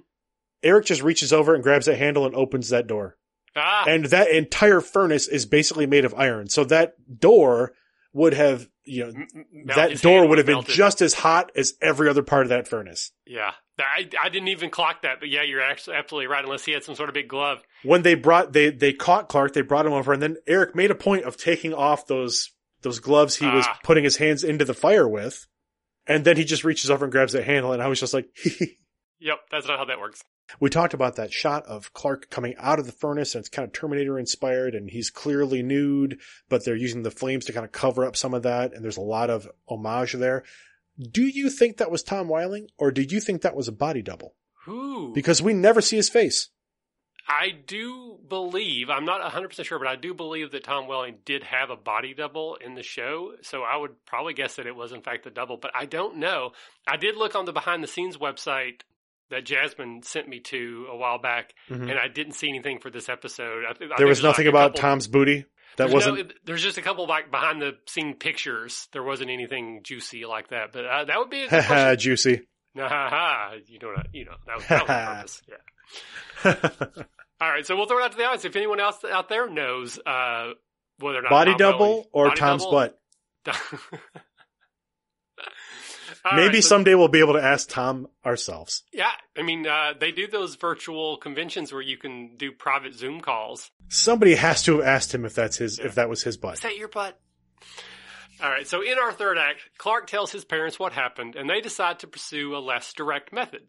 Eric 0.63 0.85
just 0.85 1.01
reaches 1.03 1.33
over 1.33 1.53
and 1.53 1.63
grabs 1.63 1.85
that 1.87 1.97
handle 1.97 2.25
and 2.25 2.35
opens 2.35 2.69
that 2.69 2.87
door. 2.87 3.17
Ah, 3.55 3.85
And 3.87 4.05
that 4.05 4.29
entire 4.29 4.81
furnace 4.81 5.27
is 5.27 5.45
basically 5.45 5.85
made 5.85 6.05
of 6.05 6.13
iron. 6.15 6.49
So 6.49 6.63
that 6.65 6.93
door 7.19 7.73
would 8.13 8.33
have, 8.33 8.67
you 8.83 9.03
know, 9.03 9.09
m- 9.09 9.27
m- 9.35 9.45
melt- 9.65 9.75
that 9.77 10.01
door 10.01 10.27
would 10.27 10.37
have 10.37 10.45
been 10.47 10.55
melted. 10.55 10.75
just 10.75 11.01
as 11.01 11.13
hot 11.13 11.51
as 11.55 11.73
every 11.81 12.09
other 12.09 12.23
part 12.23 12.43
of 12.43 12.49
that 12.49 12.67
furnace. 12.67 13.11
Yeah, 13.25 13.51
I, 13.79 14.09
I 14.21 14.29
didn't 14.29 14.49
even 14.49 14.69
clock 14.69 15.03
that, 15.03 15.19
but 15.21 15.29
yeah, 15.29 15.43
you're 15.43 15.61
actually 15.61 15.95
absolutely 15.95 16.27
right. 16.27 16.43
Unless 16.43 16.65
he 16.65 16.71
had 16.73 16.83
some 16.83 16.95
sort 16.95 17.07
of 17.09 17.13
big 17.13 17.27
glove. 17.29 17.61
When 17.83 18.01
they 18.01 18.15
brought, 18.15 18.51
they, 18.53 18.69
they 18.69 18.91
caught 18.93 19.29
Clark, 19.29 19.53
they 19.53 19.61
brought 19.61 19.85
him 19.85 19.93
over, 19.93 20.11
and 20.13 20.21
then 20.21 20.35
Eric 20.45 20.75
made 20.75 20.91
a 20.91 20.95
point 20.95 21.23
of 21.23 21.37
taking 21.37 21.73
off 21.73 22.05
those, 22.07 22.51
those 22.81 22.99
gloves 22.99 23.37
he 23.37 23.45
was 23.47 23.65
Ah. 23.67 23.79
putting 23.83 24.03
his 24.03 24.17
hands 24.17 24.43
into 24.43 24.65
the 24.65 24.73
fire 24.73 25.07
with. 25.07 25.47
And 26.07 26.25
then 26.25 26.35
he 26.35 26.43
just 26.43 26.63
reaches 26.63 26.89
over 26.91 27.05
and 27.05 27.11
grabs 27.11 27.33
that 27.33 27.43
handle, 27.45 27.71
and 27.73 27.81
I 27.81 27.87
was 27.87 27.99
just 27.99 28.13
like, 28.13 28.27
Yep, 29.21 29.37
that's 29.51 29.67
not 29.67 29.77
how 29.77 29.85
that 29.85 29.99
works. 29.99 30.23
We 30.59 30.69
talked 30.69 30.93
about 30.93 31.15
that 31.15 31.31
shot 31.31 31.65
of 31.65 31.93
Clark 31.93 32.29
coming 32.29 32.55
out 32.57 32.79
of 32.79 32.85
the 32.85 32.91
furnace 32.91 33.35
and 33.35 33.41
it's 33.41 33.49
kind 33.49 33.65
of 33.65 33.71
Terminator 33.71 34.19
inspired 34.19 34.75
and 34.75 34.89
he's 34.89 35.09
clearly 35.09 35.63
nude, 35.63 36.19
but 36.49 36.65
they're 36.65 36.75
using 36.75 37.03
the 37.03 37.11
flames 37.11 37.45
to 37.45 37.53
kind 37.53 37.65
of 37.65 37.71
cover 37.71 38.03
up 38.03 38.17
some 38.17 38.33
of 38.33 38.43
that. 38.43 38.73
And 38.73 38.83
there's 38.83 38.97
a 38.97 39.01
lot 39.01 39.29
of 39.29 39.47
homage 39.69 40.13
there. 40.13 40.43
Do 40.99 41.23
you 41.23 41.49
think 41.49 41.77
that 41.77 41.91
was 41.91 42.03
Tom 42.03 42.27
Welling 42.27 42.67
or 42.77 42.91
did 42.91 43.11
you 43.11 43.21
think 43.21 43.43
that 43.43 43.55
was 43.55 43.67
a 43.67 43.71
body 43.71 44.01
double? 44.01 44.35
Who? 44.65 45.13
Because 45.13 45.41
we 45.41 45.53
never 45.53 45.81
see 45.81 45.95
his 45.95 46.09
face. 46.09 46.49
I 47.27 47.51
do 47.51 48.19
believe, 48.27 48.89
I'm 48.89 49.05
not 49.05 49.21
100% 49.21 49.63
sure, 49.63 49.79
but 49.79 49.87
I 49.87 49.95
do 49.95 50.13
believe 50.13 50.51
that 50.51 50.63
Tom 50.63 50.87
Welling 50.87 51.19
did 51.23 51.43
have 51.43 51.69
a 51.69 51.75
body 51.75 52.13
double 52.13 52.55
in 52.55 52.75
the 52.75 52.83
show. 52.83 53.35
So 53.41 53.61
I 53.61 53.77
would 53.77 54.05
probably 54.05 54.33
guess 54.33 54.55
that 54.55 54.65
it 54.65 54.75
was, 54.75 54.91
in 54.91 55.01
fact, 55.01 55.23
the 55.23 55.29
double, 55.29 55.57
but 55.57 55.71
I 55.73 55.85
don't 55.85 56.17
know. 56.17 56.51
I 56.87 56.97
did 56.97 57.15
look 57.15 57.35
on 57.35 57.45
the 57.45 57.53
behind 57.53 57.83
the 57.83 57.87
scenes 57.87 58.17
website 58.17 58.81
that 59.31 59.43
Jasmine 59.45 60.03
sent 60.03 60.27
me 60.29 60.39
to 60.41 60.87
a 60.91 60.95
while 60.95 61.17
back, 61.17 61.53
Mhm. 61.69 61.89
and 61.89 61.99
I 61.99 62.07
didn't 62.07 62.33
see 62.33 62.47
anything 62.49 62.79
for 62.79 62.89
this 62.91 63.09
episode. 63.09 63.63
I, 63.65 63.71
I 63.71 63.97
There 63.97 64.07
was 64.07 64.21
nothing 64.23 64.45
like 64.45 64.51
about 64.53 64.67
couple- 64.75 64.81
Tom's 64.81 65.07
booty. 65.07 65.45
That 65.77 65.85
there's 65.89 65.93
wasn't. 65.93 66.17
No, 66.27 66.33
there's 66.45 66.61
just 66.61 66.77
a 66.77 66.81
couple 66.81 67.07
like 67.07 67.31
behind 67.31 67.61
the 67.61 67.77
scene 67.87 68.13
pictures. 68.15 68.87
There 68.91 69.03
wasn't 69.03 69.29
anything 69.31 69.81
juicy 69.83 70.25
like 70.25 70.49
that, 70.49 70.73
but 70.73 70.85
uh, 70.85 71.05
that 71.05 71.17
would 71.17 71.29
be 71.29 71.43
a 71.43 71.49
good 71.49 71.63
Haha, 71.63 71.73
question. 71.93 71.99
juicy. 71.99 72.41
Ha 72.77 72.87
ha 72.87 73.09
ha! 73.09 73.53
You 73.67 73.79
know 73.79 73.95
You 74.13 74.25
know 74.25 74.35
that 74.47 74.55
was, 74.57 74.67
that 74.67 74.87
was 74.87 74.87
the 74.87 75.05
purpose. 75.15 75.41
Yeah. 76.97 77.03
All 77.41 77.49
right, 77.49 77.65
so 77.65 77.75
we'll 77.75 77.85
throw 77.87 77.97
it 77.99 78.03
out 78.03 78.11
to 78.11 78.17
the 78.17 78.23
audience. 78.25 78.45
If 78.45 78.55
anyone 78.55 78.79
else 78.79 78.97
out 79.03 79.27
there 79.29 79.49
knows 79.49 79.97
uh, 80.05 80.51
whether 80.99 81.19
or 81.19 81.21
not 81.23 81.31
Body 81.31 81.55
double 81.55 82.07
or 82.13 82.27
body 82.27 82.39
Tom's 82.39 82.63
double- 82.63 82.71
butt. 82.71 82.99
All 86.23 86.33
Maybe 86.37 86.47
right, 86.55 86.63
so- 86.63 86.69
someday 86.69 86.93
we'll 86.95 87.07
be 87.07 87.19
able 87.19 87.33
to 87.33 87.43
ask 87.43 87.67
Tom 87.69 88.07
ourselves. 88.25 88.83
Yeah, 88.93 89.11
I 89.37 89.41
mean, 89.41 89.65
uh, 89.65 89.93
they 89.99 90.11
do 90.11 90.27
those 90.27 90.55
virtual 90.55 91.17
conventions 91.17 91.73
where 91.73 91.81
you 91.81 91.97
can 91.97 92.35
do 92.37 92.51
private 92.51 92.93
Zoom 92.93 93.21
calls. 93.21 93.71
Somebody 93.89 94.35
has 94.35 94.61
to 94.63 94.77
have 94.77 94.85
asked 94.85 95.13
him 95.15 95.25
if 95.25 95.33
that's 95.33 95.57
his, 95.57 95.79
if 95.79 95.95
that 95.95 96.09
was 96.09 96.21
his 96.23 96.37
butt. 96.37 96.55
Is 96.55 96.59
that 96.61 96.77
your 96.77 96.87
butt? 96.89 97.19
All 98.43 98.49
right, 98.49 98.67
so 98.67 98.81
in 98.81 98.97
our 98.97 99.11
third 99.11 99.37
act, 99.37 99.59
Clark 99.77 100.07
tells 100.07 100.31
his 100.31 100.45
parents 100.45 100.79
what 100.79 100.93
happened, 100.93 101.35
and 101.35 101.49
they 101.49 101.61
decide 101.61 101.99
to 101.99 102.07
pursue 102.07 102.55
a 102.55 102.59
less 102.59 102.91
direct 102.93 103.31
method. 103.31 103.67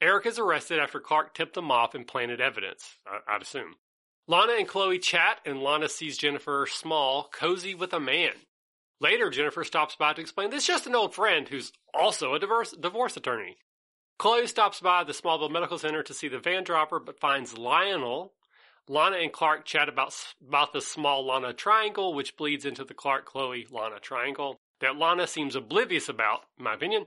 Eric 0.00 0.26
is 0.26 0.38
arrested 0.38 0.78
after 0.78 1.00
Clark 1.00 1.34
tipped 1.34 1.54
them 1.54 1.70
off 1.70 1.94
and 1.94 2.06
planted 2.06 2.40
evidence, 2.40 2.96
I- 3.06 3.34
I'd 3.34 3.42
assume. 3.42 3.74
Lana 4.26 4.54
and 4.54 4.66
Chloe 4.68 4.98
chat, 4.98 5.40
and 5.44 5.62
Lana 5.62 5.88
sees 5.88 6.18
Jennifer 6.18 6.66
Small 6.70 7.28
cozy 7.32 7.74
with 7.74 7.92
a 7.92 8.00
man. 8.00 8.32
Later, 9.00 9.30
Jennifer 9.30 9.64
stops 9.64 9.96
by 9.96 10.14
to 10.14 10.20
explain 10.20 10.50
this 10.50 10.62
is 10.62 10.66
just 10.66 10.86
an 10.86 10.94
old 10.94 11.14
friend 11.14 11.48
who's 11.48 11.72
also 11.92 12.34
a 12.34 12.38
divorce, 12.38 12.72
divorce 12.72 13.16
attorney. 13.16 13.56
Chloe 14.18 14.46
stops 14.46 14.80
by 14.80 15.04
the 15.04 15.12
Smallville 15.12 15.50
Medical 15.50 15.78
Center 15.78 16.02
to 16.02 16.14
see 16.14 16.28
the 16.28 16.38
van 16.38 16.64
dropper, 16.64 16.98
but 16.98 17.20
finds 17.20 17.58
Lionel. 17.58 18.32
Lana 18.88 19.16
and 19.16 19.32
Clark 19.32 19.64
chat 19.64 19.88
about 19.88 20.14
about 20.46 20.72
the 20.72 20.80
small 20.80 21.26
Lana 21.26 21.52
triangle, 21.52 22.14
which 22.14 22.36
bleeds 22.36 22.64
into 22.64 22.84
the 22.84 22.94
Clark 22.94 23.26
Chloe 23.26 23.66
Lana 23.70 23.98
triangle 24.00 24.60
that 24.80 24.96
Lana 24.96 25.26
seems 25.26 25.56
oblivious 25.56 26.08
about, 26.08 26.42
in 26.56 26.64
my 26.64 26.74
opinion. 26.74 27.06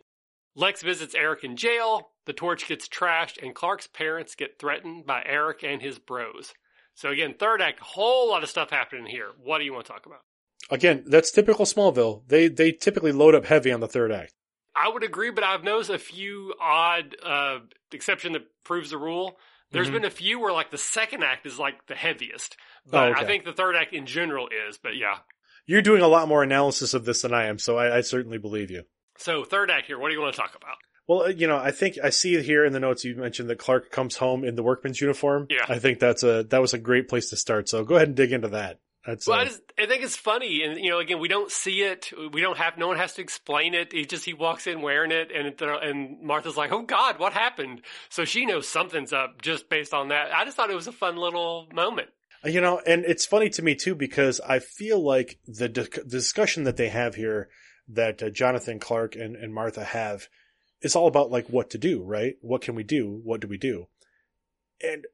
Lex 0.55 0.81
visits 0.83 1.15
Eric 1.15 1.43
in 1.43 1.55
jail. 1.55 2.09
The 2.25 2.33
torch 2.33 2.67
gets 2.67 2.87
trashed, 2.87 3.41
and 3.41 3.55
Clark's 3.55 3.87
parents 3.87 4.35
get 4.35 4.59
threatened 4.59 5.05
by 5.05 5.23
Eric 5.25 5.63
and 5.63 5.81
his 5.81 5.99
bros. 5.99 6.53
So 6.95 7.09
again, 7.09 7.35
third 7.39 7.61
act, 7.61 7.79
a 7.79 7.85
whole 7.85 8.29
lot 8.29 8.43
of 8.43 8.49
stuff 8.49 8.69
happening 8.69 9.05
here. 9.05 9.29
What 9.41 9.59
do 9.59 9.65
you 9.65 9.73
want 9.73 9.85
to 9.85 9.91
talk 9.91 10.05
about? 10.05 10.21
Again, 10.69 11.03
that's 11.07 11.31
typical 11.31 11.65
Smallville. 11.65 12.23
They, 12.27 12.47
they 12.47 12.71
typically 12.71 13.11
load 13.11 13.35
up 13.35 13.45
heavy 13.45 13.71
on 13.71 13.79
the 13.79 13.87
third 13.87 14.11
act. 14.11 14.33
I 14.75 14.87
would 14.89 15.03
agree, 15.03 15.31
but 15.31 15.43
I've 15.43 15.63
noticed 15.63 15.89
a 15.89 15.97
few 15.97 16.53
odd 16.61 17.15
uh, 17.23 17.59
exception 17.91 18.33
that 18.33 18.43
proves 18.63 18.91
the 18.91 18.97
rule. 18.97 19.37
There's 19.71 19.89
Mhm. 19.89 19.93
been 19.93 20.05
a 20.05 20.09
few 20.09 20.39
where 20.39 20.53
like 20.53 20.71
the 20.71 20.77
second 20.77 21.23
act 21.23 21.45
is 21.45 21.59
like 21.59 21.85
the 21.87 21.95
heaviest, 21.95 22.55
but 22.89 23.07
Oh, 23.09 23.11
okay. 23.11 23.21
I 23.21 23.25
think 23.25 23.45
the 23.45 23.53
third 23.53 23.75
act 23.75 23.93
in 23.93 24.05
general 24.05 24.47
is. 24.67 24.77
But 24.77 24.95
yeah, 24.95 25.17
You're 25.65 25.81
doing 25.83 26.01
a 26.01 26.07
lot 26.07 26.27
more 26.27 26.41
analysis 26.43 26.93
of 26.95 27.05
this 27.05 27.21
than 27.23 27.33
I 27.33 27.45
am, 27.45 27.59
so 27.59 27.77
I, 27.77 27.97
I 27.97 28.01
certainly 28.01 28.37
believe 28.37 28.71
you. 28.71 28.83
so 29.17 29.43
third 29.43 29.69
act 29.69 29.87
here. 29.87 29.99
What 29.99 30.07
do 30.09 30.15
you 30.15 30.21
want 30.21 30.33
to 30.33 30.39
talk 30.41 30.55
about? 30.55 30.77
Well, 31.07 31.23
uh, 31.23 31.27
you 31.29 31.45
know, 31.47 31.57
I 31.57 31.71
think 31.71 31.97
I 32.03 32.09
see 32.11 32.41
here 32.41 32.63
in 32.63 32.71
the 32.73 32.79
notes 32.79 33.03
you 33.03 33.15
mentioned 33.15 33.49
that 33.49 33.57
Clark 33.59 33.91
comes 33.91 34.17
home 34.17 34.43
in 34.45 34.55
the 34.55 34.63
workman's 34.63 35.01
uniform. 35.01 35.47
Yeah. 35.49 35.65
I 35.67 35.77
think 35.79 35.99
that's 35.99 36.23
a 36.23 36.43
that 36.43 36.61
was 36.61 36.73
a 36.73 36.77
great 36.79 37.07
place 37.09 37.29
to 37.31 37.35
start. 37.37 37.67
So 37.69 37.83
go 37.83 37.95
ahead 37.97 38.07
and 38.07 38.15
dig 38.17 38.31
into 38.31 38.47
that. 38.49 38.79
That's 39.05 39.27
Well, 39.27 39.39
uh, 39.39 39.43
I, 39.43 39.45
just, 39.45 39.61
I 39.77 39.85
think 39.85 40.03
it's 40.03 40.15
funny, 40.15 40.63
and 40.63 40.77
you 40.77 40.89
know, 40.89 40.99
again, 40.99 41.19
we 41.19 41.27
don't 41.27 41.51
see 41.51 41.81
it. 41.81 42.11
We 42.33 42.41
don't 42.41 42.57
have. 42.57 42.77
No 42.77 42.87
one 42.87 42.97
has 42.97 43.13
to 43.13 43.21
explain 43.21 43.73
it. 43.73 43.93
He 43.93 44.05
just 44.05 44.25
he 44.25 44.33
walks 44.33 44.67
in 44.67 44.81
wearing 44.81 45.11
it, 45.11 45.31
and 45.31 45.59
and 45.61 46.21
Martha's 46.21 46.57
like, 46.57 46.71
"Oh 46.71 46.81
God, 46.81 47.17
what 47.17 47.33
happened?" 47.33 47.81
So 48.09 48.25
she 48.25 48.45
knows 48.45 48.67
something's 48.67 49.13
up 49.13 49.41
just 49.41 49.69
based 49.69 49.93
on 49.93 50.09
that. 50.09 50.33
I 50.33 50.43
just 50.43 50.57
thought 50.57 50.69
it 50.69 50.75
was 50.75 50.87
a 50.87 50.91
fun 50.91 51.15
little 51.15 51.67
moment. 51.73 52.09
you 52.43 52.61
know, 52.61 52.81
and 52.85 53.05
it's 53.05 53.25
funny 53.25 53.49
to 53.51 53.61
me 53.61 53.75
too 53.75 53.95
because 53.95 54.41
I 54.41 54.59
feel 54.59 55.01
like 55.01 55.39
the, 55.47 55.69
di- 55.69 55.83
the 55.83 56.03
discussion 56.03 56.63
that 56.65 56.77
they 56.77 56.89
have 56.89 57.15
here 57.15 57.49
that 57.89 58.21
uh, 58.21 58.29
Jonathan 58.29 58.79
Clark 58.79 59.15
and, 59.15 59.35
and 59.35 59.53
Martha 59.53 59.83
have 59.83 60.27
is 60.81 60.95
all 60.95 61.07
about 61.07 61.31
like 61.31 61.47
what 61.47 61.69
to 61.71 61.77
do, 61.77 62.03
right? 62.03 62.35
What 62.41 62.61
can 62.61 62.75
we 62.75 62.83
do? 62.83 63.21
What 63.23 63.41
do 63.41 63.47
we 63.47 63.57
do? 63.57 63.87
And 64.81 65.05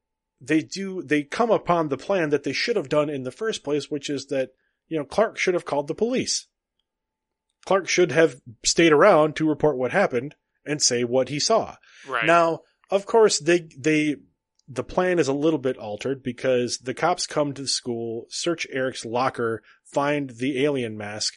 they 0.41 0.61
do 0.61 1.01
they 1.01 1.23
come 1.23 1.51
upon 1.51 1.89
the 1.89 1.97
plan 1.97 2.29
that 2.29 2.43
they 2.43 2.53
should 2.53 2.75
have 2.75 2.89
done 2.89 3.09
in 3.09 3.23
the 3.23 3.31
first 3.31 3.63
place, 3.63 3.89
which 3.89 4.09
is 4.09 4.27
that 4.27 4.49
you 4.87 4.97
know 4.97 5.05
Clark 5.05 5.37
should 5.37 5.53
have 5.53 5.65
called 5.65 5.87
the 5.87 5.95
police. 5.95 6.47
Clark 7.65 7.87
should 7.87 8.11
have 8.11 8.41
stayed 8.63 8.91
around 8.91 9.35
to 9.35 9.49
report 9.49 9.77
what 9.77 9.91
happened 9.91 10.35
and 10.65 10.81
say 10.81 11.03
what 11.03 11.29
he 11.29 11.39
saw. 11.39 11.75
Right 12.07 12.25
Now, 12.25 12.61
of 12.89 13.05
course, 13.05 13.39
they 13.39 13.67
they 13.77 14.17
the 14.67 14.83
plan 14.83 15.19
is 15.19 15.27
a 15.27 15.33
little 15.33 15.59
bit 15.59 15.77
altered 15.77 16.23
because 16.23 16.79
the 16.79 16.93
cops 16.93 17.27
come 17.27 17.53
to 17.53 17.63
the 17.63 17.67
school, 17.67 18.25
search 18.29 18.65
Eric's 18.71 19.05
locker, 19.05 19.61
find 19.83 20.31
the 20.31 20.63
alien 20.63 20.97
mask. 20.97 21.35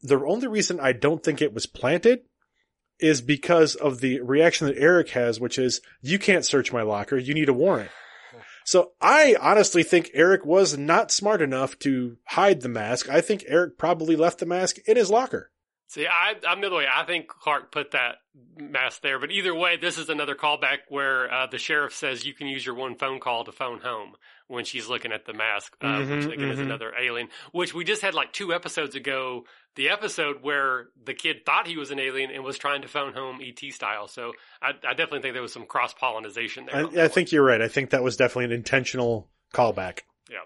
The 0.00 0.24
only 0.24 0.46
reason 0.46 0.80
I 0.80 0.92
don't 0.92 1.22
think 1.22 1.42
it 1.42 1.54
was 1.54 1.66
planted 1.66 2.20
is 2.98 3.20
because 3.20 3.74
of 3.74 4.00
the 4.00 4.20
reaction 4.20 4.68
that 4.68 4.78
Eric 4.78 5.10
has, 5.10 5.40
which 5.40 5.58
is, 5.58 5.80
you 6.02 6.18
can't 6.18 6.44
search 6.44 6.72
my 6.72 6.82
locker, 6.82 7.16
you 7.16 7.34
need 7.34 7.48
a 7.48 7.52
warrant. 7.52 7.90
So 8.64 8.92
I 9.00 9.36
honestly 9.40 9.82
think 9.82 10.10
Eric 10.14 10.44
was 10.44 10.76
not 10.76 11.10
smart 11.10 11.42
enough 11.42 11.78
to 11.80 12.16
hide 12.26 12.60
the 12.60 12.68
mask. 12.68 13.08
I 13.08 13.20
think 13.20 13.44
Eric 13.46 13.78
probably 13.78 14.16
left 14.16 14.38
the 14.38 14.46
mask 14.46 14.78
in 14.86 14.96
his 14.96 15.10
locker. 15.10 15.50
See, 15.88 16.06
I, 16.06 16.36
I'm 16.48 16.62
the 16.62 16.68
other 16.68 16.76
way. 16.76 16.86
I 16.90 17.04
think 17.04 17.28
Clark 17.28 17.70
put 17.70 17.90
that 17.90 18.16
mask 18.56 19.02
there, 19.02 19.18
but 19.18 19.30
either 19.30 19.54
way, 19.54 19.76
this 19.76 19.98
is 19.98 20.08
another 20.08 20.34
callback 20.34 20.78
where 20.88 21.30
uh, 21.30 21.46
the 21.48 21.58
sheriff 21.58 21.94
says 21.94 22.24
you 22.24 22.32
can 22.32 22.46
use 22.46 22.64
your 22.64 22.74
one 22.74 22.96
phone 22.96 23.20
call 23.20 23.44
to 23.44 23.52
phone 23.52 23.80
home 23.80 24.14
when 24.52 24.64
she's 24.64 24.86
looking 24.88 25.12
at 25.12 25.24
the 25.24 25.32
mask, 25.32 25.74
uh, 25.80 25.98
which 26.04 26.08
Mhm, 26.26 26.32
again 26.32 26.50
is 26.50 26.58
mhm. 26.58 26.62
another 26.64 26.92
alien. 27.00 27.28
Which 27.52 27.72
we 27.74 27.84
just 27.84 28.02
had 28.02 28.14
like 28.14 28.32
two 28.32 28.52
episodes 28.52 28.94
ago. 28.94 29.44
The 29.74 29.88
episode 29.88 30.42
where 30.42 30.88
the 31.02 31.14
kid 31.14 31.46
thought 31.46 31.66
he 31.66 31.78
was 31.78 31.90
an 31.90 31.98
alien 31.98 32.30
and 32.30 32.44
was 32.44 32.58
trying 32.58 32.82
to 32.82 32.88
phone 32.88 33.14
home 33.14 33.40
ET 33.42 33.58
style. 33.72 34.06
So 34.08 34.32
I, 34.60 34.70
I 34.86 34.90
definitely 34.90 35.20
think 35.22 35.32
there 35.34 35.40
was 35.42 35.52
some 35.54 35.64
cross 35.64 35.94
pollination 35.94 36.66
there. 36.66 36.86
I, 36.86 37.04
I 37.04 37.08
think 37.08 37.32
you're 37.32 37.42
right. 37.44 37.62
I 37.62 37.68
think 37.68 37.90
that 37.90 38.02
was 38.02 38.16
definitely 38.18 38.44
an 38.46 38.52
intentional 38.52 39.30
callback. 39.54 40.00
one. 40.28 40.38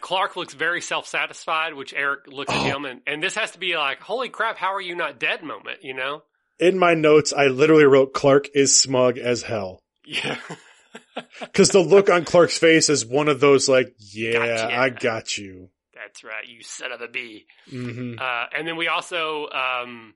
Clark 0.00 0.34
looks 0.36 0.54
very 0.54 0.80
self 0.80 1.06
satisfied, 1.06 1.74
which 1.74 1.92
Eric 1.92 2.26
looks 2.28 2.52
Oh. 2.54 2.56
at 2.58 2.64
him, 2.74 2.84
and, 2.86 3.00
and 3.06 3.22
this 3.22 3.34
has 3.34 3.50
to 3.50 3.58
be 3.58 3.76
like, 3.76 4.00
holy 4.00 4.28
crap, 4.30 4.56
how 4.56 4.72
are 4.74 4.80
you 4.80 4.94
not 4.94 5.18
dead 5.20 5.42
moment, 5.42 5.82
you 5.82 5.92
know? 5.92 6.22
In 6.58 6.78
my 6.78 6.94
notes, 6.94 7.32
I 7.34 7.46
literally 7.48 7.84
wrote 7.84 8.14
Clark 8.14 8.48
is 8.54 8.80
smug 8.80 9.18
as 9.18 9.42
hell. 9.42 9.82
Yeah. 10.06 10.38
Cause 11.52 11.70
the 11.70 11.80
look 11.80 12.10
on 12.10 12.24
Clark's 12.24 12.58
face 12.58 12.88
is 12.88 13.04
one 13.06 13.28
of 13.28 13.40
those 13.40 13.68
like, 13.68 13.94
yeah, 13.98 14.32
Gotcha. 14.32 14.78
I 14.78 14.88
got 14.90 15.38
you. 15.38 15.68
That's 15.94 16.24
right, 16.24 16.46
you 16.46 16.62
son 16.62 16.92
of 16.92 17.00
a 17.00 17.08
bee. 17.08 17.46
hmm 17.68 18.14
Uh, 18.18 18.46
and 18.56 18.66
then 18.66 18.76
we 18.76 18.88
also, 18.88 19.48
um, 19.50 20.14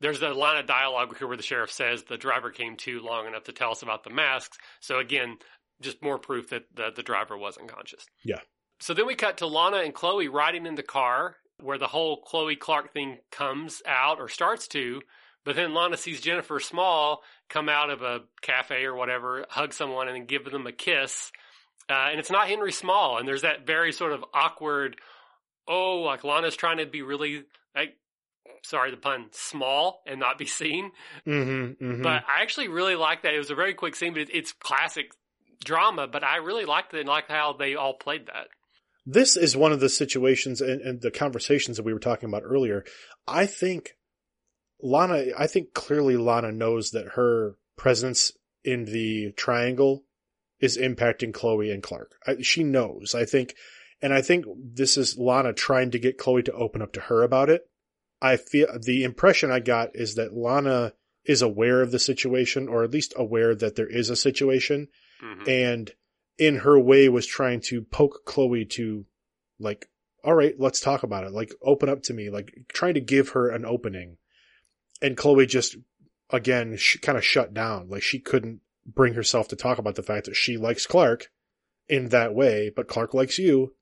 there's 0.00 0.22
a 0.22 0.28
line 0.28 0.58
of 0.58 0.66
dialogue 0.66 1.16
here 1.18 1.26
where 1.26 1.36
the 1.36 1.42
sheriff 1.42 1.72
says 1.72 2.04
the 2.04 2.16
driver 2.18 2.50
came 2.50 2.76
to 2.78 3.00
long 3.00 3.26
enough 3.26 3.44
to 3.44 3.52
tell 3.52 3.70
us 3.70 3.82
about 3.82 4.04
the 4.04 4.10
masks. 4.10 4.58
So 4.80 4.98
again, 4.98 5.38
just 5.80 6.02
more 6.02 6.18
proof 6.18 6.50
that 6.50 6.64
the, 6.74 6.90
the 6.94 7.02
driver 7.02 7.36
wasn't 7.36 7.68
conscious. 7.68 8.04
Yeah. 8.24 8.40
So 8.80 8.94
then 8.94 9.06
we 9.06 9.14
cut 9.14 9.38
to 9.38 9.46
Lana 9.46 9.78
and 9.78 9.94
Chloe 9.94 10.28
riding 10.28 10.66
in 10.66 10.74
the 10.74 10.82
car 10.82 11.36
where 11.62 11.78
the 11.78 11.86
whole 11.86 12.20
Chloe 12.22 12.56
Clark 12.56 12.92
thing 12.92 13.18
comes 13.30 13.82
out 13.86 14.18
or 14.18 14.28
starts 14.28 14.68
to. 14.68 15.00
But 15.46 15.56
then 15.56 15.72
Lana 15.72 15.96
sees 15.96 16.20
Jennifer 16.20 16.60
Small 16.60 17.22
come 17.48 17.68
out 17.70 17.88
of 17.88 18.02
a 18.02 18.20
cafe 18.42 18.84
or 18.84 18.94
whatever, 18.94 19.46
hug 19.48 19.72
someone, 19.72 20.08
and 20.08 20.16
then 20.16 20.26
give 20.26 20.44
them 20.44 20.66
a 20.66 20.72
kiss. 20.72 21.32
Uh, 21.88 22.08
and 22.10 22.18
it's 22.18 22.30
not 22.32 22.48
Henry 22.48 22.72
Small. 22.72 23.16
And 23.18 23.26
there's 23.28 23.42
that 23.42 23.64
very 23.66 23.92
sort 23.92 24.12
of 24.12 24.24
awkward, 24.34 24.96
oh, 25.68 26.00
like 26.00 26.24
Lana's 26.24 26.56
trying 26.56 26.78
to 26.78 26.86
be 26.86 27.00
really, 27.02 27.44
like, 27.76 27.96
sorry, 28.64 28.90
the 28.90 28.96
pun, 28.96 29.26
small 29.30 30.02
and 30.06 30.18
not 30.18 30.36
be 30.36 30.46
seen. 30.46 30.90
hmm 31.24 31.66
hmm 31.78 32.02
But 32.02 32.24
I 32.26 32.42
actually 32.42 32.66
really 32.66 32.96
like 32.96 33.22
that. 33.22 33.32
It 33.32 33.38
was 33.38 33.50
a 33.50 33.54
very 33.54 33.74
quick 33.74 33.94
scene, 33.94 34.14
but 34.14 34.22
it, 34.22 34.30
it's 34.34 34.52
classic 34.52 35.12
drama. 35.64 36.08
But 36.08 36.24
I 36.24 36.38
really 36.38 36.64
liked 36.64 36.92
it 36.92 37.00
and 37.00 37.08
liked 37.08 37.30
how 37.30 37.52
they 37.52 37.76
all 37.76 37.94
played 37.94 38.26
that. 38.26 38.48
this 39.06 39.36
is 39.36 39.56
one 39.56 39.70
of 39.70 39.78
the 39.78 39.88
situations 39.88 40.60
and, 40.60 40.80
and 40.80 41.00
the 41.00 41.12
conversations 41.12 41.76
that 41.76 41.84
we 41.84 41.92
were 41.92 42.00
talking 42.00 42.28
about 42.28 42.42
earlier. 42.44 42.84
I 43.28 43.46
think 43.46 43.92
Lana, 44.82 45.26
I 45.36 45.46
think 45.46 45.72
clearly 45.74 46.16
Lana 46.16 46.52
knows 46.52 46.90
that 46.90 47.12
her 47.14 47.56
presence 47.76 48.32
in 48.64 48.84
the 48.86 49.32
triangle 49.32 50.04
is 50.60 50.76
impacting 50.78 51.32
Chloe 51.32 51.70
and 51.70 51.82
Clark. 51.82 52.12
I, 52.26 52.36
she 52.42 52.62
knows, 52.64 53.14
I 53.14 53.24
think, 53.24 53.54
and 54.02 54.12
I 54.12 54.22
think 54.22 54.44
this 54.58 54.96
is 54.96 55.16
Lana 55.18 55.52
trying 55.52 55.90
to 55.92 55.98
get 55.98 56.18
Chloe 56.18 56.42
to 56.44 56.52
open 56.52 56.82
up 56.82 56.92
to 56.94 57.00
her 57.00 57.22
about 57.22 57.48
it. 57.50 57.68
I 58.20 58.36
feel 58.36 58.66
the 58.82 59.04
impression 59.04 59.50
I 59.50 59.60
got 59.60 59.90
is 59.94 60.14
that 60.14 60.34
Lana 60.34 60.94
is 61.24 61.42
aware 61.42 61.82
of 61.82 61.90
the 61.90 61.98
situation 61.98 62.68
or 62.68 62.84
at 62.84 62.90
least 62.92 63.12
aware 63.16 63.54
that 63.54 63.76
there 63.76 63.88
is 63.88 64.10
a 64.10 64.16
situation 64.16 64.88
Mhm. 65.22 65.48
and 65.48 65.92
in 66.38 66.56
her 66.58 66.78
way 66.78 67.08
was 67.08 67.26
trying 67.26 67.60
to 67.60 67.82
poke 67.82 68.24
Chloe 68.26 68.64
to 68.66 69.06
like, 69.58 69.88
all 70.22 70.34
right, 70.34 70.54
let's 70.58 70.80
talk 70.80 71.02
about 71.02 71.24
it. 71.24 71.32
Like, 71.32 71.52
open 71.62 71.88
up 71.88 72.02
to 72.04 72.14
me, 72.14 72.28
like 72.30 72.52
trying 72.68 72.94
to 72.94 73.00
give 73.00 73.30
her 73.30 73.48
an 73.48 73.64
opening. 73.64 74.18
And 75.02 75.16
Chloe 75.16 75.46
just, 75.46 75.76
again, 76.30 76.76
sh- 76.76 76.98
kind 77.02 77.18
of 77.18 77.24
shut 77.24 77.52
down. 77.54 77.88
Like 77.88 78.02
she 78.02 78.18
couldn't 78.18 78.60
bring 78.86 79.14
herself 79.14 79.48
to 79.48 79.56
talk 79.56 79.78
about 79.78 79.94
the 79.96 80.02
fact 80.02 80.26
that 80.26 80.36
she 80.36 80.56
likes 80.56 80.86
Clark 80.86 81.28
in 81.88 82.08
that 82.10 82.34
way, 82.34 82.70
but 82.74 82.88
Clark 82.88 83.14
likes 83.14 83.38
you. 83.38 83.74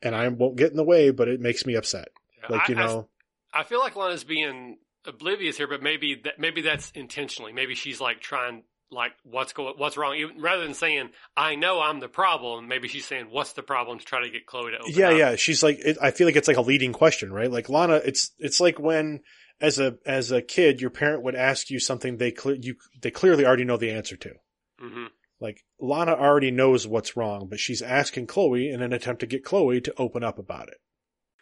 And 0.00 0.14
I 0.16 0.26
won't 0.28 0.56
get 0.56 0.70
in 0.70 0.76
the 0.76 0.84
way, 0.84 1.10
but 1.10 1.28
it 1.28 1.40
makes 1.40 1.64
me 1.64 1.74
upset. 1.74 2.08
Like, 2.48 2.68
you 2.68 2.76
I- 2.76 2.82
I- 2.82 2.86
know, 2.86 3.08
I 3.54 3.62
feel 3.64 3.78
like 3.80 3.94
Lana's 3.94 4.24
being 4.24 4.78
oblivious 5.06 5.56
here, 5.58 5.66
but 5.68 5.82
maybe 5.82 6.20
that 6.24 6.38
maybe 6.38 6.62
that's 6.62 6.90
intentionally. 6.92 7.52
Maybe 7.52 7.74
she's 7.74 8.00
like 8.00 8.20
trying 8.20 8.62
like 8.90 9.12
what's 9.24 9.52
going 9.52 9.74
what's 9.76 9.96
wrong 9.96 10.14
Even, 10.16 10.40
rather 10.40 10.62
than 10.64 10.74
saying 10.74 11.10
I 11.36 11.54
know 11.54 11.80
I'm 11.80 12.00
the 12.00 12.08
problem. 12.08 12.66
Maybe 12.66 12.88
she's 12.88 13.04
saying 13.06 13.26
what's 13.30 13.52
the 13.52 13.62
problem 13.62 13.98
to 13.98 14.04
try 14.04 14.22
to 14.22 14.30
get 14.30 14.46
Chloe 14.46 14.70
to 14.72 14.78
open 14.78 14.92
yeah, 14.94 15.10
up. 15.10 15.18
yeah. 15.18 15.36
She's 15.36 15.62
like, 15.62 15.78
it, 15.84 15.98
I 16.00 16.10
feel 16.12 16.26
like 16.26 16.36
it's 16.36 16.48
like 16.48 16.56
a 16.56 16.62
leading 16.62 16.92
question, 16.92 17.32
right? 17.32 17.50
Like 17.50 17.68
Lana, 17.68 17.96
it's 18.04 18.32
it's 18.38 18.58
like 18.60 18.78
when 18.78 19.20
as 19.62 19.78
a 19.78 19.96
as 20.04 20.32
a 20.32 20.42
kid, 20.42 20.80
your 20.80 20.90
parent 20.90 21.22
would 21.22 21.36
ask 21.36 21.70
you 21.70 21.78
something 21.78 22.16
they 22.16 22.32
cle 22.32 22.56
you 22.56 22.74
they 23.00 23.10
clearly 23.10 23.46
already 23.46 23.64
know 23.64 23.76
the 23.78 23.92
answer 23.92 24.16
to. 24.16 24.34
hmm 24.78 25.06
Like 25.40 25.64
Lana 25.80 26.12
already 26.12 26.50
knows 26.50 26.86
what's 26.86 27.16
wrong, 27.16 27.46
but 27.48 27.60
she's 27.60 27.80
asking 27.80 28.26
Chloe 28.26 28.68
in 28.68 28.82
an 28.82 28.92
attempt 28.92 29.20
to 29.20 29.26
get 29.26 29.44
Chloe 29.44 29.80
to 29.80 29.94
open 29.96 30.24
up 30.24 30.38
about 30.38 30.68
it. 30.68 30.78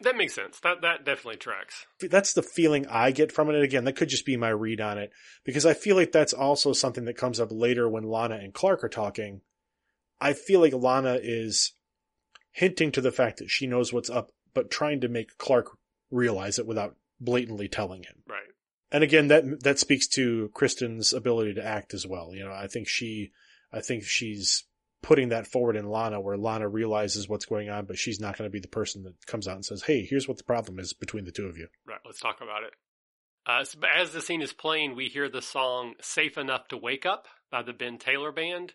That 0.01 0.15
makes 0.15 0.35
sense. 0.35 0.59
That 0.59 0.81
that 0.81 1.03
definitely 1.03 1.37
tracks. 1.37 1.87
That's 1.99 2.33
the 2.33 2.43
feeling 2.43 2.85
I 2.87 3.11
get 3.11 3.31
from 3.31 3.49
it. 3.49 3.55
And 3.55 3.63
again, 3.63 3.85
that 3.85 3.95
could 3.95 4.09
just 4.09 4.25
be 4.25 4.37
my 4.37 4.49
read 4.49 4.79
on 4.79 4.99
it 4.99 5.11
because 5.43 5.65
I 5.65 5.73
feel 5.73 5.95
like 5.95 6.11
that's 6.11 6.33
also 6.33 6.73
something 6.73 7.05
that 7.05 7.17
comes 7.17 7.39
up 7.39 7.49
later 7.51 7.89
when 7.89 8.03
Lana 8.03 8.35
and 8.35 8.53
Clark 8.53 8.83
are 8.83 8.89
talking. 8.89 9.41
I 10.19 10.33
feel 10.33 10.59
like 10.59 10.73
Lana 10.73 11.19
is 11.21 11.73
hinting 12.51 12.91
to 12.91 13.01
the 13.01 13.11
fact 13.11 13.39
that 13.39 13.49
she 13.49 13.65
knows 13.65 13.91
what's 13.91 14.09
up, 14.09 14.31
but 14.53 14.69
trying 14.69 15.01
to 15.01 15.07
make 15.07 15.39
Clark 15.39 15.71
realize 16.11 16.59
it 16.59 16.67
without 16.67 16.95
blatantly 17.21 17.69
telling 17.69 18.03
him. 18.03 18.23
Right. 18.27 18.39
And 18.91 19.03
again, 19.03 19.27
that 19.29 19.63
that 19.63 19.79
speaks 19.79 20.07
to 20.09 20.51
Kristin's 20.53 21.13
ability 21.13 21.53
to 21.53 21.65
act 21.65 21.93
as 21.93 22.05
well. 22.05 22.33
You 22.33 22.43
know, 22.43 22.51
I 22.51 22.67
think 22.67 22.89
she, 22.89 23.31
I 23.71 23.79
think 23.79 24.03
she's 24.03 24.65
putting 25.01 25.29
that 25.29 25.47
forward 25.47 25.75
in 25.75 25.89
Lana, 25.89 26.19
where 26.19 26.37
Lana 26.37 26.67
realizes 26.67 27.29
what's 27.29 27.45
going 27.45 27.69
on, 27.69 27.85
but 27.85 27.97
she's 27.97 28.19
not 28.19 28.37
going 28.37 28.49
to 28.49 28.51
be 28.51 28.59
the 28.59 28.67
person 28.67 29.03
that 29.03 29.25
comes 29.25 29.47
out 29.47 29.55
and 29.55 29.65
says, 29.65 29.83
"Hey, 29.83 30.05
here's 30.05 30.27
what 30.27 30.37
the 30.37 30.43
problem 30.43 30.77
is 30.77 30.93
between 30.93 31.23
the 31.23 31.31
two 31.31 31.45
of 31.45 31.57
you." 31.57 31.67
Right. 31.87 31.99
Let's 32.05 32.19
talk 32.19 32.41
about 32.41 32.63
it. 32.63 32.73
Uh, 33.45 33.63
so 33.63 33.79
as 33.95 34.11
the 34.11 34.21
scene 34.21 34.41
is 34.41 34.53
playing, 34.53 34.95
we 34.95 35.07
hear 35.07 35.29
the 35.29 35.41
song 35.41 35.93
"Safe 36.01 36.37
Enough 36.37 36.67
to 36.69 36.77
Wake 36.77 37.05
Up" 37.05 37.27
by 37.49 37.63
the 37.63 37.73
Ben 37.73 37.97
Taylor 37.97 38.31
Band. 38.31 38.73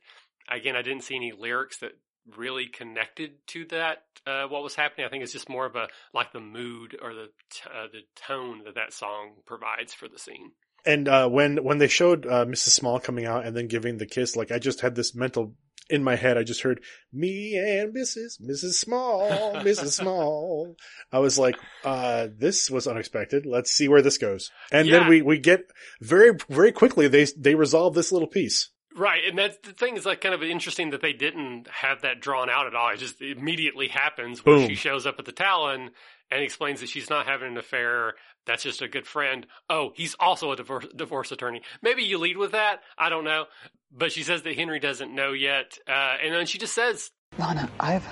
Again, 0.49 0.77
I 0.77 0.83
didn't 0.83 1.03
see 1.03 1.17
any 1.17 1.33
lyrics 1.33 1.77
that 1.79 1.93
really 2.37 2.67
connected 2.67 3.33
to 3.49 3.65
that. 3.67 3.99
Uh, 4.27 4.47
what 4.49 4.63
was 4.63 4.75
happening? 4.75 5.07
I 5.07 5.11
think 5.11 5.23
it's 5.23 5.33
just 5.33 5.49
more 5.49 5.67
of 5.67 5.77
a 5.77 5.89
like 6.13 6.33
the 6.33 6.41
mood 6.41 6.97
or 7.01 7.15
the 7.15 7.27
t- 7.51 7.69
uh, 7.73 7.87
the 7.93 8.01
tone 8.17 8.63
that 8.65 8.75
that 8.75 8.93
song 8.93 9.35
provides 9.47 9.95
for 9.95 10.09
the 10.09 10.19
scene. 10.19 10.53
And 10.85 11.09
uh, 11.09 11.29
when 11.29 11.63
when 11.65 11.79
they 11.79 11.89
showed 11.89 12.27
uh, 12.27 12.45
Mrs. 12.45 12.71
Small 12.71 12.99
coming 12.99 13.27
out 13.27 13.45
and 13.47 13.57
then 13.57 13.69
giving 13.69 13.99
the 13.99 14.07
kiss, 14.07 14.35
like 14.37 14.51
I 14.51 14.59
just 14.59 14.81
had 14.81 14.95
this 14.95 15.15
mental 15.15 15.55
in 15.89 16.03
my 16.03 16.17
head. 16.17 16.37
I 16.37 16.43
just 16.43 16.63
heard 16.63 16.81
me 17.13 17.57
and 17.57 17.95
Mrs. 17.95 18.41
Mrs. 18.43 18.73
Small, 18.75 19.29
Mrs. 19.57 19.93
Small. 20.01 20.75
I 21.13 21.21
was 21.21 21.39
like, 21.39 21.57
uh, 21.85 22.27
this 22.37 22.69
was 22.69 22.89
unexpected. 22.89 23.47
Let's 23.47 23.71
see 23.71 23.87
where 23.87 24.03
this 24.03 24.19
goes. 24.19 24.51
And 24.73 24.89
Yeah. 24.89 24.99
then 25.01 25.09
we 25.09 25.23
we 25.23 25.39
get 25.39 25.61
very 26.01 26.33
very 26.49 26.73
quickly 26.73 27.07
they 27.07 27.27
they 27.39 27.55
resolve 27.55 27.95
this 27.95 28.11
little 28.11 28.29
piece. 28.29 28.71
Right, 28.97 29.25
and 29.29 29.37
that's 29.37 29.59
the 29.59 29.73
thing 29.75 29.97
is 29.97 30.07
like 30.07 30.23
kind 30.23 30.35
of 30.35 30.43
interesting 30.43 30.91
that 30.91 31.03
they 31.03 31.13
didn't 31.13 31.69
have 31.69 32.01
that 32.01 32.21
drawn 32.21 32.49
out 32.49 32.67
at 32.67 32.75
all. 32.75 32.89
It 32.89 32.97
just 32.97 33.21
immediately 33.21 33.89
happens 33.89 34.43
where 34.43 34.57
Boom. 34.57 34.69
she 34.69 34.75
shows 34.75 35.07
up 35.07 35.19
at 35.19 35.27
the 35.27 35.33
Talon 35.33 35.91
and 36.31 36.43
explains 36.43 36.81
that 36.81 36.89
she's 36.89 37.11
not 37.11 37.27
having 37.27 37.49
an 37.53 37.59
affair. 37.59 38.15
That's 38.47 38.63
just 38.63 38.81
a 38.81 38.89
good 38.89 39.07
friend. 39.07 39.47
Oh, 39.69 39.93
he's 39.95 40.15
also 40.19 40.51
a 40.51 40.57
divorce, 40.57 40.87
divorce 40.97 41.31
attorney. 41.31 41.61
Maybe 41.83 42.05
you 42.05 42.17
lead 42.17 42.39
with 42.39 42.53
that. 42.53 42.81
I 42.97 43.11
don't 43.11 43.25
know. 43.25 43.45
But 43.93 44.13
she 44.13 44.23
says 44.23 44.43
that 44.43 44.57
Henry 44.57 44.81
doesn't 44.81 45.15
know 45.15 45.33
yet. 45.33 45.79
Uh, 45.87 46.17
and 46.23 46.33
then 46.33 46.47
she 46.47 46.57
just 46.57 46.75
says, 46.75 47.11
Lana, 47.39 47.69
I've 47.79 48.07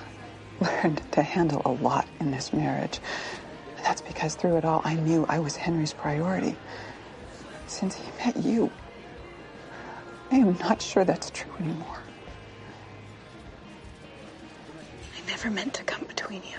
learned 0.61 1.01
to 1.12 1.23
handle 1.23 1.62
a 1.65 1.73
lot 1.73 2.06
in 2.20 2.31
this 2.31 2.52
marriage. 2.52 3.01
And 3.77 3.86
that's 3.86 4.02
because 4.02 4.35
through 4.35 4.56
it 4.59 4.65
all, 4.66 4.82
I 4.85 4.94
knew 4.94 5.24
I 5.28 5.39
was 5.39 5.56
Henry's 5.56 5.94
priority. 5.94 6.56
Since 7.66 7.94
he 7.97 8.05
met 8.19 8.36
you, 8.36 8.70
I 10.35 10.39
am 10.39 10.59
not 10.59 10.82
sure 10.82 11.05
that's 11.05 11.31
true 11.31 11.52
anymore. 11.61 12.01
I 15.16 15.24
never 15.28 15.48
meant 15.48 15.74
to 15.74 15.85
come 15.85 16.02
between 16.09 16.43
you. 16.43 16.59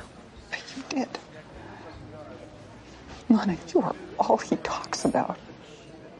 But 0.50 0.62
you 0.78 0.84
did. 0.88 1.10
Lana, 3.28 3.58
you 3.74 3.82
are 3.82 3.94
all 4.18 4.38
he 4.38 4.56
talks 4.56 5.04
about. 5.04 5.38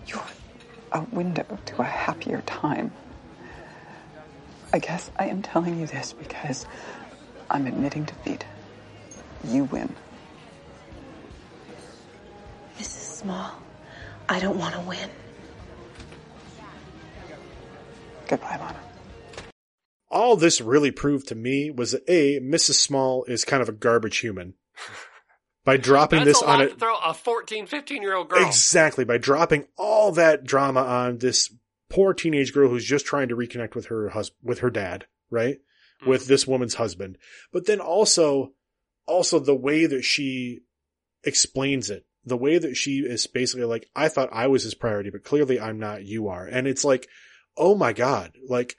You're 0.06 0.22
a 0.92 1.00
window 1.14 1.46
to 1.68 1.82
a 1.82 1.86
happier 1.86 2.42
time. 2.46 2.92
I 4.74 4.80
guess 4.80 5.10
I 5.16 5.28
am 5.28 5.42
telling 5.42 5.80
you 5.80 5.88
this 5.88 6.12
because 6.12 6.66
I'm 7.50 7.68
admitting 7.68 8.04
defeat. 8.04 8.44
You 9.48 9.64
win. 9.64 9.96
Mrs. 12.78 13.22
Small, 13.22 13.52
I 14.28 14.42
don't 14.42 14.60
want 14.60 14.74
to 14.76 14.82
win. 14.82 15.10
Goodbye, 18.28 18.58
Lana. 18.58 18.80
All 20.10 20.36
this 20.36 20.62
really 20.62 20.92
proved 20.92 21.28
to 21.28 21.36
me 21.36 21.72
was 21.72 21.92
that 21.92 22.04
a 22.08 22.40
Mrs. 22.40 22.76
Small 22.76 23.24
is 23.26 23.44
kind 23.44 23.62
of 23.62 23.70
a 23.70 23.74
garbage 23.74 24.20
human. 24.20 24.54
By 25.66 25.78
dropping 25.78 26.20
that's 26.20 26.40
this 26.40 26.42
a 26.44 26.46
on 26.46 26.60
lot 26.60 26.68
it, 26.68 26.80
throw 26.80 26.96
a 27.04 27.14
14, 27.14 27.66
15 27.66 28.02
year 28.02 28.16
old 28.16 28.30
girl. 28.30 28.46
Exactly. 28.46 29.04
By 29.04 29.18
dropping 29.18 29.66
all 29.78 30.12
that 30.12 30.44
drama 30.44 30.82
on 30.82 31.18
this 31.18 31.52
poor 31.90 32.14
teenage 32.14 32.54
girl 32.54 32.70
who's 32.70 32.86
just 32.86 33.06
trying 33.06 33.30
to 33.30 33.36
reconnect 33.36 33.74
with 33.74 33.88
her 33.88 34.10
husband, 34.10 34.38
with 34.44 34.60
her 34.60 34.70
dad, 34.70 35.08
right? 35.32 35.56
Mm-hmm. 35.56 36.10
With 36.10 36.28
this 36.28 36.46
woman's 36.46 36.76
husband. 36.76 37.18
But 37.52 37.66
then 37.66 37.80
also, 37.80 38.54
also 39.08 39.40
the 39.40 39.56
way 39.56 39.88
that 39.88 40.04
she 40.04 40.62
explains 41.24 41.90
it, 41.90 42.06
the 42.24 42.38
way 42.38 42.60
that 42.60 42.76
she 42.76 43.00
is 43.00 43.26
basically 43.26 43.66
like, 43.66 43.90
I 43.96 44.08
thought 44.08 44.30
I 44.32 44.48
was 44.48 44.64
his 44.64 44.76
priority, 44.76 45.10
but 45.10 45.24
clearly 45.24 45.60
I'm 45.60 45.80
not, 45.80 46.06
you 46.06 46.28
are. 46.28 46.46
And 46.46 46.68
it's 46.68 46.86
like, 46.86 47.08
oh 47.58 47.76
my 47.76 47.94
God, 47.94 48.34
like, 48.48 48.76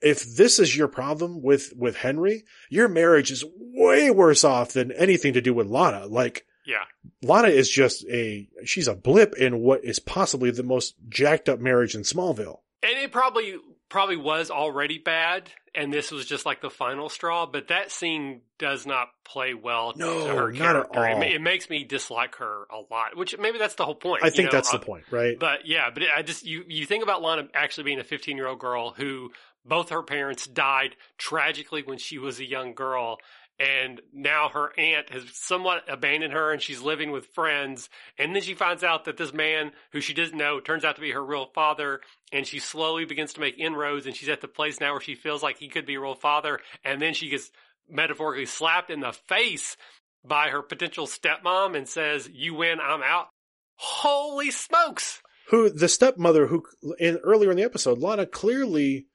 if 0.00 0.36
this 0.36 0.58
is 0.58 0.76
your 0.76 0.88
problem 0.88 1.42
with, 1.42 1.72
with 1.76 1.96
Henry, 1.96 2.44
your 2.68 2.88
marriage 2.88 3.30
is 3.30 3.44
way 3.56 4.10
worse 4.10 4.44
off 4.44 4.72
than 4.72 4.92
anything 4.92 5.32
to 5.32 5.40
do 5.40 5.54
with 5.54 5.66
Lana. 5.66 6.06
Like, 6.06 6.44
Yeah. 6.66 6.84
Lana 7.22 7.48
is 7.48 7.70
just 7.70 8.04
a, 8.06 8.48
she's 8.64 8.88
a 8.88 8.94
blip 8.94 9.34
in 9.36 9.60
what 9.60 9.84
is 9.84 9.98
possibly 9.98 10.50
the 10.50 10.62
most 10.62 10.94
jacked 11.08 11.48
up 11.48 11.60
marriage 11.60 11.94
in 11.94 12.02
Smallville. 12.02 12.58
And 12.82 12.98
it 12.98 13.10
probably 13.10 13.56
probably 13.96 14.16
was 14.16 14.50
already 14.50 14.98
bad, 14.98 15.50
and 15.74 15.90
this 15.92 16.10
was 16.10 16.26
just 16.26 16.44
like 16.44 16.60
the 16.60 16.68
final 16.68 17.08
straw. 17.08 17.46
But 17.46 17.68
that 17.68 17.90
scene 17.90 18.42
does 18.58 18.84
not 18.86 19.08
play 19.24 19.54
well 19.54 19.94
No, 19.96 20.26
to 20.26 20.34
her 20.34 20.52
not 20.52 20.76
at 20.76 20.92
character. 20.92 21.06
It, 21.06 21.12
all. 21.14 21.18
ma- 21.20 21.26
it 21.26 21.40
makes 21.40 21.70
me 21.70 21.82
dislike 21.84 22.34
her 22.36 22.64
a 22.70 22.80
lot, 22.92 23.16
which 23.16 23.38
maybe 23.38 23.58
that's 23.58 23.74
the 23.76 23.84
whole 23.86 23.94
point. 23.94 24.22
I 24.22 24.28
think 24.30 24.46
know? 24.46 24.52
that's 24.58 24.70
the 24.70 24.76
Uh, 24.78 24.84
point, 24.84 25.04
right? 25.10 25.38
But 25.38 25.66
yeah, 25.66 25.88
but 25.94 26.02
I 26.14 26.20
just 26.20 26.44
you 26.44 26.64
you 26.68 26.84
think 26.84 27.02
about 27.02 27.22
Lana 27.22 27.48
actually 27.54 27.84
being 27.84 27.98
a 27.98 28.04
15 28.04 28.36
year 28.36 28.46
old 28.48 28.58
girl 28.58 28.90
who 28.90 29.30
both 29.64 29.88
her 29.88 30.02
parents 30.02 30.46
died 30.46 30.94
tragically 31.18 31.82
when 31.82 31.98
she 31.98 32.18
was 32.18 32.38
a 32.38 32.44
young 32.44 32.74
girl. 32.74 33.18
And 33.58 34.02
now 34.12 34.50
her 34.50 34.78
aunt 34.78 35.10
has 35.10 35.24
somewhat 35.32 35.84
abandoned 35.88 36.34
her 36.34 36.52
and 36.52 36.60
she's 36.60 36.82
living 36.82 37.10
with 37.10 37.26
friends. 37.28 37.88
And 38.18 38.34
then 38.34 38.42
she 38.42 38.54
finds 38.54 38.84
out 38.84 39.06
that 39.06 39.16
this 39.16 39.32
man 39.32 39.72
who 39.92 40.00
she 40.00 40.12
doesn't 40.12 40.36
know 40.36 40.60
turns 40.60 40.84
out 40.84 40.96
to 40.96 41.00
be 41.00 41.12
her 41.12 41.24
real 41.24 41.46
father. 41.54 42.00
And 42.32 42.46
she 42.46 42.58
slowly 42.58 43.06
begins 43.06 43.32
to 43.34 43.40
make 43.40 43.58
inroads 43.58 44.06
and 44.06 44.14
she's 44.14 44.28
at 44.28 44.42
the 44.42 44.48
place 44.48 44.78
now 44.78 44.92
where 44.92 45.00
she 45.00 45.14
feels 45.14 45.42
like 45.42 45.58
he 45.58 45.68
could 45.68 45.86
be 45.86 45.94
a 45.94 46.00
real 46.00 46.14
father. 46.14 46.60
And 46.84 47.00
then 47.00 47.14
she 47.14 47.30
gets 47.30 47.50
metaphorically 47.88 48.46
slapped 48.46 48.90
in 48.90 49.00
the 49.00 49.12
face 49.12 49.76
by 50.24 50.48
her 50.48 50.60
potential 50.60 51.06
stepmom 51.06 51.76
and 51.76 51.88
says, 51.88 52.28
you 52.32 52.54
win, 52.54 52.78
I'm 52.80 53.02
out. 53.02 53.28
Holy 53.76 54.50
smokes. 54.50 55.22
who 55.50 55.70
the 55.70 55.88
stepmother 55.88 56.46
who 56.46 56.64
in 56.98 57.18
earlier 57.22 57.50
in 57.50 57.56
the 57.56 57.62
episode 57.62 57.98
lana 57.98 58.26
clearly 58.26 59.06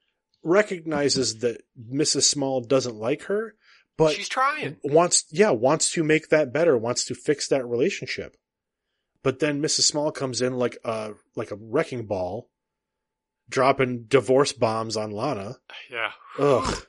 recognizes 0.44 1.40
that 1.40 1.60
mrs 1.92 2.22
small 2.22 2.60
doesn't 2.60 2.96
like 2.96 3.24
her 3.24 3.54
but 3.98 4.14
She's 4.14 4.28
trying. 4.28 4.76
wants 4.84 5.24
yeah 5.30 5.50
wants 5.50 5.90
to 5.92 6.02
make 6.04 6.28
that 6.28 6.52
better 6.52 6.76
wants 6.76 7.04
to 7.06 7.14
fix 7.14 7.48
that 7.48 7.66
relationship 7.66 8.36
but 9.22 9.38
then 9.38 9.60
mrs 9.62 9.82
small 9.82 10.10
comes 10.10 10.40
in 10.42 10.54
like 10.58 10.78
a 10.84 11.12
like 11.36 11.50
a 11.50 11.56
wrecking 11.56 12.06
ball 12.06 12.48
dropping 13.48 14.04
divorce 14.04 14.52
bombs 14.52 14.96
on 14.96 15.10
lana 15.10 15.56
Yeah. 15.90 16.12
ugh 16.38 16.86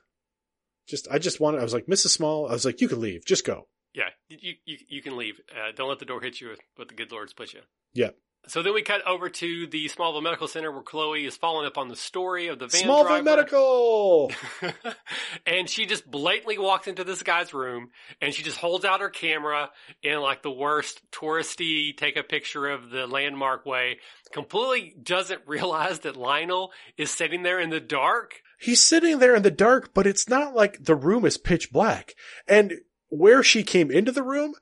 just 0.87 1.07
i 1.11 1.17
just 1.19 1.39
wanted 1.39 1.59
i 1.59 1.63
was 1.63 1.73
like 1.73 1.87
mrs 1.87 2.09
small 2.09 2.47
i 2.47 2.53
was 2.53 2.65
like 2.65 2.79
you 2.81 2.87
can 2.87 3.01
leave 3.01 3.25
just 3.25 3.45
go 3.45 3.67
Yeah, 3.93 4.09
you 4.29 4.53
you 4.65 4.77
you 4.87 5.01
can 5.01 5.17
leave. 5.17 5.39
Uh, 5.51 5.71
don't 5.75 5.89
let 5.89 5.99
the 5.99 6.05
door 6.05 6.21
hit 6.21 6.39
you 6.41 6.49
with, 6.49 6.61
with 6.77 6.87
the 6.89 6.95
good 6.95 7.11
Lord 7.11 7.29
split 7.29 7.53
you. 7.53 7.61
yeah 7.93 8.09
So 8.47 8.61
then 8.61 8.73
we 8.73 8.81
cut 8.81 9.07
over 9.07 9.29
to 9.29 9.67
the 9.67 9.87
Smallville 9.87 10.21
Medical 10.21 10.49
Center 10.49 10.71
where 10.71 10.81
Chloe 10.81 11.25
is 11.25 11.37
following 11.37 11.65
up 11.65 11.77
on 11.77 11.87
the 11.87 11.95
story 11.95 12.47
of 12.47 12.59
the 12.59 12.67
van 12.67 12.83
smallville 12.83 13.07
driver. 13.07 13.23
medical 13.23 14.31
and 15.45 15.69
she 15.69 15.85
just 15.85 16.09
blatantly 16.09 16.57
walks 16.57 16.87
into 16.87 17.05
this 17.05 17.23
guy's 17.23 17.53
room 17.53 17.91
and 18.21 18.33
she 18.33 18.43
just 18.43 18.57
holds 18.57 18.83
out 18.83 18.99
her 18.99 19.09
camera 19.09 19.69
in 20.01 20.19
like 20.19 20.43
the 20.43 20.51
worst 20.51 21.01
touristy 21.09 21.95
take 21.95 22.17
a 22.17 22.23
picture 22.23 22.67
of 22.67 22.89
the 22.89 23.07
landmark 23.07 23.65
way. 23.65 23.99
Completely 24.33 24.93
doesn't 25.01 25.41
realize 25.47 25.99
that 25.99 26.17
Lionel 26.17 26.73
is 26.97 27.11
sitting 27.11 27.43
there 27.43 27.59
in 27.59 27.69
the 27.69 27.79
dark. 27.79 28.41
He's 28.59 28.81
sitting 28.81 29.19
there 29.19 29.35
in 29.35 29.43
the 29.43 29.51
dark, 29.51 29.93
but 29.93 30.05
it's 30.05 30.27
not 30.27 30.53
like 30.53 30.83
the 30.83 30.95
room 30.95 31.25
is 31.25 31.37
pitch 31.37 31.71
black. 31.71 32.13
And 32.47 32.73
where 33.09 33.43
she 33.43 33.63
came 33.63 33.89
into 33.89 34.11
the 34.11 34.23
room, 34.23 34.53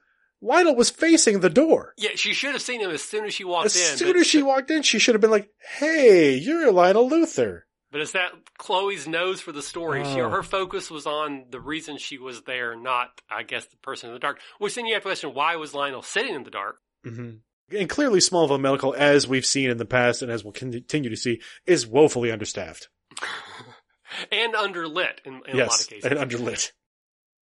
Lionel 0.41 0.75
was 0.75 0.89
facing 0.89 1.39
the 1.39 1.49
door. 1.49 1.93
Yeah, 1.97 2.11
she 2.15 2.33
should 2.33 2.53
have 2.53 2.61
seen 2.61 2.81
him 2.81 2.89
as 2.91 3.03
soon 3.03 3.25
as 3.25 3.33
she 3.33 3.43
walked 3.43 3.67
As 3.67 3.75
in. 3.75 3.93
As 3.93 3.99
soon 3.99 4.17
as 4.17 4.27
she 4.27 4.41
walked 4.41 4.71
in, 4.71 4.81
she 4.81 4.99
should 4.99 5.15
have 5.15 5.21
been 5.21 5.31
like, 5.31 5.49
Hey, 5.77 6.35
you're 6.35 6.71
Lionel 6.71 7.09
Luthor. 7.09 7.61
But 7.91 8.01
it's 8.01 8.13
that 8.13 8.31
Chloe's 8.57 9.07
nose 9.07 9.41
for 9.41 9.51
the 9.51 9.61
story. 9.61 10.03
She, 10.05 10.21
Oh. 10.21 10.29
her 10.29 10.43
focus 10.43 10.89
was 10.89 11.05
on 11.05 11.45
the 11.49 11.59
reason 11.59 11.97
she 11.97 12.17
was 12.17 12.41
there, 12.43 12.75
not, 12.75 13.09
I 13.29 13.43
guess, 13.43 13.65
the 13.65 13.77
person 13.77 14.09
in 14.09 14.13
the 14.13 14.19
dark. 14.19 14.39
Which 14.59 14.75
then 14.75 14.85
you 14.85 14.93
have 14.93 15.03
to 15.03 15.09
question, 15.09 15.33
why 15.33 15.57
was 15.57 15.73
Lionel 15.73 16.01
sitting 16.01 16.33
in 16.33 16.43
the 16.43 16.51
dark? 16.51 16.77
Mm-hmm. 17.05 17.75
And 17.77 17.89
clearly 17.89 18.19
Smallville 18.19 18.59
Medical, 18.59 18.93
as 18.97 19.27
we've 19.27 19.45
seen 19.45 19.69
in 19.69 19.77
the 19.77 19.85
past 19.85 20.21
and 20.21 20.31
as 20.31 20.43
we'll 20.43 20.53
continue 20.53 21.09
to 21.09 21.15
see, 21.17 21.41
is 21.65 21.85
woefully 21.85 22.31
understaffed. 22.31 22.89
and 24.31 24.53
underlit 24.53 25.19
in, 25.25 25.33
in 25.33 25.39
a 25.39 25.47
lot 25.47 25.55
yes, 25.55 25.83
of 25.83 25.89
cases. 25.89 26.11
and 26.11 26.19
underlit. 26.19 26.71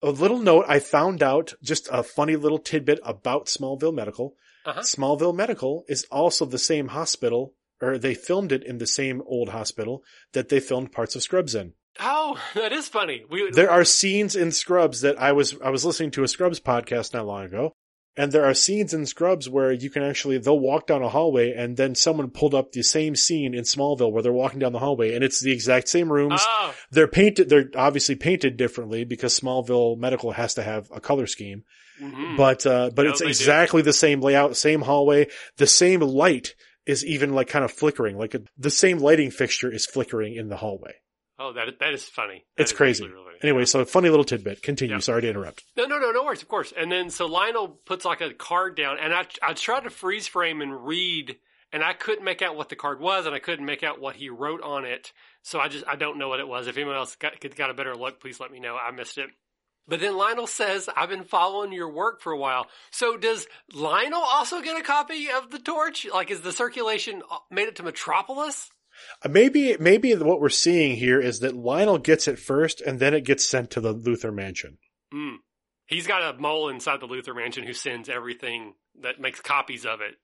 A 0.06 0.10
little 0.10 0.38
note, 0.38 0.66
I 0.68 0.78
found 0.78 1.20
out 1.20 1.54
just 1.60 1.88
a 1.90 2.04
funny 2.04 2.36
little 2.36 2.60
tidbit 2.60 3.00
about 3.02 3.46
Smallville 3.46 3.92
Medical. 3.92 4.36
Uh-huh. 4.64 4.82
Smallville 4.82 5.34
Medical 5.34 5.84
is 5.88 6.06
also 6.12 6.44
the 6.44 6.60
same 6.60 6.86
hospital, 6.88 7.54
or 7.82 7.98
they 7.98 8.14
filmed 8.14 8.52
it 8.52 8.62
in 8.62 8.78
the 8.78 8.86
same 8.86 9.20
old 9.26 9.48
hospital 9.48 10.04
that 10.32 10.48
they 10.48 10.60
filmed 10.60 10.92
parts 10.92 11.16
of 11.16 11.24
Scrubs 11.24 11.56
in. 11.56 11.72
Oh, 11.98 12.40
that 12.54 12.70
is 12.70 12.86
funny. 12.86 13.24
We, 13.28 13.50
There 13.50 13.68
are 13.68 13.82
scenes 13.82 14.36
in 14.36 14.52
Scrubs 14.52 15.00
that 15.00 15.20
I 15.20 15.32
was 15.32 15.56
I 15.60 15.70
was 15.70 15.84
listening 15.84 16.12
to 16.12 16.22
a 16.22 16.28
Scrubs 16.28 16.60
podcast 16.60 17.12
not 17.12 17.26
long 17.26 17.46
ago, 17.46 17.72
and 18.16 18.32
there 18.32 18.44
are 18.44 18.54
scenes 18.54 18.94
in 18.94 19.04
Scrubs 19.06 19.48
where 19.48 19.72
you 19.72 19.90
can 19.90 20.02
actually 20.02 20.38
they'll 20.38 20.58
walk 20.58 20.86
down 20.86 21.02
a 21.02 21.08
hallway 21.08 21.52
and 21.52 21.76
then 21.76 21.94
someone 21.94 22.30
pulled 22.30 22.54
up 22.54 22.72
the 22.72 22.82
same 22.82 23.14
scene 23.16 23.54
in 23.54 23.62
Smallville 23.64 24.10
where 24.12 24.22
they're 24.22 24.32
walking 24.32 24.58
down 24.60 24.72
the 24.72 24.78
hallway 24.78 25.14
and 25.14 25.22
it's 25.22 25.40
the 25.40 25.52
exact 25.52 25.88
same 25.88 26.10
rooms. 26.12 26.40
Oh, 26.44 26.74
They're 26.90 27.08
painted 27.08 27.48
they're 27.48 27.70
obviously 27.76 28.14
painted 28.14 28.56
differently 28.56 29.04
because 29.04 29.38
Smallville 29.38 29.98
Medical 29.98 30.32
has 30.32 30.54
to 30.54 30.62
have 30.62 30.88
a 30.94 31.00
color 31.00 31.26
scheme. 31.26 31.64
mhm. 32.00 32.36
But 32.36 32.66
uh 32.66 32.90
but 32.94 33.02
No, 33.04 33.10
it's 33.10 33.20
they 33.20 33.26
do. 33.26 33.30
exactly 33.30 33.82
the 33.82 33.92
same 33.92 34.20
layout, 34.20 34.56
same 34.56 34.82
hallway, 34.82 35.28
the 35.56 35.66
same 35.66 36.00
light 36.00 36.54
is 36.86 37.04
even 37.04 37.34
like 37.34 37.48
kind 37.48 37.64
of 37.64 37.72
flickering, 37.72 38.16
like 38.16 38.36
the 38.56 38.70
same 38.70 38.98
lighting 38.98 39.30
fixture 39.30 39.70
is 39.72 39.84
flickering 39.86 40.34
in 40.36 40.48
the 40.48 40.56
hallway. 40.56 40.94
oh, 41.38 41.52
that 41.52 41.78
that 41.80 41.92
is 41.92 42.04
funny. 42.04 42.44
That 42.56 42.62
It's 42.62 42.72
is 42.72 42.76
crazy. 42.76 43.04
really. 43.06 43.25
Anyway, 43.42 43.64
so 43.64 43.84
funny 43.84 44.08
little 44.08 44.24
tidbit. 44.24 44.62
Continue. 44.62 45.00
Sorry 45.00 45.22
to 45.22 45.28
interrupt. 45.28 45.64
No, 45.76 45.84
no, 45.84 45.98
no, 45.98 46.10
no 46.10 46.24
worries, 46.24 46.42
of 46.42 46.48
course. 46.48 46.72
And 46.76 46.90
then 46.90 47.10
so 47.10 47.26
Lionel 47.26 47.68
puts 47.68 48.04
like 48.04 48.20
a 48.20 48.32
card 48.32 48.76
down, 48.76 48.98
and 48.98 49.12
I 49.14 49.26
I 49.42 49.52
tried 49.52 49.84
to 49.84 49.90
freeze 49.90 50.26
frame 50.26 50.60
and 50.60 50.86
read, 50.86 51.36
and 51.72 51.82
I 51.82 51.92
couldn't 51.92 52.24
make 52.24 52.42
out 52.42 52.56
what 52.56 52.68
the 52.68 52.76
card 52.76 53.00
was, 53.00 53.26
and 53.26 53.34
I 53.34 53.38
couldn't 53.38 53.66
make 53.66 53.82
out 53.82 54.00
what 54.00 54.16
he 54.16 54.28
wrote 54.30 54.62
on 54.62 54.84
it. 54.84 55.12
So 55.42 55.60
I 55.60 55.68
just 55.68 55.84
I 55.86 55.96
don't 55.96 56.18
know 56.18 56.28
what 56.28 56.40
it 56.40 56.48
was. 56.48 56.66
If 56.66 56.76
anyone 56.76 56.96
else 56.96 57.16
got 57.16 57.34
got 57.56 57.70
a 57.70 57.74
better 57.74 57.94
look, 57.96 58.20
please 58.20 58.40
let 58.40 58.50
me 58.50 58.60
know. 58.60 58.76
I 58.76 58.90
missed 58.90 59.18
it. 59.18 59.30
But 59.88 60.00
then 60.00 60.16
Lionel 60.16 60.48
says, 60.48 60.88
"I've 60.96 61.08
been 61.08 61.24
following 61.24 61.72
your 61.72 61.88
work 61.88 62.20
for 62.20 62.32
a 62.32 62.38
while." 62.38 62.66
So 62.90 63.16
does 63.16 63.46
Lionel 63.72 64.20
also 64.20 64.60
get 64.60 64.78
a 64.78 64.82
copy 64.82 65.28
of 65.30 65.50
the 65.50 65.60
torch? 65.60 66.06
Like, 66.12 66.30
is 66.30 66.40
the 66.40 66.52
circulation 66.52 67.22
uh, 67.30 67.38
made 67.50 67.68
it 67.68 67.76
to 67.76 67.84
Metropolis? 67.84 68.70
Uh, 69.24 69.28
Maybe, 69.28 69.76
maybe 69.78 70.14
what 70.14 70.40
we're 70.40 70.48
seeing 70.48 70.96
here 70.96 71.20
is 71.20 71.40
that 71.40 71.56
Lionel 71.56 71.98
gets 71.98 72.28
it 72.28 72.38
first 72.38 72.80
and 72.80 73.00
then 73.00 73.14
it 73.14 73.24
gets 73.24 73.46
sent 73.46 73.70
to 73.72 73.80
the 73.80 73.94
Luthor 73.94 74.34
mansion. 74.34 74.78
Hmm. 75.12 75.36
He's 75.86 76.06
got 76.06 76.34
a 76.34 76.38
mole 76.38 76.68
inside 76.68 77.00
the 77.00 77.06
Luthor 77.06 77.34
mansion 77.34 77.64
who 77.64 77.72
sends 77.72 78.08
everything 78.08 78.74
that 79.02 79.20
makes 79.20 79.40
copies 79.40 79.86
of 79.86 80.00
it, 80.00 80.16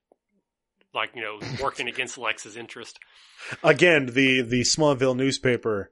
like 0.93 1.11
you 1.15 1.21
know, 1.21 1.39
working 1.63 1.87
against 1.87 2.17
Lex's 2.17 2.57
interest. 2.57 2.99
Again, 3.63 4.07
the, 4.07 4.41
the 4.41 4.61
Smallville 4.61 5.15
newspaper, 5.15 5.91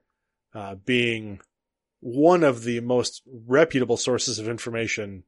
uh, 0.54 0.74
being 0.74 1.40
one 2.00 2.42
of 2.42 2.64
the 2.64 2.80
most 2.80 3.22
reputable 3.46 3.96
sources 3.96 4.38
of 4.38 4.48
information 4.48 5.24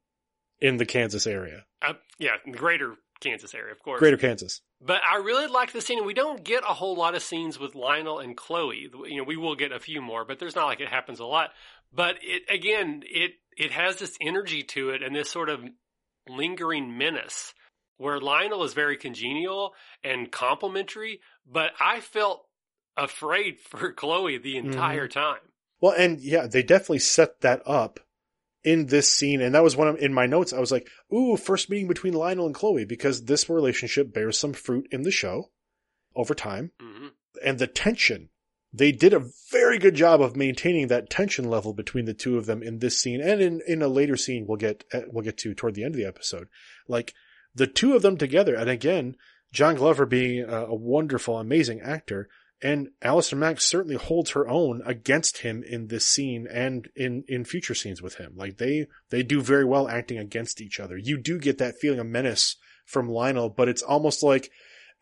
in 0.60 0.76
the 0.76 0.86
Kansas 0.86 1.26
area. 1.26 1.64
Uh, 1.80 1.94
yeah, 2.18 2.32
in 2.44 2.52
the 2.52 2.58
greater 2.58 2.94
Kansas 3.20 3.54
area, 3.54 3.72
of 3.72 3.82
course. 3.82 3.98
Greater 3.98 4.16
Kansas. 4.16 4.60
But 4.80 5.00
I 5.10 5.16
really 5.16 5.46
like 5.46 5.72
the 5.72 5.80
scene, 5.80 5.98
and 5.98 6.06
we 6.06 6.14
don't 6.14 6.44
get 6.44 6.62
a 6.62 6.74
whole 6.74 6.96
lot 6.96 7.14
of 7.14 7.22
scenes 7.22 7.58
with 7.58 7.74
Lionel 7.74 8.18
and 8.18 8.36
Chloe. 8.36 8.88
You 9.06 9.16
know, 9.16 9.24
we 9.24 9.36
will 9.36 9.56
get 9.56 9.72
a 9.72 9.80
few 9.80 10.02
more, 10.02 10.24
but 10.24 10.38
there's 10.38 10.56
not 10.56 10.66
like 10.66 10.80
it 10.80 10.88
happens 10.88 11.20
a 11.20 11.24
lot. 11.24 11.50
But 11.92 12.16
it 12.22 12.42
again, 12.52 13.02
it 13.06 13.32
it 13.56 13.70
has 13.70 13.96
this 13.96 14.16
energy 14.20 14.62
to 14.62 14.90
it 14.90 15.02
and 15.02 15.14
this 15.14 15.30
sort 15.30 15.48
of 15.48 15.64
lingering 16.28 16.98
menace 16.98 17.54
where 17.96 18.18
Lionel 18.18 18.64
is 18.64 18.74
very 18.74 18.96
congenial 18.96 19.74
and 20.02 20.30
complimentary, 20.30 21.20
but 21.50 21.70
I 21.80 22.00
felt 22.00 22.46
afraid 22.96 23.60
for 23.68 23.92
Chloe 23.92 24.38
the 24.38 24.56
mm-hmm. 24.56 24.70
entire 24.70 25.08
time. 25.08 25.38
Well, 25.80 25.94
and 25.96 26.20
yeah, 26.20 26.46
they 26.46 26.62
definitely 26.62 27.00
set 27.00 27.40
that 27.42 27.62
up 27.66 28.00
in 28.64 28.86
this 28.86 29.10
scene. 29.10 29.40
And 29.40 29.54
that 29.54 29.62
was 29.62 29.76
one 29.76 29.88
of, 29.88 29.96
in 29.98 30.12
my 30.12 30.26
notes. 30.26 30.52
I 30.52 30.58
was 30.58 30.72
like, 30.72 30.88
ooh, 31.12 31.36
first 31.36 31.70
meeting 31.70 31.86
between 31.86 32.14
Lionel 32.14 32.46
and 32.46 32.54
Chloe 32.54 32.84
because 32.84 33.24
this 33.24 33.48
relationship 33.48 34.12
bears 34.12 34.38
some 34.38 34.54
fruit 34.54 34.88
in 34.90 35.02
the 35.02 35.10
show 35.10 35.50
over 36.16 36.34
time. 36.34 36.72
hmm 36.80 37.08
And 37.44 37.58
the 37.58 37.66
tension, 37.66 38.30
they 38.72 38.90
did 38.90 39.12
a 39.12 39.26
very 39.52 39.78
good 39.78 39.94
job 39.94 40.20
of 40.20 40.34
maintaining 40.34 40.88
that 40.88 41.10
tension 41.10 41.48
level 41.48 41.74
between 41.74 42.06
the 42.06 42.14
two 42.14 42.38
of 42.38 42.46
them 42.46 42.62
in 42.62 42.78
this 42.78 42.98
scene 42.98 43.20
and 43.20 43.40
in, 43.40 43.60
in 43.66 43.82
a 43.82 43.88
later 43.88 44.16
scene 44.16 44.46
we'll 44.48 44.56
get, 44.56 44.84
uh, 44.92 45.02
we'll 45.08 45.24
get 45.24 45.38
to 45.38 45.54
toward 45.54 45.74
the 45.74 45.84
end 45.84 45.94
of 45.94 45.98
the 45.98 46.06
episode. 46.06 46.48
Like 46.88 47.14
the 47.54 47.66
two 47.66 47.94
of 47.94 48.02
them 48.02 48.16
together. 48.16 48.54
And 48.54 48.68
again, 48.68 49.16
John 49.52 49.76
Glover 49.76 50.06
being 50.06 50.42
a, 50.42 50.66
a 50.66 50.74
wonderful, 50.74 51.38
amazing 51.38 51.80
actor, 51.80 52.28
and 52.64 52.88
Allison 53.02 53.38
Mack 53.38 53.60
certainly 53.60 53.96
holds 53.96 54.30
her 54.30 54.48
own 54.48 54.80
against 54.86 55.38
him 55.38 55.62
in 55.62 55.88
this 55.88 56.06
scene 56.06 56.48
and 56.50 56.88
in, 56.96 57.22
in 57.28 57.44
future 57.44 57.74
scenes 57.74 58.00
with 58.00 58.14
him. 58.14 58.32
Like 58.34 58.56
they, 58.56 58.86
they 59.10 59.22
do 59.22 59.42
very 59.42 59.66
well 59.66 59.86
acting 59.86 60.16
against 60.16 60.62
each 60.62 60.80
other. 60.80 60.96
You 60.96 61.18
do 61.18 61.38
get 61.38 61.58
that 61.58 61.76
feeling 61.78 62.00
of 62.00 62.06
menace 62.06 62.56
from 62.86 63.06
Lionel, 63.06 63.50
but 63.50 63.68
it's 63.68 63.82
almost 63.82 64.22
like, 64.22 64.50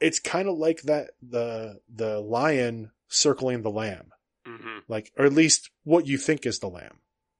it's 0.01 0.19
kind 0.19 0.49
of 0.49 0.59
like 0.59 0.83
that, 0.83 1.11
the, 1.23 1.79
the 1.89 2.19
lion 2.19 2.91
circling 3.07 3.63
the 3.63 3.71
lamb. 3.71 4.11
hmm 4.45 4.57
hmm 4.57 4.79
like, 4.89 5.13
or 5.17 5.25
at 5.25 5.33
least 5.33 5.71
what 5.85 6.09
you 6.09 6.19
think 6.19 6.45
is 6.45 6.59
the 6.59 6.69
lamb. 6.69 6.99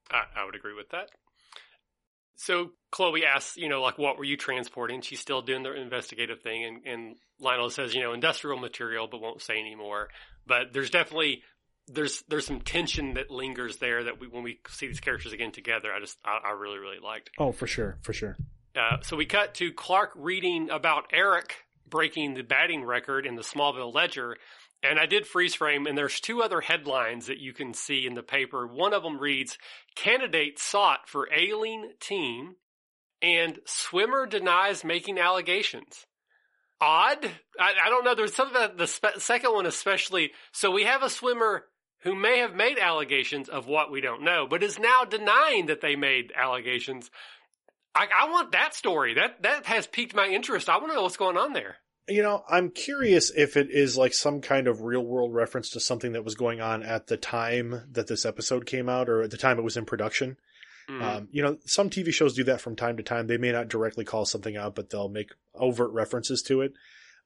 I, 0.09 0.23
I 0.37 0.45
would 0.45 0.55
agree 0.55 0.73
with 0.73 0.89
that. 0.91 1.09
So 2.43 2.71
Chloe 2.91 3.25
asks, 3.25 3.55
you 3.55 3.69
know, 3.69 3.81
like, 3.81 3.97
what 3.97 4.17
were 4.17 4.23
you 4.23 4.35
transporting? 4.35 5.01
She's 5.01 5.19
still 5.19 5.41
doing 5.41 5.63
the 5.63 5.73
investigative 5.73 6.41
thing, 6.41 6.65
and, 6.65 6.85
and 6.85 7.15
Lionel 7.39 7.69
says, 7.69 7.95
you 7.95 8.01
know, 8.01 8.13
industrial 8.13 8.59
material, 8.59 9.07
but 9.07 9.21
won't 9.21 9.41
say 9.41 9.59
anymore. 9.59 10.09
But 10.45 10.73
there's 10.73 10.89
definitely 10.89 11.43
there's 11.87 12.23
there's 12.27 12.45
some 12.45 12.61
tension 12.61 13.13
that 13.15 13.29
lingers 13.29 13.77
there 13.77 14.03
that 14.05 14.19
we 14.19 14.27
when 14.27 14.43
we 14.43 14.59
see 14.69 14.87
these 14.87 14.99
characters 14.99 15.33
again 15.33 15.51
together, 15.51 15.93
I 15.93 15.99
just 15.99 16.17
I, 16.25 16.49
I 16.49 16.51
really 16.51 16.79
really 16.79 16.99
liked. 16.99 17.29
Oh, 17.37 17.51
for 17.51 17.67
sure, 17.67 17.97
for 18.01 18.13
sure. 18.13 18.35
Uh, 18.75 19.01
so 19.01 19.15
we 19.15 19.25
cut 19.25 19.53
to 19.55 19.71
Clark 19.71 20.11
reading 20.15 20.69
about 20.69 21.05
Eric 21.13 21.55
breaking 21.87 22.33
the 22.33 22.41
batting 22.41 22.83
record 22.83 23.25
in 23.25 23.35
the 23.35 23.41
Smallville 23.41 23.93
Ledger. 23.93 24.35
And 24.83 24.99
I 24.99 25.05
did 25.05 25.25
freeze 25.25 25.55
frame, 25.55 25.87
and 25.87 25.97
there's 25.97 26.19
two 26.19 26.41
other 26.41 26.59
headlines 26.59 27.27
that 27.27 27.39
you 27.39 27.53
can 27.53 27.73
see 27.73 28.05
in 28.05 28.15
the 28.15 28.21
paper. 28.23 28.67
One 28.67 28.93
of 28.93 29.01
them 29.01 29.17
reads, 29.17 29.57
Candidate 29.95 30.59
sought 30.59 31.07
for 31.07 31.29
ailing 31.33 31.93
team, 32.01 32.55
and 33.21 33.59
swimmer 33.65 34.25
denies 34.25 34.83
making 34.83 35.17
allegations. 35.19 36.05
Odd. 36.81 37.25
I, 37.57 37.73
I 37.85 37.89
don't 37.89 38.03
know. 38.03 38.13
There's 38.13 38.35
something 38.35 38.57
about 38.57 38.77
the 38.77 38.87
spe- 38.87 39.19
second 39.19 39.53
one, 39.53 39.65
especially. 39.65 40.31
So 40.51 40.69
we 40.69 40.83
have 40.83 41.01
a 41.01 41.09
swimmer 41.09 41.63
who 42.01 42.13
may 42.13 42.39
have 42.39 42.53
made 42.53 42.77
allegations 42.77 43.47
of 43.47 43.67
what 43.67 43.89
we 43.89 44.01
don't 44.01 44.23
know, 44.23 44.45
but 44.49 44.63
is 44.63 44.77
now 44.77 45.05
denying 45.05 45.67
that 45.67 45.79
they 45.79 45.95
made 45.95 46.33
allegations. 46.35 47.09
I, 47.95 48.07
I 48.13 48.29
want 48.29 48.51
that 48.51 48.75
story. 48.75 49.13
That 49.13 49.41
that 49.43 49.65
has 49.67 49.87
piqued 49.87 50.13
my 50.13 50.27
interest. 50.27 50.67
I 50.67 50.77
want 50.77 50.91
to 50.91 50.95
know 50.95 51.03
what's 51.03 51.15
going 51.15 51.37
on 51.37 51.53
there. 51.53 51.77
You 52.07 52.21
know, 52.21 52.43
I'm 52.49 52.69
curious 52.69 53.31
if 53.31 53.55
it 53.55 53.69
is 53.69 53.97
like 53.97 54.13
some 54.13 54.41
kind 54.41 54.67
of 54.67 54.81
real 54.81 55.05
world 55.05 55.33
reference 55.33 55.69
to 55.71 55.79
something 55.79 56.13
that 56.13 56.25
was 56.25 56.35
going 56.35 56.59
on 56.59 56.83
at 56.83 57.07
the 57.07 57.15
time 57.15 57.83
that 57.91 58.07
this 58.07 58.25
episode 58.25 58.65
came 58.65 58.89
out 58.89 59.07
or 59.07 59.21
at 59.21 59.31
the 59.31 59.37
time 59.37 59.57
it 59.57 59.63
was 59.63 59.77
in 59.77 59.85
production. 59.85 60.37
Mm. 60.89 61.01
Um, 61.01 61.27
you 61.31 61.41
know, 61.41 61.57
some 61.65 61.89
TV 61.89 62.13
shows 62.13 62.33
do 62.33 62.43
that 62.45 62.59
from 62.59 62.75
time 62.75 62.97
to 62.97 63.03
time. 63.03 63.27
They 63.27 63.37
may 63.37 63.53
not 63.53 63.69
directly 63.69 64.03
call 64.03 64.25
something 64.25 64.57
out, 64.57 64.75
but 64.75 64.89
they'll 64.89 65.07
make 65.07 65.31
overt 65.55 65.91
references 65.91 66.41
to 66.43 66.61
it. 66.61 66.73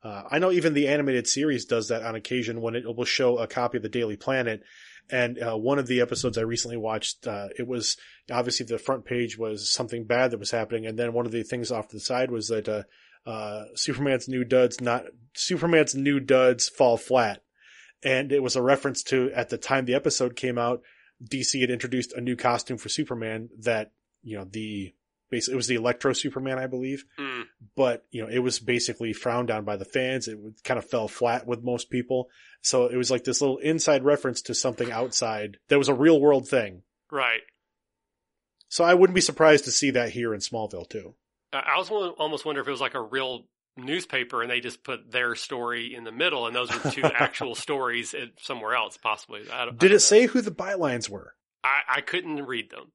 Uh, 0.03 0.23
I 0.29 0.37
know 0.37 0.51
even 0.51 0.75
the 0.75 0.87
animated 0.87 1.27
series 1.27 1.65
does 1.65 1.87
that 1.87 2.03
on 2.03 2.13
occasion 2.13 2.61
when 2.61 2.75
it 2.75 2.85
will 2.85 3.03
show 3.03 3.39
a 3.39 3.47
copy 3.47 3.77
of 3.77 3.83
the 3.83 3.89
Daily 3.89 4.15
Planet. 4.15 4.61
And 5.09 5.41
uh, 5.41 5.57
one 5.57 5.79
of 5.79 5.87
the 5.87 6.01
episodes 6.01 6.37
I 6.37 6.41
recently 6.41 6.77
watched, 6.77 7.25
uh, 7.25 7.47
it 7.57 7.67
was 7.67 7.97
obviously 8.29 8.65
the 8.65 8.77
front 8.77 9.05
page 9.05 9.37
was 9.37 9.71
something 9.71 10.03
bad 10.03 10.31
that 10.31 10.39
was 10.39 10.51
happening, 10.51 10.85
and 10.85 10.99
then 10.99 11.13
one 11.13 11.25
of 11.25 11.31
the 11.31 11.43
things 11.43 11.71
off 11.71 11.87
to 11.87 11.95
the 11.95 12.01
side 12.01 12.29
was 12.29 12.49
that 12.49 12.85
uh, 13.27 13.65
Superman's 13.75 14.27
new 14.27 14.43
duds 14.43 14.79
not 14.81 15.03
Superman's 15.35 15.93
new 15.93 16.19
duds 16.19 16.69
fall 16.69 16.97
flat, 16.97 17.43
and 18.01 18.31
it 18.31 18.41
was 18.41 18.55
a 18.55 18.61
reference 18.61 19.03
to 19.03 19.31
at 19.35 19.49
the 19.49 19.57
time 19.57 19.85
the 19.85 19.93
episode 19.95 20.35
came 20.35 20.57
out, 20.57 20.81
DC 21.23 21.59
had 21.61 21.69
introduced 21.69 22.13
a 22.13 22.21
new 22.21 22.35
costume 22.35 22.77
for 22.77 22.89
Superman 22.89 23.49
that 23.59 23.91
you 24.23 24.37
know 24.37 24.45
the 24.45 24.93
basically 25.29 25.53
it 25.53 25.57
was 25.57 25.67
the 25.67 25.75
Electro 25.75 26.13
Superman 26.13 26.57
I 26.57 26.67
believe, 26.67 27.03
Mm. 27.19 27.43
but 27.75 28.05
you 28.11 28.21
know 28.23 28.29
it 28.29 28.39
was 28.39 28.59
basically 28.59 29.11
frowned 29.13 29.51
on 29.51 29.65
by 29.65 29.75
the 29.75 29.85
fans. 29.85 30.27
It 30.29 30.37
kind 30.63 30.77
of 30.77 30.85
fell 30.89 31.07
flat 31.09 31.45
with 31.45 31.63
most 31.63 31.89
people, 31.89 32.29
so 32.61 32.85
it 32.87 32.95
was 32.95 33.11
like 33.11 33.25
this 33.25 33.41
little 33.41 33.57
inside 33.57 34.03
reference 34.05 34.41
to 34.43 34.55
something 34.55 34.89
outside 34.91 35.57
that 35.67 35.77
was 35.77 35.89
a 35.89 35.93
real 35.93 36.21
world 36.21 36.47
thing. 36.47 36.83
Right. 37.11 37.41
So 38.69 38.83
I 38.83 38.93
wouldn't 38.93 39.15
be 39.15 39.21
surprised 39.21 39.65
to 39.65 39.71
see 39.71 39.91
that 39.91 40.11
here 40.11 40.33
in 40.33 40.39
Smallville 40.39 40.89
too. 40.89 41.15
I 41.53 41.77
was 41.77 41.89
almost 41.89 42.45
wonder 42.45 42.61
if 42.61 42.67
it 42.67 42.71
was 42.71 42.81
like 42.81 42.95
a 42.95 43.01
real 43.01 43.45
newspaper 43.77 44.41
and 44.41 44.49
they 44.49 44.59
just 44.59 44.83
put 44.83 45.11
their 45.11 45.35
story 45.35 45.93
in 45.93 46.03
the 46.03 46.11
middle 46.11 46.47
and 46.47 46.55
those 46.55 46.71
were 46.71 46.91
two 46.91 47.03
actual 47.03 47.55
stories 47.55 48.13
somewhere 48.41 48.75
else, 48.75 48.97
possibly. 48.97 49.41
I 49.51 49.65
don't, 49.65 49.75
I 49.75 49.77
Did 49.77 49.91
it 49.91 49.99
say 49.99 50.25
who 50.25 50.41
the 50.41 50.51
bylines 50.51 51.09
were? 51.09 51.35
I, 51.63 51.97
I 51.97 52.01
couldn't 52.01 52.45
read 52.45 52.69
them. 52.71 52.91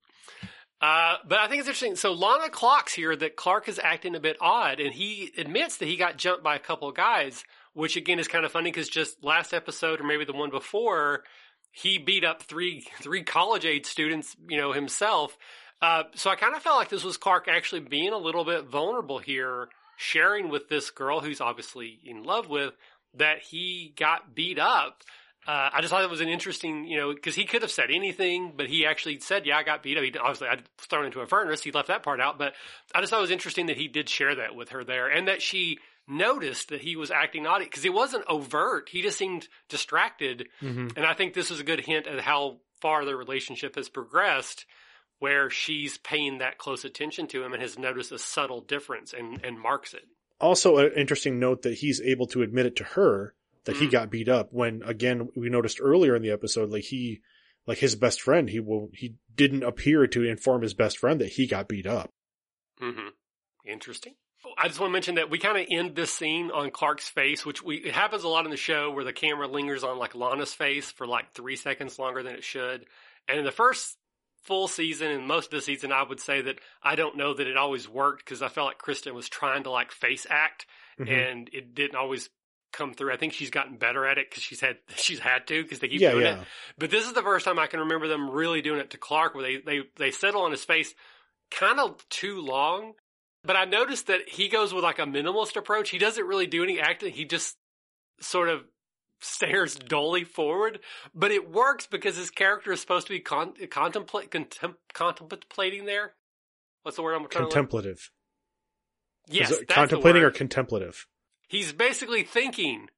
Uh, 0.81 1.17
but 1.27 1.39
I 1.39 1.47
think 1.47 1.61
it's 1.61 1.69
interesting. 1.69 1.95
So 1.95 2.13
Lana 2.13 2.51
clocks 2.51 2.93
here 2.93 3.15
that 3.15 3.37
Clark 3.37 3.69
is 3.69 3.81
acting 3.83 4.17
a 4.17 4.21
bit 4.21 4.37
odd, 4.41 4.81
and 4.81 4.93
he 4.93 5.31
admits 5.39 5.77
that 5.77 5.87
he 5.87 5.97
got 5.97 6.17
jumped 6.17 6.43
by 6.43 6.57
a 6.57 6.61
couple 6.61 6.89
of 6.89 6.97
guys, 6.97 7.45
which 7.73 7.97
again 7.97 8.19
is 8.19 8.27
kind 8.27 8.45
of 8.45 8.51
funny 8.51 8.71
because 8.71 8.89
just 8.89 9.23
last 9.23 9.55
episode 9.55 10.01
or 10.01 10.05
maybe 10.05 10.25
the 10.25 10.33
one 10.33 10.51
before, 10.51 11.23
he 11.71 11.99
beat 11.99 12.25
up 12.25 12.43
three 12.43 12.85
three 13.01 13.23
college 13.23 13.65
age 13.65 13.87
students, 13.87 14.37
you 14.49 14.59
know, 14.59 14.73
himself. 14.73 15.39
Uh, 15.83 16.05
so 16.15 16.31
I 16.31 16.37
kind 16.37 16.55
of 16.55 16.63
felt 16.63 16.77
like 16.77 16.89
this 16.89 17.03
was 17.05 17.17
Clark 17.17 17.49
actually 17.49 17.81
being 17.81 18.13
a 18.13 18.19
little 18.19 18.45
bit 18.45 18.67
vulnerable 18.67 19.19
here, 19.19 19.69
sharing 19.97 20.49
with 20.49 20.69
this 20.69 20.91
girl 20.91 21.21
who's 21.21 21.41
obviously 21.41 21.99
in 22.05 22.23
love 22.23 22.49
with 22.49 22.73
that 23.15 23.41
he 23.41 23.93
got 23.97 24.35
beat 24.35 24.59
up. 24.59 25.03
Uh, 25.45 25.71
I 25.73 25.81
just 25.81 25.91
thought 25.91 26.05
it 26.05 26.09
was 26.11 26.21
an 26.21 26.29
interesting, 26.29 26.85
you 26.87 26.97
know, 26.99 27.13
because 27.13 27.35
he 27.35 27.45
could 27.47 27.63
have 27.63 27.71
said 27.73 27.91
anything, 27.93 28.53
but 28.57 28.69
he 28.69 28.87
actually 28.87 29.19
said, 29.19 29.45
"Yeah, 29.45 29.57
I 29.57 29.65
got 29.65 29.83
beat 29.83 29.99
up." 29.99 30.05
He, 30.05 30.17
obviously, 30.17 30.47
I 30.47 30.55
was 30.55 30.63
thrown 30.89 31.05
into 31.05 31.19
a 31.21 31.27
furnace. 31.27 31.65
He 31.65 31.73
left 31.73 31.89
that 31.89 32.05
part 32.05 32.21
out, 32.21 32.39
but 32.39 32.55
I 32.95 33.01
just 33.01 33.11
thought 33.11 33.19
it 33.19 33.23
was 33.23 33.33
interesting 33.33 33.67
that 33.67 33.77
he 33.77 33.89
did 33.89 34.09
share 34.09 34.37
that 34.37 34.55
with 34.55 34.69
her 34.69 34.85
there, 34.85 35.09
and 35.09 35.27
that 35.27 35.43
she 35.43 35.79
noticed 36.07 36.69
that 36.69 36.81
he 36.83 36.95
was 36.95 37.11
acting 37.11 37.43
naughty 37.43 37.65
because 37.65 37.85
it 37.85 37.93
wasn't 37.93 38.25
overt. 38.29 38.89
He 38.89 39.03
just 39.03 39.19
seemed 39.19 39.49
distracted, 39.69 40.49
Mm-hmm. 40.63 40.89
and 40.97 41.05
I 41.05 41.15
think 41.15 41.35
this 41.35 41.51
is 41.51 41.59
a 41.59 41.65
good 41.65 41.81
hint 41.81 42.07
at 42.07 42.21
how 42.21 42.59
far 42.81 43.05
their 43.05 43.17
relationship 43.17 43.75
has 43.75 43.89
progressed, 43.89 44.65
where 45.23 45.49
she's 45.49 45.99
paying 45.99 46.39
that 46.39 46.59
close 46.59 46.85
attention 46.85 47.29
to 47.29 47.45
him 47.45 47.53
and 47.53 47.63
has 47.63 47.79
noticed 47.79 48.11
a 48.11 48.19
subtle 48.19 48.61
difference 48.61 49.13
and 49.13 49.41
and 49.45 49.59
marks 49.59 49.95
it. 49.95 50.05
Also, 50.41 50.79
an 50.79 50.91
interesting 50.97 51.39
note 51.39 51.63
that 51.63 51.75
he's 51.75 52.01
able 52.01 52.27
to 52.27 52.43
admit 52.43 52.67
it 52.67 52.75
to 52.77 52.85
her 52.85 53.33
that 53.65 53.77
he 53.77 53.87
Mhm. 53.87 53.93
got 53.93 54.11
beat 54.11 54.29
up. 54.29 54.49
When 54.53 54.83
again, 54.83 55.29
we 55.37 55.49
noticed 55.49 55.79
earlier 55.81 56.17
in 56.17 56.23
the 56.23 56.33
episode, 56.33 56.71
like 56.71 56.83
he, 56.83 57.21
like 57.67 57.79
his 57.79 57.95
best 57.95 58.21
friend, 58.21 58.51
he 58.51 58.59
will 58.59 58.91
he 58.93 59.15
didn't 59.37 59.63
appear 59.63 60.09
to 60.09 60.25
inform 60.25 60.63
his 60.63 60.75
best 60.75 60.99
friend 60.99 61.21
that 61.21 61.33
he 61.35 61.47
got 61.47 61.69
beat 61.69 61.87
up. 61.87 62.11
hmm 62.81 63.09
Interesting. 63.65 64.15
I 64.59 64.67
just 64.67 64.81
want 64.81 64.91
to 64.91 64.93
mention 64.93 65.15
that 65.15 65.31
we 65.31 65.39
kind 65.39 65.57
of 65.57 65.67
end 65.71 65.95
this 65.95 66.13
scene 66.13 66.51
on 66.51 66.73
Clark's 66.73 67.09
face, 67.09 67.47
which 67.47 67.63
we 67.63 67.77
it 67.77 67.95
happens 67.95 68.25
a 68.25 68.29
lot 68.29 68.45
in 68.45 68.51
the 68.51 68.57
show 68.57 68.91
where 68.91 69.05
the 69.05 69.13
camera 69.13 69.47
lingers 69.47 69.85
on 69.85 69.99
like 69.99 70.17
Lana's 70.17 70.53
face 70.53 70.91
for 70.91 71.07
like 71.07 71.31
three 71.33 71.55
seconds 71.55 71.97
longer 72.01 72.25
than 72.25 72.35
it 72.35 72.43
should. 72.43 72.85
And 73.29 73.39
in 73.39 73.45
the 73.45 73.53
first 73.53 73.97
full 74.43 74.69
season 74.69 75.11
and 75.11 75.27
most 75.27 75.47
of 75.47 75.59
the 75.59 75.63
season, 75.63 75.93
I 75.93 76.03
would 76.03 76.21
say 76.21 76.41
that 76.43 76.59
I 76.83 76.95
don't 76.95 77.17
know 77.17 77.33
that 77.35 77.47
it 77.47 77.57
always 77.57 77.89
worked 77.89 78.25
because 78.25 78.43
I 78.43 78.49
felt 78.49 78.67
like 78.69 78.79
Kristin 78.79 79.15
was 79.15 79.29
trying 79.29 79.63
to 79.65 79.71
like 79.71 79.93
face 79.93 80.27
act 80.29 80.67
Mhm. 80.99 81.09
and 81.31 81.51
it 81.53 81.75
didn't 81.75 81.97
always 81.97 82.29
come 82.73 82.93
through. 82.95 83.13
I 83.13 83.17
think 83.17 83.33
she's 83.33 83.51
gotten 83.51 83.77
better 83.77 84.07
at 84.07 84.19
it 84.19 84.29
because 84.31 84.43
she's 84.43 84.61
had 84.61 84.79
she's 84.97 85.19
had 85.21 85.47
to 85.49 85.63
because 85.63 85.79
they 85.79 85.89
keep 85.89 86.01
yeah, 86.01 86.11
doing 86.13 86.25
yeah. 86.25 86.41
it. 86.41 86.47
But 86.79 86.91
this 86.91 87.07
is 87.07 87.13
the 87.13 87.23
first 87.23 87.45
time 87.45 87.59
I 87.59 87.67
can 87.67 87.81
remember 87.81 88.09
them 88.09 88.31
really 88.31 88.63
doing 88.63 88.81
it 88.81 88.91
to 88.91 88.99
Clark, 88.99 89.35
where 89.35 89.43
they 89.45 89.57
they 89.59 89.81
they 89.97 90.11
settle 90.11 90.43
on 90.43 90.51
his 90.51 90.65
face 90.65 90.95
kind 91.51 91.79
of 91.81 92.07
too 92.09 92.41
long. 92.41 92.95
But 93.45 93.57
I 93.57 93.65
noticed 93.65 94.07
that 94.07 94.29
he 94.29 94.49
goes 94.49 94.73
with 94.73 94.85
like 94.85 94.99
a 95.01 95.03
minimalist 95.03 95.57
approach. 95.57 95.91
He 95.91 95.99
doesn't 95.99 96.25
really 96.27 96.47
do 96.47 96.63
any 96.63 96.79
acting. 96.81 97.13
He 97.13 97.25
just 97.25 97.57
sort 98.21 98.49
of 98.49 98.63
stares 99.23 99.77
dully 99.77 100.25
forward. 100.25 100.81
But 101.15 101.31
it 101.31 101.51
works 101.51 101.87
because 101.87 102.17
his 102.17 102.31
character 102.31 102.73
is 102.73 102.81
supposed 102.81 103.07
to 103.07 103.13
be 103.13 103.21
con- 103.21 103.55
contemplate 103.71 104.31
contem- 104.31 104.77
contemplating 104.93 105.87
there. 105.87 106.15
What's 106.83 106.97
the 106.97 107.03
word 107.03 107.15
I'm 107.15 107.29
trying 107.29 107.45
Contemplative. 107.45 108.11
to? 109.29 109.35
Yes, 109.35 109.51
that's 109.51 109.65
contemplating 109.73 110.23
or 110.23 110.31
contemplative? 110.31 111.07
he's 111.49 111.73
basically 111.73 112.23
thinking. 112.23 112.89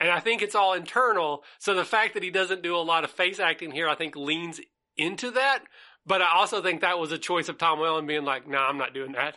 And 0.00 0.10
I 0.10 0.20
think 0.20 0.40
it's 0.42 0.54
all 0.54 0.72
internal. 0.74 1.44
So 1.58 1.74
the 1.74 1.84
fact 1.84 2.14
that 2.14 2.22
he 2.22 2.30
doesn't 2.30 2.62
do 2.62 2.74
a 2.76 2.78
lot 2.78 3.04
of 3.04 3.10
face 3.10 3.38
acting 3.38 3.70
here, 3.70 3.88
I 3.88 3.94
think 3.94 4.16
leans 4.16 4.60
into 4.96 5.30
that. 5.32 5.64
But 6.06 6.22
I 6.22 6.34
also 6.34 6.62
think 6.62 6.80
that 6.80 6.98
was 6.98 7.12
a 7.12 7.18
choice 7.18 7.48
of 7.48 7.58
Tom 7.58 7.78
Welling 7.80 8.06
being 8.06 8.24
like, 8.24 8.48
nah, 8.48 8.66
I'm 8.68 8.78
not 8.78 8.94
doing 8.94 9.12
that. 9.12 9.36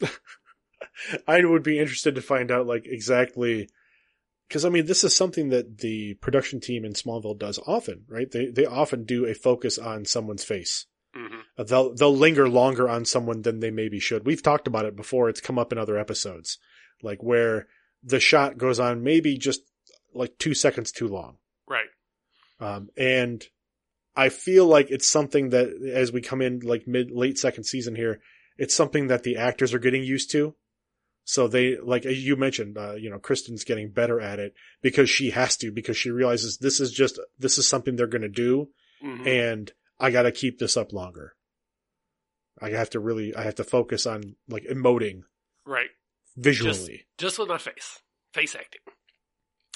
I 1.28 1.44
would 1.44 1.62
be 1.62 1.78
interested 1.78 2.14
to 2.14 2.22
find 2.22 2.50
out 2.50 2.66
like 2.66 2.86
exactly 2.86 3.68
because 4.54 4.64
I 4.64 4.68
mean 4.68 4.86
this 4.86 5.02
is 5.02 5.16
something 5.16 5.48
that 5.48 5.78
the 5.78 6.14
production 6.14 6.60
team 6.60 6.84
in 6.84 6.92
Smallville 6.92 7.36
does 7.36 7.58
often, 7.66 8.04
right? 8.08 8.30
They 8.30 8.46
they 8.46 8.66
often 8.66 9.02
do 9.02 9.26
a 9.26 9.34
focus 9.34 9.78
on 9.78 10.04
someone's 10.04 10.44
face. 10.44 10.86
hmm 11.12 11.40
Uh, 11.58 11.64
They'll 11.64 11.92
they'll 11.92 12.16
linger 12.16 12.48
longer 12.48 12.88
on 12.88 13.04
someone 13.04 13.42
than 13.42 13.58
they 13.58 13.72
maybe 13.72 13.98
should. 13.98 14.24
We've 14.24 14.44
talked 14.44 14.68
about 14.68 14.84
it 14.84 14.94
before. 14.94 15.28
It's 15.28 15.40
come 15.40 15.58
up 15.58 15.72
in 15.72 15.78
other 15.78 15.98
episodes, 15.98 16.58
like 17.02 17.20
where 17.20 17.66
the 18.04 18.20
shot 18.20 18.56
goes 18.56 18.78
on 18.78 19.02
maybe 19.02 19.36
just 19.38 19.62
like 20.14 20.38
two 20.38 20.54
seconds 20.54 20.92
too 20.92 21.08
long. 21.08 21.38
Right. 21.68 21.90
Um, 22.60 22.90
and 22.96 23.44
I 24.14 24.28
feel 24.28 24.66
like 24.66 24.88
it's 24.88 25.10
something 25.10 25.50
that 25.50 25.66
as 25.92 26.12
we 26.12 26.20
come 26.20 26.40
in 26.40 26.60
like 26.60 26.86
mid 26.86 27.10
late 27.10 27.38
second 27.40 27.64
season 27.64 27.96
here, 27.96 28.20
it's 28.56 28.76
something 28.76 29.08
that 29.08 29.24
the 29.24 29.36
actors 29.36 29.74
are 29.74 29.80
getting 29.80 30.04
used 30.04 30.30
to. 30.30 30.54
So 31.24 31.48
they 31.48 31.76
like 31.78 32.04
you 32.04 32.36
mentioned, 32.36 32.76
uh, 32.76 32.94
you 32.94 33.08
know, 33.10 33.18
Kristin's 33.18 33.64
getting 33.64 33.90
better 33.90 34.20
at 34.20 34.38
it 34.38 34.54
because 34.82 35.08
she 35.08 35.30
has 35.30 35.56
to 35.58 35.70
because 35.72 35.96
she 35.96 36.10
realizes 36.10 36.58
this 36.58 36.80
is 36.80 36.92
just 36.92 37.18
this 37.38 37.56
is 37.58 37.66
something 37.66 37.96
they're 37.96 38.06
going 38.06 38.22
to 38.22 38.28
do, 38.28 38.68
Mhm. 39.02 39.26
and 39.26 39.72
I 39.98 40.10
got 40.10 40.22
to 40.22 40.32
keep 40.32 40.58
this 40.58 40.76
up 40.76 40.92
longer. 40.92 41.34
I 42.60 42.70
have 42.70 42.90
to 42.90 43.00
really 43.00 43.34
I 43.34 43.42
have 43.42 43.54
to 43.56 43.64
focus 43.64 44.06
on 44.06 44.36
like 44.48 44.64
emoting 44.64 45.22
right. 45.66 45.88
visually. 46.36 47.06
Just 47.18 47.38
with 47.38 47.48
my 47.48 47.58
face. 47.58 48.00
Face 48.32 48.54
acting. 48.54 48.80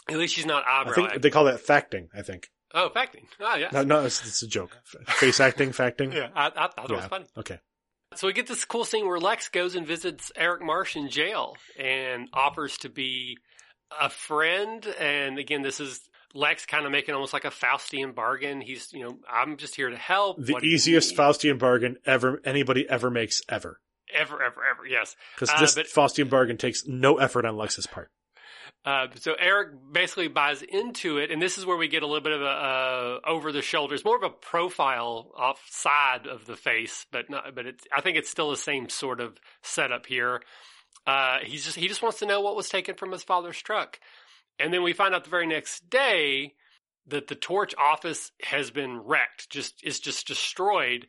At 0.08 0.16
least 0.18 0.34
she's 0.34 0.46
not 0.46 0.64
I 0.66 0.84
think 0.92 1.06
acting. 1.08 1.20
they 1.22 1.30
call 1.30 1.44
that 1.44 1.60
facting. 1.60 2.08
I 2.14 2.22
think. 2.22 2.50
Oh, 2.74 2.90
facting. 2.90 3.26
Oh, 3.40 3.56
yeah. 3.56 3.70
No, 3.72 3.82
no, 3.82 4.04
it's, 4.04 4.20
it's 4.26 4.42
a 4.42 4.46
joke. 4.46 4.76
Face 5.06 5.40
acting, 5.40 5.72
facting. 5.72 6.12
Yeah, 6.18 6.28
I, 6.34 6.48
I 6.48 6.68
thought 6.68 6.90
it 6.90 6.94
was 6.96 7.06
funny. 7.06 7.24
Okay. 7.38 7.58
So 8.18 8.26
we 8.26 8.32
get 8.32 8.48
this 8.48 8.64
cool 8.64 8.84
scene 8.84 9.06
where 9.06 9.20
Lex 9.20 9.48
goes 9.48 9.76
and 9.76 9.86
visits 9.86 10.32
Eric 10.34 10.60
Marsh 10.60 10.96
in 10.96 11.08
jail 11.08 11.56
and 11.78 12.28
offers 12.32 12.76
to 12.78 12.88
be 12.88 13.38
a 13.96 14.10
friend. 14.10 14.84
And 14.98 15.38
again, 15.38 15.62
this 15.62 15.78
is 15.78 16.00
Lex 16.34 16.66
kind 16.66 16.84
of 16.84 16.90
making 16.90 17.14
almost 17.14 17.32
like 17.32 17.44
a 17.44 17.50
Faustian 17.50 18.16
bargain. 18.16 18.60
He's, 18.60 18.92
you 18.92 19.04
know, 19.04 19.18
I'm 19.32 19.56
just 19.56 19.76
here 19.76 19.88
to 19.88 19.96
help. 19.96 20.44
The 20.44 20.58
easiest? 20.64 21.14
Faustian 21.14 21.60
bargain 21.60 21.98
ever 22.04 22.40
anybody 22.44 22.88
ever 22.90 23.08
makes 23.08 23.40
ever. 23.48 23.78
ever, 24.12 24.42
ever, 24.42 24.62
ever. 24.68 24.84
Yes. 24.84 25.14
Because 25.36 25.50
Uh, 25.50 25.60
this 25.60 25.76
but- 25.76 25.86
Faustian 25.86 26.28
bargain 26.28 26.56
takes 26.56 26.88
no 26.88 27.18
effort 27.18 27.44
on 27.44 27.56
Lex's 27.56 27.86
part. 27.86 28.10
Uh, 28.84 29.06
so 29.16 29.34
Eric 29.38 29.70
basically 29.92 30.28
buys 30.28 30.62
into 30.62 31.18
it, 31.18 31.30
and 31.30 31.42
this 31.42 31.58
is 31.58 31.66
where 31.66 31.76
we 31.76 31.88
get 31.88 32.02
a 32.02 32.06
little 32.06 32.22
bit 32.22 32.32
of 32.32 32.42
a 32.42 32.44
uh, 32.44 33.18
over 33.26 33.52
the 33.52 33.60
shoulders, 33.60 34.04
more 34.04 34.16
of 34.16 34.22
a 34.22 34.30
profile 34.30 35.30
off 35.36 35.60
side 35.68 36.26
of 36.26 36.46
the 36.46 36.56
face, 36.56 37.04
but 37.10 37.28
not, 37.28 37.54
but 37.54 37.66
it's, 37.66 37.84
I 37.94 38.00
think 38.00 38.16
it's 38.16 38.30
still 38.30 38.50
the 38.50 38.56
same 38.56 38.88
sort 38.88 39.20
of 39.20 39.36
setup 39.62 40.06
here. 40.06 40.40
Uh, 41.06 41.38
he's 41.42 41.64
just 41.64 41.76
he 41.76 41.88
just 41.88 42.02
wants 42.02 42.20
to 42.20 42.26
know 42.26 42.40
what 42.40 42.56
was 42.56 42.68
taken 42.68 42.94
from 42.94 43.12
his 43.12 43.24
father's 43.24 43.60
truck, 43.60 43.98
and 44.58 44.72
then 44.72 44.82
we 44.82 44.92
find 44.92 45.14
out 45.14 45.24
the 45.24 45.30
very 45.30 45.46
next 45.46 45.90
day 45.90 46.54
that 47.08 47.26
the 47.26 47.34
torch 47.34 47.74
office 47.76 48.30
has 48.42 48.70
been 48.70 48.98
wrecked, 48.98 49.50
just 49.50 49.82
is 49.82 49.98
just 49.98 50.26
destroyed, 50.26 51.06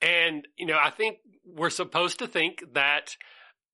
and 0.00 0.48
you 0.56 0.66
know 0.66 0.78
I 0.82 0.90
think 0.90 1.18
we're 1.44 1.70
supposed 1.70 2.20
to 2.20 2.26
think 2.26 2.64
that 2.72 3.16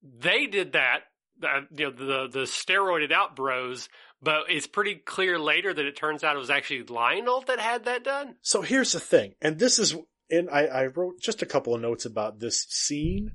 they 0.02 0.46
did 0.46 0.72
that 0.72 1.04
uh, 1.42 1.62
you 1.74 1.86
know 1.86 1.90
the 1.90 2.28
the 2.28 2.44
steroided 2.44 3.12
out 3.12 3.36
bros, 3.36 3.88
but 4.22 4.44
it's 4.48 4.66
pretty 4.66 4.94
clear 4.96 5.38
later 5.38 5.72
that 5.72 5.84
it 5.84 5.96
turns 5.96 6.24
out 6.24 6.36
it 6.36 6.40
was 6.40 6.50
actually 6.50 6.84
Lionel 6.84 7.42
that 7.42 7.60
had 7.60 7.84
that 7.84 8.04
done. 8.04 8.36
So 8.42 8.62
here's 8.62 8.92
the 8.92 9.00
thing, 9.00 9.34
and 9.40 9.58
this 9.58 9.78
is, 9.78 9.96
and 10.30 10.50
I, 10.50 10.66
I 10.66 10.86
wrote 10.86 11.20
just 11.20 11.42
a 11.42 11.46
couple 11.46 11.74
of 11.74 11.80
notes 11.80 12.04
about 12.04 12.40
this 12.40 12.66
scene, 12.68 13.32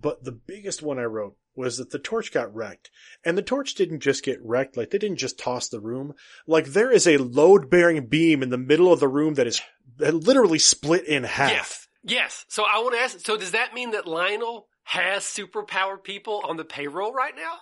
but 0.00 0.24
the 0.24 0.32
biggest 0.32 0.82
one 0.82 0.98
I 0.98 1.04
wrote 1.04 1.36
was 1.56 1.78
that 1.78 1.90
the 1.90 1.98
torch 1.98 2.32
got 2.32 2.54
wrecked. 2.54 2.90
And 3.24 3.38
the 3.38 3.42
torch 3.42 3.74
didn't 3.74 4.00
just 4.00 4.24
get 4.24 4.44
wrecked, 4.44 4.76
like 4.76 4.90
they 4.90 4.98
didn't 4.98 5.18
just 5.18 5.38
toss 5.38 5.68
the 5.68 5.80
room. 5.80 6.14
Like 6.46 6.66
there 6.66 6.90
is 6.90 7.06
a 7.06 7.18
load 7.18 7.70
bearing 7.70 8.06
beam 8.06 8.42
in 8.42 8.50
the 8.50 8.58
middle 8.58 8.92
of 8.92 9.00
the 9.00 9.08
room 9.08 9.34
that 9.34 9.46
is 9.46 9.60
that 9.98 10.14
literally 10.14 10.58
split 10.58 11.06
in 11.06 11.24
half. 11.24 11.50
Yes, 11.50 11.88
yes. 12.02 12.44
So 12.48 12.64
I 12.64 12.78
want 12.78 12.94
to 12.94 13.00
ask. 13.00 13.20
So 13.20 13.36
does 13.36 13.52
that 13.52 13.74
mean 13.74 13.92
that 13.92 14.06
Lionel 14.06 14.66
has 14.84 15.24
superpowered 15.24 16.04
people 16.04 16.42
on 16.46 16.56
the 16.56 16.64
payroll 16.64 17.12
right 17.12 17.34
now? 17.36 17.54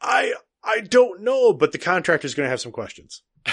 I 0.00 0.34
I 0.62 0.80
don't 0.80 1.22
know, 1.22 1.52
but 1.52 1.72
the 1.72 1.78
contractor's 1.78 2.34
going 2.34 2.46
to 2.46 2.50
have 2.50 2.60
some 2.60 2.72
questions. 2.72 3.22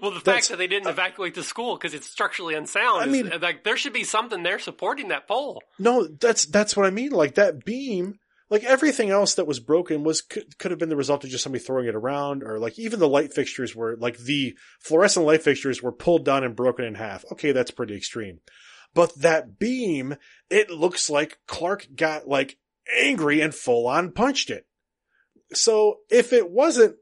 well, 0.00 0.10
the 0.12 0.20
That's- 0.20 0.22
fact 0.24 0.48
that 0.50 0.58
they 0.58 0.66
didn't 0.66 0.88
evacuate 0.88 1.34
the 1.34 1.42
school 1.42 1.76
because 1.76 1.94
it's 1.94 2.08
structurally 2.08 2.54
unsound, 2.54 3.02
I 3.02 3.06
is, 3.06 3.12
mean- 3.12 3.32
uh, 3.32 3.38
like 3.40 3.64
there 3.64 3.76
should 3.76 3.92
be 3.92 4.04
something 4.04 4.42
there 4.42 4.58
supporting 4.58 5.08
that 5.08 5.26
pole. 5.28 5.62
No, 5.78 6.06
that's 6.06 6.44
that's 6.46 6.76
what 6.76 6.86
I 6.86 6.90
mean. 6.90 7.10
Like 7.10 7.34
that 7.36 7.64
beam, 7.64 8.18
like 8.50 8.64
everything 8.64 9.10
else 9.10 9.34
that 9.34 9.46
was 9.46 9.60
broken 9.60 10.04
was 10.04 10.20
could, 10.20 10.58
could 10.58 10.70
have 10.70 10.78
been 10.80 10.88
the 10.90 10.96
result 10.96 11.24
of 11.24 11.30
just 11.30 11.42
somebody 11.42 11.62
throwing 11.64 11.86
it 11.88 11.94
around, 11.94 12.42
or 12.42 12.58
like 12.58 12.78
even 12.78 13.00
the 13.00 13.08
light 13.08 13.32
fixtures 13.32 13.74
were 13.74 13.96
like 13.96 14.18
the 14.18 14.56
fluorescent 14.80 15.26
light 15.26 15.42
fixtures 15.42 15.82
were 15.82 15.92
pulled 15.92 16.24
down 16.24 16.44
and 16.44 16.56
broken 16.56 16.84
in 16.84 16.94
half. 16.94 17.24
Okay, 17.32 17.52
that's 17.52 17.70
pretty 17.72 17.96
extreme. 17.96 18.40
But 18.94 19.14
that 19.16 19.58
beam, 19.58 20.16
it 20.48 20.70
looks 20.70 21.10
like 21.10 21.38
Clark 21.46 21.88
got 21.96 22.28
like 22.28 22.56
angry 22.96 23.40
and 23.40 23.54
full 23.54 23.86
on 23.88 24.12
punched 24.12 24.50
it. 24.50 24.66
So 25.52 25.98
if 26.10 26.32
it 26.32 26.50
wasn't, 26.50 26.96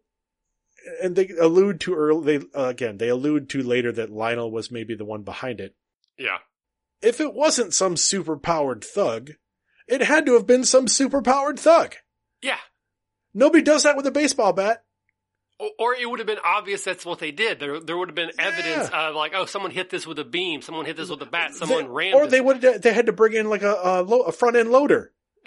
and 1.02 1.14
they 1.14 1.28
allude 1.28 1.81
to 1.82 1.94
early, 1.94 2.39
they 2.39 2.44
uh, 2.55 2.64
again 2.69 2.97
they 2.98 3.09
allude 3.09 3.48
to 3.51 3.62
later 3.62 3.93
that 3.93 4.10
Lionel 4.10 4.51
was 4.51 4.70
maybe 4.70 4.94
the 4.94 5.05
one 5.05 5.23
behind 5.23 5.60
it 5.60 5.77
Yeah. 6.19 6.39
if 7.01 7.20
it 7.20 7.35
wasn't 7.35 7.73
some 7.74 7.97
super 7.97 8.36
powered 8.36 8.82
thug, 8.82 9.32
it 9.86 10.02
had 10.02 10.27
to 10.27 10.35
have 10.35 10.47
been 10.47 10.64
some 10.64 10.89
super 10.89 11.23
powered 11.23 11.59
thug. 11.59 11.94
Yeah. 12.40 12.59
Nobody 13.35 13.62
does 13.62 13.85
that 13.85 13.97
with 13.97 14.06
a 14.06 14.10
baseball 14.10 14.52
bat. 14.52 14.85
Or, 15.78 15.94
it 15.94 16.09
would 16.10 16.18
have 16.18 16.26
been 16.26 16.40
obvious 16.44 16.82
that's 16.82 17.06
what 17.06 17.18
they 17.20 17.30
did. 17.30 17.60
There, 17.60 17.78
there 17.80 17.97
would 17.97 18.09
have 18.09 18.14
been 18.16 18.32
evidence 18.39 18.89
of 18.93 19.14
like, 19.14 19.32
oh, 19.34 19.44
someone 19.47 19.70
hit 19.70 19.90
this 19.90 20.06
with 20.06 20.18
a 20.18 20.24
beam, 20.24 20.60
someone 20.62 20.84
hit 20.86 20.97
this 20.97 21.09
with 21.09 21.22
a 21.22 21.26
bat, 21.26 21.55
someone 21.55 21.84
They- 21.84 21.89
ran. 21.90 22.14
or 22.14 22.22
this. 22.24 22.32
they 22.32 22.40
would 22.40 22.62
have, 22.62 22.82
they 22.82 22.93
had 22.93 23.06
to 23.06 23.12
bring 23.12 23.34
in 23.34 23.48
like 23.48 23.62
a, 23.62 23.78
a, 23.82 24.02
lo- 24.02 24.22
a 24.22 24.32
front 24.32 24.56
end 24.56 24.70
loader. 24.72 25.12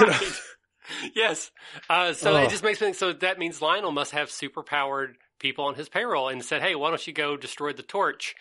right. 0.00 0.32
yes. 1.14 1.50
Uh, 1.88 2.12
so 2.12 2.32
Oh. 2.34 2.36
it 2.44 2.50
just 2.50 2.62
makes 2.62 2.80
me 2.80 2.86
think. 2.86 2.96
So 2.96 3.12
that 3.12 3.38
means 3.38 3.60
Lionel 3.62 3.92
must 3.92 4.12
have 4.12 4.28
superpowered 4.28 5.14
people 5.38 5.64
on 5.66 5.74
his 5.74 5.88
payroll 5.88 6.28
and 6.28 6.44
said, 6.44 6.62
"Hey, 6.62 6.74
why 6.74 6.90
don't 6.90 7.06
you 7.06 7.12
go 7.12 7.36
destroy 7.36 7.72
the 7.72 7.82
torch?" 7.82 8.34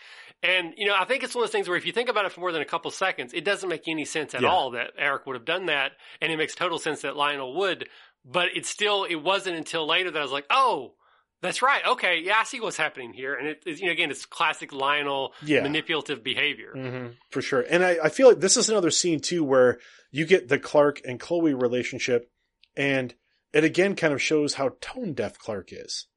And 0.44 0.74
you 0.78 0.86
know, 0.88 0.96
I 1.00 1.06
think 1.06 1.24
it's 1.24 1.34
one 1.34 1.44
of 1.44 1.48
those 1.50 1.54
things 1.54 1.68
where 1.68 1.78
if 1.78 1.86
you 1.86 1.92
think 1.92 2.10
about 2.10 2.26
it 2.26 2.32
for 2.32 2.42
more 2.42 2.52
than 2.52 2.62
a 2.62 2.66
couple 2.66 2.92
seconds, 2.92 3.34
it 3.34 3.44
doesn't 3.46 3.68
make 3.70 3.88
any 3.88 4.06
sense 4.06 4.36
at 4.36 4.42
Yeah. 4.42 4.50
all 4.50 4.72
that 4.72 4.92
Eric 4.98 5.26
would 5.26 5.36
have 5.36 5.46
done 5.46 5.68
that, 5.68 5.94
and 6.22 6.32
it 6.32 6.38
makes 6.38 6.54
total 6.56 6.78
sense 6.78 7.02
that 7.02 7.16
Lionel 7.16 7.56
would. 7.56 7.88
But 8.26 8.50
it's 8.56 8.70
still, 8.70 9.04
it 9.04 9.16
wasn't 9.16 9.56
until 9.58 9.86
later 9.88 10.12
that 10.12 10.20
I 10.20 10.24
was 10.24 10.32
like, 10.32 10.48
"Oh." 10.50 10.94
That's 11.42 11.62
right. 11.62 11.86
Okay. 11.86 12.22
Yeah, 12.24 12.38
I 12.40 12.44
see 12.44 12.60
what's 12.60 12.78
happening 12.78 13.14
here. 13.14 13.36
And 13.36 13.50
it's, 13.68 13.80
you 13.80 13.86
know, 13.86 13.92
again, 13.92 14.10
it's 14.10 14.26
classic 14.26 14.74
Lionel 14.74 15.34
Yeah. 15.44 15.62
manipulative 15.62 16.24
behavior. 16.24 16.74
Mm-hmm. 16.76 17.08
For 17.30 17.42
sure. 17.42 17.64
And 17.70 17.84
I, 17.86 17.98
I 18.06 18.10
feel 18.10 18.30
like 18.30 18.40
this 18.40 18.58
is 18.58 18.68
another 18.70 18.90
scene 18.90 19.20
too 19.20 19.44
where 19.44 19.78
you 20.10 20.26
get 20.26 20.48
the 20.48 20.58
Clark 20.58 21.02
and 21.06 21.20
Chloe 21.20 21.54
relationship 21.54 22.32
and 22.76 23.14
it 23.54 23.64
again 23.64 23.96
kind 23.96 24.12
of 24.12 24.22
shows 24.24 24.56
how 24.56 24.72
tone 24.82 25.14
deaf 25.14 25.38
Clark 25.38 25.70
is 25.72 26.08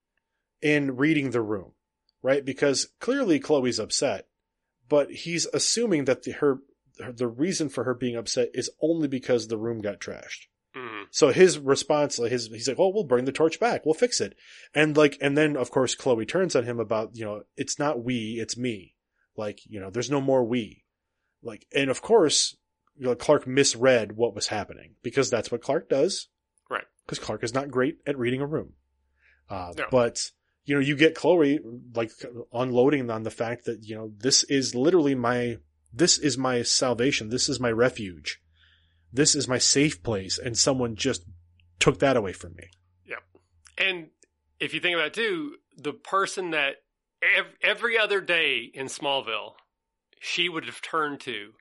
in 0.63 0.97
reading 0.97 1.31
the 1.31 1.43
room, 1.43 1.73
right? 2.23 2.43
Because 2.43 2.89
clearly 2.99 3.39
Chloe's 3.39 3.81
upset, 3.81 4.29
but 4.89 5.11
he's 5.11 5.45
assuming 5.53 6.07
that 6.07 6.23
the, 6.23 6.31
her, 6.33 6.61
the 7.13 7.29
reason 7.29 7.69
for 7.69 7.85
her 7.85 7.93
being 7.95 8.17
upset 8.17 8.49
is 8.55 8.71
only 8.81 9.09
because 9.09 9.49
the 9.49 9.59
room 9.59 9.81
got 9.83 10.01
trashed. 10.01 10.47
So 11.11 11.29
his 11.31 11.59
response, 11.59 12.19
like 12.19 12.31
his, 12.33 12.49
he's 12.49 12.69
like, 12.69 12.79
"Oh, 12.79 12.89
we'll 12.89 13.05
bring 13.05 13.25
the 13.25 13.33
torch 13.33 13.59
back. 13.61 13.85
We'll 13.85 13.95
fix 13.95 14.21
it." 14.21 14.37
And 14.75 14.97
like, 14.97 15.17
and 15.21 15.37
then 15.37 15.57
of 15.57 15.71
course 15.71 15.95
Chloe 15.95 16.27
turns 16.27 16.55
on 16.57 16.65
him 16.65 16.79
about, 16.81 17.17
you 17.17 17.25
know, 17.25 17.43
it's 17.57 17.79
not 17.79 18.03
we, 18.05 18.39
it's 18.41 18.57
me. 18.57 18.95
Like, 19.37 19.61
you 19.67 19.81
know, 19.81 19.91
there's 19.91 20.11
no 20.11 20.21
more 20.21 20.45
we. 20.45 20.85
Like, 21.43 21.67
and 21.75 21.91
of 21.91 22.03
course, 22.03 22.57
you 22.97 23.07
know, 23.07 23.15
Clark 23.15 23.47
misread 23.47 24.13
what 24.13 24.35
was 24.35 24.49
happening 24.49 24.95
because 25.03 25.31
that's 25.31 25.51
what 25.53 25.63
Clark 25.63 25.89
does. 25.89 26.29
Right. 26.69 26.85
Because 27.07 27.19
Clark 27.21 27.45
is 27.45 27.55
not 27.55 27.71
great 27.71 27.99
at 28.07 28.19
reading 28.19 28.41
a 28.41 28.47
room. 28.47 28.73
Uh, 29.49 29.73
No. 29.77 29.87
but 29.91 30.31
you 30.65 30.75
know, 30.75 30.81
you 30.81 30.97
get 30.97 31.15
Chloe 31.15 31.61
like 31.95 32.11
unloading 32.53 33.09
on 33.11 33.23
the 33.23 33.31
fact 33.31 33.65
that 33.65 33.85
you 33.85 33.95
know 33.95 34.13
this 34.19 34.45
is 34.45 34.75
literally 34.75 35.15
my 35.15 35.57
this 35.93 36.19
is 36.19 36.37
my 36.37 36.63
salvation. 36.63 37.31
This 37.31 37.49
is 37.49 37.59
my 37.59 37.71
refuge. 37.71 38.43
This 39.13 39.35
is 39.35 39.49
my 39.49 39.59
safe 39.59 40.03
place, 40.03 40.39
and 40.39 40.57
someone 40.57 40.97
just 40.97 41.25
took 41.79 41.99
that 42.01 42.17
away 42.17 42.33
from 42.33 42.55
me. 42.55 42.69
Yep. 43.07 43.23
And 43.79 44.09
if 44.61 44.75
you 44.75 44.81
think 44.81 44.95
about 44.95 45.09
it 45.09 45.15
too, 45.15 45.57
the 45.77 45.93
person 45.93 46.51
that 46.51 46.77
ev- 47.23 47.55
every 47.63 47.99
other 47.99 48.21
day 48.21 48.71
in 48.73 48.87
Smallville, 48.87 49.53
she 50.21 50.49
would 50.49 50.67
have 50.67 50.83
turned 50.83 51.21
to, 51.21 51.53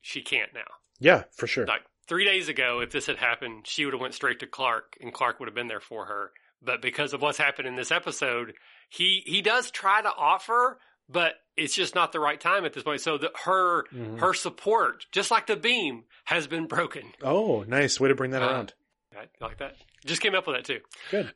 she 0.00 0.22
can't 0.22 0.52
now. 0.52 0.60
Yeah, 0.98 1.24
for 1.36 1.46
sure. 1.46 1.66
Like 1.66 1.84
three 2.06 2.24
days 2.24 2.48
ago, 2.48 2.80
if 2.80 2.90
this 2.90 3.06
had 3.06 3.16
happened, 3.16 3.66
she 3.66 3.84
would 3.84 3.94
have 3.94 4.00
went 4.00 4.14
straight 4.14 4.40
to 4.40 4.46
Clark, 4.46 4.96
and 5.00 5.12
Clark 5.12 5.38
would 5.38 5.48
have 5.48 5.54
been 5.54 5.68
there 5.68 5.80
for 5.80 6.06
her. 6.06 6.32
But 6.62 6.82
because 6.82 7.12
of 7.12 7.20
what's 7.20 7.38
happened 7.38 7.68
in 7.68 7.76
this 7.76 7.92
episode, 7.92 8.54
he 8.88 9.22
he 9.26 9.42
does 9.42 9.70
try 9.70 10.00
to 10.00 10.08
offer, 10.08 10.78
but 11.08 11.34
it's 11.56 11.74
just 11.74 11.94
not 11.94 12.12
the 12.12 12.20
right 12.20 12.40
time 12.40 12.64
at 12.64 12.72
this 12.72 12.82
point. 12.82 13.00
So 13.00 13.16
that 13.18 13.30
her 13.44 13.84
Mhm. 13.92 14.18
her 14.20 14.34
support, 14.34 15.06
just 15.12 15.30
like 15.30 15.46
the 15.46 15.56
beam, 15.56 16.04
has 16.24 16.46
been 16.46 16.66
broken. 16.66 17.12
Oh, 17.22 17.64
nice 17.68 18.00
way 18.00 18.08
to 18.08 18.14
bring 18.14 18.30
that 18.32 18.42
Uh, 18.42 18.46
around. 18.46 18.74
Right? 19.14 19.30
Like 19.40 19.58
that. 19.58 19.76
Just 20.04 20.20
came 20.20 20.34
up 20.34 20.46
with 20.46 20.56
that 20.56 20.64
too. 20.64 20.80
Good. 21.10 21.32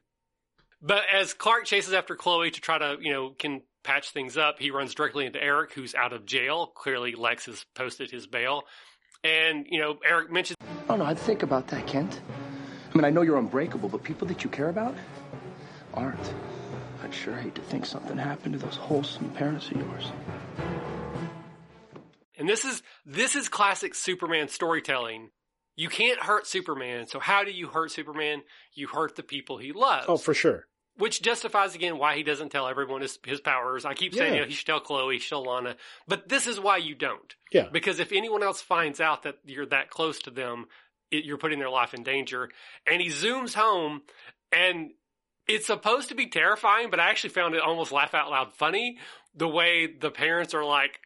But 0.83 1.05
as 1.13 1.35
Clark 1.35 1.65
chases 1.65 1.93
after 1.93 2.15
Chloe 2.17 2.51
to 2.51 2.61
try 2.61 2.79
to, 2.79 2.97
you 3.01 3.13
know, 3.13 3.31
can 3.31 3.63
patch 3.83 4.11
things 4.11 4.37
up, 4.37 4.59
he 4.59 4.71
runs 4.71 4.95
directly 4.95 5.27
into 5.27 5.43
Eric, 5.43 5.73
who's 5.73 5.95
out 5.95 6.13
of 6.13 6.27
jail. 6.27 6.67
Clearly, 6.69 7.15
Lex 7.15 7.47
has 7.47 7.65
posted 7.75 8.11
his 8.11 8.27
bail. 8.27 8.65
And, 9.25 9.67
you 9.69 9.81
know, 9.81 9.99
Eric 10.05 10.31
mentions, 10.31 10.57
Oh, 10.89 10.97
no, 10.97 11.05
I'd 11.05 11.19
think 11.19 11.43
about 11.43 11.67
that, 11.69 11.87
Kent. 11.87 12.21
I 12.93 12.97
mean, 12.97 13.05
I 13.05 13.11
know 13.11 13.23
you're 13.23 13.39
unbreakable, 13.39 13.89
but 13.89 14.03
people 14.03 14.27
that 14.29 14.43
you 14.45 14.51
care 14.51 14.69
about 14.69 14.95
aren't. 15.95 16.35
I'd 17.09 17.15
sure 17.15 17.37
hate 17.37 17.55
to 17.55 17.63
think 17.63 17.87
something 17.87 18.19
happened 18.19 18.53
to 18.53 18.59
those 18.59 18.77
wholesome 18.77 19.31
parents 19.31 19.71
of 19.71 19.79
yours. 19.79 20.13
and 22.39 22.47
this 22.47 22.67
is 22.67 22.83
this 23.07 23.35
is 23.35 23.49
classic 23.49 23.95
Superman 23.95 24.49
storytelling. 24.49 25.31
You 25.75 25.89
can't 25.89 26.21
hurt 26.21 26.47
Superman, 26.47 27.07
so 27.07 27.19
how 27.19 27.45
do 27.45 27.51
you 27.51 27.69
hurt 27.69 27.93
Superman? 27.93 28.43
You 28.75 28.89
hurt 28.89 29.17
the 29.17 29.23
people 29.23 29.57
he 29.57 29.73
loves. 29.73 30.05
Oh, 30.07 30.19
for 30.19 30.35
sure. 30.35 30.67
Which 30.99 31.23
justifies 31.23 31.75
again 31.75 31.97
why 31.97 32.17
he 32.17 32.23
doesn't 32.25 32.51
tell 32.51 32.67
everyone 32.69 33.01
his, 33.01 33.19
his 33.25 33.41
powers. 33.41 33.87
I 33.87 33.95
keep 33.95 34.13
saying, 34.13 34.33
Yeah. 34.35 34.35
you 34.35 34.41
know, 34.43 34.49
he 34.49 34.55
should 34.55 34.67
tell 34.67 34.81
Chloe, 34.81 35.15
he 35.15 35.21
should 35.21 35.31
tell 35.31 35.45
Lana, 35.45 35.77
but 36.09 36.29
this 36.29 36.47
is 36.47 36.61
why 36.61 36.77
you 36.77 36.95
don't. 36.95 37.35
Yeah. 37.53 37.69
Because 37.73 38.01
if 38.01 38.13
anyone 38.13 38.43
else 38.43 38.61
finds 38.61 39.01
out 39.01 39.23
that 39.23 39.37
you're 39.47 39.65
that 39.67 39.89
close 39.89 40.19
to 40.23 40.31
them, 40.31 40.67
it, 41.11 41.25
you're 41.25 41.39
putting 41.39 41.59
their 41.61 41.71
life 41.71 41.95
in 41.95 42.03
danger. 42.03 42.51
And 42.87 43.01
he 43.01 43.09
zooms 43.09 43.55
home 43.55 44.03
and 44.53 44.91
it's 45.49 45.67
supposed 45.67 46.11
to 46.11 46.15
be 46.15 46.27
terrifying, 46.27 46.91
but 46.91 47.01
I 47.01 47.09
actually 47.11 47.31
found 47.31 47.55
it 47.55 47.63
almost 47.63 47.91
laugh 47.93 48.15
out 48.15 48.31
loud 48.31 48.53
funny 48.53 48.99
the 49.35 49.49
way 49.49 49.87
the 49.87 50.11
parents 50.11 50.55
are 50.55 50.65
like 50.65 51.01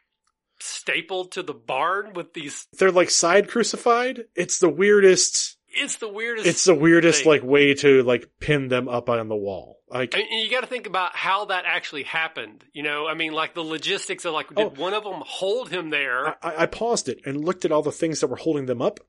stapled 0.59 1.31
to 1.33 1.43
the 1.43 1.53
barn 1.53 2.13
with 2.13 2.33
these. 2.33 2.67
They're 2.77 2.91
like 2.91 3.09
side 3.09 3.47
crucified. 3.49 4.25
It's 4.35 4.59
the 4.59 4.69
weirdest. 4.69 5.57
It's 5.75 5.95
the 5.95 6.07
weirdest. 6.09 6.47
It's 6.47 6.63
the 6.65 6.75
weirdest 6.75 7.23
thing. 7.23 7.29
like 7.29 7.43
way 7.43 7.73
to 7.75 8.03
like 8.03 8.29
pin 8.39 8.67
them 8.67 8.87
up 8.87 9.09
on 9.09 9.27
the 9.27 9.35
wall. 9.35 9.79
Like 9.89 10.13
I 10.15 10.19
mean, 10.19 10.45
you 10.45 10.51
got 10.51 10.61
to 10.61 10.67
think 10.67 10.87
about 10.87 11.15
how 11.15 11.45
that 11.45 11.65
actually 11.67 12.03
happened. 12.03 12.63
You 12.73 12.83
know, 12.83 13.07
I 13.07 13.13
mean, 13.15 13.33
like 13.33 13.53
the 13.55 13.63
logistics 13.63 14.25
of 14.25 14.33
like, 14.33 14.49
did 14.49 14.57
Oh. 14.59 14.69
one 14.69 14.93
of 14.93 15.03
them 15.03 15.21
hold 15.25 15.69
him 15.69 15.89
there? 15.89 16.35
I, 16.43 16.63
I 16.63 16.65
paused 16.67 17.09
it 17.09 17.21
and 17.25 17.43
looked 17.43 17.65
at 17.65 17.71
all 17.71 17.81
the 17.81 17.91
things 17.91 18.19
that 18.19 18.27
were 18.27 18.35
holding 18.35 18.65
them 18.67 18.81
up. 18.81 18.99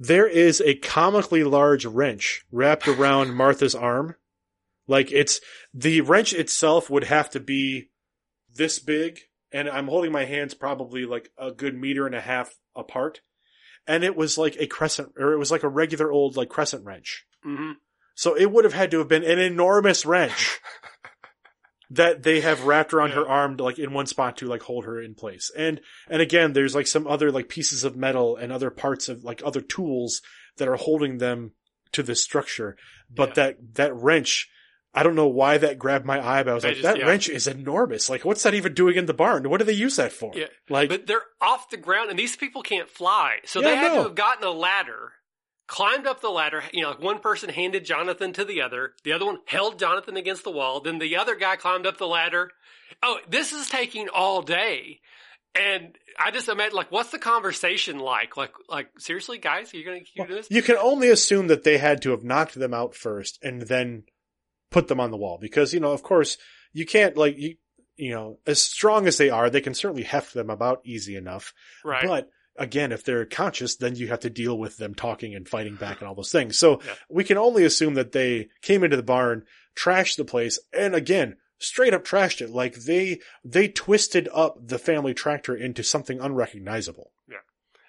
There 0.00 0.26
is 0.28 0.60
a 0.60 0.74
comically 0.76 1.42
large 1.42 1.84
wrench 1.84 2.44
wrapped 2.52 2.86
around 2.86 3.34
Martha's 3.34 3.74
arm. 3.74 4.14
Like 4.88 5.12
it's 5.12 5.40
the 5.72 6.00
wrench 6.00 6.32
itself 6.32 6.90
would 6.90 7.04
have 7.04 7.30
to 7.30 7.40
be 7.40 7.90
this 8.52 8.78
big, 8.80 9.20
and 9.52 9.68
I'm 9.68 9.86
holding 9.86 10.10
my 10.10 10.24
hands 10.24 10.54
probably 10.54 11.04
like 11.04 11.30
a 11.38 11.52
good 11.52 11.76
meter 11.76 12.06
and 12.06 12.14
a 12.14 12.20
half 12.20 12.52
apart. 12.74 13.20
And 13.86 14.02
it 14.02 14.16
was 14.16 14.36
like 14.36 14.56
a 14.58 14.66
crescent, 14.66 15.12
or 15.18 15.32
it 15.32 15.38
was 15.38 15.50
like 15.50 15.62
a 15.62 15.68
regular 15.68 16.10
old 16.10 16.36
like 16.36 16.48
crescent 16.48 16.84
wrench. 16.84 17.24
hmm 17.42 17.72
So 18.14 18.34
it 18.34 18.50
would 18.50 18.64
have 18.64 18.74
had 18.74 18.90
to 18.90 18.98
have 18.98 19.08
been 19.08 19.24
an 19.24 19.38
enormous 19.38 20.04
wrench 20.04 20.58
that 21.90 22.22
they 22.22 22.40
have 22.40 22.64
wrapped 22.64 22.92
around 22.92 23.12
her 23.12 23.26
arm 23.26 23.56
like 23.56 23.78
in 23.78 23.92
one 23.94 24.06
spot 24.06 24.36
to 24.38 24.46
like 24.46 24.62
hold 24.62 24.84
her 24.84 25.00
in 25.00 25.14
place. 25.14 25.50
And 25.56 25.80
and 26.08 26.20
again, 26.20 26.52
there's 26.52 26.74
like 26.74 26.86
some 26.86 27.06
other 27.06 27.30
like 27.32 27.48
pieces 27.48 27.84
of 27.84 27.96
metal 27.96 28.36
and 28.36 28.52
other 28.52 28.70
parts 28.70 29.08
of 29.08 29.24
like 29.24 29.42
other 29.44 29.60
tools 29.62 30.20
that 30.58 30.68
are 30.68 30.76
holding 30.76 31.18
them 31.18 31.52
to 31.92 32.02
this 32.02 32.22
structure. 32.22 32.76
But 33.10 33.30
Yeah. 33.30 33.34
that 33.34 33.56
that 33.74 33.94
wrench, 33.94 34.50
I 34.94 35.02
don't 35.02 35.14
know 35.14 35.28
why 35.28 35.58
that 35.58 35.78
grabbed 35.78 36.06
my 36.06 36.18
eye, 36.26 36.42
but 36.42 36.50
I 36.50 36.54
was 36.54 36.64
I 36.64 36.68
like, 36.68 36.76
just- 36.78 36.82
that 36.84 36.98
yeah. 36.98 37.06
wrench 37.06 37.28
is 37.28 37.46
enormous. 37.46 38.08
Like, 38.08 38.24
what's 38.24 38.42
that 38.42 38.54
even 38.54 38.74
doing 38.74 38.96
in 38.96 39.06
the 39.06 39.14
barn? 39.14 39.48
What 39.48 39.58
do 39.58 39.64
they 39.64 39.72
use 39.72 39.96
that 39.96 40.12
for? 40.12 40.32
Yeah. 40.34 40.46
Like, 40.70 40.88
but 40.88 41.06
they're 41.06 41.22
off 41.40 41.68
the 41.70 41.76
ground, 41.76 42.10
and 42.10 42.18
these 42.18 42.36
people 42.36 42.62
can't 42.62 42.88
fly, 42.88 43.36
so 43.44 43.60
Yeah, 43.60 43.68
they 43.68 43.76
had 43.76 43.88
no. 43.92 43.96
to 43.98 44.02
have 44.04 44.14
gotten 44.14 44.44
a 44.44 44.50
ladder, 44.50 45.12
climbed 45.66 46.06
up 46.06 46.20
the 46.22 46.30
ladder. 46.30 46.62
You 46.72 46.82
know, 46.82 46.90
like 46.90 47.00
one 47.02 47.18
person 47.20 47.50
handed 47.50 47.84
Jonathan 47.84 48.32
to 48.32 48.44
the 48.44 48.62
other, 48.62 48.92
the 49.04 49.12
other 49.12 49.26
one 49.26 49.38
held 49.46 49.78
Jonathan 49.78 50.16
against 50.16 50.42
the 50.44 50.50
wall. 50.50 50.80
Then 50.80 50.98
the 50.98 51.16
other 51.16 51.34
guy 51.36 51.56
climbed 51.56 51.86
up 51.86 51.98
the 51.98 52.06
ladder. 52.06 52.50
Oh, 53.02 53.18
this 53.28 53.52
is 53.52 53.68
taking 53.68 54.08
all 54.08 54.40
day. 54.42 55.00
And 55.54 55.96
I 56.18 56.30
just 56.30 56.48
imagine, 56.48 56.76
like, 56.76 56.90
what's 56.92 57.10
the 57.10 57.18
conversation 57.18 57.98
like? 57.98 58.36
Like, 58.36 58.52
like 58.68 58.88
seriously, 58.98 59.38
guys, 59.38 59.72
are 59.72 59.76
you 59.76 59.84
going 59.84 59.98
to 60.00 60.04
keep 60.04 60.26
doing 60.26 60.38
this? 60.38 60.50
You 60.50 60.62
can 60.62 60.76
only 60.76 61.08
assume 61.10 61.48
that 61.48 61.64
they 61.64 61.78
had 61.78 62.00
to 62.02 62.10
have 62.10 62.22
knocked 62.24 62.54
them 62.54 62.72
out 62.74 62.94
first 62.94 63.38
and 63.42 63.62
then 63.62 64.04
put 64.70 64.88
them 64.88 65.00
on 65.00 65.10
the 65.10 65.16
wall 65.16 65.38
because, 65.40 65.72
you 65.72 65.80
know, 65.80 65.92
of 65.92 66.02
course, 66.02 66.36
you 66.72 66.84
can't 66.86 67.16
like, 67.16 67.36
you, 67.38 67.56
you 67.96 68.10
know, 68.14 68.38
as 68.46 68.60
strong 68.60 69.06
as 69.06 69.18
they 69.18 69.30
are, 69.30 69.50
they 69.50 69.60
can 69.60 69.74
certainly 69.74 70.02
heft 70.04 70.34
them 70.34 70.50
about 70.50 70.80
easy 70.84 71.16
enough. 71.16 71.52
Right. 71.84 72.06
But 72.06 72.28
again, 72.56 72.92
if 72.92 73.04
they're 73.04 73.24
conscious, 73.24 73.76
then 73.76 73.96
you 73.96 74.08
have 74.08 74.20
to 74.20 74.30
deal 74.30 74.56
with 74.58 74.76
them 74.76 74.94
talking 74.94 75.34
and 75.34 75.48
fighting 75.48 75.76
back 75.76 76.00
and 76.00 76.08
all 76.08 76.14
those 76.14 76.32
things. 76.32 76.58
So 76.58 76.80
Yeah. 76.84 76.94
we 77.08 77.24
can 77.24 77.38
only 77.38 77.64
assume 77.64 77.94
that 77.94 78.12
they 78.12 78.48
came 78.62 78.84
into 78.84 78.96
the 78.96 79.02
barn, 79.02 79.44
trashed 79.76 80.16
the 80.16 80.24
place, 80.24 80.58
and 80.72 80.94
again, 80.94 81.36
straight 81.58 81.94
up 81.94 82.04
trashed 82.04 82.40
it. 82.40 82.50
Like 82.50 82.74
they, 82.74 83.20
they 83.44 83.68
twisted 83.68 84.28
up 84.32 84.56
the 84.64 84.78
family 84.78 85.14
tractor 85.14 85.54
into 85.56 85.82
something 85.82 86.20
unrecognizable. 86.20 87.10
Yeah. 87.28 87.36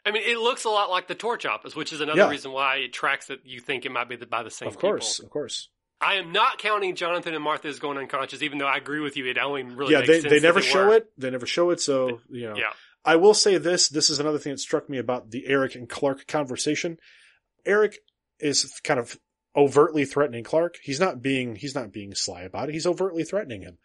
I 0.05 0.11
mean, 0.11 0.23
it 0.25 0.37
looks 0.39 0.63
a 0.63 0.69
lot 0.69 0.89
like 0.89 1.07
the 1.07 1.13
torch 1.15 1.45
office, 1.45 1.75
which 1.75 1.93
is 1.93 2.01
another 2.01 2.17
Yeah. 2.21 2.29
reason 2.29 2.51
why 2.51 2.77
it 2.77 2.93
tracks 2.93 3.27
that 3.27 3.45
you 3.45 3.59
think 3.59 3.85
it 3.85 3.91
might 3.91 4.09
be 4.09 4.15
the, 4.15 4.25
by 4.25 4.41
the 4.43 4.49
same 4.49 4.67
Of 4.69 4.77
course, 4.79 5.17
people. 5.17 5.27
of 5.27 5.31
course. 5.31 5.69
I 6.01 6.15
am 6.15 6.31
not 6.31 6.57
counting 6.59 6.95
Jonathan 6.95 7.33
and 7.33 7.43
Martha 7.43 7.67
as 7.67 7.79
going 7.79 7.97
unconscious, 7.97 8.41
even 8.41 8.57
though 8.57 8.67
I 8.67 8.77
agree 8.77 9.01
with 9.01 9.17
you. 9.17 9.25
It 9.25 9.37
only 9.37 9.63
really 9.63 9.93
yeah, 9.93 9.99
makes 9.99 10.23
they, 10.23 10.29
they 10.29 10.39
never 10.39 10.61
show 10.61 10.87
were. 10.87 10.95
it. 10.95 11.11
They 11.17 11.29
never 11.29 11.45
show 11.45 11.71
it. 11.71 11.81
So, 11.81 12.21
you 12.29 12.49
know, 12.49 12.55
Yeah. 12.55 12.71
I 13.03 13.15
will 13.15 13.33
say 13.33 13.57
this. 13.57 13.89
This 13.89 14.09
is 14.09 14.19
another 14.19 14.37
thing 14.37 14.53
that 14.53 14.59
struck 14.59 14.89
me 14.89 14.97
about 14.97 15.31
the 15.31 15.47
Eric 15.47 15.75
and 15.75 15.89
Clark 15.89 16.27
conversation. 16.27 16.97
Eric 17.65 17.97
is 18.39 18.79
kind 18.83 18.99
of 18.99 19.17
overtly 19.55 20.05
threatening 20.05 20.43
Clark. 20.43 20.77
He's 20.81 20.99
not 20.99 21.21
being, 21.21 21.55
he's 21.55 21.75
not 21.75 21.91
being 21.91 22.13
sly 22.15 22.41
about 22.41 22.69
it. 22.69 22.73
He's 22.73 22.85
overtly 22.87 23.23
threatening 23.23 23.61
him. 23.61 23.77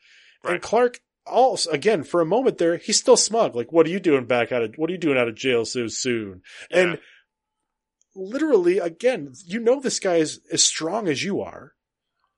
And 0.45 0.61
Clark 0.61 1.01
also, 1.27 1.71
again, 1.71 2.05
for 2.05 2.21
a 2.21 2.27
moment 2.27 2.59
there, 2.59 2.77
he's 2.77 2.99
still 2.99 3.17
smug. 3.17 3.57
Like, 3.57 3.73
what 3.73 3.87
are 3.87 3.91
you 3.91 4.01
doing 4.01 4.27
back 4.27 4.53
out 4.53 4.63
of, 4.63 4.75
what 4.77 4.91
are 4.91 4.93
you 4.93 4.99
doing 4.99 5.17
out 5.17 5.29
of 5.29 5.35
jail 5.35 5.65
so 5.65 5.87
soon? 5.87 6.43
And 6.71 6.99
literally, 8.15 8.79
again, 8.79 9.33
you 9.47 9.61
know, 9.61 9.81
this 9.81 10.01
guy 10.01 10.17
is 10.17 10.41
as 10.53 10.63
strong 10.63 11.09
as 11.09 11.25
you 11.25 11.41
are. 11.41 11.73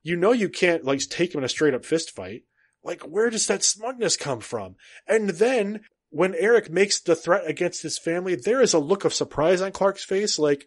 You 0.06 0.14
know, 0.14 0.30
you 0.30 0.48
can't 0.48 0.84
like 0.84 1.00
take 1.00 1.34
him 1.34 1.38
in 1.38 1.44
a 1.44 1.48
straight 1.48 1.74
up 1.74 1.84
fist 1.84 2.12
fight. 2.12 2.44
Like, 2.84 3.02
where 3.02 3.28
does 3.28 3.48
that 3.48 3.64
smugness 3.64 4.16
come 4.16 4.38
from? 4.38 4.76
And 5.08 5.30
then 5.30 5.80
when 6.10 6.32
Eric 6.36 6.70
makes 6.70 7.00
the 7.00 7.16
threat 7.16 7.42
against 7.50 7.82
his 7.82 7.98
family, 7.98 8.36
there 8.36 8.60
is 8.60 8.72
a 8.72 8.78
look 8.78 9.04
of 9.04 9.12
surprise 9.12 9.60
on 9.60 9.72
Clark's 9.72 10.04
face, 10.04 10.38
like, 10.38 10.64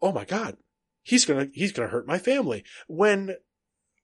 oh 0.00 0.12
my 0.12 0.24
god, 0.24 0.56
he's 1.02 1.24
gonna, 1.24 1.48
he's 1.52 1.72
gonna 1.72 1.88
hurt 1.88 2.06
my 2.06 2.18
family. 2.18 2.62
When, 2.86 3.34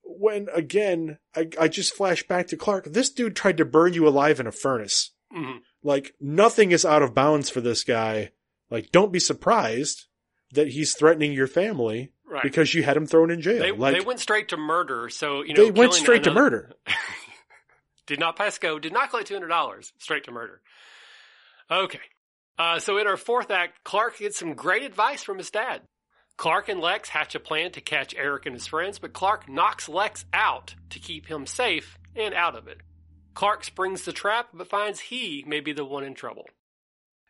when 0.03 0.49
again, 0.53 1.19
I, 1.37 1.51
I 1.61 1.69
just 1.69 1.95
flash 1.95 2.27
back 2.27 2.49
to 2.49 2.57
Clark, 2.57 2.87
this 2.87 3.11
dude 3.11 3.37
tried 3.37 3.59
to 3.59 3.65
burn 3.65 3.95
you 3.95 4.09
alive 4.09 4.41
in 4.41 4.49
a 4.49 4.53
furnace. 4.53 5.13
Mhm. 5.33 5.59
Like, 5.85 6.13
nothing 6.21 6.73
is 6.73 6.85
out 6.85 7.03
of 7.03 7.15
bounds 7.15 7.51
for 7.51 7.61
this 7.61 7.85
guy. 7.85 8.33
Like, 8.69 8.91
don't 8.91 9.13
be 9.13 9.21
surprised 9.21 10.07
that 10.55 10.71
he's 10.71 10.95
threatening 10.97 11.33
your 11.33 11.47
family 11.47 12.11
Right. 12.35 12.43
because 12.43 12.75
you 12.75 12.83
had 12.83 12.97
him 12.97 13.07
thrown 13.07 13.31
in 13.31 13.41
jail. 13.41 13.61
They, 13.61 13.71
like, 13.71 13.95
they 13.95 14.01
went 14.01 14.19
straight 14.19 14.49
to 14.49 14.57
murder, 14.57 15.09
so 15.09 15.45
you 15.45 15.55
know 15.55 15.67
they 15.67 15.71
went 15.71 15.95
straight 15.95 16.25
to 16.25 16.35
murder. 16.35 16.73
did 18.09 18.19
not 18.19 18.35
pass 18.35 18.59
go, 18.59 18.81
did 18.81 18.93
not 18.93 19.11
collect 19.11 19.29
two 19.29 19.35
hundred 19.35 19.49
dollars, 19.49 19.93
straight 19.99 20.25
to 20.25 20.33
murder. 20.33 20.61
Okay, 21.71 22.01
uh, 22.59 22.81
so 22.81 22.99
in 22.99 23.07
our 23.07 23.17
fourth 23.17 23.53
act, 23.53 23.85
Clark 23.85 24.19
gets 24.19 24.37
some 24.37 24.55
great 24.55 24.83
advice 24.83 25.23
from 25.23 25.39
his 25.39 25.53
dad. 25.53 25.83
Clark 26.37 26.69
and 26.69 26.81
Lex 26.81 27.09
hatch 27.09 27.37
a 27.37 27.41
plan 27.41 27.71
to 27.71 27.81
catch 27.81 28.17
Eric 28.17 28.47
and 28.47 28.55
his 28.57 28.67
friends, 28.67 28.99
but 28.99 29.13
Clark 29.13 29.49
knocks 29.49 29.89
Lex 29.89 30.25
out 30.33 30.75
to 30.91 30.99
keep 30.99 31.27
him 31.27 31.47
safe 31.47 31.99
and 32.17 32.35
out 32.35 32.57
of 32.57 32.67
it. 32.67 32.81
Clark 33.35 33.63
springs 33.63 34.05
the 34.05 34.13
trap, 34.13 34.49
but 34.53 34.69
finds 34.69 34.99
he 34.99 35.45
may 35.47 35.61
be 35.61 35.73
the 35.73 35.85
one 35.85 36.03
in 36.03 36.15
trouble. 36.15 36.47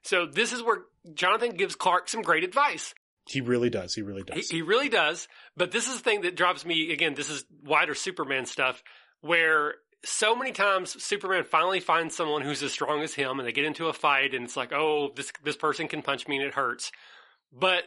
So 0.03 0.25
this 0.25 0.55
is 0.55 0.63
where 0.63 0.85
Jonathan 1.13 1.51
gives 1.51 1.75
Clark 1.75 2.09
some 2.09 2.23
great 2.23 2.45
advice. 2.45 2.95
He 3.27 3.41
really 3.41 3.71
does. 3.71 3.95
He 3.95 4.03
really 4.03 4.23
He, 4.33 4.41
does. 4.41 4.51
he 4.51 4.63
really 4.63 4.89
does. 4.89 5.29
But 5.57 5.71
this 5.71 5.89
is 5.89 5.97
the 5.97 6.03
thing 6.03 6.23
that 6.23 6.37
drives 6.37 6.65
me 6.67 6.93
again. 6.93 7.15
This 7.15 7.31
is 7.31 7.45
wider 7.65 7.95
Superman 7.95 8.47
stuff 8.47 8.83
where 9.21 9.77
so 10.05 10.37
many 10.37 10.53
times 10.53 11.03
Superman 11.03 11.45
finally 11.45 11.81
finds 11.81 12.15
someone 12.15 12.43
who's 12.43 12.63
as 12.63 12.73
strong 12.73 13.01
as 13.03 13.15
him, 13.15 13.39
and 13.39 13.49
they 13.49 13.53
get 13.53 13.65
into 13.65 13.89
a 13.89 13.93
fight, 13.95 14.35
and 14.35 14.45
it's 14.45 14.57
like, 14.57 14.73
oh, 14.73 15.13
this 15.17 15.33
this 15.43 15.57
person 15.57 15.89
can 15.89 16.03
punch 16.03 16.29
me 16.29 16.37
and 16.37 16.45
it 16.45 16.55
hurts. 16.55 16.93
But 17.53 17.85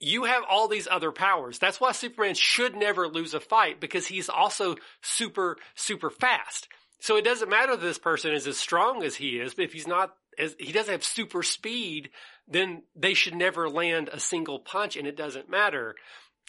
you 0.00 0.24
have 0.24 0.44
all 0.48 0.68
these 0.68 0.88
other 0.90 1.12
powers. 1.12 1.58
That's 1.58 1.80
why 1.80 1.92
Superman 1.92 2.34
should 2.34 2.76
never 2.76 3.08
lose 3.08 3.34
a 3.34 3.40
fight 3.40 3.80
because 3.80 4.06
he's 4.06 4.28
also 4.28 4.76
super 5.02 5.56
super 5.74 6.08
fast. 6.08 6.68
So 7.00 7.16
it 7.16 7.24
doesn't 7.24 7.48
matter 7.48 7.76
that 7.76 7.80
this 7.84 7.98
person 7.98 8.32
is 8.32 8.46
as 8.46 8.56
strong 8.56 9.02
as 9.04 9.14
he 9.14 9.38
is, 9.38 9.54
but 9.54 9.64
if 9.66 9.72
he's 9.72 9.86
not 9.86 10.14
as 10.38 10.54
he 10.58 10.72
doesn't 10.72 10.92
have 10.92 11.04
super 11.04 11.42
speed, 11.42 12.10
then 12.46 12.82
they 12.96 13.14
should 13.14 13.34
never 13.34 13.68
land 13.68 14.08
a 14.12 14.20
single 14.20 14.58
punch 14.60 14.96
and 14.96 15.06
it 15.06 15.16
doesn't 15.16 15.48
matter. 15.50 15.94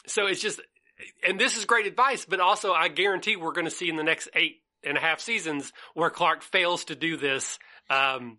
So 0.07 0.27
it's 0.27 0.41
just, 0.41 0.61
and 1.27 1.39
this 1.39 1.57
is 1.57 1.65
great 1.65 1.85
advice, 1.88 2.26
but 2.26 2.39
also 2.39 2.71
I 2.71 2.88
guarantee 2.88 3.35
we're 3.35 3.51
going 3.53 3.65
to 3.65 3.71
see 3.71 3.89
in 3.89 3.95
the 3.95 4.03
next 4.03 4.30
eight 4.35 4.61
and 4.84 4.97
a 4.97 5.01
half 5.01 5.19
seasons 5.19 5.73
where 5.93 6.09
Clark 6.09 6.41
fails 6.43 6.85
to 6.85 6.95
do 6.95 7.17
this, 7.17 7.59
um, 7.89 8.38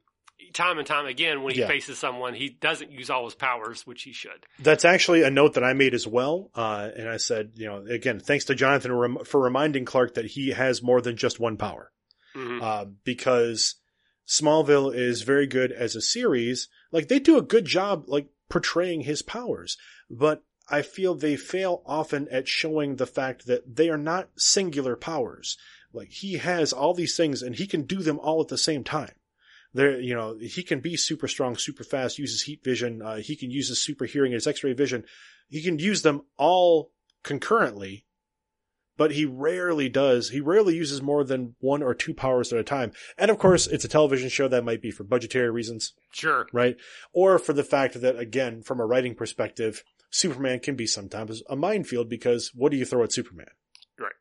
time 0.55 0.79
and 0.79 0.87
time 0.87 1.05
again 1.07 1.43
when 1.43 1.55
he 1.55 1.61
Yeah. 1.61 1.69
faces 1.69 1.99
someone. 1.99 2.33
He 2.35 2.49
doesn't 2.49 2.91
use 2.91 3.11
all 3.11 3.25
his 3.25 3.35
powers, 3.35 3.87
which 3.87 4.03
he 4.05 4.13
should. 4.13 4.47
That's 4.59 4.85
actually 4.87 5.23
a 5.23 5.31
note 5.31 5.55
that 5.55 5.65
I 5.65 5.75
made 5.75 5.93
as 5.95 6.07
well. 6.07 6.51
Uh, 6.55 6.89
and 6.97 7.09
I 7.09 7.19
said, 7.19 7.53
you 7.57 7.67
know, 7.67 7.85
again, 7.87 8.21
thanks 8.21 8.47
to 8.47 8.55
Jonathan 8.55 8.93
rem- 8.93 9.25
for 9.25 9.39
reminding 9.41 9.85
Clark 9.85 10.15
that 10.15 10.25
he 10.25 10.51
has 10.51 10.83
more 10.83 11.01
than 11.03 11.17
just 11.17 11.39
one 11.39 11.57
power. 11.59 11.93
Mhm. 12.35 12.63
Uh, 12.63 12.85
because 13.05 13.77
Smallville 14.27 14.95
is 14.95 15.23
very 15.23 15.47
good 15.47 15.73
as 15.73 15.97
a 15.97 16.01
series. 16.01 16.69
Like 16.93 17.09
they 17.09 17.19
do 17.19 17.37
a 17.37 17.43
good 17.43 17.65
job, 17.65 18.05
like 18.07 18.29
portraying 18.49 19.03
his 19.03 19.23
powers, 19.23 19.77
but 20.09 20.45
I 20.69 20.83
feel 20.83 21.15
they 21.15 21.37
fail 21.37 21.83
often 21.85 22.29
at 22.29 22.47
showing 22.47 22.97
the 22.97 23.07
fact 23.07 23.47
that 23.47 23.77
they 23.77 23.89
are 23.89 23.99
not 23.99 24.31
singular 24.37 24.95
powers. 24.95 25.57
Like 25.93 26.11
he 26.11 26.35
has 26.35 26.73
all 26.73 26.95
these 26.95 27.17
things 27.17 27.43
and 27.43 27.57
he 27.57 27.67
can 27.67 27.83
do 27.83 28.03
them 28.03 28.21
all 28.21 28.41
at 28.41 28.49
the 28.49 28.59
same 28.59 28.85
time. 28.85 29.15
There, 29.73 30.01
you 30.01 30.15
know, 30.15 30.37
he 30.39 30.63
can 30.63 30.81
be 30.81 30.97
super 30.97 31.29
strong, 31.29 31.57
super 31.57 31.85
fast, 31.85 32.19
uses 32.19 32.43
heat 32.43 32.63
vision. 32.63 33.03
Uh, 33.03 33.17
he 33.17 33.37
can 33.37 33.51
use 33.51 33.69
his 33.69 33.81
super 33.81 34.05
hearing, 34.05 34.33
his 34.33 34.47
x-ray 34.47 34.73
vision. 34.73 35.05
He 35.49 35.63
can 35.63 35.79
use 35.79 36.03
them 36.03 36.23
all 36.37 36.93
concurrently, 37.23 38.05
but 39.01 39.13
he 39.13 39.25
rarely 39.25 39.89
does. 39.89 40.29
He 40.29 40.41
rarely 40.41 40.77
uses 40.77 41.01
more 41.01 41.25
than 41.25 41.55
one 41.59 41.83
or 41.83 41.95
two 41.95 42.13
powers 42.13 42.53
at 42.53 42.59
a 42.59 42.63
time. 42.63 42.93
And 43.17 43.31
of 43.31 43.39
course, 43.39 43.67
it's 43.67 43.87
a 43.87 43.89
television 43.89 44.29
show 44.29 44.47
that 44.49 44.63
might 44.63 44.83
be 44.83 44.91
for 44.91 45.05
budgetary 45.05 45.49
reasons, 45.51 45.95
Sure. 46.13 46.47
right? 46.53 46.77
Or 47.15 47.39
for 47.39 47.55
the 47.55 47.65
fact 47.65 47.99
that, 48.03 48.19
again, 48.19 48.61
from 48.61 48.79
a 48.79 48.85
writing 48.85 49.15
perspective, 49.15 49.83
Superman 50.11 50.61
can 50.61 50.77
be 50.77 50.87
sometimes 50.87 51.43
a 51.49 51.57
minefield 51.57 52.11
because 52.11 52.51
what 52.55 52.73
do 52.73 52.77
you 52.77 52.85
throw 52.85 53.03
at 53.03 53.11
Superman? 53.13 53.47
Right. 53.99 54.13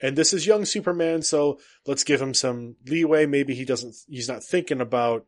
And 0.00 0.16
this 0.16 0.32
is 0.32 0.46
young 0.46 0.64
Superman, 0.64 1.20
so 1.20 1.60
let's 1.86 2.02
give 2.02 2.22
him 2.22 2.32
some 2.32 2.76
leeway. 2.86 3.26
Maybe 3.26 3.54
he 3.54 3.66
doesn't, 3.66 3.94
he's 4.08 4.28
not 4.28 4.42
thinking 4.42 4.80
about 4.80 5.26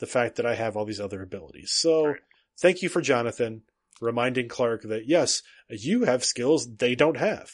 the 0.00 0.06
fact 0.08 0.34
that 0.36 0.46
I 0.46 0.56
have 0.56 0.76
all 0.76 0.84
these 0.86 1.00
other 1.00 1.22
abilities. 1.22 1.70
So 1.72 2.06
Right. 2.06 2.20
thank 2.58 2.82
you 2.82 2.88
for 2.88 3.00
Jonathan 3.00 3.62
reminding 4.00 4.48
Clark 4.48 4.82
that 4.82 5.06
yes, 5.06 5.40
you 5.68 6.02
have 6.02 6.24
skills 6.24 6.66
they 6.78 6.96
don't 6.96 7.16
have. 7.18 7.52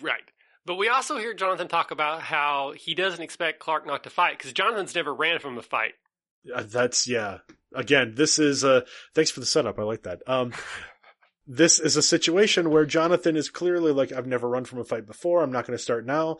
Right. 0.00 0.22
But 0.66 0.76
we 0.76 0.88
also 0.88 1.18
hear 1.18 1.34
Jonathan 1.34 1.68
talk 1.68 1.90
about 1.90 2.22
how 2.22 2.72
he 2.76 2.94
doesn't 2.94 3.22
expect 3.22 3.58
Clark 3.60 3.86
not 3.86 4.04
to 4.04 4.10
fight 4.10 4.38
because 4.38 4.52
Jonathan's 4.52 4.94
never 4.94 5.14
ran 5.14 5.38
from 5.38 5.58
a 5.58 5.62
fight. 5.62 5.92
Uh, 6.54 6.62
That's 6.66 7.06
yeah. 7.06 7.38
Again, 7.74 8.14
this 8.16 8.38
is 8.38 8.64
uh 8.64 8.82
thanks 9.14 9.30
for 9.30 9.40
the 9.40 9.46
setup. 9.46 9.78
I 9.78 9.82
like 9.82 10.02
that. 10.04 10.22
Um 10.26 10.52
this 11.46 11.78
is 11.78 11.96
a 11.96 12.02
situation 12.02 12.70
where 12.70 12.86
Jonathan 12.86 13.36
is 13.36 13.50
clearly 13.50 13.92
like 13.92 14.12
I've 14.12 14.26
never 14.26 14.48
run 14.48 14.64
from 14.64 14.78
a 14.78 14.84
fight 14.84 15.06
before. 15.06 15.42
I'm 15.42 15.52
not 15.52 15.66
going 15.66 15.76
to 15.76 15.82
start 15.82 16.06
now. 16.06 16.38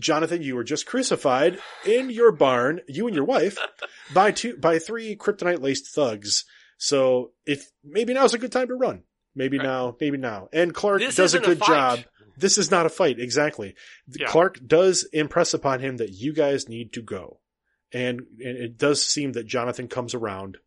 Jonathan, 0.00 0.42
you 0.42 0.54
were 0.54 0.64
just 0.64 0.86
crucified 0.86 1.58
in 1.86 2.10
your 2.10 2.30
barn, 2.30 2.80
you 2.86 3.06
and 3.06 3.16
your 3.16 3.24
wife, 3.24 3.58
by 4.14 4.30
two 4.30 4.56
by 4.56 4.78
three 4.78 5.16
kryptonite 5.16 5.62
laced 5.62 5.94
thugs. 5.94 6.44
So 6.78 7.32
if 7.46 7.70
maybe 7.82 8.12
now's 8.14 8.34
a 8.34 8.38
good 8.38 8.52
time 8.52 8.68
to 8.68 8.74
run. 8.74 9.02
Maybe 9.34 9.58
Right. 9.58 9.64
now, 9.66 9.96
maybe 10.00 10.16
now. 10.16 10.48
And 10.52 10.74
Clark 10.74 11.00
This 11.00 11.16
does 11.16 11.34
a 11.34 11.38
a 11.38 11.42
good 11.42 11.62
job. 11.62 12.00
This 12.36 12.58
is 12.58 12.70
not 12.70 12.86
a 12.86 12.90
fight, 12.90 13.18
exactly. 13.18 13.74
Yeah. 14.08 14.26
Clark 14.26 14.60
does 14.66 15.04
impress 15.12 15.54
upon 15.54 15.80
him 15.80 15.96
that 15.98 16.10
you 16.10 16.32
guys 16.32 16.68
need 16.68 16.92
to 16.94 17.02
go. 17.02 17.40
And, 17.92 18.20
and 18.40 18.56
it 18.58 18.76
does 18.78 19.04
seem 19.06 19.32
that 19.32 19.46
Jonathan 19.46 19.88
comes 19.88 20.14
around. 20.14 20.58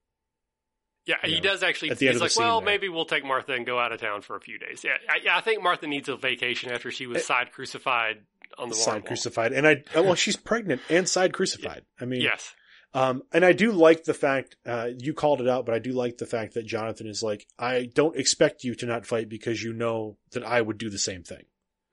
Yeah, 1.06 1.16
he 1.24 1.36
know, 1.36 1.41
does 1.41 1.64
actually. 1.64 1.91
at 1.91 1.98
the 1.98 2.08
end 2.08 2.14
he's 2.14 2.18
of 2.18 2.20
the 2.20 2.24
like, 2.26 2.32
scene 2.32 2.44
well, 2.44 2.60
there. 2.62 2.66
maybe 2.66 2.90
we'll 2.90 3.06
take 3.06 3.26
Martha 3.26 3.54
and 3.54 3.66
go 3.66 3.80
out 3.80 3.91
of 3.91 4.00
town 4.00 4.22
for 4.22 4.36
a 4.36 4.41
few 4.41 4.58
days. 4.60 4.84
Yeah, 4.84 4.91
I, 5.10 5.38
I 5.38 5.41
think 5.41 5.64
Martha 5.64 5.88
needs 5.88 6.08
a 6.10 6.16
vacation 6.16 6.72
after 6.72 6.91
she 6.91 7.08
was 7.08 7.18
Eh, 7.18 7.22
side 7.22 7.52
crucified 7.52 8.18
on 8.58 8.70
the 8.70 8.76
wall. 8.76 8.84
side 8.84 8.94
wall. 8.94 9.02
crucified. 9.08 9.52
And 9.54 9.68
I, 9.68 9.84
oh, 9.96 10.04
well, 10.04 10.16
she's 10.16 10.36
pregnant 10.36 10.82
and 10.90 11.10
side 11.10 11.34
crucified. 11.34 11.84
I 12.00 12.06
mean, 12.06 12.22
Yes, 12.22 12.54
Um, 12.94 13.24
and 13.34 13.44
I 13.44 13.54
do 13.54 13.72
like 13.72 14.04
the 14.04 14.14
fact, 14.14 14.56
uh, 14.66 14.90
you 14.98 15.14
called 15.14 15.41
it 15.41 15.48
out, 15.50 15.66
but 15.66 15.74
I 15.76 15.80
do 15.80 15.91
like 15.94 16.18
the 16.18 16.26
fact 16.28 16.54
that 16.54 16.66
Jonathan 16.68 17.08
is 17.08 17.24
like, 17.24 17.48
I 17.58 17.90
don't 17.94 18.16
expect 18.18 18.64
you 18.64 18.76
to 18.76 18.86
not 18.86 19.06
fight 19.08 19.30
because 19.30 19.64
you 19.64 19.74
know 19.74 20.18
that 20.32 20.44
I 20.44 20.62
would 20.62 20.78
do 20.78 20.90
the 20.90 21.00
same 21.00 21.24
thing. 21.24 21.44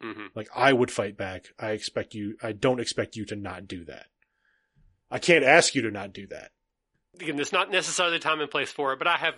Hmm 0.01 0.27
Like 0.35 0.49
I 0.55 0.73
would 0.73 0.91
fight 0.91 1.17
back. 1.17 1.47
I 1.59 1.71
expect 1.71 2.15
you, 2.15 2.37
I 2.43 2.53
don't 2.53 2.81
expect 2.81 3.17
you 3.17 3.25
to 3.27 3.37
not 3.37 3.67
do 3.67 3.85
that. 3.85 4.07
I 5.11 5.19
can't 5.19 5.45
ask 5.45 5.75
you 5.75 5.83
to 5.83 5.91
not 5.91 6.13
do 6.13 6.27
that. 6.29 6.51
again, 7.21 7.39
it's 7.39 7.53
not 7.53 7.71
necessarily 7.71 8.17
the 8.19 8.23
time 8.23 8.41
and 8.41 8.51
place 8.51 8.73
for 8.73 8.93
it, 8.93 8.99
but 8.99 9.07
I 9.07 9.17
have 9.17 9.35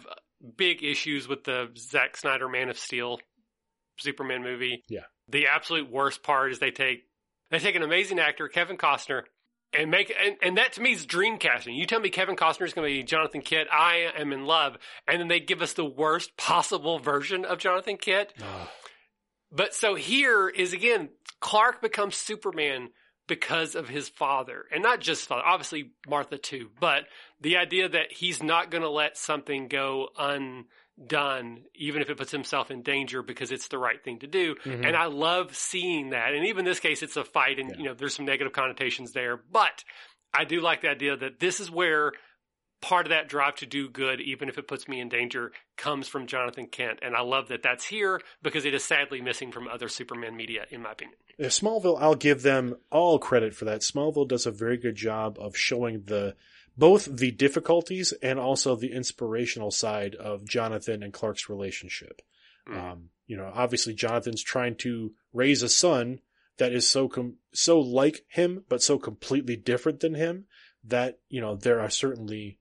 big 0.57 0.83
issues 0.83 1.29
with 1.29 1.45
the 1.45 1.69
Zack 1.77 2.17
Snyder 2.17 2.49
Man 2.49 2.69
of 2.69 2.79
Steel 2.79 3.21
Superman 3.99 4.43
movie. 4.43 4.85
Yeah. 4.89 5.05
The 5.29 5.49
absolute 5.49 5.91
worst 5.91 6.23
part 6.23 6.53
is 6.53 6.59
they 6.59 6.71
take 6.71 7.05
they 7.51 7.59
take 7.59 7.75
an 7.77 7.83
amazing 7.83 8.19
actor, 8.19 8.49
Kevin 8.49 8.77
Costner, 8.77 9.23
and 9.73 9.91
make 9.91 10.13
and, 10.25 10.37
and 10.43 10.57
that 10.57 10.73
to 10.75 10.81
me 10.81 10.93
is 10.93 11.05
dream 11.07 11.39
casting. 11.39 11.75
You 11.75 11.87
tell 11.87 12.01
me 12.01 12.09
Kevin 12.09 12.37
Costner 12.37 12.67
is 12.67 12.73
going 12.73 12.89
to 12.89 12.95
be 12.95 13.03
Jonathan 13.03 13.43
Kent, 13.43 13.69
I 13.71 14.11
am 14.17 14.33
in 14.33 14.47
love, 14.47 14.77
and 15.07 15.21
then 15.21 15.29
they 15.29 15.41
give 15.41 15.61
us 15.61 15.75
the 15.75 15.85
worst 15.85 16.37
possible 16.37 16.99
version 16.99 17.45
of 17.45 17.59
Jonathan 17.59 17.97
Kent. 17.99 18.33
But 19.51 19.75
so 19.75 19.95
here 19.95 20.49
is 20.49 20.73
again, 20.73 21.09
Clark 21.41 21.81
becomes 21.81 22.17
Superman 22.17 22.91
because 23.27 23.75
of 23.75 23.89
his 23.89 24.09
father, 24.09 24.65
and 24.73 24.83
not 24.83 25.01
just 25.01 25.27
father, 25.29 25.43
obviously 25.45 25.93
Martha 26.09 26.39
too, 26.39 26.71
but 26.81 27.05
the 27.41 27.59
idea 27.59 27.89
that 27.89 28.11
he's 28.11 28.43
not 28.43 28.71
going 28.71 28.83
to 28.83 28.89
let 28.89 29.19
something 29.19 29.69
go 29.69 30.09
undone, 30.19 31.65
even 31.75 32.01
if 32.03 32.09
it 32.11 32.17
puts 32.17 32.33
himself 32.33 32.71
in 32.71 32.83
danger 32.83 33.23
because 33.23 33.53
it's 33.53 33.69
the 33.69 33.79
right 33.79 34.03
thing 34.03 34.19
to 34.21 34.27
do. 34.27 34.55
Mhm. 34.65 34.87
And 34.87 34.97
I 34.97 35.07
love 35.07 35.55
seeing 35.55 36.11
that. 36.11 36.33
And 36.35 36.47
even 36.47 36.61
in 36.61 36.65
this 36.65 36.81
case, 36.81 37.03
it's 37.03 37.17
a 37.17 37.25
fight 37.25 37.59
and, 37.59 37.71
Yeah. 37.71 37.77
you 37.77 37.85
know, 37.85 37.95
there's 37.95 38.15
some 38.15 38.25
negative 38.25 38.53
connotations 38.53 39.13
there, 39.13 39.37
but 39.37 39.85
I 40.33 40.45
do 40.45 40.61
like 40.61 40.81
the 40.83 40.89
idea 40.91 41.17
that 41.17 41.39
this 41.39 41.61
is 41.61 41.71
where 41.71 42.13
part 42.81 43.07
of 43.07 43.11
that 43.11 43.29
drive 43.29 43.57
to 43.57 43.67
do 43.67 43.89
good, 43.89 44.21
even 44.21 44.49
if 44.49 44.59
it 44.59 44.69
puts 44.69 44.89
me 44.89 45.01
in 45.01 45.09
danger, 45.09 45.53
comes 45.77 46.09
from 46.09 46.27
Jonathan 46.27 46.67
Kent. 46.67 47.01
And 47.03 47.17
I 47.17 47.23
love 47.23 47.49
that 47.49 47.63
that's 47.63 47.85
here 47.85 48.21
because 48.43 48.65
it 48.65 48.75
is 48.75 48.85
sadly 48.85 49.21
missing 49.21 49.53
from 49.53 49.69
other 49.69 49.89
Superman 49.89 50.37
media, 50.37 50.67
in 50.71 50.83
my 50.83 50.93
opinion. 50.93 51.19
Yeah, 51.39 51.49
Smallville, 51.49 52.01
I'll 52.01 52.15
give 52.15 52.43
them 52.43 52.77
all 52.91 53.19
credit 53.19 53.55
for 53.55 53.65
that. 53.65 53.81
Smallville 53.81 54.29
does 54.29 54.47
a 54.47 54.51
very 54.51 54.77
good 54.77 54.97
job 54.97 55.39
of 55.41 55.57
showing 55.57 56.03
the 56.05 56.37
both 56.77 57.07
the 57.17 57.33
difficulties 57.33 58.13
and 58.23 58.39
also 58.39 58.77
the 58.77 58.93
inspirational 58.93 59.73
side 59.73 60.15
of 60.15 60.49
Jonathan 60.49 61.03
and 61.03 61.13
Clark's 61.13 61.49
relationship. 61.49 62.23
Mm. 62.69 62.93
Um, 62.93 63.11
you 63.27 63.37
know, 63.37 63.51
obviously 63.53 63.95
Jonathan's 63.95 64.43
trying 64.43 64.77
to 64.77 65.13
raise 65.33 65.63
a 65.63 65.69
son 65.69 66.21
that 66.59 66.73
is 66.73 66.89
so 66.89 67.09
com- 67.09 67.37
so 67.53 67.81
like 67.81 68.25
him, 68.29 68.65
but 68.69 68.83
so 68.83 68.99
completely 68.99 69.57
different 69.57 70.01
than 70.01 70.15
him 70.15 70.47
that 70.85 71.19
you 71.29 71.41
know 71.41 71.57
there 71.57 71.81
are 71.81 71.91
certainly 71.91 72.59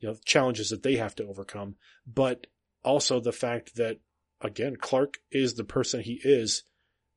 you 0.00 0.08
know 0.08 0.16
challenges 0.24 0.70
that 0.70 0.82
they 0.82 0.96
have 0.96 1.14
to 1.16 1.26
overcome, 1.26 1.76
but 2.06 2.46
also 2.84 3.20
the 3.20 3.32
fact 3.32 3.76
that 3.76 3.98
again 4.40 4.76
Clark 4.76 5.18
is 5.30 5.54
the 5.54 5.64
person 5.64 6.00
he 6.00 6.20
is 6.22 6.62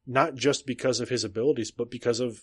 not 0.07 0.33
just 0.35 0.65
because 0.65 0.99
of 0.99 1.09
his 1.09 1.23
abilities, 1.23 1.69
but 1.71 1.91
because 1.91 2.19
of 2.19 2.41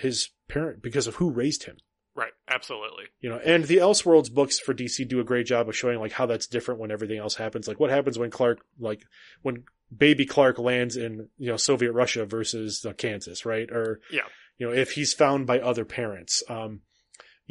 his 0.00 0.30
parent, 0.48 0.82
because 0.82 1.06
of 1.08 1.16
who 1.16 1.30
raised 1.30 1.64
him. 1.64 1.76
Right. 2.14 2.32
Absolutely. 2.46 3.04
You 3.20 3.30
know, 3.30 3.38
and 3.44 3.64
the 3.64 3.78
Elseworlds 3.78 4.30
books 4.32 4.60
for 4.60 4.74
DC 4.74 5.08
do 5.08 5.18
a 5.18 5.24
great 5.24 5.46
job 5.46 5.68
of 5.68 5.76
showing 5.76 5.98
like 5.98 6.12
how 6.12 6.26
that's 6.26 6.46
different 6.46 6.78
when 6.80 6.90
everything 6.90 7.18
else 7.18 7.34
happens. 7.34 7.66
Like 7.66 7.80
what 7.80 7.90
happens 7.90 8.18
when 8.18 8.30
Clark, 8.30 8.60
like 8.78 9.02
when 9.40 9.64
baby 9.94 10.26
Clark 10.26 10.58
lands 10.58 10.96
in 10.96 11.28
you 11.38 11.50
know 11.50 11.56
Soviet 11.56 11.92
Russia 11.92 12.24
versus 12.26 12.84
uh, 12.86 12.92
Kansas, 12.92 13.44
right? 13.44 13.68
Or 13.70 14.00
Yeah. 14.10 14.22
you 14.58 14.66
know 14.66 14.72
if 14.72 14.92
he's 14.92 15.12
found 15.14 15.46
by 15.46 15.58
other 15.58 15.84
parents. 15.84 16.42
Um, 16.48 16.82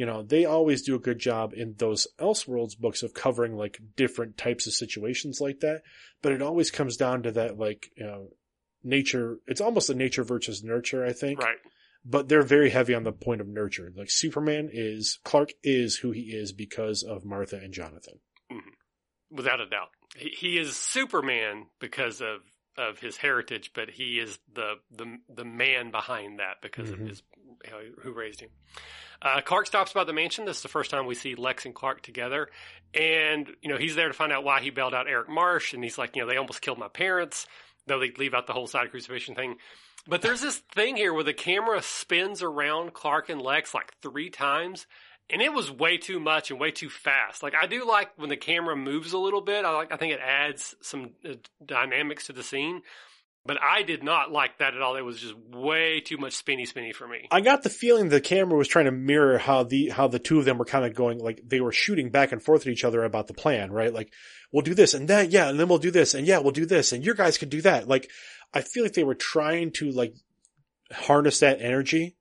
you 0.02 0.08
know 0.08 0.24
they 0.24 0.46
always 0.46 0.82
do 0.82 0.96
a 0.96 1.06
good 1.08 1.20
job 1.20 1.54
in 1.54 1.76
those 1.78 2.08
Elseworlds 2.20 2.76
books 2.76 3.04
of 3.04 3.14
covering 3.14 3.54
like 3.56 3.78
different 3.96 4.36
types 4.36 4.66
of 4.66 4.74
situations 4.74 5.40
like 5.40 5.60
that. 5.60 5.84
But 6.24 6.32
it 6.32 6.42
always 6.42 6.72
comes 6.72 6.98
down 6.98 7.22
to 7.22 7.32
that 7.34 7.60
like 7.60 7.92
you 7.96 8.06
know 8.08 8.30
nature. 8.84 9.38
It's 9.46 9.62
almost 9.62 9.92
a 9.92 9.94
nature 9.94 10.24
versus 10.24 10.64
nurture, 10.64 11.06
I 11.06 11.14
think 11.14 11.40
Right. 11.40 11.58
but 12.04 12.28
they're 12.30 12.42
very 12.58 12.72
heavy 12.72 12.96
on 12.96 13.04
the 13.04 13.12
point 13.12 13.42
of 13.42 13.48
nurture. 13.48 13.94
Like 13.96 14.10
Superman 14.10 14.72
is 14.74 15.20
Clark 15.24 15.52
is 15.64 15.98
who 15.98 16.10
he 16.10 16.32
is 16.42 16.52
because 16.52 17.04
of 17.04 17.24
Martha 17.24 17.58
and 17.58 17.72
Jonathan. 17.72 18.16
Mm-hmm. 18.52 19.36
Without 19.38 19.60
a 19.62 19.70
doubt. 19.70 19.90
He, 20.18 20.30
he 20.30 20.58
is 20.58 20.76
Superman 20.76 21.68
because 21.80 22.22
of, 22.22 22.40
of 22.78 23.00
his 23.00 23.18
heritage, 23.18 23.72
but 23.74 23.90
he 23.90 24.20
is 24.20 24.40
the, 24.54 24.76
the, 24.92 25.18
the 25.34 25.46
man 25.46 25.92
behind 25.92 26.40
that 26.40 26.62
because 26.62 26.90
Mhm. 26.90 26.94
of 26.94 27.00
his, 27.08 27.24
who 28.02 28.12
raised 28.14 28.40
him. 28.42 28.50
Uh, 29.22 29.42
Clark 29.42 29.68
stops 29.68 29.94
by 29.94 30.04
the 30.04 30.14
mansion. 30.14 30.46
This 30.46 30.58
is 30.58 30.64
the 30.64 30.70
first 30.70 30.90
time 30.90 31.06
we 31.06 31.14
see 31.16 31.36
Lex 31.36 31.66
and 31.66 31.76
Clark 31.76 32.02
together. 32.02 32.50
And, 32.94 33.56
you 33.62 33.70
know, 33.70 33.78
he's 33.78 33.96
there 33.96 34.08
to 34.08 34.14
find 34.14 34.32
out 34.32 34.44
why 34.44 34.62
he 34.62 34.72
bailed 34.72 34.96
out 34.96 35.08
Eric 35.08 35.30
Marsh. 35.30 35.74
And 35.74 35.84
he's 35.84 35.98
like, 35.98 36.16
you 36.16 36.24
know, 36.24 36.28
they 36.28 36.38
almost 36.38 36.62
killed 36.62 36.80
my 36.80 36.88
parents, 36.88 37.46
though 37.86 38.00
they 38.00 38.12
leave 38.12 38.34
out 38.34 38.48
the 38.48 38.54
whole 38.54 38.68
side 38.68 38.90
crucifixion 38.90 39.36
thing. 39.36 39.58
But 40.08 40.24
there's 40.24 40.42
this 40.42 40.58
thing 40.74 40.96
here 40.98 41.14
where 41.14 41.24
the 41.24 41.34
camera 41.34 41.84
spins 41.84 42.42
around 42.42 42.94
Clark 42.94 43.30
and 43.30 43.40
Lex 43.40 43.76
like 43.76 43.94
three 44.02 44.32
times. 44.32 44.88
And 45.32 45.42
it 45.42 45.54
was 45.54 45.72
way 45.72 45.98
too 45.98 46.20
much 46.20 46.52
and 46.52 46.60
way 46.60 46.72
too 46.72 46.90
fast. 46.90 47.42
Like 47.42 47.54
I 47.56 47.68
do 47.68 47.88
like 47.88 48.12
when 48.18 48.30
the 48.30 48.38
camera 48.38 48.76
moves 48.76 49.14
a 49.14 49.18
little 49.18 49.42
bit. 49.42 49.66
I 49.66 49.74
like. 49.76 49.92
I 49.92 49.98
think 49.98 50.14
it 50.14 50.20
adds 50.20 50.76
some 50.82 51.12
uh, 51.28 51.34
dynamics 51.66 52.28
to 52.28 52.34
the 52.34 52.44
scene. 52.44 52.82
But 53.44 53.58
I 53.60 53.82
did 53.82 54.04
not 54.04 54.32
like 54.32 54.60
that 54.60 54.76
at 54.76 54.84
all. 54.84 54.96
It 54.96 55.02
was 55.02 55.20
just 55.20 55.34
way 55.36 56.00
too 56.00 56.18
much 56.18 56.34
spinny, 56.34 56.66
spinny 56.66 56.94
for 56.94 57.08
me. 57.08 57.28
I 57.32 57.42
got 57.42 57.64
the 57.64 57.72
feeling 57.72 58.10
the 58.10 58.22
camera 58.22 58.56
was 58.56 58.68
trying 58.68 58.86
to 58.86 58.92
mirror 58.92 59.40
how 59.40 59.64
the 59.64 59.90
how 59.90 60.08
the 60.08 60.20
two 60.20 60.38
of 60.38 60.46
them 60.46 60.60
were 60.60 60.66
kind 60.66 60.86
of 60.86 60.94
going 60.94 61.18
like 61.18 61.42
they 61.44 61.60
were 61.60 61.72
shooting 61.72 62.12
back 62.12 62.32
and 62.32 62.44
forth 62.44 62.62
at 62.62 62.68
each 62.68 62.84
other 62.84 63.04
about 63.04 63.26
the 63.26 63.34
plan, 63.34 63.72
right? 63.72 63.92
Like 63.92 64.14
we'll 64.52 64.62
do 64.62 64.76
this 64.76 64.94
and 64.94 65.08
that, 65.08 65.32
yeah, 65.32 65.50
and 65.50 65.60
then 65.60 65.70
we'll 65.70 65.80
do 65.80 65.90
this 65.90 66.14
and 66.14 66.28
yeah, 66.28 66.38
we'll 66.38 66.52
do 66.52 66.68
this 66.68 66.92
and 66.92 67.04
your 67.04 67.16
guys 67.16 67.40
could 67.40 67.50
do 67.50 67.62
that. 67.64 67.88
Like 67.88 68.12
I 68.54 68.62
feel 68.62 68.84
like 68.84 68.94
they 68.94 69.04
were 69.04 69.16
trying 69.16 69.72
to 69.78 69.90
like 69.92 70.14
harness 70.92 71.40
that 71.40 71.62
energy 71.62 72.18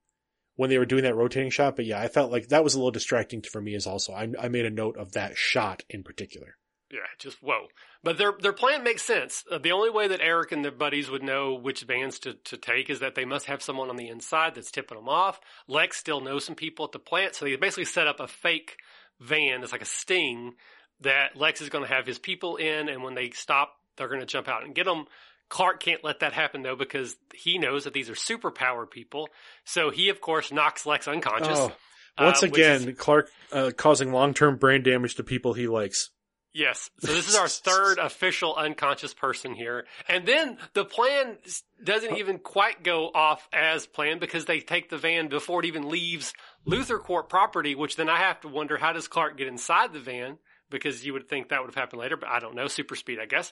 when 0.57 0.71
they 0.71 0.79
were 0.79 0.87
doing 0.87 1.05
that 1.05 1.17
rotating 1.17 1.51
shot, 1.51 1.77
but 1.77 1.87
yeah, 1.87 2.01
I 2.01 2.09
felt 2.09 2.31
like 2.31 2.49
that 2.49 2.65
was 2.65 2.75
a 2.75 2.79
little 2.79 2.91
distracting 2.91 3.43
for 3.43 3.61
me 3.61 3.75
as 3.75 3.87
also. 3.87 4.13
I, 4.13 4.29
I 4.39 4.49
made 4.49 4.67
a 4.67 4.71
note 4.71 4.97
of 4.97 5.13
that 5.13 5.37
shot 5.37 5.83
in 5.89 6.03
particular. 6.03 6.57
Yeah, 6.91 7.07
just 7.19 7.41
whoa. 7.41 7.69
But 8.03 8.19
their 8.19 8.33
their 8.41 8.53
plan 8.53 8.83
makes 8.83 9.03
sense. 9.03 9.45
Uh, 9.51 9.59
the 9.59 9.73
only 9.73 9.91
way 9.91 10.09
that 10.09 10.21
Eric 10.21 10.51
and 10.51 10.65
their 10.65 10.73
buddies 10.73 11.09
would 11.09 11.23
know 11.23 11.55
which 11.55 11.83
vans 11.83 12.19
to, 12.21 12.35
to 12.35 12.57
take 12.57 12.91
is 12.91 12.99
that 13.01 13.15
they 13.15 13.25
must 13.25 13.47
have 13.47 13.63
someone 13.63 13.91
on 13.91 13.97
the 13.97 14.09
inside 14.09 14.55
that's 14.55 14.73
tipping 14.73 14.99
them 14.99 15.09
off. 15.09 15.41
Lex 15.69 15.97
still 15.99 16.21
knows 16.21 16.45
some 16.45 16.57
people 16.57 16.85
at 16.85 16.93
the 16.93 16.99
plant, 16.99 17.35
so 17.35 17.45
they 17.45 17.55
basically 17.57 17.85
set 17.85 18.09
up 18.09 18.19
a 18.19 18.27
fake 18.27 18.77
van 19.21 19.61
that's 19.61 19.73
like 19.73 19.83
a 19.83 19.87
sting 19.87 20.55
that 21.01 21.37
Lex 21.37 21.61
is 21.61 21.69
going 21.69 21.85
to 21.87 21.95
have 21.95 22.07
his 22.07 22.19
people 22.19 22.57
in, 22.57 22.89
and 22.89 23.03
when 23.03 23.15
they 23.15 23.31
stop, 23.31 23.75
they're 23.97 24.09
going 24.09 24.21
to 24.21 24.27
jump 24.27 24.49
out 24.49 24.65
and 24.65 24.75
get 24.75 24.87
them. 24.87 25.05
Clark 25.51 25.81
can't 25.81 26.03
let 26.03 26.21
that 26.21 26.33
happen 26.33 26.63
though 26.63 26.77
because 26.77 27.17
he 27.35 27.59
knows 27.59 27.85
that 27.85 27.93
these 27.93 28.09
are 28.09 28.15
superpowered 28.15 28.91
people. 28.91 29.29
So 29.65 29.91
he, 29.91 30.09
of 30.09 30.23
course, 30.23 30.51
knocks 30.51 30.87
Lex 30.87 31.07
unconscious. 31.07 31.59
Oh, 31.59 31.73
once 32.19 32.43
uh, 32.43 32.47
again, 32.47 32.89
is- 32.89 32.99
Clark 32.99 33.29
uh, 33.53 33.73
causing 33.77 34.13
long 34.13 34.33
term 34.33 34.57
brain 34.57 34.83
damage 34.83 35.17
to 35.17 35.25
people 35.25 35.53
he 35.53 35.67
likes. 35.67 36.11
Yes. 36.53 36.91
So 37.01 37.13
this 37.13 37.29
is 37.29 37.37
our 37.37 37.49
third 37.49 37.99
official 37.99 38.55
unconscious 38.55 39.15
person 39.15 39.55
here. 39.55 39.87
And 40.09 40.27
then 40.27 40.59
the 40.73 40.85
plan 40.85 41.37
doesn't 41.83 42.17
even 42.17 42.39
quite 42.39 42.83
go 42.83 43.11
off 43.15 43.49
as 43.53 43.87
planned 43.87 44.21
because 44.21 44.47
they 44.47 44.61
take 44.61 44.89
the 44.91 44.99
van 44.99 45.29
before 45.29 45.61
it 45.61 45.67
even 45.67 45.89
leaves 45.89 46.33
LuthorCorp 46.67 47.29
property, 47.29 47.75
which 47.75 47.97
then 47.97 48.09
I 48.09 48.19
have 48.19 48.41
to 48.41 48.49
wonder 48.49 48.77
how 48.77 48.93
does 48.93 49.07
Clark 49.09 49.37
get 49.37 49.47
inside 49.47 49.93
the 49.93 50.01
van? 50.01 50.39
Because 50.71 51.05
you 51.05 51.13
would 51.13 51.29
think 51.29 51.49
that 51.49 51.61
would 51.61 51.69
have 51.69 51.75
happened 51.75 52.01
later, 52.01 52.17
but 52.17 52.29
I 52.29 52.39
don't 52.39 52.55
know. 52.55 52.69
Super 52.69 52.95
speed, 52.95 53.19
I 53.21 53.27
guess. 53.27 53.51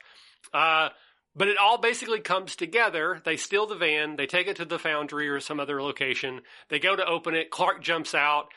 Uh, 0.53 0.91
but 1.39 1.49
it 1.49 1.57
all 1.57 1.79
basically 1.79 2.21
comes 2.21 2.57
together. 2.57 3.23
They 3.25 3.37
steal 3.37 3.67
the 3.67 3.77
van, 3.77 4.17
they 4.17 4.27
take 4.27 4.49
it 4.49 4.57
to 4.57 4.65
the 4.65 4.79
foundry 4.79 5.29
or 5.29 5.39
some 5.39 5.61
other 5.61 5.81
location. 5.81 6.41
They 6.69 6.81
go 6.81 6.97
to 6.97 7.07
open 7.07 7.35
it. 7.35 7.51
Clark 7.51 7.81
jumps 7.81 8.13
out, 8.13 8.49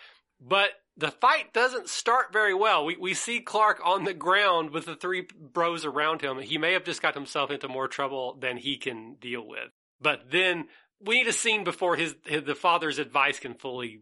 but 0.41 0.71
the 0.97 1.11
fight 1.11 1.53
doesn't 1.53 1.89
start 1.89 2.33
very 2.33 2.55
well. 2.55 2.83
We 2.83 2.97
we 2.97 3.13
see 3.13 3.39
Clark 3.39 3.79
on 3.85 4.03
the 4.03 4.15
ground 4.15 4.71
with 4.71 4.87
the 4.87 4.95
three 4.95 5.27
bros 5.39 5.85
around 5.85 6.21
him. 6.21 6.39
He 6.39 6.57
may 6.57 6.73
have 6.73 6.83
just 6.83 7.01
got 7.01 7.13
himself 7.13 7.51
into 7.51 7.67
more 7.67 7.87
trouble 7.87 8.37
than 8.41 8.57
he 8.57 8.77
can 8.77 9.15
deal 9.21 9.47
with. 9.47 9.69
But 10.01 10.31
then 10.31 10.65
we 10.99 11.19
need 11.19 11.27
a 11.27 11.33
scene 11.33 11.63
before 11.63 11.95
his, 11.95 12.15
his 12.25 12.43
the 12.43 12.55
father's 12.55 12.97
advice 12.97 13.39
can 13.39 13.53
fully, 13.53 14.01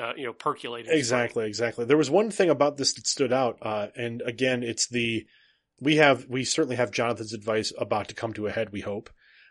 uh, 0.00 0.12
you 0.16 0.26
know, 0.26 0.32
percolate. 0.32 0.86
Exactly, 0.88 1.46
exactly. 1.46 1.84
There 1.84 1.96
was 1.96 2.10
one 2.10 2.30
thing 2.30 2.48
about 2.48 2.76
this 2.76 2.94
that 2.94 3.06
stood 3.06 3.32
out, 3.32 3.58
uh, 3.62 3.88
and 3.96 4.22
again, 4.22 4.62
it's 4.62 4.88
the 4.88 5.26
we 5.80 5.96
have 5.96 6.26
we 6.28 6.44
certainly 6.44 6.76
have 6.76 6.90
Jonathan's 6.90 7.32
advice 7.32 7.72
about 7.78 8.08
to 8.08 8.14
come 8.14 8.32
to 8.34 8.46
a 8.46 8.50
head. 8.50 8.70
We 8.72 8.80
hope, 8.80 9.10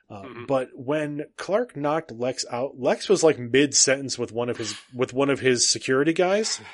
uh, 0.09 0.21
Mhm. 0.23 0.47
but 0.47 0.69
when 0.73 1.25
Clark 1.37 1.75
knocked 1.75 2.11
Lex 2.11 2.45
out, 2.51 2.79
Lex 2.79 3.09
was 3.09 3.23
like 3.23 3.39
mid 3.39 3.75
sentence 3.75 4.17
with 4.17 4.31
one 4.31 4.49
of 4.49 4.57
his 4.57 4.75
with 4.93 5.13
one 5.13 5.29
of 5.29 5.39
his 5.39 5.69
security 5.69 6.13
guys. 6.13 6.59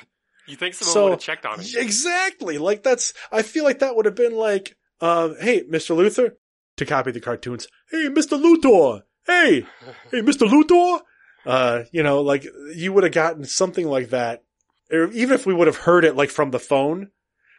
You 0.48 0.54
think 0.54 0.74
someone 0.74 0.92
So- 0.94 1.02
would 1.06 1.10
have 1.14 1.20
checked 1.20 1.44
on 1.44 1.58
him? 1.58 1.66
Exactly, 1.76 2.56
like 2.58 2.84
that's. 2.84 3.12
I 3.32 3.42
feel 3.42 3.64
like 3.64 3.80
that 3.80 3.96
would 3.96 4.04
have 4.06 4.14
been 4.14 4.36
like, 4.36 4.76
uh, 5.00 5.30
"Hey, 5.40 5.64
Mister 5.68 5.92
Luthor," 5.92 6.36
to 6.76 6.86
copy 6.86 7.10
the 7.10 7.18
cartoons. 7.20 7.66
Hey, 7.90 8.08
Mister 8.10 8.36
Luthor. 8.36 9.02
Hey, 9.26 9.66
hey, 10.12 10.20
Mister 10.20 10.44
Luthor. 10.44 11.00
Uh, 11.44 11.82
you 11.90 12.04
know, 12.04 12.20
like 12.20 12.46
you 12.76 12.92
would 12.92 13.02
have 13.02 13.12
gotten 13.12 13.44
something 13.44 13.88
like 13.88 14.10
that, 14.10 14.44
or 14.92 15.10
even 15.10 15.34
if 15.34 15.46
we 15.46 15.52
would 15.54 15.66
have 15.66 15.78
heard 15.78 16.04
it 16.04 16.14
like 16.14 16.30
from 16.30 16.52
the 16.52 16.60
phone, 16.60 17.10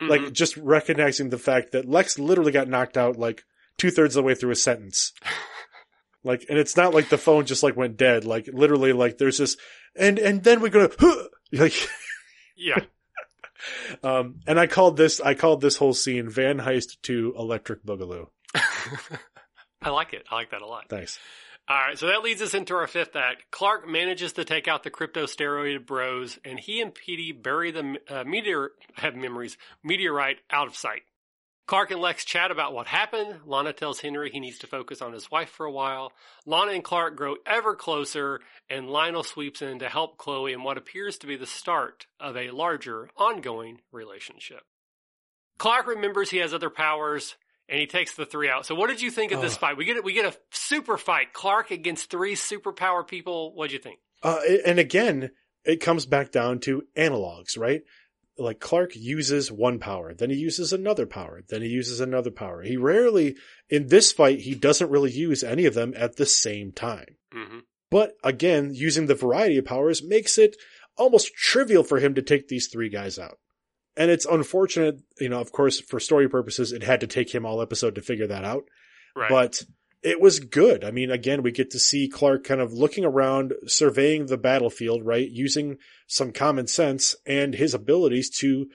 Mhm. 0.02 0.10
like 0.10 0.32
just 0.34 0.56
recognizing 0.58 1.30
the 1.30 1.38
fact 1.38 1.72
that 1.72 1.88
Lex 1.88 2.20
literally 2.20 2.52
got 2.52 2.68
knocked 2.68 2.98
out 2.98 3.18
like 3.18 3.44
two 3.78 3.92
thirds 3.92 4.16
of 4.16 4.24
the 4.24 4.28
way 4.28 4.36
through 4.36 4.52
a 4.52 4.56
sentence. 4.56 5.14
Like, 6.24 6.46
and 6.50 6.60
it's 6.60 6.76
not 6.76 6.94
like 6.94 7.08
the 7.08 7.18
phone 7.18 7.46
just 7.46 7.64
like 7.64 7.78
went 7.78 7.96
dead. 7.96 8.26
Like 8.26 8.50
literally, 8.52 8.92
like 8.92 9.18
there's 9.18 9.38
this, 9.38 9.56
and 9.96 10.20
and 10.20 10.44
then 10.44 10.60
we 10.60 10.70
go 10.70 10.88
gonna 10.88 10.94
huh, 11.00 11.24
like, 11.54 11.90
yeah. 12.58 12.80
um, 14.04 14.42
and 14.46 14.60
I 14.60 14.68
called 14.68 14.98
this 14.98 15.22
I 15.22 15.36
called 15.36 15.62
this 15.62 15.78
whole 15.78 15.94
scene 15.94 16.28
Van 16.30 16.58
Heist 16.60 17.00
to 17.04 17.34
Electric 17.38 17.86
Boogaloo. 17.86 18.28
I 19.82 19.90
like 19.90 20.12
it. 20.14 20.26
I 20.30 20.36
like 20.36 20.52
that 20.52 20.62
a 20.62 20.68
lot. 20.68 20.90
Thanks. 20.90 21.18
All 21.70 21.76
right, 21.76 22.00
so 22.00 22.08
that 22.08 22.24
leads 22.24 22.42
us 22.42 22.54
into 22.54 22.76
our 22.76 22.88
fifth 22.88 23.18
act. 23.18 23.44
Clark 23.52 23.90
manages 23.90 24.32
to 24.34 24.46
take 24.46 24.70
out 24.70 24.84
the 24.84 24.90
crypto 24.90 25.26
steroid 25.26 25.86
bros, 25.86 26.40
and 26.46 26.58
he 26.58 26.80
and 26.80 26.96
Petey 26.96 27.34
bury 27.34 27.72
the 27.72 27.98
uh, 28.08 28.24
meteor 28.24 28.72
have 28.96 29.18
memories 29.18 29.58
meteorite 29.84 30.38
out 30.50 30.68
of 30.68 30.78
sight. 30.78 31.02
Clark 31.66 31.92
and 31.92 32.00
Lex 32.00 32.24
chat 32.24 32.52
about 32.52 32.74
what 32.74 32.88
happened. 32.88 33.42
Lana 33.46 33.74
tells 33.74 34.00
Henry 34.00 34.30
he 34.32 34.40
needs 34.40 34.60
to 34.60 34.68
focus 34.68 35.02
on 35.02 35.12
his 35.12 35.30
wife 35.30 35.50
for 35.50 35.66
a 35.66 35.72
while. 35.72 36.14
Lana 36.46 36.72
and 36.72 36.84
Clark 36.86 37.18
grow 37.18 37.36
ever 37.46 37.76
closer, 37.76 38.40
and 38.70 38.90
Lionel 38.90 39.24
sweeps 39.24 39.62
in 39.62 39.80
to 39.80 39.90
help 39.90 40.18
Chloe 40.18 40.54
in 40.54 40.64
what 40.64 40.78
appears 40.78 41.18
to 41.18 41.28
be 41.28 41.36
the 41.36 41.46
start 41.46 42.08
of 42.22 42.38
a 42.38 42.52
larger, 42.52 43.10
ongoing 43.18 43.82
relationship. 43.92 44.62
Clark 45.58 45.88
remembers 45.88 46.30
he 46.30 46.38
has 46.38 46.54
other 46.54 46.70
powers, 46.70 47.36
and 47.70 47.80
he 47.80 47.88
takes 47.88 48.16
the 48.16 48.26
three 48.26 48.50
out. 48.50 48.66
So, 48.66 48.76
what 48.76 48.88
did 48.88 49.02
you 49.02 49.12
think 49.12 49.32
of 49.32 49.42
this 49.42 49.58
fight? 49.58 49.78
We 49.78 49.86
get 49.86 49.98
a, 49.98 50.02
we 50.02 50.14
get 50.14 50.26
a 50.26 50.38
super 50.52 50.98
fight. 50.98 51.34
Clark 51.34 51.72
against 51.72 52.10
three 52.10 52.36
superpower 52.36 53.08
people. 53.08 53.54
What'd 53.54 53.74
you 53.74 53.80
think? 53.80 54.00
Uh, 54.24 54.40
and 54.66 54.80
again, 54.80 55.32
it 55.64 55.82
comes 55.82 56.06
back 56.06 56.32
down 56.32 56.60
to 56.62 56.84
analogs, 56.96 57.58
right? 57.58 57.82
Like 58.40 58.60
Clark 58.60 58.96
uses 58.96 59.52
one 59.52 59.80
power, 59.80 60.14
then 60.14 60.30
he 60.30 60.38
uses 60.38 60.72
another 60.72 61.08
power, 61.08 61.42
then 61.50 61.62
he 61.62 61.70
uses 61.70 62.00
another 62.00 62.30
power. 62.30 62.62
He 62.62 62.78
rarely, 62.78 63.36
in 63.68 63.88
this 63.88 64.12
fight, 64.12 64.42
he 64.42 64.54
doesn't 64.54 64.92
really 64.92 65.12
use 65.12 65.44
any 65.44 65.66
of 65.66 65.74
them 65.74 65.94
at 65.98 66.18
the 66.18 66.26
same 66.26 66.72
time. 66.72 67.16
Mm-hmm. 67.34 67.60
But 67.90 68.14
again, 68.24 68.74
using 68.74 69.08
the 69.08 69.16
variety 69.16 69.58
of 69.58 69.66
powers 69.66 70.04
makes 70.04 70.38
it 70.38 70.56
almost 70.98 71.34
trivial 71.34 71.84
for 71.84 72.00
him 72.00 72.14
to 72.16 72.22
take 72.22 72.48
these 72.48 72.68
three 72.68 72.90
guys 72.90 73.18
out. 73.18 73.40
And 73.98 74.12
it's 74.12 74.26
unfortunate, 74.26 75.00
you 75.20 75.28
know, 75.30 75.42
of 75.42 75.52
course, 75.52 75.82
for 75.82 76.00
story 76.00 76.30
purposes, 76.30 76.72
it 76.72 76.84
had 76.84 77.02
to 77.02 77.08
take 77.08 77.34
him 77.34 77.46
all 77.46 77.62
episode 77.62 77.96
to 77.96 78.02
figure 78.02 78.28
that 78.28 78.46
out. 78.46 78.64
Right. 79.16 79.30
But 79.30 79.64
it 80.04 80.22
was 80.22 80.40
good. 80.40 80.84
I 80.84 80.92
mean, 80.92 81.10
again, 81.10 81.42
we 81.42 81.52
get 81.52 81.72
to 81.72 81.80
see 81.80 82.08
Clark 82.08 82.44
kind 82.44 82.62
of 82.62 82.72
looking 82.72 83.04
around, 83.04 83.54
surveying 83.66 84.28
the 84.28 84.38
battlefield, 84.38 85.04
right? 85.04 85.28
Using 85.28 85.78
some 86.06 86.32
common 86.32 86.68
sense 86.68 87.16
and 87.26 87.56
his 87.56 87.74
abilities 87.74 88.30
to 88.40 88.68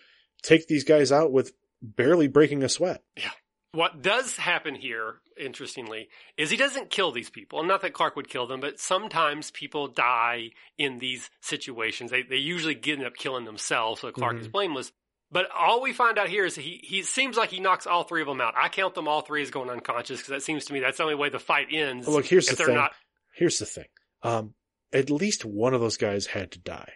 take 0.43 0.67
these 0.67 0.83
guys 0.85 1.13
out 1.13 1.31
with 1.33 1.53
barely 1.81 2.27
breaking 2.27 2.65
a 2.65 2.69
sweat. 2.69 3.03
Yeah. 3.17 3.31
What 3.75 4.03
does 4.03 4.37
happen 4.37 4.75
here, 4.75 5.21
interestingly, 5.41 6.09
is 6.37 6.51
he 6.51 6.59
doesn't 6.59 6.91
kill 6.91 7.11
these 7.11 7.31
people. 7.31 7.63
Not 7.63 7.81
that 7.81 7.95
Clark 7.95 8.17
would 8.17 8.29
kill 8.29 8.47
them, 8.47 8.61
but 8.61 8.79
sometimes 8.79 9.51
people 9.51 9.89
die 9.89 10.51
in 10.77 10.99
these 10.99 11.31
situations. 11.41 12.11
They 12.11 12.23
they 12.23 12.37
usually 12.37 12.79
end 12.87 13.05
up 13.05 13.15
killing 13.17 13.47
themselves, 13.47 14.03
so 14.03 14.13
Clark 14.13 14.41
is 14.41 14.49
Mhm. 14.49 14.53
blameless. 14.53 14.93
But 15.33 15.49
all 15.51 15.81
we 15.81 15.95
find 15.95 16.19
out 16.19 16.29
here 16.29 16.45
is 16.45 16.55
he 16.55 16.81
he 16.85 17.03
seems 17.03 17.39
like 17.39 17.51
he 17.51 17.59
knocks 17.59 17.87
all 17.87 18.05
three 18.05 18.21
of 18.21 18.29
them 18.29 18.41
out. 18.41 18.55
I 18.57 18.69
count 18.69 18.95
them 18.95 19.09
all 19.09 19.23
three 19.23 19.43
as 19.43 19.51
going 19.51 19.71
unconscious 19.71 20.21
because 20.21 20.31
that 20.31 20.43
seems 20.43 20.67
to 20.67 20.75
me 20.75 20.81
that's 20.81 20.99
the 20.99 21.05
only 21.05 21.15
way 21.15 21.31
the 21.31 21.39
fight 21.39 21.69
ends. 21.73 22.07
Look, 22.07 22.27
here's 22.27 22.49
if 22.49 22.59
the 22.59 22.65
thing. 22.65 22.75
not. 22.75 22.93
Here's 23.35 23.59
the 23.59 23.65
thing. 23.65 23.87
Um, 24.23 24.55
at 24.93 25.11
least 25.11 25.45
one 25.45 25.73
of 25.73 25.81
those 25.81 25.97
guys 25.97 26.27
had 26.27 26.53
to 26.53 26.59
die. 26.59 26.93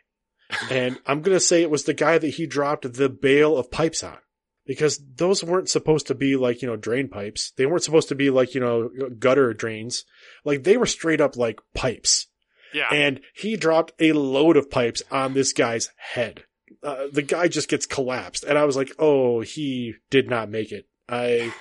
And 0.70 0.98
I'm 1.06 1.22
going 1.22 1.36
to 1.36 1.40
say 1.40 1.62
it 1.62 1.70
was 1.70 1.84
the 1.84 1.94
guy 1.94 2.18
that 2.18 2.28
he 2.28 2.46
dropped 2.46 2.92
the 2.92 3.08
bale 3.08 3.56
of 3.56 3.70
pipes 3.70 4.04
on. 4.04 4.18
Because 4.64 5.00
those 5.14 5.44
weren't 5.44 5.68
supposed 5.68 6.08
to 6.08 6.14
be 6.14 6.34
like, 6.34 6.60
you 6.60 6.66
know, 6.66 6.76
drain 6.76 7.08
pipes. 7.08 7.52
They 7.56 7.66
weren't 7.66 7.84
supposed 7.84 8.08
to 8.08 8.16
be 8.16 8.30
like, 8.30 8.52
you 8.52 8.60
know, 8.60 8.90
gutter 9.16 9.54
drains. 9.54 10.04
Like 10.44 10.64
they 10.64 10.76
were 10.76 10.86
straight 10.86 11.20
up 11.20 11.36
like 11.36 11.60
pipes. 11.72 12.26
Yeah. 12.74 12.88
And 12.92 13.20
he 13.32 13.56
dropped 13.56 13.92
a 14.00 14.12
load 14.12 14.56
of 14.56 14.68
pipes 14.68 15.02
on 15.10 15.34
this 15.34 15.52
guy's 15.52 15.90
head. 15.96 16.44
Uh, 16.86 17.08
the 17.12 17.22
guy 17.22 17.48
just 17.48 17.68
gets 17.68 17.84
collapsed. 17.84 18.44
And 18.44 18.56
I 18.56 18.64
was 18.64 18.76
like, 18.76 18.92
oh, 18.98 19.40
he 19.40 19.94
did 20.08 20.30
not 20.30 20.48
make 20.48 20.70
it. 20.70 20.86
I, 21.08 21.52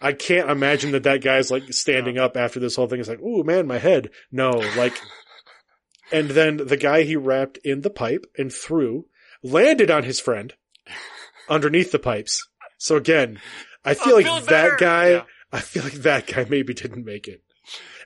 I 0.00 0.14
can't 0.14 0.48
imagine 0.50 0.92
that 0.92 1.02
that 1.02 1.22
guy's 1.22 1.50
like 1.50 1.72
standing 1.72 2.16
up 2.16 2.36
after 2.38 2.58
this 2.58 2.74
whole 2.76 2.86
thing. 2.86 2.98
It's 2.98 3.08
like, 3.08 3.20
ooh, 3.20 3.44
man, 3.44 3.66
my 3.66 3.78
head. 3.78 4.08
No, 4.30 4.50
like, 4.76 4.98
and 6.10 6.30
then 6.30 6.56
the 6.56 6.78
guy 6.78 7.02
he 7.02 7.16
wrapped 7.16 7.58
in 7.58 7.82
the 7.82 7.90
pipe 7.90 8.24
and 8.38 8.50
threw 8.52 9.06
landed 9.42 9.90
on 9.90 10.04
his 10.04 10.20
friend 10.20 10.54
underneath 11.50 11.92
the 11.92 11.98
pipes. 11.98 12.42
So 12.78 12.96
again, 12.96 13.40
I 13.84 13.94
feel 13.94 14.16
I'm 14.16 14.24
like 14.24 14.44
that 14.44 14.48
better. 14.48 14.76
guy, 14.78 15.10
Yeah. 15.10 15.22
I 15.52 15.60
feel 15.60 15.82
like 15.82 15.92
that 15.94 16.26
guy 16.26 16.46
maybe 16.48 16.72
didn't 16.72 17.04
make 17.04 17.28
it. 17.28 17.42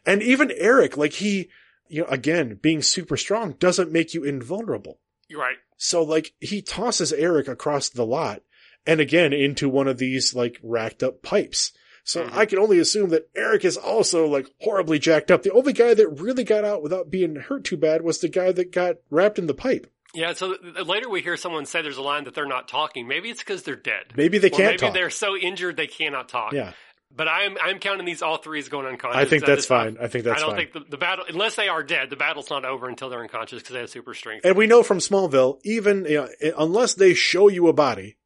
And 0.05 0.23
even 0.23 0.53
Eric, 0.57 0.97
like 0.97 1.13
he, 1.13 1.49
you 1.89 2.03
know, 2.03 2.09
again, 2.09 2.59
being 2.61 2.83
super 2.83 3.17
strong 3.17 3.53
doesn't 3.53 3.93
make 3.93 4.15
you 4.15 4.25
invulnerable. 4.25 4.99
You're 5.29 5.41
right. 5.41 5.57
So 5.77 6.03
like 6.03 6.33
he 6.41 6.63
tosses 6.63 7.13
Eric 7.13 7.49
across 7.49 7.89
the 7.89 8.07
lot 8.07 8.43
and 8.87 9.01
again 9.01 9.33
into 9.33 9.69
one 9.69 9.89
of 9.89 9.99
these 9.99 10.35
like 10.35 10.59
racked 10.63 11.03
up 11.03 11.23
pipes. 11.23 11.73
So 12.05 12.25
Mhm. 12.25 12.33
I 12.37 12.47
can 12.47 12.59
only 12.61 12.79
assume 12.79 13.11
that 13.11 13.29
Eric 13.35 13.65
is 13.65 13.77
also 13.77 14.27
like 14.27 14.47
horribly 14.61 14.99
jacked 14.99 15.31
up. 15.31 15.43
The 15.43 15.53
only 15.53 15.73
guy 15.73 15.93
that 15.95 16.09
really 16.09 16.45
got 16.45 16.65
out 16.65 16.83
without 16.83 17.11
being 17.11 17.35
hurt 17.37 17.65
too 17.65 17.77
bad 17.77 18.03
was 18.03 18.21
the 18.21 18.29
guy 18.29 18.53
that 18.53 18.71
got 18.73 18.97
wrapped 19.11 19.39
in 19.41 19.49
the 19.49 19.55
pipe. 19.55 19.89
Yeah. 20.15 20.33
So 20.33 20.55
th- 20.57 20.87
later 20.87 21.11
we 21.11 21.21
hear 21.21 21.37
someone 21.37 21.67
say 21.67 21.83
there's 21.83 21.97
a 21.97 22.03
line 22.03 22.25
that 22.25 22.35
they're 22.35 22.47
not 22.47 22.69
talking. 22.69 23.09
Maybe 23.09 23.29
it's 23.29 23.41
because 23.41 23.65
they're 23.65 23.75
dead. 23.77 24.13
Maybe 24.17 24.39
they 24.39 24.49
Or 24.49 24.51
can't 24.51 24.63
maybe 24.67 24.79
talk. 24.79 24.95
they're 24.95 25.11
so 25.11 25.37
injured 25.37 25.77
they 25.77 25.89
cannot 25.89 26.29
talk. 26.29 26.53
Yeah. 26.53 26.73
But 27.15 27.29
I'm 27.29 27.57
I'm 27.63 27.79
counting 27.79 28.05
these 28.05 28.21
all 28.21 28.37
three 28.39 28.59
as 28.59 28.69
going 28.69 28.87
unconscious. 28.87 29.17
I 29.17 29.25
think 29.25 29.45
that's 29.47 29.59
just- 29.61 29.69
fine. 29.69 29.97
I 30.01 30.09
think 30.09 30.25
that's 30.25 30.43
fine. 30.43 30.51
I 30.51 30.57
don't 30.57 30.57
fine. 30.73 30.73
think 30.73 30.85
the, 30.87 30.91
the 30.91 30.99
battle, 30.99 31.25
unless 31.29 31.55
they 31.57 31.69
are 31.69 31.83
dead, 31.83 32.11
the 32.11 32.17
battle's 32.17 32.51
not 32.51 32.65
over 32.65 32.89
until 32.89 33.09
they're 33.09 33.23
unconscious 33.23 33.61
because 33.63 33.73
they 33.75 33.81
have 33.81 33.91
super 33.91 34.13
strength. 34.13 34.45
And 34.45 34.57
we 34.57 34.67
know 34.67 34.83
from 34.83 34.99
Smallville, 34.99 35.59
even 35.65 36.05
you 36.05 36.17
know, 36.43 36.53
unless 36.59 36.95
they 36.95 37.15
show 37.15 37.49
you 37.49 37.69
a 37.69 37.73
body, 37.73 38.19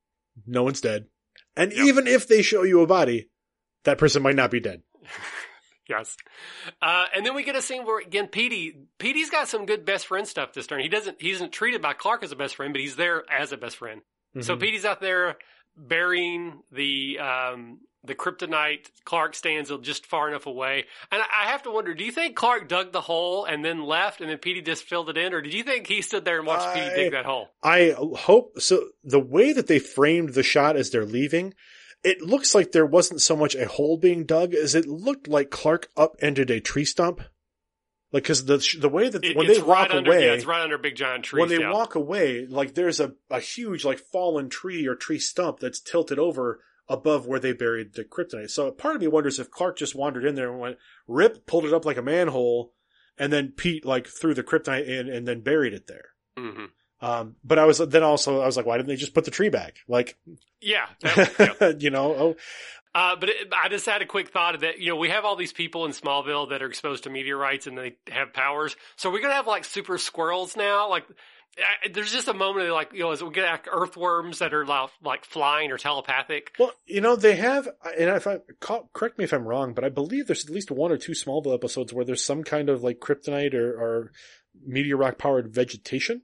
no 0.46 0.62
one's 0.64 0.80
dead. 0.80 1.06
And 1.56 1.72
Yep. 1.72 1.84
even 1.86 2.06
if 2.06 2.26
they 2.26 2.42
show 2.42 2.62
you 2.62 2.80
a 2.80 2.86
body, 2.86 3.28
that 3.84 3.98
person 3.98 4.22
might 4.22 4.36
not 4.36 4.50
be 4.50 4.60
dead. 4.60 4.82
Yes. 5.88 6.16
Uh, 6.80 7.06
and 7.16 7.26
then 7.26 7.34
we 7.34 7.42
get 7.42 7.56
a 7.56 7.62
scene 7.62 7.84
where 7.84 7.98
again, 7.98 8.28
Petey, 8.28 8.76
Petey's 8.98 9.28
got 9.28 9.48
some 9.48 9.66
good 9.66 9.84
best 9.84 10.06
friend 10.06 10.24
stuff 10.28 10.52
this 10.52 10.68
turn. 10.68 10.78
He 10.82 10.88
doesn't, 10.88 11.20
he 11.20 11.32
isn't 11.32 11.50
treated 11.50 11.82
by 11.82 11.94
Clark 11.94 12.22
as 12.22 12.30
a 12.30 12.36
best 12.36 12.54
friend, 12.54 12.72
but 12.72 12.80
he's 12.80 12.94
there 12.94 13.24
as 13.28 13.50
a 13.50 13.56
best 13.56 13.76
friend. 13.76 14.02
So 14.40 14.54
Mhm. 14.54 14.60
Petey's 14.60 14.84
out 14.84 15.00
there 15.00 15.36
burying 15.76 16.62
the, 16.70 17.18
um, 17.18 17.80
the 18.04 18.14
kryptonite. 18.14 18.86
Clark 19.04 19.34
stands 19.34 19.70
just 19.82 20.06
far 20.06 20.28
enough 20.28 20.46
away. 20.46 20.84
And 21.12 21.20
I, 21.20 21.44
I 21.44 21.50
have 21.50 21.62
to 21.64 21.70
wonder, 21.70 21.94
do 21.94 22.04
you 22.04 22.12
think 22.12 22.36
Clark 22.36 22.68
dug 22.68 22.92
the 22.92 23.00
hole 23.00 23.44
and 23.44 23.64
then 23.64 23.84
left 23.84 24.20
and 24.20 24.30
then 24.30 24.38
Petey 24.38 24.62
just 24.62 24.84
filled 24.84 25.10
it 25.10 25.16
in? 25.16 25.34
Or 25.34 25.40
did 25.42 25.52
you 25.54 25.62
think 25.62 25.86
he 25.86 26.00
stood 26.02 26.24
there 26.24 26.38
and 26.38 26.46
watched 26.46 26.74
Petey 26.74 26.94
dig 26.94 27.12
that 27.12 27.26
hole? 27.26 27.48
I 27.62 27.94
hope 27.98 28.60
so. 28.60 28.88
The 29.04 29.20
way 29.20 29.52
that 29.52 29.66
they 29.66 29.78
framed 29.78 30.30
the 30.34 30.42
shot 30.42 30.76
as 30.76 30.90
they're 30.90 31.04
leaving, 31.04 31.54
It 32.02 32.22
looks 32.22 32.54
like 32.54 32.72
there 32.72 32.86
wasn't 32.86 33.20
so 33.20 33.36
much 33.36 33.54
a 33.54 33.66
hole 33.68 33.98
being 33.98 34.24
dug 34.24 34.54
as 34.54 34.74
it 34.74 34.86
looked 34.86 35.28
like 35.28 35.50
Clark 35.50 35.88
upended 35.98 36.50
a 36.50 36.58
tree 36.60 36.86
stump. 36.86 37.20
Like, 38.12 38.24
cause 38.24 38.44
the, 38.46 38.56
the 38.80 38.88
way 38.88 39.08
that, 39.10 39.22
It- 39.24 39.36
when 39.36 39.46
they 39.46 39.60
walk 39.60 39.68
right 39.90 39.90
under, 39.92 40.10
away, 40.10 40.24
yeah, 40.26 40.32
it's 40.32 40.46
right 40.46 40.62
under 40.62 40.78
big 40.78 40.96
giant 40.96 41.24
trees. 41.26 41.40
when 41.40 41.48
they 41.50 41.60
yeah. 41.60 41.70
walk 41.72 41.94
away, 41.94 42.46
like 42.46 42.74
there's 42.74 42.98
a, 43.00 43.12
a 43.28 43.38
huge 43.38 43.84
like 43.84 43.98
fallen 44.00 44.48
tree 44.48 44.86
or 44.86 44.94
tree 44.96 45.18
stump 45.18 45.60
that's 45.60 45.78
tilted 45.78 46.18
over 46.18 46.60
above 46.90 47.26
where 47.26 47.40
they 47.40 47.52
buried 47.54 47.94
the 47.94 48.04
kryptonite. 48.04 48.50
So 48.50 48.70
part 48.70 48.96
of 48.96 49.00
me 49.00 49.06
wonders 49.08 49.38
if 49.38 49.50
Clark 49.50 49.78
just 49.78 49.94
wandered 49.94 50.26
in 50.26 50.34
there 50.34 50.50
and 50.50 50.58
went, 50.60 50.76
rip, 51.08 51.46
pulled 51.46 51.64
it 51.64 51.72
up 51.72 51.86
like 51.86 51.96
a 51.96 52.02
manhole, 52.02 52.74
and 53.16 53.32
then 53.32 53.52
Pete 53.56 53.86
like 53.86 54.06
threw 54.06 54.34
the 54.34 54.42
kryptonite 54.42 54.86
in 54.88 55.08
and 55.08 55.26
then 55.26 55.40
buried 55.40 55.72
it 55.72 55.86
there. 55.86 56.06
hmm 56.36 56.66
Um, 57.00 57.36
but 57.42 57.58
I 57.58 57.64
was 57.64 57.78
then 57.78 58.02
also 58.02 58.40
I 58.42 58.46
was 58.46 58.56
like, 58.58 58.66
why 58.66 58.76
didn't 58.76 58.88
they 58.88 58.96
just 58.96 59.14
put 59.14 59.24
the 59.24 59.30
tree 59.30 59.48
back? 59.48 59.76
Like, 59.88 60.18
Yeah, 60.60 60.86
that- 61.00 61.56
yeah. 61.60 61.72
you 61.78 61.90
know, 61.90 62.12
oh, 62.14 62.36
Uh, 62.92 63.14
but 63.14 63.28
it, 63.28 63.52
I 63.56 63.68
just 63.68 63.86
had 63.86 64.02
a 64.02 64.06
quick 64.06 64.30
thought 64.30 64.58
that. 64.62 64.80
You 64.80 64.88
know, 64.88 64.96
we 64.96 65.10
have 65.10 65.24
all 65.24 65.36
these 65.36 65.52
people 65.52 65.84
in 65.86 65.92
Smallville 65.92 66.50
that 66.50 66.60
are 66.60 66.66
exposed 66.66 67.04
to 67.04 67.10
meteorites 67.10 67.68
and 67.68 67.78
they 67.78 67.96
have 68.08 68.32
powers. 68.32 68.74
So 68.96 69.10
we're 69.12 69.20
gonna 69.22 69.34
have 69.34 69.46
like 69.46 69.64
super 69.64 69.96
squirrels 69.96 70.56
now. 70.56 70.90
Like, 70.90 71.06
I, 71.58 71.88
there's 71.88 72.12
just 72.12 72.28
a 72.28 72.34
moment 72.34 72.66
of 72.66 72.72
like, 72.72 72.92
you 72.92 73.00
know, 73.00 73.12
as 73.12 73.22
we 73.22 73.30
get 73.30 73.50
like 73.50 73.66
earthworms 73.70 74.38
that 74.38 74.54
are 74.54 74.64
like, 74.64 74.90
like 75.02 75.24
flying 75.24 75.70
or 75.72 75.78
telepathic. 75.78 76.52
Well, 76.58 76.72
you 76.86 77.00
know, 77.00 77.16
they 77.16 77.36
have, 77.36 77.68
and 77.98 78.10
if 78.10 78.26
I 78.26 78.38
call, 78.60 78.88
correct 78.92 79.18
me 79.18 79.24
if 79.24 79.32
I'm 79.32 79.44
wrong, 79.44 79.74
but 79.74 79.84
I 79.84 79.88
believe 79.88 80.26
there's 80.26 80.44
at 80.44 80.50
least 80.50 80.70
one 80.70 80.92
or 80.92 80.96
two 80.96 81.12
Smallville 81.12 81.54
episodes 81.54 81.92
where 81.92 82.04
there's 82.04 82.24
some 82.24 82.44
kind 82.44 82.68
of 82.68 82.82
like 82.82 82.98
kryptonite 82.98 83.54
or, 83.54 83.72
or 83.72 84.12
meteor 84.64 84.96
rock 84.96 85.18
powered 85.18 85.52
vegetation. 85.52 86.22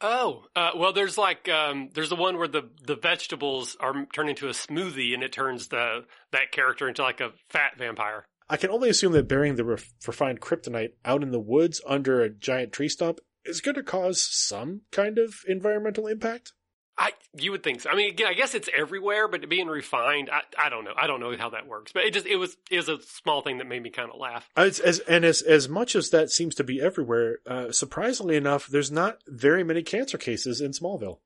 Oh, 0.00 0.44
uh, 0.54 0.72
well, 0.76 0.92
there's 0.92 1.16
like, 1.16 1.48
um, 1.48 1.88
there's 1.94 2.10
the 2.10 2.16
one 2.16 2.36
where 2.36 2.48
the, 2.48 2.68
the 2.84 2.96
vegetables 2.96 3.76
are 3.80 4.06
turned 4.12 4.28
into 4.28 4.48
a 4.48 4.52
smoothie 4.52 5.14
and 5.14 5.22
it 5.22 5.32
turns 5.32 5.68
the, 5.68 6.04
that 6.32 6.50
character 6.50 6.88
into 6.88 7.02
like 7.02 7.20
a 7.20 7.30
fat 7.48 7.78
vampire. 7.78 8.26
I 8.48 8.58
can 8.58 8.70
only 8.70 8.90
assume 8.90 9.12
that 9.12 9.28
burying 9.28 9.54
the 9.54 9.64
ref- 9.64 9.94
refined 10.06 10.40
kryptonite 10.40 10.90
out 11.04 11.22
in 11.22 11.30
the 11.30 11.40
woods 11.40 11.80
under 11.86 12.20
a 12.20 12.28
giant 12.28 12.72
tree 12.72 12.88
stump 12.90 13.20
is 13.44 13.60
going 13.60 13.74
to 13.76 13.82
cause 13.82 14.20
some 14.20 14.82
kind 14.90 15.18
of 15.18 15.34
environmental 15.46 16.06
impact. 16.06 16.52
I 16.96 17.10
you 17.36 17.50
would 17.50 17.64
think 17.64 17.80
so. 17.80 17.90
I 17.90 17.96
mean, 17.96 18.10
again, 18.12 18.28
I 18.28 18.34
guess 18.34 18.54
it's 18.54 18.68
everywhere, 18.72 19.26
but 19.26 19.48
being 19.48 19.66
refined, 19.66 20.30
I, 20.30 20.42
I 20.56 20.68
don't 20.68 20.84
know. 20.84 20.92
I 20.96 21.08
don't 21.08 21.18
know 21.18 21.36
how 21.36 21.50
that 21.50 21.66
works. 21.66 21.90
But 21.92 22.04
it 22.04 22.12
just 22.14 22.24
it 22.26 22.36
was 22.36 22.56
was 22.70 22.88
a 22.88 23.02
small 23.02 23.42
thing 23.42 23.58
that 23.58 23.66
made 23.66 23.82
me 23.82 23.90
kind 23.90 24.10
of 24.12 24.20
laugh. 24.20 24.48
As, 24.56 24.78
as 24.78 25.00
and 25.00 25.24
as 25.24 25.42
as 25.42 25.68
much 25.68 25.96
as 25.96 26.10
that 26.10 26.30
seems 26.30 26.54
to 26.54 26.62
be 26.64 26.80
everywhere, 26.80 27.38
uh, 27.48 27.72
surprisingly 27.72 28.36
enough, 28.36 28.68
there's 28.68 28.92
not 28.92 29.18
very 29.26 29.64
many 29.64 29.82
cancer 29.82 30.18
cases 30.18 30.60
in 30.60 30.70
Smallville. 30.70 31.18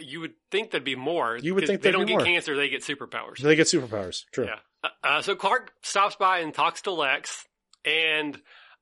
You 0.00 0.20
would 0.20 0.34
think 0.50 0.70
there'd 0.70 0.84
be 0.84 0.96
more. 0.96 1.38
You 1.38 1.54
would 1.54 1.66
think 1.66 1.80
they 1.80 1.90
don't 1.90 2.02
be 2.02 2.12
get 2.12 2.18
more. 2.18 2.26
cancer; 2.26 2.54
they 2.54 2.68
get 2.68 2.82
superpowers. 2.82 3.38
They 3.38 3.56
get 3.56 3.66
superpowers. 3.66 4.24
True. 4.32 4.44
Yeah. 4.44 4.58
Uh, 4.82 4.88
Uh, 5.02 5.22
so 5.22 5.34
Clark 5.34 5.72
stops 5.82 6.16
by 6.16 6.40
and 6.40 6.52
talks 6.52 6.82
to 6.82 6.90
Lex, 6.90 7.46
and 7.86 8.38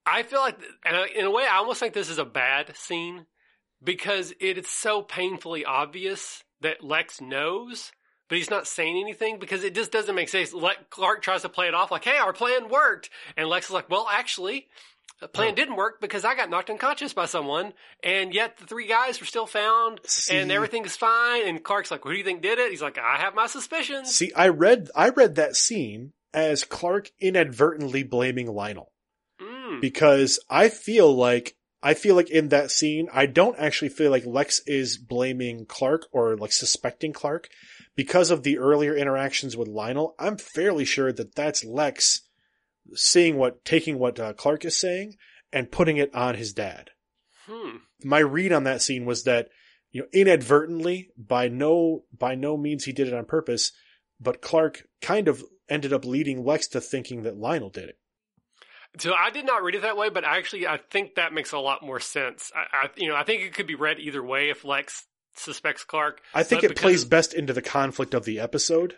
I 0.07 0.23
feel 0.23 0.41
like, 0.41 0.59
and 0.85 0.97
I- 0.97 1.07
in 1.07 1.24
a 1.24 1.31
way, 1.31 1.45
I 1.47 1.57
almost 1.59 1.81
think 1.81 1.95
this 1.95 2.11
is 2.11 2.19
a 2.19 2.24
bad 2.24 2.77
scene 2.77 3.27
because 3.83 4.33
it 4.41 4.59
is 4.59 4.69
so 4.69 5.03
painfully 5.03 5.65
obvious 5.65 6.45
that 6.61 6.83
Lex 6.85 7.20
knows, 7.20 7.93
but 8.29 8.39
he's 8.39 8.51
not 8.51 8.66
saying 8.69 8.99
anything 9.01 9.39
because 9.39 9.65
it 9.65 9.74
just 9.74 9.91
doesn't 9.93 10.15
make 10.15 10.29
sense. 10.29 10.53
Le- 10.53 10.74
Clark 10.91 11.23
tries 11.23 11.43
to 11.43 11.49
play 11.49 11.69
it 11.69 11.74
off 11.74 11.91
like, 11.91 12.05
"Hey, 12.05 12.19
our 12.19 12.33
plan 12.33 12.69
worked," 12.69 13.11
and 13.37 13.49
Lex 13.49 13.66
is 13.66 13.73
like, 13.73 13.91
"Well, 13.91 14.09
actually." 14.11 14.69
The 15.20 15.29
plan 15.29 15.55
didn't 15.55 15.77
work 15.77 16.01
because 16.01 16.24
I 16.24 16.35
got 16.35 16.51
knocked 16.51 16.69
unconscious 16.69 17.12
by 17.12 17.27
someone, 17.27 17.74
and 18.03 18.35
yet 18.35 18.57
the 18.57 18.66
three 18.66 18.89
guys 18.89 19.20
were 19.20 19.27
still 19.27 19.47
found, 19.47 20.01
See- 20.05 20.37
and 20.37 20.51
everything 20.51 20.85
is 20.85 20.97
fine. 20.97 21.47
And 21.47 21.62
Clark's 21.62 21.93
like, 21.93 22.03
"Who 22.03 22.11
do 22.11 22.19
you 22.19 22.24
think 22.24 22.43
did 22.43 22.59
it?" 22.59 22.70
He's 22.73 22.83
like, 22.83 22.99
"I 22.99 23.19
have 23.19 23.33
my 23.33 23.47
suspicions." 23.47 24.12
See, 24.16 24.33
I 24.35 24.49
read 24.49 24.91
I 24.97 25.11
read 25.11 25.37
that 25.37 25.55
scene 25.55 26.12
as 26.35 26.65
Clark 26.65 27.11
inadvertently 27.20 28.03
blaming 28.03 28.47
Lionel 28.53 28.91
Mm. 29.73 29.81
because 29.81 30.39
I 30.51 30.69
feel 30.69 31.15
like 31.15 31.57
I 31.82 31.94
feel 31.94 32.15
like 32.15 32.31
in 32.31 32.49
that 32.49 32.70
scene 32.70 33.09
I 33.12 33.27
don't 33.27 33.59
actually 33.59 33.89
feel 33.89 34.11
like 34.11 34.27
Lex 34.27 34.61
is 34.66 34.99
blaming 34.99 35.66
Clark 35.66 36.07
or 36.12 36.36
like 36.36 36.53
suspecting 36.53 37.12
Clark 37.12 37.49
because 37.97 38.31
of 38.31 38.43
the 38.43 38.59
earlier 38.59 38.94
interactions 38.94 39.57
with 39.57 39.69
Lionel. 39.69 40.15
I'm 40.19 40.36
fairly 40.36 40.85
sure 40.85 41.12
that 41.12 41.35
that's 41.35 41.65
Lex 41.65 42.23
seeing 42.94 43.36
what 43.36 43.65
taking 43.65 43.99
what 43.99 44.20
uh, 44.20 44.32
Clark 44.32 44.65
is 44.65 44.78
saying 44.78 45.15
and 45.53 45.73
putting 45.73 45.97
it 45.97 46.15
on 46.15 46.35
his 46.35 46.53
dad. 46.53 46.90
Hmm. 47.47 47.78
my 48.05 48.20
read 48.20 48.53
on 48.53 48.65
that 48.65 48.82
scene 48.82 49.05
was 49.05 49.24
that 49.24 49.49
you 49.90 50.03
know 50.03 50.07
inadvertently 50.12 51.11
by 51.16 51.49
no 51.49 52.05
by 52.16 52.36
no 52.36 52.57
means 52.57 52.85
he 52.85 52.93
did 52.93 53.09
it 53.09 53.15
on 53.15 53.24
purpose 53.24 53.73
but 54.20 54.40
clark 54.40 54.85
kind 55.01 55.27
of 55.27 55.43
ended 55.69 55.93
up 55.93 56.05
leading 56.05 56.44
lex 56.44 56.69
to 56.69 56.81
thinking 56.81 57.24
that 57.24 57.36
lionel 57.36 57.69
did 57.69 57.89
it 57.89 57.99
So 58.98 59.14
I 59.14 59.31
did 59.31 59.47
not 59.47 59.62
read 59.62 59.74
it 59.74 59.82
that 59.82 59.97
way, 59.97 60.10
but 60.10 60.24
actually, 60.24 60.66
I 60.66 60.78
think 60.90 61.14
that 61.14 61.32
makes 61.32 61.52
a 61.52 61.59
lot 61.59 61.82
more 61.82 61.98
sense. 61.98 62.52
I, 62.55 62.85
I 62.85 62.90
you 62.97 63.09
know, 63.09 63.16
I 63.16 63.24
think 63.24 63.43
it 63.43 63.55
could 63.55 63.66
be 63.66 63.74
read 63.74 63.98
either 63.98 64.23
way 64.23 64.51
if 64.51 64.64
Lex 64.64 65.06
suspects 65.35 65.85
Clark. 65.85 66.20
i 66.35 66.43
think 66.43 66.62
it 66.64 66.77
plays 66.77 67.05
best 67.05 67.35
into 67.35 67.52
the 67.52 67.62
conflict 67.62 68.14
of 68.14 68.24
the 68.24 68.40
episode 68.40 68.97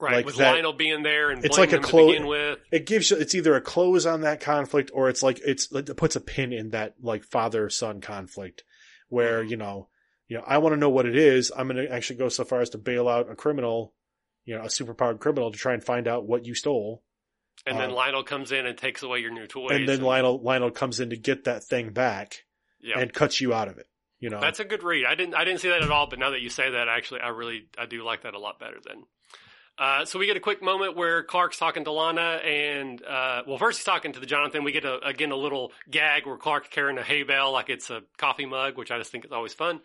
right 0.00 0.16
like 0.16 0.26
with 0.26 0.36
that- 0.36 0.54
Lionel 0.54 0.72
being 0.72 1.02
there 1.02 1.30
and 1.30 1.44
it's 1.44 1.58
like 1.58 1.72
a 1.72 1.78
close 1.78 2.20
with. 2.20 2.58
it 2.70 2.86
gives 2.86 3.10
you 3.10 3.16
it's 3.16 3.34
either 3.34 3.54
a 3.54 3.60
close 3.60 4.06
on 4.06 4.22
that 4.22 4.40
conflict 4.40 4.90
or 4.94 5.08
it's 5.08 5.22
like 5.22 5.40
it's 5.44 5.70
it 5.72 5.96
puts 5.96 6.16
a 6.16 6.20
pin 6.20 6.52
in 6.52 6.70
that 6.70 6.94
like 7.00 7.24
father 7.24 7.68
son 7.70 8.00
conflict 8.00 8.64
where 9.08 9.40
mm-hmm. 9.40 9.50
you 9.50 9.56
know 9.56 9.88
you 10.28 10.36
know 10.36 10.44
i 10.46 10.58
want 10.58 10.72
to 10.72 10.78
know 10.78 10.90
what 10.90 11.06
it 11.06 11.16
is 11.16 11.52
i'm 11.56 11.68
going 11.68 11.84
to 11.84 11.92
actually 11.92 12.16
go 12.16 12.28
so 12.28 12.44
far 12.44 12.60
as 12.60 12.70
to 12.70 12.78
bail 12.78 13.08
out 13.08 13.30
a 13.30 13.34
criminal 13.34 13.94
you 14.44 14.54
know 14.54 14.62
a 14.62 14.66
superpowered 14.66 15.20
criminal 15.20 15.50
to 15.50 15.58
try 15.58 15.74
and 15.74 15.84
find 15.84 16.06
out 16.06 16.26
what 16.26 16.46
you 16.46 16.54
stole 16.54 17.02
And 17.64 17.78
then 17.78 17.90
uh, 17.90 17.94
Lionel 17.94 18.24
comes 18.24 18.50
in 18.50 18.66
and 18.66 18.76
takes 18.76 19.02
away 19.02 19.20
your 19.20 19.30
new 19.30 19.46
toys. 19.46 19.70
and 19.72 19.88
then 19.88 20.00
Lionel 20.00 20.40
Lionel 20.42 20.70
comes 20.70 21.00
in 21.00 21.10
to 21.10 21.16
get 21.16 21.44
that 21.44 21.62
thing 21.64 21.90
back 21.90 22.44
yeah, 22.80 22.98
and 22.98 23.12
cuts 23.12 23.40
you 23.40 23.54
out 23.54 23.68
of 23.68 23.78
it. 23.78 23.86
You 24.18 24.30
know, 24.30 24.40
that's 24.40 24.60
a 24.60 24.64
good 24.64 24.82
read. 24.82 25.04
I 25.04 25.14
didn't 25.14 25.34
I 25.34 25.44
didn't 25.44 25.60
see 25.60 25.68
that 25.68 25.82
at 25.82 25.90
all, 25.90 26.06
but 26.06 26.18
now 26.18 26.30
that 26.30 26.40
you 26.40 26.50
say 26.50 26.70
that, 26.70 26.88
actually, 26.88 27.20
I 27.20 27.28
really 27.28 27.68
I 27.78 27.86
do 27.86 28.04
like 28.04 28.22
that 28.22 28.34
a 28.34 28.38
lot 28.38 28.58
better. 28.58 28.78
Then. 28.84 29.04
Uh, 29.78 30.04
so 30.04 30.18
we 30.18 30.26
get 30.26 30.36
a 30.36 30.40
quick 30.40 30.62
moment 30.62 30.96
where 30.96 31.22
Clark's 31.22 31.58
talking 31.58 31.84
to 31.84 31.92
Lana, 31.92 32.40
and 32.44 33.02
uh, 33.02 33.42
well, 33.46 33.58
first 33.58 33.78
he's 33.78 33.84
talking 33.84 34.12
to 34.12 34.20
the 34.20 34.26
Jonathan. 34.26 34.64
We 34.64 34.72
get 34.72 34.84
a, 34.84 34.98
again 35.04 35.32
a 35.32 35.36
little 35.36 35.72
gag 35.90 36.26
where 36.26 36.36
Clark's 36.36 36.68
carrying 36.68 36.98
a 36.98 37.02
hay 37.02 37.22
bale 37.22 37.52
like 37.52 37.70
it's 37.70 37.90
a 37.90 38.02
coffee 38.18 38.46
mug, 38.46 38.76
which 38.76 38.90
I 38.90 38.98
just 38.98 39.10
think 39.10 39.24
is 39.24 39.32
always 39.32 39.54
fun. 39.54 39.80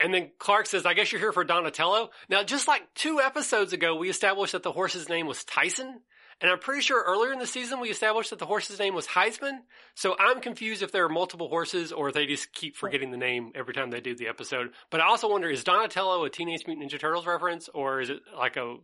And 0.00 0.12
then 0.12 0.30
Clark 0.38 0.66
says, 0.66 0.86
"I 0.86 0.94
guess 0.94 1.12
you're 1.12 1.20
here 1.20 1.32
for 1.32 1.44
Donatello." 1.44 2.10
Now, 2.28 2.42
just 2.42 2.66
like 2.66 2.82
two 2.94 3.20
episodes 3.20 3.72
ago, 3.72 3.96
we 3.96 4.08
established 4.08 4.52
that 4.52 4.62
the 4.62 4.72
horse's 4.72 5.08
name 5.08 5.26
was 5.26 5.44
Tyson, 5.44 6.00
and 6.42 6.50
I'm 6.50 6.58
pretty 6.58 6.82
sure 6.82 7.02
earlier 7.06 7.32
in 7.32 7.38
the 7.38 7.46
season 7.46 7.80
we 7.80 7.88
established 7.88 8.30
that 8.30 8.38
the 8.40 8.46
horse's 8.46 8.78
name 8.78 8.94
was 8.94 9.06
Heisman. 9.06 9.60
So 9.94 10.16
I'm 10.18 10.40
confused 10.40 10.82
if 10.82 10.90
there 10.92 11.04
are 11.04 11.08
multiple 11.08 11.48
horses 11.48 11.92
or 11.92 12.08
if 12.08 12.14
they 12.14 12.26
just 12.26 12.52
keep 12.52 12.76
forgetting 12.76 13.10
the 13.12 13.16
name 13.16 13.52
every 13.54 13.72
time 13.72 13.90
they 13.90 14.00
do 14.00 14.14
the 14.16 14.28
episode. 14.28 14.72
But 14.90 15.00
I 15.00 15.06
also 15.06 15.30
wonder, 15.30 15.48
is 15.48 15.64
Donatello 15.64 16.24
a 16.24 16.30
Teenage 16.30 16.66
Mutant 16.66 16.90
Ninja 16.90 16.98
Turtles 16.98 17.26
reference, 17.26 17.68
or 17.72 18.00
is 18.00 18.10
it 18.10 18.20
like 18.36 18.56
a 18.56 18.76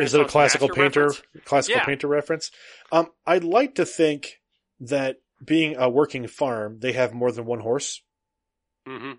is 0.00 0.14
it 0.14 0.20
a 0.20 0.24
classical 0.24 0.68
painter 0.68 1.06
reference? 1.06 1.22
classical 1.44 1.78
Yeah. 1.80 1.84
painter 1.86 2.08
reference? 2.08 2.50
Um, 2.90 3.08
I'd 3.26 3.44
like 3.44 3.76
to 3.76 3.84
think 3.86 4.40
that 4.80 5.16
being 5.44 5.76
a 5.76 5.88
working 5.88 6.26
farm, 6.26 6.78
they 6.80 6.92
have 6.92 7.12
more 7.12 7.30
than 7.32 7.44
one 7.44 7.60
horse. 7.60 8.02
hmm 8.86 9.12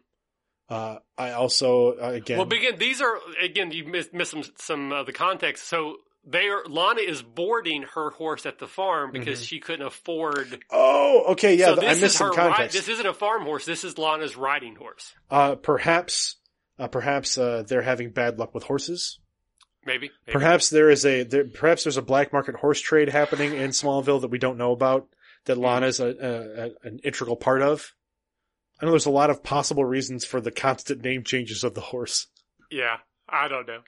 Uh, 0.69 0.99
I 1.17 1.31
also 1.31 1.97
uh, 1.97 2.11
again, 2.11 2.37
Well, 2.37 2.47
begin. 2.47 2.77
These 2.77 3.01
are 3.01 3.17
again. 3.41 3.71
You 3.71 3.85
missed, 3.85 4.13
missed 4.13 4.31
some 4.31 4.43
some 4.57 4.91
of 4.91 5.05
the 5.05 5.13
context. 5.13 5.67
So 5.67 5.97
they 6.25 6.47
are. 6.47 6.63
Lana 6.65 7.01
is 7.01 7.21
boarding 7.21 7.83
her 7.95 8.11
horse 8.11 8.45
at 8.45 8.59
the 8.59 8.67
farm 8.67 9.11
because 9.11 9.43
she 9.43 9.59
couldn't 9.59 9.85
afford. 9.85 10.59
oh, 10.71 11.25
okay, 11.29 11.55
yeah, 11.55 11.67
so 11.67 11.71
I 11.73 11.75
this 11.75 11.83
missed 11.83 12.03
is 12.03 12.13
some 12.15 12.27
her 12.27 12.33
context. 12.33 12.59
Ride, 12.59 12.71
this 12.71 12.87
isn't 12.89 13.05
a 13.05 13.13
farm 13.13 13.43
horse. 13.43 13.65
This 13.65 13.83
is 13.83 13.97
Lana's 13.97 14.35
riding 14.35 14.75
horse. 14.75 15.13
uh, 15.29 15.55
perhaps, 15.55 16.35
uh, 16.77 16.87
perhaps 16.87 17.37
uh, 17.37 17.63
they're 17.67 17.81
having 17.81 18.11
bad 18.11 18.39
luck 18.39 18.53
with 18.53 18.63
horses. 18.63 19.19
Maybe. 19.85 20.11
maybe. 20.27 20.33
Perhaps 20.33 20.69
there 20.69 20.89
is 20.89 21.05
a 21.05 21.23
there, 21.23 21.45
perhaps 21.45 21.83
there's 21.85 21.97
a 21.97 22.01
black 22.01 22.33
market 22.33 22.55
horse 22.55 22.81
trade 22.81 23.09
happening 23.09 23.53
in 23.53 23.69
Smallville 23.71 24.21
that 24.21 24.29
we 24.29 24.37
don't 24.37 24.57
know 24.57 24.71
about 24.71 25.07
that 25.45 25.55
Hmm. 25.55 25.63
Lana's 25.63 25.99
a, 25.99 26.07
a, 26.07 26.65
a, 26.65 26.69
an 26.83 26.99
integral 27.03 27.37
part 27.37 27.61
of. 27.61 27.93
I 28.81 28.85
know 28.85 28.91
there's 28.91 29.07
a 29.07 29.11
lot 29.11 29.29
of 29.29 29.43
possible 29.43 29.83
reasons 29.83 30.25
for 30.25 30.39
the 30.39 30.51
constant 30.51 31.01
name 31.01 31.23
changes 31.23 31.63
of 31.63 31.73
the 31.73 31.81
horse. 31.81 32.27
Yeah, 32.71 32.97
I 33.27 33.47
don't 33.47 33.67
know. 33.67 33.79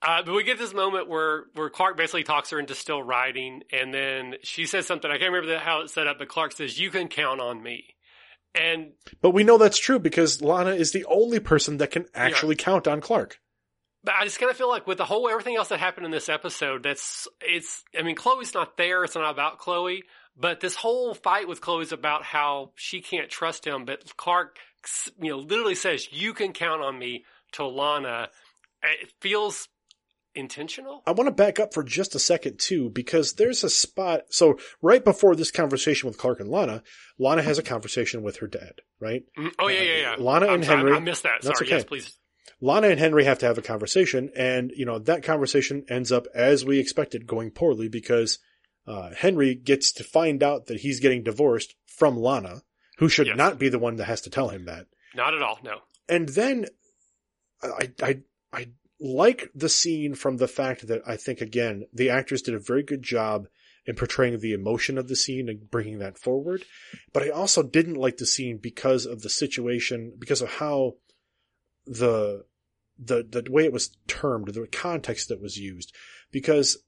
Uh, 0.00 0.22
but 0.22 0.34
we 0.34 0.44
get 0.44 0.58
this 0.58 0.72
moment 0.72 1.08
where, 1.08 1.44
where 1.54 1.70
Clark 1.70 1.96
basically 1.96 2.22
talks 2.22 2.50
her 2.50 2.60
into 2.60 2.74
still 2.74 3.02
riding, 3.02 3.62
and 3.72 3.92
then 3.92 4.34
she 4.42 4.66
says 4.66 4.86
something. 4.86 5.10
I 5.10 5.18
can't 5.18 5.32
remember 5.32 5.54
the, 5.54 5.58
how 5.58 5.80
it's 5.80 5.92
set 5.92 6.06
up, 6.06 6.18
but 6.18 6.28
Clark 6.28 6.52
says, 6.52 6.78
"You 6.78 6.90
can 6.90 7.08
count 7.08 7.40
on 7.40 7.60
me." 7.60 7.96
And 8.54 8.92
But 9.20 9.30
we 9.30 9.42
know 9.42 9.58
that's 9.58 9.78
true 9.78 9.98
because 9.98 10.40
Lana 10.40 10.70
is 10.70 10.92
the 10.92 11.04
only 11.06 11.40
person 11.40 11.78
that 11.78 11.90
can 11.90 12.06
actually 12.14 12.54
count 12.54 12.86
on 12.86 13.00
Clark. 13.00 13.40
But 14.04 14.14
I 14.14 14.24
just 14.24 14.38
kind 14.38 14.50
of 14.50 14.56
feel 14.56 14.68
like 14.68 14.86
with 14.86 14.98
the 14.98 15.04
whole 15.04 15.28
everything 15.28 15.56
else 15.56 15.68
that 15.68 15.80
happened 15.80 16.06
in 16.06 16.12
this 16.12 16.28
episode, 16.28 16.84
that's 16.84 17.26
it's. 17.40 17.82
I 17.98 18.02
mean, 18.02 18.14
Chloe's 18.14 18.54
not 18.54 18.76
there. 18.76 19.02
It's 19.02 19.16
not 19.16 19.30
about 19.30 19.58
Chloe. 19.58 20.04
But 20.36 20.60
this 20.60 20.76
whole 20.76 21.14
fight 21.14 21.48
with 21.48 21.60
Chloe 21.60 21.82
is 21.82 21.90
about 21.90 22.22
how 22.22 22.70
she 22.76 23.00
can't 23.00 23.28
trust 23.28 23.66
him. 23.66 23.84
But 23.84 24.16
Clark, 24.16 24.58
you 25.20 25.30
know, 25.30 25.38
literally 25.38 25.74
says, 25.74 26.12
"You 26.12 26.34
can 26.34 26.52
count 26.52 26.82
on 26.82 26.96
me." 26.96 27.24
To 27.52 27.64
Lana, 27.66 28.28
it 28.82 29.10
feels 29.22 29.68
intentional? 30.34 31.02
I 31.06 31.12
want 31.12 31.26
to 31.28 31.32
back 31.32 31.58
up 31.60 31.74
for 31.74 31.82
just 31.82 32.14
a 32.14 32.18
second 32.18 32.58
too, 32.58 32.90
because 32.90 33.34
there's 33.34 33.64
a 33.64 33.70
spot. 33.70 34.22
So 34.30 34.58
right 34.82 35.04
before 35.04 35.34
this 35.36 35.50
conversation 35.50 36.06
with 36.08 36.18
Clark 36.18 36.40
and 36.40 36.48
Lana, 36.50 36.82
Lana 37.18 37.42
has 37.42 37.58
a 37.58 37.62
conversation 37.62 38.22
with 38.22 38.36
her 38.38 38.46
dad, 38.46 38.80
right? 39.00 39.24
Mm, 39.38 39.52
Oh 39.58 39.68
yeah, 39.68 39.82
yeah, 39.82 39.96
yeah. 40.00 40.16
Lana 40.18 40.46
I'm 40.46 40.54
and 40.56 40.64
sorry, 40.64 40.78
Henry. 40.78 40.96
I 40.96 41.00
missed 41.00 41.22
that. 41.24 41.42
That's 41.42 41.58
Sorry. 41.58 41.68
okay. 41.68 41.76
Yes, 41.76 41.84
please. 41.84 42.18
Lana 42.60 42.88
and 42.88 42.98
Henry 42.98 43.24
have 43.24 43.38
to 43.40 43.46
have 43.46 43.58
a 43.58 43.62
conversation, 43.62 44.30
and 44.34 44.72
you 44.74 44.84
know 44.84 44.98
that 45.00 45.22
conversation 45.22 45.84
ends 45.88 46.10
up 46.10 46.26
as 46.34 46.64
we 46.64 46.78
expected, 46.78 47.26
going 47.26 47.50
poorly 47.50 47.88
because 47.88 48.38
uh, 48.86 49.10
Henry 49.16 49.54
gets 49.54 49.92
to 49.92 50.04
find 50.04 50.42
out 50.42 50.66
that 50.66 50.80
he's 50.80 50.98
getting 51.00 51.22
divorced 51.22 51.74
from 51.86 52.16
Lana, 52.16 52.62
who 52.98 53.08
should 53.08 53.26
Yes. 53.28 53.36
not 53.36 53.58
be 53.58 53.68
the 53.68 53.78
one 53.78 53.96
that 53.96 54.06
has 54.06 54.22
to 54.22 54.30
tell 54.30 54.48
him 54.48 54.64
that. 54.64 54.86
Not 55.14 55.34
at 55.34 55.42
all. 55.42 55.58
No. 55.62 55.78
And 56.08 56.28
then 56.30 56.66
I 57.62 57.92
I 58.02 58.18
I 58.52 58.66
like 59.00 59.50
the 59.54 59.68
scene 59.68 60.14
from 60.14 60.36
the 60.36 60.48
fact 60.48 60.86
that 60.88 61.02
I 61.06 61.16
think 61.16 61.40
again 61.40 61.84
the 61.92 62.10
actors 62.10 62.42
did 62.42 62.54
a 62.54 62.60
very 62.60 62.82
good 62.82 63.02
job 63.02 63.46
in 63.86 63.94
portraying 63.94 64.38
the 64.38 64.52
emotion 64.52 64.98
of 64.98 65.08
the 65.08 65.16
scene 65.16 65.48
and 65.48 65.70
bringing 65.70 65.98
that 65.98 66.18
forward. 66.18 66.64
But 67.12 67.22
I 67.22 67.30
also 67.30 67.62
didn't 67.62 67.94
like 67.94 68.18
the 68.18 68.26
scene 68.26 68.58
because 68.58 69.06
of 69.06 69.22
the 69.22 69.30
situation, 69.30 70.12
because 70.18 70.42
of 70.42 70.50
how 70.54 70.96
the 71.86 72.44
the 72.98 73.22
the 73.22 73.50
way 73.50 73.64
it 73.64 73.72
was 73.72 73.96
termed, 74.06 74.48
the 74.48 74.66
context 74.66 75.28
that 75.28 75.40
was 75.40 75.56
used, 75.56 75.94
because 76.30 76.78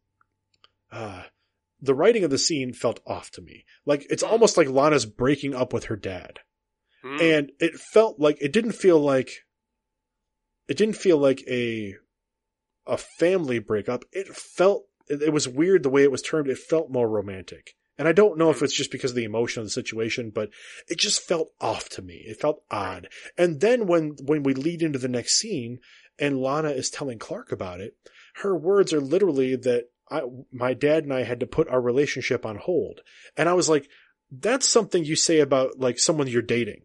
uh 0.93 1.23
the 1.81 1.95
writing 1.95 2.25
of 2.25 2.31
the 2.31 2.39
scene 2.39 2.73
felt 2.73 3.01
off 3.07 3.31
to 3.31 3.41
me. 3.41 3.65
Like 3.87 4.07
it's 4.11 4.23
almost 4.23 4.57
like 4.57 4.69
Lana's 4.69 5.07
breaking 5.07 5.55
up 5.55 5.73
with 5.73 5.85
her 5.85 5.97
dad. 5.97 6.41
Mm. 7.05 7.39
And 7.39 7.53
it 7.61 7.77
felt 7.77 8.21
like 8.21 8.37
it 8.41 8.53
didn't 8.53 8.73
feel 8.73 9.01
like 9.01 9.31
it 10.71 10.77
didn't 10.77 10.97
feel 10.97 11.19
like 11.19 11.43
a 11.49 11.97
a 12.87 12.97
family 12.97 13.59
breakup. 13.59 14.05
It 14.13 14.29
felt 14.29 14.87
it, 15.09 15.33
was 15.33 15.49
weird 15.49 15.83
the 15.83 15.91
way 15.91 16.05
it 16.05 16.13
was 16.13 16.23
termed. 16.23 16.49
It 16.49 16.59
felt 16.59 16.91
more 16.91 17.09
romantic. 17.09 17.75
And 17.99 18.07
I 18.07 18.13
don't 18.13 18.39
know 18.39 18.51
if 18.51 18.61
hmm. 18.61 18.65
it's 18.65 18.75
just 18.75 18.93
because 18.93 19.11
of 19.11 19.17
the 19.17 19.25
emotion 19.25 19.61
of 19.61 19.67
the 19.67 19.71
situation, 19.71 20.31
but 20.33 20.51
it 20.89 20.99
just 20.99 21.21
felt 21.21 21.51
off 21.61 21.89
to 21.91 22.03
me. 22.03 22.23
It 22.27 22.41
felt 22.41 22.63
odd. 22.71 23.09
And 23.37 23.61
then 23.61 23.87
when 23.87 24.15
when 24.23 24.45
we 24.45 24.55
lead 24.55 24.81
into 24.81 24.99
the 24.99 25.09
next 25.09 25.39
scene 25.39 25.81
and 26.19 26.41
Lana 26.41 26.71
is 26.71 26.89
telling 26.89 27.19
Clark 27.19 27.51
about 27.51 27.81
it, 27.81 27.97
her 28.37 28.57
words 28.57 28.93
are 28.93 29.01
literally 29.01 29.57
that 29.57 29.91
I, 30.09 30.23
my 30.53 30.75
dad 30.75 31.03
and 31.03 31.13
I 31.13 31.25
had 31.25 31.41
to 31.41 31.47
put 31.47 31.69
our 31.69 31.81
relationship 31.81 32.47
on 32.47 32.57
hold. 32.57 33.01
And 33.37 33.49
I 33.49 33.55
was 33.55 33.69
like, 33.69 33.89
that's 34.31 34.69
something 34.69 35.05
you 35.05 35.17
say 35.17 35.41
about 35.41 35.81
like 35.81 35.99
someone 35.99 36.29
you're 36.29 36.43
dating. 36.43 36.83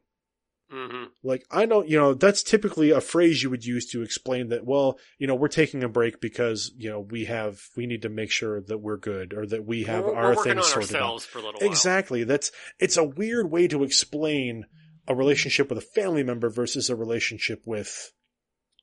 Hmm 0.69 1.05
Like, 1.23 1.45
I 1.51 1.65
know, 1.65 1.83
you 1.83 1.97
know, 1.97 2.13
that's 2.13 2.43
typically 2.43 2.91
a 2.91 3.01
phrase 3.01 3.43
you 3.43 3.49
would 3.49 3.65
use 3.65 3.85
to 3.91 4.01
explain 4.01 4.49
that, 4.49 4.65
well, 4.65 4.99
you 5.19 5.27
know, 5.27 5.35
we're 5.35 5.47
taking 5.47 5.83
a 5.83 5.89
break 5.89 6.19
because, 6.19 6.71
you 6.75 6.89
know, 6.89 6.99
we 6.99 7.25
have, 7.25 7.61
we 7.77 7.85
need 7.85 8.01
to 8.01 8.09
make 8.09 8.31
sure 8.31 8.61
that 8.61 8.79
we're 8.79 8.97
good 8.97 9.33
or 9.33 9.45
that 9.45 9.65
we 9.65 9.83
have 9.83 10.05
we're, 10.05 10.15
our 10.15 10.35
we're 10.35 10.43
things 10.43 10.65
sorted 10.67 10.95
out. 10.95 11.21
for 11.21 11.39
a 11.39 11.41
little 11.41 11.59
while. 11.59 11.69
Exactly. 11.69 12.23
That's, 12.23 12.51
it's 12.79 12.97
a 12.97 13.03
weird 13.03 13.51
way 13.51 13.67
to 13.67 13.83
explain 13.83 14.65
a 15.07 15.15
relationship 15.15 15.69
with 15.69 15.77
a 15.77 15.81
family 15.81 16.23
member 16.23 16.49
versus 16.49 16.89
a 16.89 16.95
relationship 16.95 17.61
with, 17.65 18.11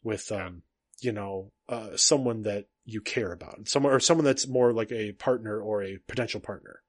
with, 0.05 0.31
um, 0.31 0.63
you 1.01 1.13
know, 1.13 1.51
uh, 1.69 1.97
someone 1.97 2.43
that 2.43 2.67
you 2.85 3.01
care 3.01 3.33
about. 3.33 3.69
Someone, 3.69 3.93
or 3.93 4.01
someone 4.01 4.25
that's 4.25 4.47
more 4.47 4.73
like 4.73 4.93
a 4.93 5.13
partner 5.13 5.61
or 5.61 5.83
a 5.83 5.99
potential 6.07 6.41
partner. 6.41 6.81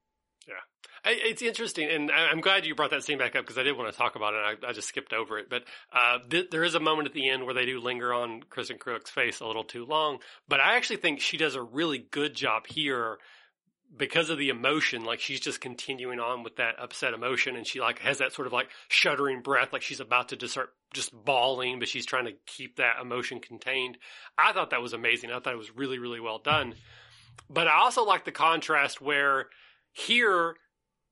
It's 1.06 1.42
interesting, 1.42 1.90
and 1.90 2.10
I'm 2.10 2.40
glad 2.40 2.66
you 2.66 2.76
brought 2.76 2.92
that 2.92 3.04
scene 3.04 3.18
back 3.18 3.36
up 3.36 3.44
because 3.44 3.58
I 3.58 3.64
did 3.64 3.78
want 3.78 3.92
to 3.92 3.98
talk 3.98 4.16
about 4.16 4.34
it. 4.34 4.64
I, 4.64 4.70
I 4.70 4.72
just 4.72 4.88
skipped 4.88 5.12
over 5.12 5.38
it, 5.38 5.50
but 5.50 5.64
uh, 5.92 6.20
th- 6.30 6.50
there 6.50 6.64
is 6.64 6.76
a 6.76 6.80
moment 6.80 7.10
at 7.10 7.14
the 7.14 7.30
end 7.30 7.44
where 7.44 7.54
they 7.54 7.66
do 7.66 7.82
linger 7.82 8.14
on 8.14 8.44
Kristin 8.44 8.78
Kreuk's 8.78 9.10
face 9.10 9.42
a 9.42 9.46
little 9.46 9.66
too 9.66 9.86
long. 9.86 10.20
But 10.48 10.62
I 10.62 10.78
actually 10.78 10.98
think 10.98 11.20
she 11.20 11.36
does 11.36 11.56
a 11.56 11.62
really 11.62 11.98
good 11.98 12.36
job 12.36 12.68
here 12.68 13.18
because 13.96 14.30
of 14.30 14.38
the 14.38 14.48
emotion. 14.48 15.04
Like 15.04 15.20
she's 15.20 15.42
just 15.42 15.60
continuing 15.60 16.22
on 16.22 16.42
with 16.42 16.56
that 16.56 16.80
upset 16.80 17.14
emotion, 17.14 17.58
and 17.58 17.68
she 17.68 17.82
like 17.82 18.00
has 18.00 18.20
that 18.20 18.32
sort 18.32 18.48
of 18.48 18.54
like 18.54 18.70
shuddering 18.88 19.42
breath, 19.42 19.74
like 19.74 19.82
she's 19.82 20.00
about 20.00 20.30
to 20.30 20.38
just 20.38 20.54
start 20.54 20.70
just 20.94 21.12
bawling, 21.14 21.80
but 21.80 21.90
she's 21.90 22.06
trying 22.06 22.26
to 22.26 22.34
keep 22.46 22.78
that 22.78 23.02
emotion 23.02 23.42
contained. 23.42 23.98
I 24.38 24.54
thought 24.54 24.70
that 24.70 24.82
was 24.82 24.94
amazing. 24.94 25.32
I 25.32 25.40
thought 25.40 25.54
it 25.54 25.58
was 25.58 25.76
really, 25.76 26.00
really 26.00 26.22
well 26.22 26.40
done. 26.40 26.76
But 27.50 27.68
I 27.68 27.80
also 27.80 28.06
like 28.06 28.24
the 28.24 28.32
contrast 28.32 29.02
where 29.02 29.48
here 29.92 30.56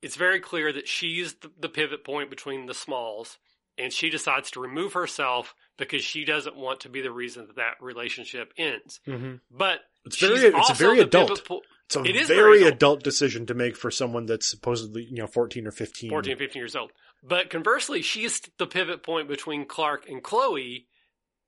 it's 0.01 0.15
very 0.15 0.39
clear 0.39 0.71
that 0.73 0.87
she's 0.87 1.35
the, 1.59 1.69
pivot 1.69 2.03
point 2.03 2.29
between 2.29 2.65
the 2.65 2.73
smalls 2.73 3.37
and 3.77 3.91
she 3.93 4.09
decides 4.09 4.51
to 4.51 4.59
remove 4.59 4.93
herself 4.93 5.55
because 5.77 6.03
she 6.03 6.25
doesn't 6.25 6.55
want 6.55 6.81
to 6.81 6.89
be 6.89 7.01
the 7.01 7.11
reason 7.11 7.47
that 7.47 7.55
that 7.55 7.75
relationship 7.81 8.51
ends. 8.57 8.99
Mm-hmm. 9.07 9.35
But 9.49 9.79
It's 10.05 10.19
very, 10.19 10.39
it's 10.39 10.55
also 10.55 10.73
very 10.73 10.99
adult. 10.99 11.43
po- 11.45 11.61
It's 11.85 11.95
a 11.95 12.03
It 12.03 12.15
is 12.15 12.27
very, 12.27 12.39
very 12.39 12.57
adult. 12.63 12.73
adult 12.75 13.03
decision 13.03 13.45
to 13.47 13.53
make 13.53 13.75
for 13.77 13.89
someone 13.89 14.25
that's 14.25 14.49
supposedly, 14.49 15.03
you 15.09 15.17
know, 15.17 15.27
14 15.27 15.65
or 15.67 15.71
15. 15.71 16.09
14, 16.09 16.37
15 16.37 16.59
years 16.59 16.75
old. 16.75 16.91
But 17.23 17.49
conversely, 17.49 18.01
she's 18.01 18.41
the 18.57 18.67
pivot 18.67 19.03
point 19.03 19.27
between 19.27 19.65
Clark 19.65 20.07
and 20.09 20.21
Chloe, 20.21 20.87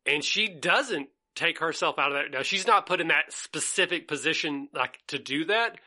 and 0.05 0.23
she 0.23 0.47
doesn't 0.47 1.09
take 1.35 1.59
herself 1.59 1.97
out 1.97 2.11
of 2.11 2.17
that. 2.17 2.31
Now, 2.31 2.43
she's 2.43 2.67
not 2.67 2.85
put 2.85 3.01
in 3.01 3.07
that 3.07 3.33
specific 3.33 4.07
position 4.07 4.69
like 4.73 4.99
to 5.07 5.17
do 5.19 5.45
that, 5.45 5.79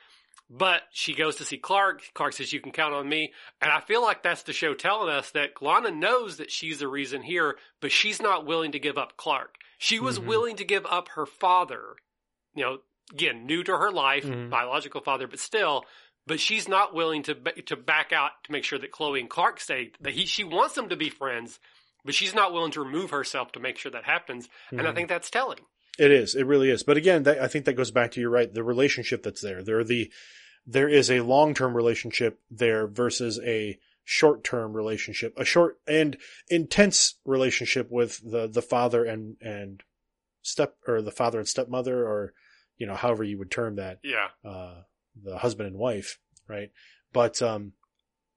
but 0.48 0.82
she 0.92 1.14
goes 1.14 1.36
to 1.36 1.44
see 1.44 1.58
Clark. 1.58 2.02
Clark 2.14 2.32
says, 2.34 2.52
You 2.52 2.60
can 2.60 2.72
count 2.72 2.94
on 2.94 3.08
me. 3.08 3.32
And 3.60 3.70
I 3.70 3.80
feel 3.80 4.02
like 4.02 4.22
that's 4.22 4.42
the 4.44 4.52
show 4.52 4.74
telling 4.74 5.08
us 5.12 5.30
that 5.32 5.60
Lana 5.60 5.90
knows 5.90 6.36
that 6.36 6.50
she's 6.50 6.78
the 6.78 6.88
reason 6.88 7.22
here, 7.22 7.56
but 7.80 7.92
she's 7.92 8.20
not 8.22 8.46
willing 8.46 8.72
to 8.72 8.78
give 8.78 8.96
up 8.98 9.16
Clark. 9.16 9.56
She 9.78 9.98
was 9.98 10.18
Mhm. 10.18 10.26
willing 10.26 10.56
to 10.56 10.64
give 10.64 10.86
up 10.86 11.08
her 11.10 11.26
father, 11.26 11.96
you 12.54 12.64
know, 12.64 12.78
again, 13.12 13.44
new 13.46 13.62
to 13.64 13.76
her 13.76 13.90
life, 13.90 14.24
Mhm. 14.24 14.50
biological 14.50 15.00
father, 15.00 15.26
but 15.26 15.38
still, 15.38 15.84
but 16.26 16.40
she's 16.40 16.68
not 16.68 16.94
willing 16.94 17.22
to 17.24 17.34
to 17.34 17.76
back 17.76 18.12
out 18.12 18.42
to 18.44 18.52
make 18.52 18.64
sure 18.64 18.78
that 18.78 18.90
Chloe 18.90 19.20
and 19.20 19.30
Clark 19.30 19.60
stay. 19.60 19.92
That 20.00 20.14
he 20.14 20.26
she 20.26 20.44
wants 20.44 20.74
them 20.74 20.88
to 20.88 20.96
be 20.96 21.10
friends, 21.10 21.60
but 22.04 22.14
she's 22.14 22.34
not 22.34 22.52
willing 22.52 22.72
to 22.72 22.80
remove 22.82 23.10
herself 23.10 23.52
to 23.52 23.60
make 23.60 23.78
sure 23.78 23.92
that 23.92 24.04
happens. 24.04 24.48
And 24.70 24.82
I 24.86 24.90
Mhm. 24.90 24.94
think 24.94 25.08
that's 25.08 25.30
telling. 25.30 25.66
It 25.98 26.10
is. 26.10 26.34
It 26.34 26.44
really 26.46 26.70
is. 26.70 26.82
But 26.82 26.96
again, 26.96 27.22
that, 27.24 27.38
I 27.40 27.48
think 27.48 27.64
that 27.64 27.74
goes 27.74 27.90
back 27.90 28.12
to 28.12 28.20
you're 28.20 28.30
right. 28.30 28.52
The 28.52 28.62
relationship 28.64 29.22
that's 29.22 29.40
there. 29.40 29.62
There 29.62 29.78
are 29.78 29.84
the 29.84 30.12
there 30.66 30.88
is 30.88 31.10
a 31.10 31.20
long 31.20 31.54
term 31.54 31.74
relationship 31.74 32.40
there 32.50 32.86
versus 32.86 33.40
a 33.44 33.78
short 34.04 34.44
term 34.44 34.72
relationship, 34.72 35.34
a 35.36 35.44
short 35.44 35.78
and 35.86 36.16
intense 36.48 37.14
relationship 37.24 37.88
with 37.90 38.20
the 38.28 38.46
the 38.46 38.62
father 38.62 39.04
and 39.04 39.36
and 39.40 39.82
step 40.42 40.76
or 40.86 41.02
the 41.02 41.10
father 41.10 41.38
and 41.38 41.48
stepmother 41.48 42.06
or 42.06 42.32
you 42.76 42.86
know 42.86 42.94
however 42.94 43.24
you 43.24 43.38
would 43.38 43.50
term 43.50 43.76
that 43.76 43.98
Yeah. 44.04 44.28
uh 44.44 44.82
the 45.20 45.38
husband 45.38 45.68
and 45.68 45.76
wife, 45.78 46.18
right? 46.48 46.70
But 47.12 47.40
um 47.42 47.72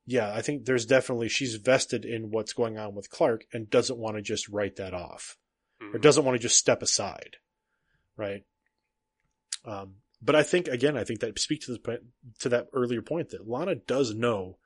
yeah, 0.05 0.33
I 0.33 0.41
think 0.41 0.65
there's 0.65 0.87
definitely 0.87 1.29
she's 1.29 1.55
vested 1.55 2.03
in 2.05 2.31
what's 2.31 2.53
going 2.53 2.77
on 2.79 2.95
with 2.95 3.11
Clark 3.11 3.45
and 3.53 3.69
doesn't 3.69 3.99
want 3.99 4.15
to 4.15 4.21
just 4.23 4.47
write 4.49 4.77
that 4.77 4.93
off 4.93 5.37
or 5.81 5.99
Mhm. 5.99 6.01
doesn't 6.01 6.25
want 6.25 6.35
to 6.35 6.41
just 6.41 6.57
step 6.57 6.81
aside, 6.81 7.37
right? 8.19 8.43
Um, 9.65 9.95
but 10.21 10.35
I 10.35 10.43
think 10.43 10.67
again, 10.67 10.97
I 10.97 11.03
think 11.03 11.21
that 11.21 11.39
speaks 11.39 11.65
to 11.65 11.73
the 11.73 11.79
point- 11.79 12.03
to 12.39 12.49
that 12.49 12.67
earlier 12.73 13.01
point 13.01 13.29
that 13.29 13.47
Lana 13.47 13.75
does 13.75 14.13
know. 14.13 14.59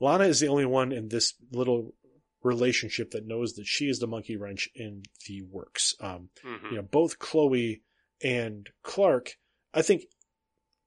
Lana 0.00 0.24
is 0.24 0.40
the 0.40 0.48
only 0.48 0.66
one 0.66 0.92
in 0.92 1.08
this 1.08 1.34
little 1.50 1.94
relationship 2.42 3.10
that 3.12 3.26
knows 3.26 3.54
that 3.54 3.66
she 3.66 3.88
is 3.88 3.98
the 3.98 4.06
monkey 4.06 4.36
wrench 4.36 4.68
in 4.74 5.02
the 5.26 5.40
works. 5.42 5.94
Um, 6.00 6.28
Mhm. 6.44 6.70
you 6.70 6.76
know, 6.76 6.82
both 6.82 7.18
Chloe 7.18 7.82
and 8.22 8.68
Clark. 8.82 9.38
I 9.72 9.80
think 9.82 10.04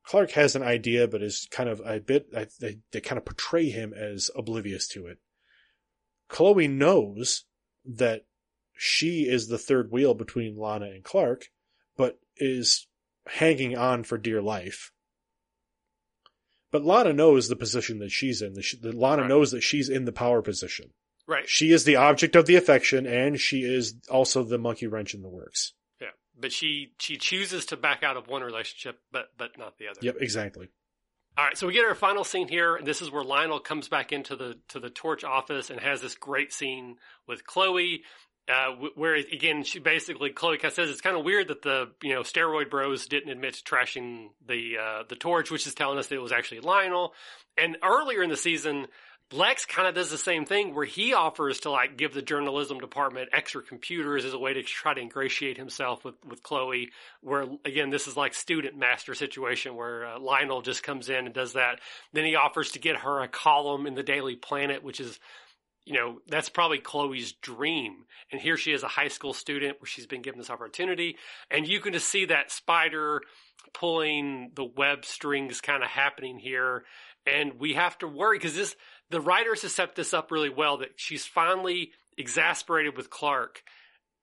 Clark 0.04 0.32
has 0.32 0.56
an 0.56 0.62
idea, 0.64 1.08
but 1.08 1.22
is 1.24 1.48
kind 1.52 1.68
of 1.68 1.82
a 1.84 2.00
bit. 2.00 2.28
I, 2.36 2.48
they 2.60 2.80
they 2.92 3.02
kind 3.02 3.18
of 3.18 3.26
portray 3.26 3.70
him 3.70 3.94
as 3.94 4.30
oblivious 4.36 4.88
to 4.90 5.08
it. 5.08 5.20
Chloe 6.30 6.68
knows 6.68 7.46
that 7.86 8.26
she 8.78 9.28
is 9.28 9.48
the 9.48 9.58
third 9.58 9.92
wheel 9.92 10.14
between 10.14 10.56
Lana 10.58 10.86
and 10.92 11.04
Clark, 11.04 11.48
but 11.98 12.18
is 12.38 12.88
hanging 13.28 13.76
on 13.78 14.04
for 14.04 14.18
dear 14.18 14.42
life. 14.42 14.92
But 16.72 16.84
Lana 16.84 17.14
knows 17.14 17.48
the 17.48 17.56
position 17.56 18.00
that 18.00 18.12
she's 18.12 18.42
in. 18.42 18.54
The, 18.54 18.92
Lana 18.94 19.24
Right. 19.24 19.30
knows 19.30 19.52
that 19.52 19.62
she's 19.62 19.90
in 19.90 20.06
the 20.06 20.12
power 20.12 20.42
position. 20.42 20.94
Right. 21.26 21.48
She 21.48 21.72
is 21.72 21.84
the 21.84 21.96
object 21.98 22.36
of 22.36 22.46
the 22.46 22.56
affection, 22.56 23.06
and 23.06 23.40
she 23.40 23.62
is 23.64 23.96
also 24.10 24.44
the 24.44 24.58
monkey 24.58 24.88
wrench 24.88 25.14
in 25.14 25.22
the 25.22 25.30
works. 25.30 25.74
Yeah. 26.00 26.08
But 26.40 26.52
she 26.54 26.94
she 27.00 27.18
chooses 27.18 27.66
to 27.68 27.78
back 27.78 28.04
out 28.04 28.16
of 28.16 28.28
one 28.28 28.44
relationship, 28.44 29.00
but 29.12 29.30
but 29.38 29.58
not 29.58 29.78
the 29.78 29.88
other. 29.90 30.00
Yep, 30.02 30.18
exactly. 30.22 30.70
All 31.38 31.46
right, 31.46 31.58
so 31.58 31.68
we 31.68 31.74
get 31.74 31.86
our 31.86 31.94
final 31.94 32.24
scene 32.24 32.48
here, 32.48 32.76
and 32.76 32.88
this 32.88 33.00
is 33.02 33.12
where 33.12 33.24
Lionel 33.24 33.60
comes 33.60 33.88
back 33.90 34.12
into 34.12 34.36
the 34.36 34.58
to 34.70 34.80
the 34.80 34.90
torch 34.90 35.24
office 35.24 35.70
and 35.70 35.80
has 35.80 36.02
this 36.02 36.16
great 36.16 36.52
scene 36.52 36.96
with 37.28 37.46
Chloe, 37.46 38.04
uh, 38.50 38.76
where 38.96 39.16
again 39.16 39.64
she 39.64 39.80
basically 39.80 40.30
Chloe 40.30 40.60
says 40.60 40.90
it's 40.90 41.02
kind 41.02 41.18
of 41.18 41.26
weird 41.26 41.50
that 41.50 41.62
the 41.62 41.92
you 42.02 42.14
know 42.14 42.22
steroid 42.22 42.70
bros 42.70 43.06
didn't 43.08 43.30
admit 43.30 43.56
to 43.56 43.64
trashing 43.64 44.30
the 44.48 44.78
uh, 44.82 45.04
the 45.10 45.16
torch, 45.16 45.52
which 45.52 45.68
is 45.68 45.74
telling 45.74 45.98
us 45.98 46.08
that 46.08 46.16
it 46.16 46.22
was 46.22 46.32
actually 46.32 46.62
Lionel. 46.62 47.14
And 47.58 47.78
earlier 47.84 48.24
in 48.24 48.30
the 48.30 48.38
season, 48.38 48.88
Lex 49.34 49.66
kind 49.66 49.90
of 49.90 49.96
does 49.96 50.10
the 50.10 50.18
same 50.18 50.46
thing 50.46 50.74
where 50.74 50.86
he 50.86 51.14
offers 51.14 51.60
to 51.62 51.70
like 51.70 51.98
give 51.98 52.14
the 52.14 52.22
journalism 52.22 52.80
department 52.80 53.30
extra 53.34 53.62
computers 53.62 54.24
as 54.24 54.34
a 54.34 54.40
way 54.40 54.54
to 54.54 54.64
try 54.64 54.94
to 54.94 55.02
ingratiate 55.02 55.58
himself 55.58 56.06
with, 56.06 56.16
with 56.26 56.42
Chloe. 56.44 56.92
Where 57.22 57.46
again, 57.66 57.90
this 57.90 58.08
is 58.08 58.16
like 58.16 58.34
student 58.34 58.78
master 58.78 59.14
situation 59.16 59.76
where 59.76 60.06
uh, 60.06 60.20
Lionel 60.20 60.62
just 60.62 60.82
comes 60.82 61.10
in 61.10 61.26
and 61.26 61.34
does 61.34 61.54
that. 61.54 61.82
Then 62.14 62.24
he 62.24 62.36
offers 62.36 62.72
to 62.72 62.80
get 62.80 62.96
her 62.98 63.22
a 63.22 63.28
column 63.28 63.86
in 63.86 63.96
the 63.96 64.04
Daily 64.04 64.38
Planet, 64.38 64.82
which 64.82 65.02
is, 65.02 65.20
you 65.88 65.94
know, 65.94 66.20
that's 66.28 66.50
probably 66.50 66.80
Chloe's 66.80 67.32
dream. 67.32 68.06
And 68.30 68.42
here 68.42 68.58
she 68.58 68.74
is 68.74 68.84
a 68.84 68.90
high 68.90 69.08
school 69.08 69.34
student 69.34 69.80
where 69.80 69.88
she's 69.88 70.06
been 70.06 70.22
given 70.22 70.38
this 70.38 70.50
opportunity. 70.50 71.16
And 71.50 71.66
you 71.66 71.80
can 71.80 71.94
just 71.94 72.10
see 72.10 72.26
that 72.26 72.52
spider 72.52 73.22
pulling 73.74 74.52
the 74.54 74.66
web 74.66 75.06
strings 75.06 75.62
kind 75.62 75.84
of 75.84 75.90
happening 75.90 76.40
here. 76.40 76.84
And 77.26 77.54
we 77.58 77.76
have 77.76 77.98
to 78.00 78.08
worry 78.08 78.38
because 78.38 78.56
this, 78.56 78.76
the 79.12 79.22
writers 79.22 79.62
have 79.62 79.72
set 79.72 79.96
this 79.96 80.14
up 80.14 80.30
really 80.30 80.50
well 80.50 80.80
that 80.80 80.92
she's 80.98 81.26
finally 81.26 81.92
exasperated 82.18 82.98
with 82.98 83.10
Clark 83.10 83.64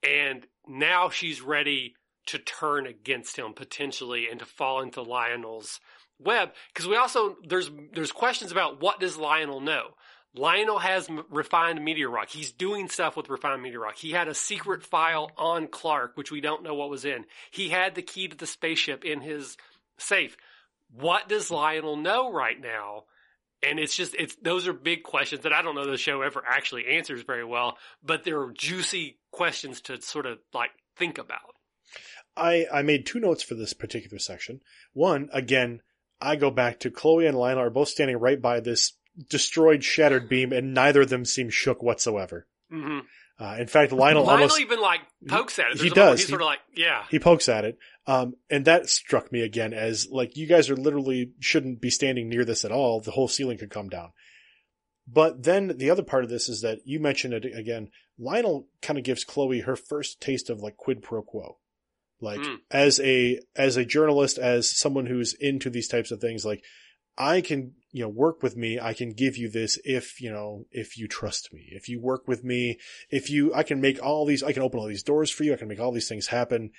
and 0.03 0.47
now 0.69 1.09
she's 1.09 1.41
ready 1.41 1.95
to 2.27 2.39
turn 2.39 2.87
against 2.87 3.39
him 3.39 3.55
potentially 3.55 4.29
and 4.31 4.41
to 4.41 4.47
fall 4.47 4.83
into 4.83 5.03
Lionel's 5.03 5.81
web 6.19 6.51
because 6.73 6.87
we 6.87 6.97
also 6.97 7.37
there's 7.47 7.71
there's 7.93 8.13
questions 8.13 8.53
about 8.53 8.81
what 8.81 9.01
does 9.01 9.17
Lionel 9.17 9.61
know. 9.61 9.95
Lionel 10.37 10.81
has 10.81 11.09
refined 11.31 11.85
meteor 11.85 12.11
rock. 12.11 12.29
He's 12.29 12.51
doing 12.51 12.89
stuff 12.89 13.17
with 13.17 13.29
refined 13.29 13.63
meteor 13.63 13.81
rock. 13.81 13.97
He 13.97 14.11
had 14.11 14.27
a 14.27 14.35
secret 14.35 14.83
file 14.83 15.31
on 15.39 15.69
Clark, 15.69 16.17
which 16.17 16.33
we 16.33 16.41
don't 16.41 16.65
know 16.65 16.75
what 16.75 16.91
was 16.91 17.05
in. 17.05 17.25
He 17.53 17.69
had 17.69 17.95
the 17.95 18.03
key 18.03 18.27
to 18.27 18.37
the 18.37 18.47
spaceship 18.47 19.05
in 19.05 19.21
his 19.21 19.57
safe. 19.99 20.37
What 20.91 21.29
does 21.29 21.53
Lionel 21.53 21.97
know 21.97 22.33
right 22.33 22.61
now? 22.61 23.05
And 23.63 23.79
it's 23.79 23.97
just, 23.97 24.15
it's, 24.19 24.37
those 24.43 24.67
are 24.67 24.73
big 24.73 25.05
questions 25.05 25.43
that 25.43 25.53
I 25.53 25.63
don't 25.63 25.77
know 25.77 25.89
the 25.89 25.97
show 25.97 26.21
ever 26.23 26.43
actually 26.47 26.87
answers 26.87 27.23
very 27.23 27.45
well, 27.45 27.79
but 28.03 28.25
they're 28.25 28.51
juicy 28.51 29.19
questions 29.31 29.81
to 29.83 30.03
sort 30.03 30.27
of 30.27 30.39
like 30.53 30.71
think 30.97 31.19
about. 31.19 31.55
I, 32.37 32.67
I 32.73 32.83
made 32.83 33.07
two 33.07 33.21
notes 33.21 33.45
for 33.45 33.55
this 33.55 33.73
particular 33.73 34.19
section. 34.19 34.61
One, 34.93 35.29
again, 35.33 35.81
I 36.21 36.37
go 36.37 36.51
back 36.51 36.81
to 36.81 36.91
Chloe 36.91 37.27
and 37.27 37.39
Lionel 37.39 37.63
are 37.63 37.71
both 37.71 37.89
standing 37.89 38.19
right 38.19 38.41
by 38.41 38.61
this 38.61 38.93
destroyed, 39.29 39.85
shattered 39.85 40.29
beam, 40.29 40.53
and 40.53 40.75
neither 40.75 41.03
of 41.03 41.09
them 41.09 41.25
seem 41.25 41.51
shook 41.51 41.83
whatsoever. 41.83 42.47
Mm-hmm. 42.73 43.01
Uh, 43.39 43.57
in 43.59 43.67
fact, 43.67 43.91
Lionel, 43.93 44.23
Lionel 44.25 44.43
almost 44.43 44.61
even 44.61 44.81
like 44.81 45.01
pokes 45.27 45.59
at 45.59 45.67
it. 45.73 45.73
he 45.75 45.89
There's 45.89 45.97
moment 45.97 46.13
does. 46.13 46.19
He's 46.21 46.27
He- 46.29 46.31
sort 46.31 46.43
of 46.43 46.47
like, 46.47 46.61
yeah. 46.77 47.05
he 47.11 47.19
pokes 47.19 47.49
at 47.49 47.65
it, 47.65 47.79
um, 48.07 48.35
and 48.49 48.65
that 48.67 48.89
struck 48.89 49.33
me 49.33 49.41
again 49.43 49.73
as 49.73 50.07
like 50.09 50.37
you 50.37 50.47
guys 50.47 50.71
are 50.71 50.77
literally 50.77 51.33
shouldn't 51.41 51.81
be 51.81 51.91
standing 51.91 52.29
near 52.29 52.45
this 52.45 52.65
at 52.65 52.71
all. 52.73 53.01
The 53.01 53.11
whole 53.11 53.27
ceiling 53.29 53.59
could 53.59 53.71
come 53.71 53.89
down. 53.89 54.11
But 55.07 55.43
then 55.43 55.77
the 55.77 55.91
other 55.91 56.03
part 56.03 56.25
of 56.25 56.31
this 56.31 56.49
is 56.49 56.63
that 56.63 56.79
you 56.85 56.99
mentioned 57.01 57.35
it 57.35 57.45
again. 57.45 57.91
Lionel 58.19 58.69
kind 58.81 58.99
of 58.99 59.05
gives 59.05 59.25
Chloe 59.25 59.61
her 59.61 59.77
first 59.77 60.21
taste 60.21 60.49
of 60.49 60.61
like 60.61 60.77
quid 60.77 61.03
pro 61.03 61.21
quo. 61.23 61.59
Like 62.21 62.41
Mm. 62.41 62.59
as 62.71 63.01
a 63.01 63.41
as 63.57 63.77
a 63.77 63.85
journalist, 63.85 64.39
as 64.39 64.71
someone 64.71 65.07
who's 65.07 65.35
into 65.35 65.69
these 65.71 65.89
types 65.89 66.11
of 66.13 66.21
things, 66.21 66.45
like 66.45 66.63
I 67.19 67.41
can 67.41 67.75
you 67.95 68.03
know 68.03 68.09
work 68.09 68.43
with 68.43 68.57
me. 68.57 68.81
I 68.81 68.93
can 68.93 69.13
give 69.13 69.37
you 69.37 69.49
this 69.49 69.79
if 69.85 70.21
you 70.21 70.29
know 70.29 70.67
if 70.73 70.99
you 70.99 71.07
trust 71.07 71.55
me. 71.55 71.69
If 71.71 71.89
you 71.89 72.01
work 72.01 72.27
with 72.27 72.43
me, 72.43 72.81
if 73.09 73.31
you 73.31 73.55
I 73.55 73.63
can 73.63 73.81
make 73.81 74.03
all 74.03 74.27
these. 74.27 74.43
I 74.43 74.53
can 74.53 74.65
open 74.65 74.81
all 74.81 74.89
these 74.89 75.05
doors 75.05 75.31
for 75.31 75.45
you. 75.45 75.55
I 75.55 75.57
can 75.57 75.69
make 75.69 75.79
all 75.79 75.93
these 75.93 76.09
things 76.09 76.27
happen, 76.27 76.73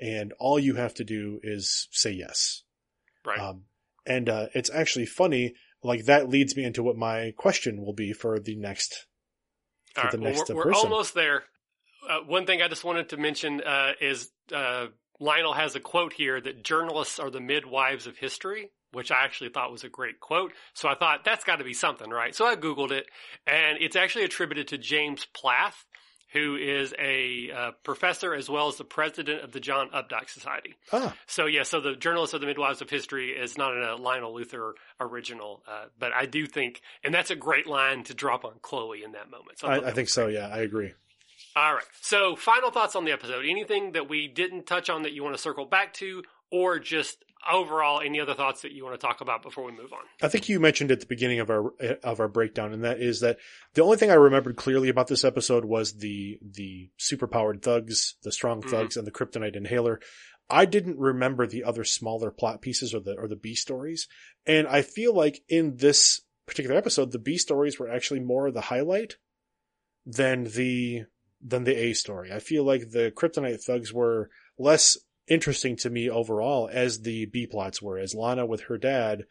and 0.00 0.32
all 0.40 0.58
you 0.58 0.76
have 0.76 0.94
to 0.94 1.04
do 1.04 1.40
is 1.42 1.88
say 1.90 2.12
yes. 2.12 2.62
Right. 3.22 3.38
Um, 3.38 3.64
and 4.06 4.30
uh, 4.30 4.46
it's 4.54 4.70
actually 4.70 5.04
funny. 5.04 5.54
Like 5.82 6.06
that 6.06 6.30
leads 6.30 6.56
me 6.56 6.64
into 6.64 6.82
what 6.82 6.96
my 6.96 7.34
question 7.36 7.84
will 7.84 7.92
be 7.92 8.14
for 8.14 8.40
the 8.40 8.56
next 8.56 9.06
for 9.94 10.06
All 10.06 10.10
the 10.10 10.16
right, 10.16 10.24
well, 10.24 10.32
next 10.32 10.54
we're, 10.54 10.64
we're 10.64 10.72
almost 10.72 11.12
there. 11.12 11.44
Uh, 12.08 12.20
one 12.26 12.46
thing 12.46 12.62
I 12.62 12.68
just 12.68 12.82
wanted 12.82 13.10
to 13.10 13.18
mention 13.18 13.60
uh, 13.60 13.92
is 14.00 14.30
uh, 14.54 14.86
Lionel 15.20 15.52
has 15.52 15.76
a 15.76 15.80
quote 15.80 16.14
here 16.14 16.40
that 16.40 16.64
journalists 16.64 17.18
are 17.18 17.30
the 17.30 17.40
midwives 17.42 18.06
of 18.06 18.16
history, 18.16 18.70
which 18.92 19.10
I 19.10 19.24
actually 19.24 19.50
thought 19.50 19.72
was 19.72 19.84
a 19.84 19.88
great 19.88 20.20
quote. 20.20 20.52
So 20.74 20.88
I 20.88 20.94
thought 20.94 21.24
that's 21.24 21.44
got 21.44 21.56
to 21.56 21.64
be 21.64 21.74
something, 21.74 22.10
right? 22.10 22.34
So 22.34 22.46
I 22.46 22.56
Googled 22.56 22.90
it, 22.92 23.06
and 23.46 23.78
it's 23.80 23.96
actually 23.96 24.24
attributed 24.24 24.68
to 24.68 24.78
James 24.78 25.26
Plath, 25.34 25.84
who 26.32 26.56
is 26.56 26.94
a 26.98 27.50
uh, 27.50 27.70
professor 27.84 28.34
as 28.34 28.48
well 28.48 28.68
as 28.68 28.76
the 28.76 28.84
president 28.84 29.42
of 29.42 29.52
the 29.52 29.60
John 29.60 29.90
Updike 29.90 30.30
Society. 30.30 30.76
Ah, 30.92 31.14
So 31.26 31.44
yeah, 31.46 31.62
so 31.62 31.80
the 31.80 31.94
Journalist 31.94 32.32
of 32.32 32.40
the 32.40 32.46
midwives 32.46 32.80
of 32.80 32.88
history 32.88 33.30
is 33.30 33.58
not 33.58 33.76
in 33.76 33.82
a 33.82 33.96
Lionel 33.96 34.34
Luthor 34.34 34.72
original, 34.98 35.62
uh, 35.68 35.84
but 35.98 36.12
I 36.14 36.24
do 36.24 36.46
think, 36.46 36.80
and 37.04 37.12
that's 37.12 37.30
a 37.30 37.36
great 37.36 37.66
line 37.66 38.04
to 38.04 38.14
drop 38.14 38.44
on 38.46 38.54
Chloe 38.62 39.02
in 39.04 39.12
that 39.12 39.30
moment. 39.30 39.58
So 39.58 39.68
I, 39.68 39.88
I 39.88 39.92
think 39.92 40.08
so. 40.08 40.24
great. 40.24 40.36
Yeah, 40.36 40.48
I 40.48 40.60
agree. 40.60 40.92
All 41.54 41.74
right. 41.74 41.84
So 42.00 42.34
final 42.34 42.70
thoughts 42.70 42.96
on 42.96 43.04
the 43.04 43.12
episode. 43.12 43.44
Anything 43.46 43.92
that 43.92 44.08
we 44.08 44.26
didn't 44.26 44.66
touch 44.66 44.88
on 44.88 45.02
that 45.02 45.12
you 45.12 45.22
want 45.22 45.36
to 45.36 45.42
circle 45.42 45.66
back 45.66 45.92
to, 45.94 46.22
or 46.50 46.78
just 46.78 47.22
overall 47.50 48.00
any 48.00 48.20
other 48.20 48.34
thoughts 48.34 48.62
that 48.62 48.72
you 48.72 48.84
want 48.84 49.00
to 49.00 49.04
talk 49.06 49.20
about 49.20 49.42
before 49.42 49.64
we 49.64 49.72
move 49.72 49.92
on? 49.92 50.00
I 50.20 50.28
think 50.28 50.48
you 50.48 50.60
mentioned 50.60 50.90
at 50.90 51.00
the 51.00 51.06
beginning 51.06 51.40
of 51.40 51.50
our 51.50 51.70
of 52.02 52.20
our 52.20 52.28
breakdown, 52.28 52.72
and 52.72 52.84
that 52.84 53.00
is 53.00 53.20
that 53.20 53.38
the 53.74 53.82
only 53.82 53.96
thing 53.96 54.10
I 54.10 54.14
remembered 54.14 54.56
clearly 54.56 54.88
about 54.88 55.08
this 55.08 55.24
episode 55.24 55.64
was 55.64 55.94
the 55.94 56.38
the 56.42 56.90
superpowered 56.98 57.62
thugs, 57.62 58.16
the 58.22 58.32
strong 58.32 58.62
Mhm. 58.62 58.70
thugs, 58.70 58.96
and 58.96 59.06
the 59.06 59.12
kryptonite 59.12 59.56
inhaler. 59.56 60.00
I 60.50 60.64
didn't 60.66 60.98
remember 60.98 61.46
the 61.46 61.64
other 61.64 61.84
smaller 61.84 62.30
plot 62.30 62.60
pieces 62.60 62.94
or 62.94 63.00
the 63.00 63.14
or 63.16 63.28
the 63.28 63.36
B 63.36 63.54
stories, 63.54 64.08
and 64.46 64.66
I 64.66 64.82
feel 64.82 65.14
like 65.14 65.42
in 65.48 65.76
this 65.76 66.20
particular 66.46 66.76
episode, 66.76 67.12
the 67.12 67.18
B 67.18 67.38
stories 67.38 67.78
were 67.78 67.88
actually 67.88 68.20
more 68.20 68.50
the 68.50 68.60
highlight 68.62 69.16
than 70.04 70.44
the 70.44 71.04
than 71.40 71.64
the 71.64 71.74
A 71.76 71.92
story. 71.92 72.30
I 72.32 72.38
feel 72.38 72.64
like 72.64 72.90
the 72.90 73.10
kryptonite 73.16 73.64
thugs 73.64 73.92
were 73.92 74.30
less 74.58 74.96
interesting 75.28 75.76
to 75.76 75.90
me 75.90 76.10
overall 76.10 76.68
as 76.72 77.00
the 77.00 77.26
B 77.26 77.46
plots 77.46 77.80
were, 77.80 77.98
as 77.98 78.14
Lana 78.14 78.46
with 78.46 78.62
her 78.62 78.78
dad, 78.78 79.24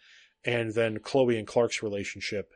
and 0.44 0.74
then 0.74 1.00
Chloe 1.00 1.38
and 1.38 1.48
Clark's 1.48 1.84
relationship 1.84 2.52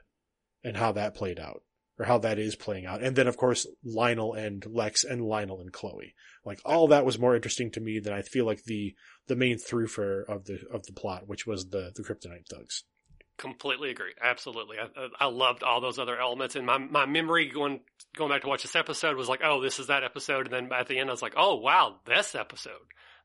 and 0.64 0.78
how 0.78 0.91
that 0.94 1.16
played 1.16 1.40
out. 1.40 1.62
Or 1.98 2.03
how 2.03 2.18
that 2.18 2.38
is 2.38 2.57
playing 2.57 2.86
out. 2.86 3.02
And 3.02 3.16
then 3.16 3.26
of 3.26 3.38
course 3.38 3.66
Lionel 3.82 4.34
and 4.34 4.66
Lex 4.66 5.06
and 5.06 5.22
Lionel 5.22 5.62
and 5.62 5.72
Chloe. 5.72 6.14
Like 6.44 6.60
all 6.66 6.90
that 6.90 7.06
was 7.06 7.18
more 7.18 7.38
interesting 7.38 7.72
to 7.72 7.80
me 7.80 7.99
than 7.99 8.12
I 8.12 8.22
feel 8.22 8.45
like 8.45 8.66
the 8.66 8.94
the 9.28 9.38
main 9.38 9.56
throughfare 9.56 10.26
of 10.28 10.44
the 10.44 10.60
of 10.74 10.86
the 10.86 10.91
plot, 10.91 11.26
which 11.26 11.48
was 11.48 11.70
the 11.70 11.94
the 11.95 12.03
Kryptonite 12.03 12.49
thugs. 12.49 12.84
Completely 13.38 13.91
agree. 13.91 14.12
Absolutely. 14.22 14.76
I, 14.78 15.07
I 15.22 15.28
loved 15.28 15.64
all 15.64 15.80
those 15.80 15.98
other 15.98 16.20
elements, 16.20 16.57
and 16.57 16.66
my 16.66 16.80
my 16.80 17.06
memory 17.06 17.48
going 17.48 17.80
going 18.18 18.30
back 18.30 18.41
to 18.41 18.49
watch 18.49 18.64
this 18.64 18.76
episode 18.76 19.16
was 19.16 19.30
like, 19.30 19.40
oh, 19.41 19.62
this 19.62 19.80
is 19.80 19.88
that 19.88 20.03
episode, 20.03 20.52
and 20.52 20.53
then 20.53 20.78
at 20.78 20.90
the 20.90 20.99
end 20.99 21.10
I 21.10 21.14
was 21.14 21.22
like, 21.22 21.36
oh, 21.38 21.56
wow, 21.56 21.95
this 22.06 22.36
episode. 22.36 22.74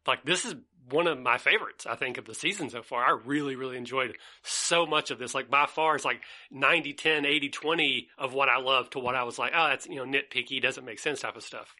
Like 0.06 0.24
this 0.24 0.44
is 0.44 0.54
one 0.90 1.06
of 1.06 1.18
my 1.18 1.38
favorites, 1.38 1.86
I 1.86 1.94
think, 1.94 2.18
of 2.18 2.24
the 2.24 2.34
season 2.34 2.70
so 2.70 2.82
far. 2.82 3.04
I 3.04 3.18
really, 3.24 3.56
really 3.56 3.76
enjoyed 3.76 4.16
so 4.42 4.86
much 4.86 5.10
of 5.10 5.18
this. 5.18 5.34
Like 5.34 5.50
by 5.50 5.66
far, 5.66 5.94
it's 5.96 6.04
like 6.04 6.22
90, 6.50 6.94
10, 6.94 7.24
80, 7.24 7.48
20 7.48 8.08
of 8.18 8.32
what 8.32 8.48
I 8.48 8.58
love 8.58 8.90
to 8.90 8.98
what 8.98 9.14
I 9.14 9.24
was 9.24 9.38
like, 9.38 9.52
oh, 9.54 9.68
that's, 9.68 9.86
you 9.86 9.96
know, 9.96 10.04
nitpicky, 10.04 10.60
doesn't 10.60 10.84
make 10.84 10.98
sense 10.98 11.20
type 11.20 11.36
of 11.36 11.42
stuff. 11.42 11.74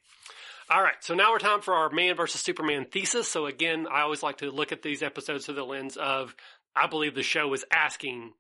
All 0.68 0.82
right, 0.82 0.94
so 1.01 1.14
now 1.14 1.32
we're 1.32 1.40
time 1.40 1.62
for 1.62 1.74
our 1.74 1.90
man 1.90 2.14
versus 2.14 2.40
Superman 2.40 2.86
thesis. 2.90 3.26
So 3.26 3.47
again, 3.47 3.88
I 3.90 4.02
always 4.02 4.22
like 4.22 4.38
to 4.38 4.51
look 4.52 4.70
at 4.70 4.82
these 4.82 5.02
episodes 5.02 5.47
through 5.47 5.56
the 5.56 5.64
lens 5.64 5.97
of 5.97 6.34
I 6.76 6.86
believe 6.86 7.16
the 7.16 7.24
show 7.24 7.52
is 7.55 7.64
asking, 7.72 8.34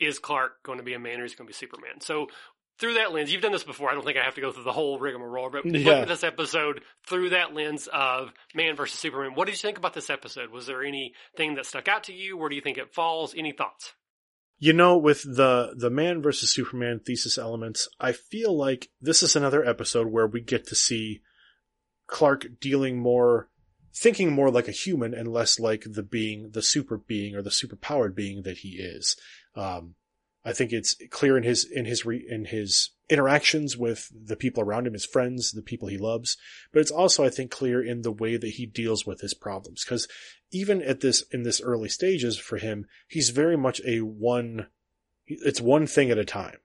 is 0.00 0.18
Clark 0.18 0.62
going 0.62 0.78
to 0.78 0.84
be 0.84 0.94
a 0.94 0.98
man 0.98 1.20
or 1.20 1.24
is 1.24 1.32
he 1.32 1.36
going 1.36 1.46
to 1.46 1.50
be 1.50 1.54
Superman? 1.54 2.00
So 2.00 2.28
through 2.78 2.94
that 2.94 3.12
lens, 3.12 3.32
you've 3.32 3.42
done 3.42 3.52
this 3.52 3.64
before. 3.64 3.90
I 3.90 3.94
don't 3.94 4.04
think 4.04 4.18
I 4.18 4.24
have 4.24 4.34
to 4.34 4.40
go 4.40 4.52
through 4.52 4.64
the 4.64 4.72
whole 4.72 4.98
rigmarole, 4.98 5.50
but 5.50 5.64
look 5.64 5.86
at 5.86 6.08
this 6.08 6.24
episode 6.24 6.82
through 7.06 7.30
that 7.30 7.54
lens 7.54 7.88
of 7.92 8.32
man 8.54 8.76
versus 8.76 8.98
Superman. 8.98 9.34
What 9.34 9.46
did 9.46 9.52
you 9.52 9.58
think 9.58 9.78
about 9.78 9.94
this 9.94 10.10
episode? 10.10 10.50
Was 10.50 10.66
there 10.66 10.82
anything 10.82 11.54
that 11.54 11.66
stuck 11.66 11.88
out 11.88 12.04
to 12.04 12.12
you? 12.12 12.36
Where 12.36 12.48
do 12.48 12.56
you 12.56 12.62
think 12.62 12.78
it 12.78 12.94
falls? 12.94 13.34
Any 13.36 13.52
thoughts? 13.52 13.92
You 14.58 14.72
know, 14.72 14.96
with 14.96 15.22
the 15.22 15.74
the 15.76 15.90
man 15.90 16.22
versus 16.22 16.50
Superman 16.50 17.00
thesis 17.04 17.36
elements, 17.36 17.88
I 18.00 18.12
feel 18.12 18.56
like 18.56 18.88
this 19.00 19.22
is 19.22 19.36
another 19.36 19.64
episode 19.64 20.06
where 20.06 20.26
we 20.26 20.40
get 20.40 20.66
to 20.68 20.74
see 20.74 21.20
Clark 22.06 22.46
dealing 22.60 22.98
more, 22.98 23.50
thinking 23.94 24.32
more 24.32 24.50
like 24.50 24.68
a 24.68 24.72
human 24.72 25.12
and 25.12 25.28
less 25.28 25.58
like 25.58 25.84
the 25.86 26.02
being, 26.02 26.50
the 26.52 26.62
super 26.62 26.96
being 26.96 27.34
or 27.34 27.42
the 27.42 27.50
super 27.50 27.76
powered 27.76 28.14
being 28.14 28.42
that 28.42 28.58
he 28.58 28.76
is. 28.78 29.16
Um, 29.54 29.94
I 30.46 30.52
think 30.52 30.72
it's 30.72 30.94
clear 31.10 31.36
in 31.36 31.42
his 31.42 31.64
in 31.64 31.86
his 31.86 32.06
re, 32.06 32.24
in 32.26 32.44
his 32.44 32.90
interactions 33.10 33.76
with 33.76 34.12
the 34.14 34.36
people 34.36 34.62
around 34.62 34.86
him, 34.86 34.92
his 34.92 35.04
friends, 35.04 35.50
the 35.50 35.60
people 35.60 35.88
he 35.88 35.98
loves. 35.98 36.36
But 36.72 36.80
it's 36.80 36.90
also, 36.90 37.24
I 37.24 37.30
think, 37.30 37.50
clear 37.50 37.82
in 37.82 38.02
the 38.02 38.12
way 38.12 38.36
that 38.36 38.50
he 38.50 38.64
deals 38.64 39.04
with 39.04 39.22
his 39.22 39.34
problems. 39.34 39.84
Because 39.84 40.06
even 40.52 40.82
at 40.82 41.00
this 41.00 41.22
in 41.32 41.42
this 41.42 41.60
early 41.60 41.88
stages 41.88 42.38
for 42.38 42.58
him, 42.58 42.86
he's 43.08 43.30
very 43.30 43.56
much 43.56 43.80
a 43.84 44.02
one. 44.02 44.68
It's 45.26 45.60
one 45.60 45.88
thing 45.88 46.12
at 46.12 46.18
a 46.18 46.24
time. 46.24 46.58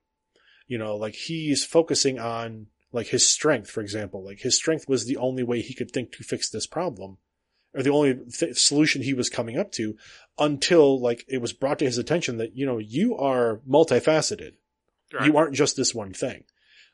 You 0.68 0.78
know, 0.78 0.96
like 0.96 1.16
he's 1.16 1.66
focusing 1.66 2.20
on 2.20 2.68
like 2.92 3.08
his 3.08 3.28
strength, 3.28 3.72
for 3.72 3.82
example. 3.82 4.24
Like 4.24 4.42
his 4.42 4.56
strength 4.56 4.88
was 4.88 5.06
the 5.06 5.18
only 5.18 5.42
way 5.42 5.62
he 5.62 5.74
could 5.74 5.90
think 5.90 6.12
to 6.12 6.24
fix 6.24 6.52
this 6.52 6.68
problem, 6.68 7.18
or 7.74 7.84
the 7.84 7.90
only 7.90 8.16
th- 8.16 8.58
solution 8.58 9.02
he 9.02 9.14
was 9.14 9.30
coming 9.30 9.58
up 9.58 9.72
to 9.74 9.96
until 10.38 11.00
like 11.00 11.26
it 11.28 11.42
was 11.42 11.54
brought 11.54 11.80
to 11.80 11.86
his 11.86 11.98
attention 11.98 12.38
that, 12.38 12.56
you 12.56 12.66
know, 12.66 12.78
you 12.78 13.16
are 13.18 13.62
multifaceted. 13.70 14.54
Right. 15.14 15.26
You 15.26 15.38
aren't 15.38 15.56
just 15.56 15.76
this 15.76 15.94
one 15.94 16.14
thing. 16.14 16.44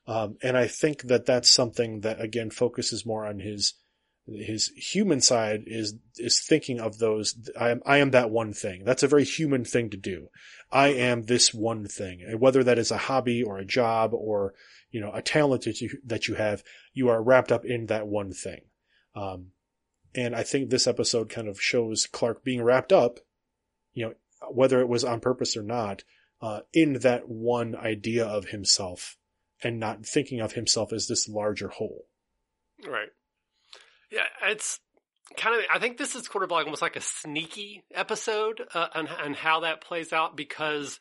Um, 0.07 0.37
and 0.41 0.57
I 0.57 0.67
think 0.67 1.03
that 1.03 1.25
that's 1.25 1.49
something 1.49 2.01
that 2.01 2.21
again 2.21 2.49
focuses 2.49 3.05
more 3.05 3.25
on 3.25 3.39
his 3.39 3.73
his 4.25 4.67
human 4.75 5.21
side 5.21 5.63
is 5.65 5.95
is 6.17 6.41
thinking 6.41 6.79
of 6.79 6.97
those 6.97 7.35
I 7.59 7.69
am 7.69 7.81
I 7.85 7.97
am 7.97 8.11
that 8.11 8.29
one 8.29 8.53
thing. 8.53 8.83
That's 8.83 9.03
a 9.03 9.07
very 9.07 9.23
human 9.23 9.63
thing 9.63 9.89
to 9.89 9.97
do. 9.97 10.29
I 10.71 10.89
am 10.89 11.23
this 11.23 11.53
one 11.53 11.87
thing. 11.87 12.21
And 12.25 12.39
whether 12.39 12.63
that 12.63 12.77
is 12.77 12.91
a 12.91 12.97
hobby 12.97 13.43
or 13.43 13.57
a 13.57 13.65
job 13.65 14.13
or 14.13 14.53
you 14.91 15.01
know 15.01 15.11
a 15.13 15.21
talent 15.21 15.63
that 15.63 15.81
you 15.81 15.89
that 16.05 16.27
you 16.27 16.35
have, 16.35 16.63
you 16.93 17.09
are 17.09 17.21
wrapped 17.21 17.51
up 17.51 17.65
in 17.65 17.87
that 17.87 18.07
one 18.07 18.31
thing. 18.31 18.61
Um, 19.15 19.47
and 20.17 20.35
I 20.35 20.41
think 20.43 20.69
this 20.69 20.87
episode 20.87 21.29
kind 21.29 21.47
of 21.47 21.61
shows 21.61 22.07
Clark 22.07 22.43
being 22.43 22.63
wrapped 22.63 22.91
up, 22.91 23.19
you 23.93 24.05
know, 24.05 24.13
whether 24.49 24.81
it 24.81 24.89
was 24.89 25.03
on 25.03 25.19
purpose 25.19 25.55
or 25.55 25.61
not, 25.61 26.03
uh, 26.41 26.61
in 26.73 26.93
that 26.99 27.29
one 27.29 27.75
idea 27.75 28.25
of 28.25 28.45
himself 28.45 29.15
and 29.63 29.79
not 29.79 30.05
thinking 30.05 30.39
of 30.39 30.53
himself 30.53 30.91
as 30.91 31.07
this 31.07 31.29
larger 31.29 31.67
whole. 31.67 32.05
Right. 32.85 33.09
Yeah, 34.11 34.25
it's 34.43 34.79
kind 35.35 35.55
of. 35.55 35.63
I 35.73 35.79
think 35.79 35.97
this 35.97 36.15
is 36.15 36.25
sort 36.25 36.43
of 36.43 36.51
like 36.51 36.65
almost 36.65 36.81
like 36.81 36.95
a 36.95 37.01
sneaky 37.01 37.83
episode, 37.93 38.61
uh, 38.73 38.87
and 38.95 39.09
and 39.23 39.35
how 39.35 39.61
that 39.61 39.81
plays 39.81 40.13
out 40.13 40.37
because, 40.37 40.99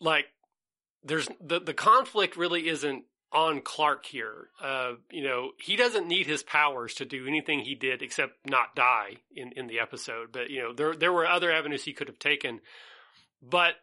like, 0.00 0.26
there's 1.02 1.28
the 1.40 1.60
the 1.60 1.74
conflict 1.74 2.36
really 2.36 2.68
isn't 2.68 3.04
on 3.36 3.60
Clark 3.60 4.06
here. 4.06 4.48
Uh, 4.62 4.92
you 5.10 5.22
know, 5.22 5.50
he 5.58 5.76
doesn't 5.76 6.08
need 6.08 6.26
his 6.26 6.42
powers 6.42 6.94
to 6.94 7.04
do 7.04 7.26
anything 7.26 7.60
he 7.60 7.74
did 7.74 8.00
except 8.00 8.48
not 8.48 8.74
die 8.74 9.18
in 9.34 9.52
in 9.52 9.66
the 9.66 9.78
episode. 9.78 10.32
But 10.32 10.48
you 10.48 10.62
know, 10.62 10.72
there 10.72 10.96
there 10.96 11.12
were 11.12 11.26
other 11.26 11.52
avenues 11.52 11.84
he 11.84 11.92
could 11.92 12.08
have 12.08 12.18
taken, 12.18 12.60
but 13.42 13.74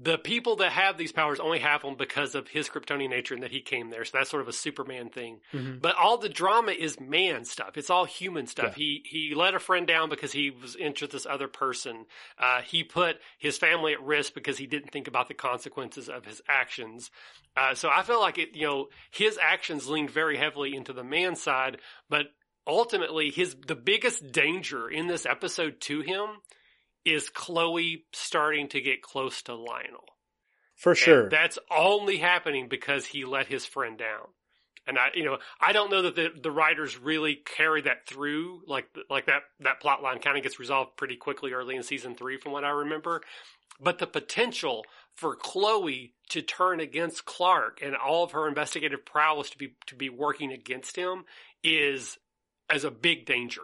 the 0.00 0.18
people 0.18 0.56
that 0.56 0.72
have 0.72 0.96
these 0.96 1.12
powers 1.12 1.40
only 1.40 1.58
have 1.58 1.82
them 1.82 1.96
because 1.96 2.34
of 2.34 2.46
his 2.48 2.68
Kryptonian 2.68 3.10
nature 3.10 3.34
and 3.34 3.42
that 3.42 3.50
he 3.50 3.60
came 3.60 3.90
there. 3.90 4.04
So 4.04 4.18
that's 4.18 4.30
sort 4.30 4.42
of 4.42 4.48
a 4.48 4.52
Superman 4.52 5.08
thing. 5.08 5.40
Mhm. 5.52 5.80
But 5.80 5.96
all 5.96 6.18
the 6.18 6.28
drama 6.28 6.72
is 6.72 7.00
man 7.00 7.44
stuff. 7.44 7.76
It's 7.76 7.90
all 7.90 8.04
human 8.04 8.46
stuff. 8.46 8.76
Yeah. 8.78 8.84
He 8.84 9.02
he 9.04 9.34
let 9.34 9.54
a 9.54 9.58
friend 9.58 9.86
down 9.86 10.08
because 10.08 10.32
he 10.32 10.50
was 10.50 10.74
into 10.74 11.06
this 11.06 11.26
other 11.26 11.48
person. 11.48 12.06
Uh, 12.38 12.62
he 12.62 12.84
put 12.84 13.20
his 13.38 13.58
family 13.58 13.92
at 13.92 14.02
risk 14.02 14.34
because 14.34 14.58
he 14.58 14.66
didn't 14.66 14.90
think 14.92 15.08
about 15.08 15.28
the 15.28 15.34
consequences 15.34 16.08
of 16.08 16.24
his 16.26 16.40
actions. 16.48 17.10
Uh, 17.56 17.74
so 17.74 17.88
I 17.90 18.02
feel 18.02 18.20
like 18.20 18.38
it. 18.38 18.54
You 18.54 18.66
know, 18.66 18.88
his 19.10 19.38
actions 19.42 19.88
leaned 19.88 20.10
very 20.10 20.36
heavily 20.36 20.76
into 20.76 20.92
the 20.92 21.04
man 21.04 21.34
side, 21.34 21.78
but 22.08 22.26
ultimately 22.66 23.30
his 23.30 23.56
the 23.66 23.74
biggest 23.74 24.30
danger 24.30 24.88
in 24.88 25.06
this 25.06 25.24
episode 25.26 25.80
to 25.80 26.02
him 26.02 26.28
is 27.12 27.28
Chloe 27.28 28.04
starting 28.12 28.68
to 28.68 28.80
get 28.80 29.02
close 29.02 29.42
to 29.42 29.54
Lionel. 29.54 30.04
For 30.76 30.94
sure. 30.94 31.22
And 31.22 31.30
that's 31.30 31.58
only 31.70 32.18
happening 32.18 32.68
because 32.68 33.06
he 33.06 33.24
let 33.24 33.46
his 33.46 33.66
friend 33.66 33.98
down. 33.98 34.28
And 34.86 34.98
I, 34.98 35.08
you 35.14 35.24
know, 35.24 35.38
I 35.60 35.72
don't 35.72 35.90
know 35.90 36.02
that 36.02 36.16
the, 36.16 36.30
the 36.40 36.50
writers 36.50 36.98
really 36.98 37.34
carry 37.34 37.82
that 37.82 38.06
through. 38.06 38.62
Like, 38.66 38.86
like 39.10 39.26
that, 39.26 39.42
that 39.60 39.80
plot 39.80 40.02
line 40.02 40.18
kind 40.20 40.36
of 40.36 40.42
gets 40.42 40.58
resolved 40.58 40.96
pretty 40.96 41.16
quickly 41.16 41.52
early 41.52 41.76
in 41.76 41.82
season 41.82 42.14
three 42.14 42.38
from 42.38 42.52
what 42.52 42.64
I 42.64 42.70
remember. 42.70 43.20
But 43.80 43.98
the 43.98 44.06
potential 44.06 44.86
for 45.14 45.36
Chloe 45.36 46.14
to 46.30 46.42
turn 46.42 46.80
against 46.80 47.26
Clark 47.26 47.80
and 47.82 47.96
all 47.96 48.24
of 48.24 48.32
her 48.32 48.48
investigative 48.48 49.04
prowess 49.04 49.50
to 49.50 49.58
be, 49.58 49.74
to 49.88 49.94
be 49.94 50.08
working 50.08 50.52
against 50.52 50.96
him 50.96 51.24
is 51.62 52.16
as 52.70 52.84
a 52.84 52.90
big 52.90 53.26
danger. 53.26 53.62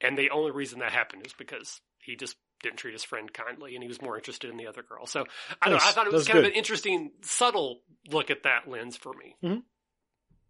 And 0.00 0.18
the 0.18 0.30
only 0.30 0.50
reason 0.50 0.80
that 0.80 0.92
happened 0.92 1.26
is 1.26 1.32
because 1.32 1.80
he 2.08 2.16
just 2.16 2.36
didn't 2.62 2.78
treat 2.78 2.92
his 2.92 3.04
friend 3.04 3.32
kindly 3.32 3.74
and 3.74 3.82
he 3.82 3.88
was 3.88 4.02
more 4.02 4.16
interested 4.16 4.50
in 4.50 4.56
the 4.56 4.66
other 4.66 4.82
girl. 4.82 5.06
So 5.06 5.24
I 5.62 5.68
don't 5.68 5.78
know. 5.78 5.84
I 5.84 5.92
thought 5.92 6.06
it 6.06 6.12
was 6.12 6.26
kind 6.26 6.40
of 6.40 6.44
an 6.46 6.52
interesting, 6.52 7.12
subtle 7.22 7.82
look 8.10 8.30
at 8.30 8.42
that 8.42 8.68
lens 8.68 8.96
for 8.96 9.12
me. 9.14 9.36
Mhm. 9.42 9.62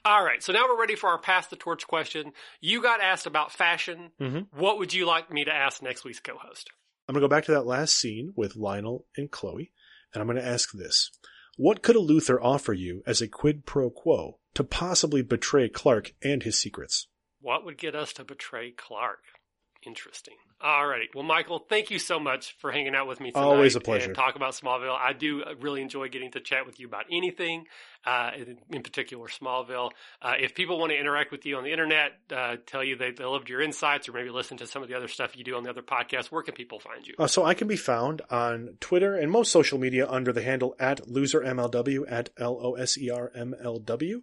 All 0.04 0.24
right. 0.24 0.42
So 0.42 0.52
now 0.52 0.64
we're 0.68 0.80
ready 0.80 0.94
for 0.94 1.10
our 1.10 1.18
pass 1.18 1.48
the 1.48 1.56
torch 1.56 1.86
question. 1.86 2.32
You 2.60 2.80
got 2.80 3.02
asked 3.02 3.26
about 3.26 3.52
fashion. 3.52 4.12
Mhm. 4.18 4.48
What 4.52 4.78
would 4.78 4.94
you 4.94 5.04
like 5.04 5.30
me 5.30 5.44
to 5.44 5.52
ask 5.52 5.82
next 5.82 6.04
week's 6.04 6.20
co-host? 6.20 6.70
I'm 7.08 7.14
going 7.14 7.22
to 7.22 7.28
go 7.28 7.30
back 7.30 7.44
to 7.44 7.52
that 7.52 7.66
last 7.66 7.96
scene 7.96 8.32
with 8.36 8.56
Lionel 8.56 9.06
and 9.16 9.30
Chloe, 9.30 9.72
and 10.14 10.20
I'm 10.20 10.26
going 10.26 10.38
to 10.38 10.46
ask 10.46 10.72
this. 10.72 11.10
What 11.56 11.82
could 11.82 11.96
a 11.96 12.00
Luthor 12.00 12.38
offer 12.40 12.72
you 12.72 13.02
as 13.06 13.20
a 13.20 13.28
quid 13.28 13.66
pro 13.66 13.90
quo 13.90 14.38
to 14.54 14.62
possibly 14.64 15.22
betray 15.22 15.68
Clark 15.68 16.14
and 16.22 16.42
his 16.42 16.58
secrets? 16.60 17.08
What 17.40 17.64
would 17.64 17.76
get 17.78 17.94
us 17.94 18.12
to 18.14 18.24
betray 18.24 18.70
Clark? 18.70 19.24
Interesting. 19.88 20.34
All 20.60 20.86
righty. 20.86 21.08
Well, 21.14 21.24
Michael, 21.24 21.64
thank 21.66 21.90
you 21.90 21.98
so 21.98 22.20
much 22.20 22.54
for 22.58 22.70
hanging 22.70 22.94
out 22.94 23.08
with 23.08 23.20
me 23.20 23.30
tonight. 23.30 23.44
Always 23.44 23.74
a 23.74 23.80
pleasure. 23.80 24.08
And 24.08 24.14
talk 24.14 24.36
about 24.36 24.52
Smallville. 24.52 24.94
I 24.94 25.14
do 25.14 25.42
uh, 25.42 25.54
really 25.60 25.80
enjoy 25.80 26.08
getting 26.08 26.30
to 26.32 26.40
chat 26.40 26.66
with 26.66 26.78
you 26.78 26.86
about 26.86 27.06
anything, 27.10 27.64
uh, 28.04 28.32
in, 28.36 28.58
in 28.70 28.82
particular 28.82 29.28
Smallville. 29.28 29.92
Uh, 30.20 30.34
if 30.38 30.54
people 30.54 30.78
want 30.78 30.92
to 30.92 30.98
interact 30.98 31.32
with 31.32 31.46
you 31.46 31.56
on 31.56 31.64
the 31.64 31.72
internet, 31.72 32.12
uh, 32.36 32.56
tell 32.66 32.84
you 32.84 32.96
they, 32.96 33.12
they 33.12 33.24
loved 33.24 33.48
your 33.48 33.62
insights 33.62 34.10
or 34.10 34.12
maybe 34.12 34.28
listen 34.28 34.58
to 34.58 34.66
some 34.66 34.82
of 34.82 34.88
the 34.88 34.96
other 34.96 35.08
stuff 35.08 35.36
you 35.38 35.44
do 35.44 35.56
on 35.56 35.62
the 35.62 35.70
other 35.70 35.80
podcasts, 35.82 36.26
where 36.26 36.42
can 36.42 36.54
people 36.54 36.80
find 36.80 37.06
you? 37.06 37.14
Uh, 37.18 37.26
so 37.26 37.44
I 37.44 37.54
can 37.54 37.66
be 37.66 37.76
found 37.76 38.20
on 38.28 38.76
Twitter 38.80 39.14
and 39.14 39.30
most 39.30 39.50
social 39.50 39.78
media 39.78 40.06
under 40.06 40.34
the 40.34 40.42
handle 40.42 40.74
at 40.78 41.00
losermlw 41.06 42.04
at 42.10 42.28
L 42.36 42.58
O 42.60 42.74
S 42.74 42.98
E 42.98 43.08
R 43.08 43.32
M 43.34 43.54
L 43.62 43.78
W. 43.78 44.22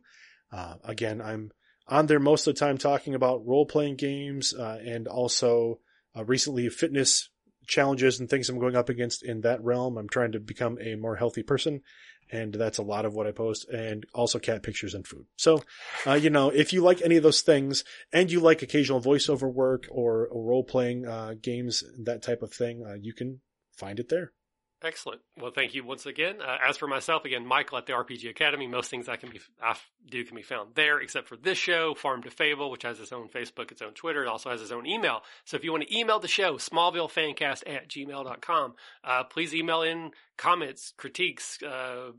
Uh, 0.52 0.76
again, 0.84 1.22
I'm 1.22 1.52
on 1.88 2.08
there 2.08 2.20
most 2.20 2.48
of 2.48 2.56
the 2.56 2.60
time 2.60 2.78
talking 2.78 3.16
about 3.16 3.46
role 3.46 3.66
playing 3.66 3.96
games 3.96 4.54
uh, 4.54 4.80
and 4.86 5.08
also 5.08 5.80
uh, 6.16 6.24
recently 6.24 6.70
fitness 6.70 7.30
challenges 7.68 8.20
and 8.20 8.30
things 8.30 8.50
I'm 8.50 8.60
going 8.60 8.76
up 8.76 8.90
against 8.90 9.24
in 9.24 9.42
that 9.42 9.64
realm. 9.64 9.98
I'm 9.98 10.10
trying 10.10 10.34
to 10.34 10.40
become 10.40 10.78
a 10.80 10.96
more 10.96 11.16
healthy 11.16 11.44
person. 11.44 11.82
And 12.32 12.54
that's 12.56 12.80
a 12.80 12.84
lot 12.84 13.06
of 13.06 13.14
what 13.14 13.28
I 13.28 13.32
post 13.32 13.70
and 13.70 14.04
also 14.14 14.40
cat 14.40 14.64
pictures 14.64 14.96
and 14.96 15.06
food. 15.06 15.26
So, 15.38 15.64
uh, 16.08 16.14
you 16.14 16.32
know, 16.32 16.50
if 16.50 16.74
you 16.74 16.82
like 16.82 17.02
any 17.04 17.18
of 17.18 17.24
those 17.24 17.42
things 17.42 17.84
and 18.12 18.32
you 18.32 18.40
like 18.40 18.64
occasional 18.64 19.00
voiceover 19.00 19.52
work 19.52 19.86
or, 19.92 20.28
or 20.28 20.44
role 20.44 20.64
playing, 20.64 21.06
uh, 21.06 21.36
games, 21.40 21.84
that 22.04 22.24
type 22.24 22.42
of 22.42 22.52
thing, 22.52 22.84
uh, 22.84 22.96
you 23.00 23.14
can 23.14 23.42
find 23.78 24.00
it 24.00 24.10
there. 24.10 24.32
Excellent. 24.84 25.22
Well, 25.40 25.52
thank 25.52 25.74
you 25.74 25.84
once 25.84 26.06
again. 26.06 26.42
Uh, 26.42 26.58
as 26.68 26.78
for 26.78 26.88
myself, 26.88 27.26
again, 27.26 27.46
Michael 27.46 27.78
at 27.78 27.86
the 27.88 27.94
RPG 27.94 28.30
Academy. 28.30 28.68
Most 28.68 28.90
things 28.92 29.10
I 29.10 29.16
can 29.16 29.30
be 29.30 29.40
I 29.62 29.72
f- 29.72 29.90
do 30.08 30.24
can 30.24 30.36
be 30.36 30.44
found 30.44 30.76
there, 30.76 31.00
except 31.00 31.28
for 31.28 31.38
this 31.38 31.58
show, 31.58 31.96
Farm 31.96 32.22
to 32.24 32.30
Fable, 32.30 32.70
which 32.70 32.84
has 32.84 33.00
its 33.00 33.12
own 33.12 33.28
Facebook, 33.30 33.72
its 33.72 33.82
own 33.82 33.94
Twitter, 33.94 34.24
it 34.24 34.28
also 34.28 34.52
has 34.52 34.62
its 34.62 34.72
own 34.72 34.86
email. 34.86 35.22
So 35.46 35.58
if 35.58 35.64
you 35.64 35.72
want 35.72 35.88
to 35.88 35.98
email 35.98 36.20
the 36.20 36.28
show, 36.28 36.56
smallvillefancast 36.58 37.64
at 37.66 37.88
gmail.com, 37.88 38.76
uh, 39.04 39.24
please 39.24 39.56
email 39.56 39.82
in 39.82 40.12
comments, 40.38 40.94
critiques, 40.98 41.64
uh, 41.64 42.12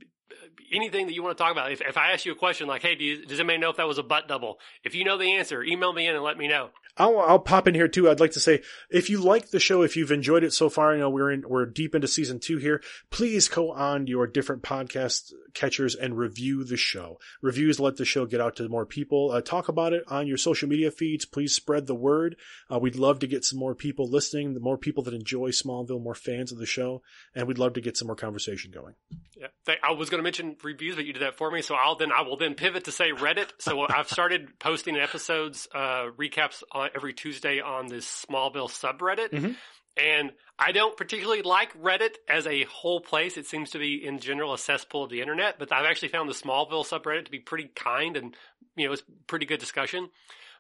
anything 0.72 1.06
that 1.06 1.14
you 1.14 1.22
want 1.22 1.36
to 1.36 1.42
talk 1.42 1.52
about. 1.52 1.72
If, 1.72 1.80
if 1.80 1.96
I 1.96 2.12
ask 2.12 2.24
you 2.24 2.32
a 2.32 2.36
question 2.36 2.66
like, 2.66 2.82
hey, 2.82 2.94
do 2.94 3.04
you, 3.04 3.26
does 3.26 3.38
anybody 3.38 3.58
know 3.58 3.70
if 3.70 3.76
that 3.76 3.88
was 3.88 3.98
a 3.98 4.02
butt 4.02 4.28
double? 4.28 4.58
If 4.84 4.94
you 4.94 5.04
know 5.04 5.18
the 5.18 5.32
answer, 5.32 5.62
email 5.62 5.92
me 5.92 6.06
in 6.06 6.14
and 6.14 6.24
let 6.24 6.38
me 6.38 6.48
know. 6.48 6.70
I'll, 6.98 7.18
I'll 7.20 7.38
pop 7.38 7.68
in 7.68 7.74
here 7.74 7.88
too. 7.88 8.08
I'd 8.08 8.20
like 8.20 8.32
to 8.32 8.40
say, 8.40 8.62
if 8.90 9.10
you 9.10 9.20
like 9.20 9.50
the 9.50 9.60
show, 9.60 9.82
if 9.82 9.96
you've 9.96 10.10
enjoyed 10.10 10.42
it 10.42 10.54
so 10.54 10.70
far, 10.70 10.94
you 10.94 11.00
know, 11.00 11.10
we're 11.10 11.30
in, 11.30 11.44
we're 11.46 11.66
deep 11.66 11.94
into 11.94 12.08
season 12.08 12.40
two 12.40 12.56
here. 12.56 12.82
Please 13.10 13.48
go 13.48 13.70
on 13.72 14.06
your 14.06 14.26
different 14.26 14.62
podcast 14.62 15.32
catchers 15.52 15.94
and 15.94 16.16
review 16.16 16.64
the 16.64 16.76
show. 16.76 17.18
Reviews 17.42 17.78
let 17.78 17.96
the 17.96 18.06
show 18.06 18.24
get 18.24 18.40
out 18.40 18.56
to 18.56 18.68
more 18.68 18.86
people. 18.86 19.30
Uh, 19.30 19.42
talk 19.42 19.68
about 19.68 19.92
it 19.92 20.04
on 20.08 20.26
your 20.26 20.38
social 20.38 20.68
media 20.68 20.90
feeds. 20.90 21.26
Please 21.26 21.54
spread 21.54 21.86
the 21.86 21.94
word. 21.94 22.36
Uh, 22.72 22.78
we'd 22.78 22.96
love 22.96 23.18
to 23.18 23.26
get 23.26 23.44
some 23.44 23.58
more 23.58 23.74
people 23.74 24.08
listening, 24.08 24.54
the 24.54 24.60
more 24.60 24.78
people 24.78 25.02
that 25.02 25.14
enjoy 25.14 25.50
Smallville, 25.50 26.02
more 26.02 26.14
fans 26.14 26.50
of 26.50 26.58
the 26.58 26.66
show, 26.66 27.02
and 27.34 27.46
we'd 27.46 27.58
love 27.58 27.74
to 27.74 27.80
get 27.82 27.96
some 27.96 28.06
more 28.06 28.16
conversation 28.16 28.70
going. 28.70 28.94
Yeah, 29.36 29.48
I 29.82 29.92
was 29.92 30.08
going 30.16 30.24
to 30.32 30.42
mention 30.42 30.56
reviews, 30.62 30.96
but 30.96 31.04
you 31.04 31.12
did 31.12 31.22
that 31.22 31.36
for 31.36 31.50
me. 31.50 31.62
So 31.62 31.74
I'll 31.74 31.96
then 31.96 32.10
I 32.12 32.22
will 32.22 32.36
then 32.36 32.54
pivot 32.54 32.84
to 32.84 32.92
say 32.92 33.12
Reddit. 33.12 33.48
So 33.58 33.86
I've 33.88 34.08
started 34.08 34.58
posting 34.58 34.96
episodes 34.96 35.68
uh, 35.74 36.06
recaps 36.18 36.62
on 36.72 36.90
every 36.94 37.12
Tuesday 37.12 37.60
on 37.60 37.86
this 37.86 38.26
Smallville 38.28 38.70
subreddit, 38.70 39.30
Mhm. 39.30 39.56
and 39.96 40.32
I 40.58 40.72
don't 40.72 40.96
particularly 40.96 41.42
like 41.42 41.78
Reddit 41.80 42.14
as 42.28 42.46
a 42.46 42.64
whole 42.64 43.00
place. 43.00 43.36
It 43.36 43.46
seems 43.46 43.70
to 43.70 43.78
be 43.78 44.04
in 44.04 44.18
general 44.18 44.54
a 44.54 44.58
cesspool 44.58 45.04
of 45.04 45.10
the 45.10 45.20
internet, 45.20 45.58
but 45.58 45.70
I've 45.72 45.84
actually 45.84 46.08
found 46.08 46.28
the 46.28 46.34
Smallville 46.34 46.86
subreddit 46.86 47.26
to 47.26 47.30
be 47.30 47.38
pretty 47.40 47.68
kind 47.74 48.16
and 48.16 48.34
you 48.74 48.86
know 48.86 48.92
it's 48.92 49.02
pretty 49.26 49.46
good 49.46 49.60
discussion. 49.60 50.10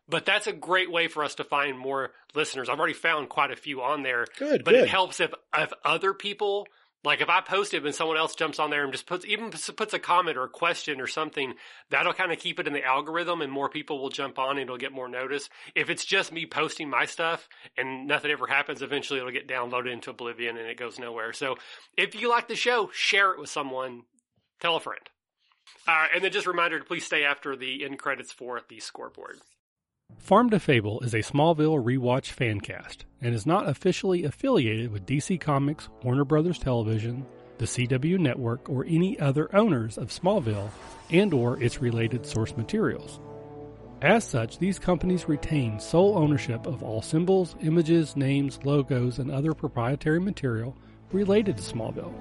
But 0.08 0.24
that's 0.24 0.46
a 0.46 0.52
great 0.52 0.90
way 0.90 1.08
for 1.08 1.24
us 1.24 1.34
to 1.36 1.44
find 1.44 1.76
more 1.76 2.12
listeners. 2.34 2.68
I've 2.68 2.78
already 2.78 2.94
found 2.94 3.28
quite 3.28 3.50
a 3.50 3.56
few 3.56 3.82
on 3.82 4.02
there. 4.02 4.26
Good, 4.38 4.62
but 4.64 4.72
good. 4.72 4.84
it 4.84 4.88
helps 4.88 5.18
if 5.18 5.32
if 5.56 5.72
other 5.84 6.14
people 6.14 6.68
like 7.04 7.20
if 7.20 7.28
I 7.28 7.40
post 7.40 7.72
it 7.72 7.84
and 7.84 7.94
someone 7.94 8.16
else 8.16 8.34
jumps 8.34 8.58
on 8.58 8.70
there 8.70 8.82
and 8.82 8.92
just 8.92 9.06
puts 9.06 9.24
even 9.26 9.50
puts 9.50 9.94
a 9.94 9.98
comment 9.98 10.36
or 10.36 10.44
a 10.44 10.48
question 10.48 11.00
or 11.00 11.06
something, 11.06 11.54
that'll 11.90 12.12
kind 12.12 12.32
of 12.32 12.38
keep 12.38 12.58
it 12.58 12.66
in 12.66 12.72
the 12.72 12.84
algorithm 12.84 13.42
and 13.42 13.52
more 13.52 13.68
people 13.68 14.00
will 14.00 14.10
jump 14.10 14.38
on 14.38 14.52
and 14.52 14.62
it'll 14.62 14.76
get 14.76 14.92
more 14.92 15.08
notice. 15.08 15.48
If 15.74 15.88
it's 15.88 16.04
just 16.04 16.32
me 16.32 16.46
posting 16.46 16.90
my 16.90 17.04
stuff 17.04 17.48
and 17.76 18.06
nothing 18.06 18.30
ever 18.30 18.46
happens, 18.46 18.82
eventually 18.82 19.20
it'll 19.20 19.32
get 19.32 19.48
downloaded 19.48 19.92
into 19.92 20.10
oblivion 20.10 20.56
and 20.56 20.66
it 20.66 20.78
goes 20.78 20.98
nowhere. 20.98 21.32
So 21.32 21.56
if 21.96 22.20
you 22.20 22.28
like 22.28 22.48
the 22.48 22.56
show, 22.56 22.90
share 22.92 23.32
it 23.32 23.40
with 23.40 23.50
someone, 23.50 24.02
tell 24.60 24.76
a 24.76 24.80
friend. 24.80 25.08
Uh, 25.86 26.06
and 26.14 26.24
then 26.24 26.32
just 26.32 26.46
a 26.46 26.50
reminder 26.50 26.78
to 26.78 26.84
please 26.84 27.04
stay 27.04 27.24
after 27.24 27.56
the 27.56 27.84
end 27.84 27.98
credits 27.98 28.32
for 28.32 28.60
the 28.68 28.80
scoreboard. 28.80 29.36
Farm 30.26 30.50
to 30.50 30.58
Fable 30.58 30.98
is 31.02 31.14
a 31.14 31.18
Smallville 31.18 31.80
rewatch 31.80 32.32
fan 32.32 32.60
cast 32.60 33.04
and 33.20 33.32
is 33.32 33.46
not 33.46 33.68
officially 33.68 34.24
affiliated 34.24 34.90
with 34.90 35.06
DC 35.06 35.40
Comics, 35.40 35.88
Warner 36.02 36.24
Brothers 36.24 36.58
Television, 36.58 37.24
the 37.58 37.64
CW 37.64 38.18
network, 38.18 38.68
or 38.68 38.84
any 38.88 39.16
other 39.20 39.54
owners 39.54 39.96
of 39.96 40.08
Smallville 40.08 40.68
and 41.10 41.32
or 41.32 41.62
its 41.62 41.80
related 41.80 42.26
source 42.26 42.56
materials. 42.56 43.20
As 44.02 44.24
such, 44.24 44.58
these 44.58 44.80
companies 44.80 45.28
retain 45.28 45.78
sole 45.78 46.18
ownership 46.18 46.66
of 46.66 46.82
all 46.82 47.02
symbols, 47.02 47.54
images, 47.62 48.16
names, 48.16 48.58
logos, 48.64 49.20
and 49.20 49.30
other 49.30 49.54
proprietary 49.54 50.18
material 50.18 50.76
related 51.12 51.56
to 51.56 51.62
Smallville. 51.62 52.12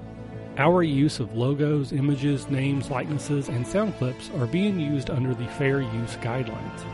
Our 0.58 0.84
use 0.84 1.18
of 1.18 1.34
logos, 1.36 1.90
images, 1.90 2.48
names, 2.48 2.88
likenesses, 2.88 3.48
and 3.48 3.66
sound 3.66 3.96
clips 3.96 4.30
are 4.36 4.46
being 4.46 4.78
used 4.78 5.10
under 5.10 5.34
the 5.34 5.48
Fair 5.48 5.80
Use 5.80 6.14
Guidelines. 6.18 6.84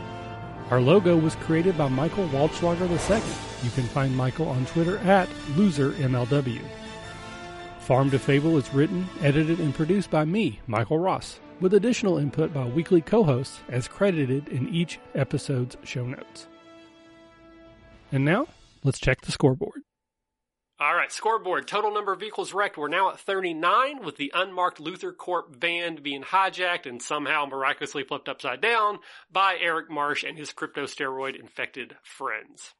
Our 0.69 0.81
logo 0.81 1.17
was 1.17 1.35
created 1.35 1.77
by 1.77 1.89
Michael 1.89 2.27
Waldschlager 2.29 2.89
II. 2.89 3.21
You 3.63 3.69
can 3.71 3.83
find 3.83 4.15
Michael 4.15 4.47
on 4.47 4.65
Twitter 4.65 4.97
at 4.99 5.29
LoserMLW. 5.55 6.61
Farm 7.79 8.09
to 8.11 8.17
Fable 8.17 8.57
is 8.57 8.73
written, 8.73 9.07
edited, 9.21 9.59
and 9.59 9.75
produced 9.75 10.09
by 10.09 10.23
me, 10.23 10.61
Michael 10.67 10.99
Ross, 10.99 11.39
with 11.59 11.73
additional 11.73 12.17
input 12.17 12.53
by 12.53 12.65
weekly 12.65 13.01
co-hosts 13.01 13.59
as 13.67 13.89
credited 13.89 14.47
in 14.47 14.69
each 14.69 14.99
episode's 15.13 15.75
show 15.83 16.05
notes. 16.05 16.47
And 18.11 18.23
now, 18.23 18.47
let's 18.83 18.99
check 18.99 19.21
the 19.21 19.31
scoreboard. 19.31 19.81
All 20.79 20.95
right, 20.95 21.11
scoreboard. 21.11 21.67
Total 21.67 21.93
number 21.93 22.13
of 22.13 22.19
vehicles 22.19 22.51
wrecked. 22.51 22.77
We're 22.77 22.87
now 22.87 23.11
at 23.11 23.19
39 23.19 24.03
with 24.03 24.17
the 24.17 24.31
unmarked 24.33 24.79
LuthorCorp 24.79 25.55
van 25.55 25.97
being 26.01 26.23
hijacked 26.23 26.87
and 26.87 27.01
somehow 27.01 27.45
miraculously 27.45 28.03
flipped 28.03 28.27
upside 28.27 28.59
down 28.59 28.99
by 29.31 29.57
Eric 29.61 29.91
Marsh 29.91 30.23
and 30.23 30.37
his 30.37 30.51
crypto 30.51 30.85
steroid 30.85 31.39
infected 31.39 31.95
friends. 32.01 32.73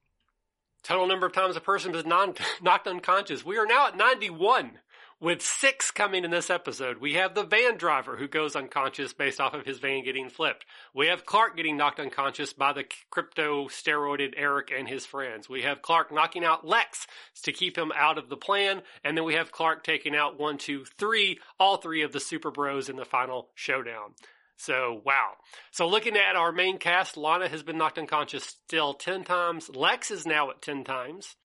Total 0.84 1.08
number 1.08 1.28
of 1.28 1.34
times 1.34 1.56
a 1.56 1.62
person 1.62 1.92
was 1.92 2.06
non- 2.06 2.34
knocked 2.62 2.88
unconscious. 2.88 3.46
We 3.46 3.58
are 3.58 3.68
now 3.68 3.88
at 3.88 3.96
91 3.96 4.80
with 5.24 5.42
six 5.42 5.90
coming 5.90 6.26
in 6.26 6.32
this 6.32 6.50
episode. 6.50 6.98
We 6.98 7.14
have 7.14 7.34
the 7.34 7.46
van 7.46 7.78
driver 7.78 8.18
who 8.18 8.28
goes 8.28 8.58
unconscious 8.58 9.14
based 9.14 9.40
off 9.40 9.54
of 9.54 9.66
his 9.66 9.80
van 9.80 10.04
getting 10.04 10.30
flipped. 10.30 10.66
We 10.94 11.08
have 11.08 11.26
Clark 11.26 11.56
getting 11.56 11.78
knocked 11.78 12.02
unconscious 12.02 12.52
by 12.52 12.74
the 12.74 12.84
crypto 13.10 13.70
steroided 13.70 14.34
Eric 14.36 14.74
and 14.78 14.86
his 14.86 15.06
friends. 15.06 15.48
We 15.48 15.62
have 15.62 15.82
Clark 15.82 16.12
knocking 16.12 16.44
out 16.44 16.68
Lex 16.68 17.08
to 17.44 17.54
keep 17.54 17.78
him 17.78 17.94
out 17.96 18.18
of 18.18 18.28
the 18.28 18.36
plan. 18.36 18.82
And 19.02 19.16
then 19.16 19.24
we 19.24 19.36
have 19.36 19.54
Clark 19.54 19.86
taking 19.86 20.14
out 20.14 20.38
one, 20.38 20.58
two, 20.58 20.84
three, 20.98 21.40
all 21.58 21.78
three 21.78 22.02
of 22.02 22.12
the 22.12 22.20
super 22.20 22.52
bros 22.52 22.90
in 22.90 22.98
the 22.98 23.06
final 23.06 23.48
showdown. 23.56 24.16
So, 24.58 25.02
wow. 25.06 25.36
So, 25.72 25.88
looking 25.88 26.18
at 26.18 26.36
our 26.36 26.52
main 26.52 26.80
cast, 26.80 27.16
Lana 27.16 27.48
has 27.48 27.64
been 27.64 27.78
knocked 27.78 27.98
unconscious 27.98 28.44
still 28.44 28.94
10 28.94 29.24
times. 29.24 29.70
Lex 29.74 30.12
is 30.12 30.26
now 30.26 30.50
at 30.50 30.62
10 30.62 30.84
times. 30.84 31.38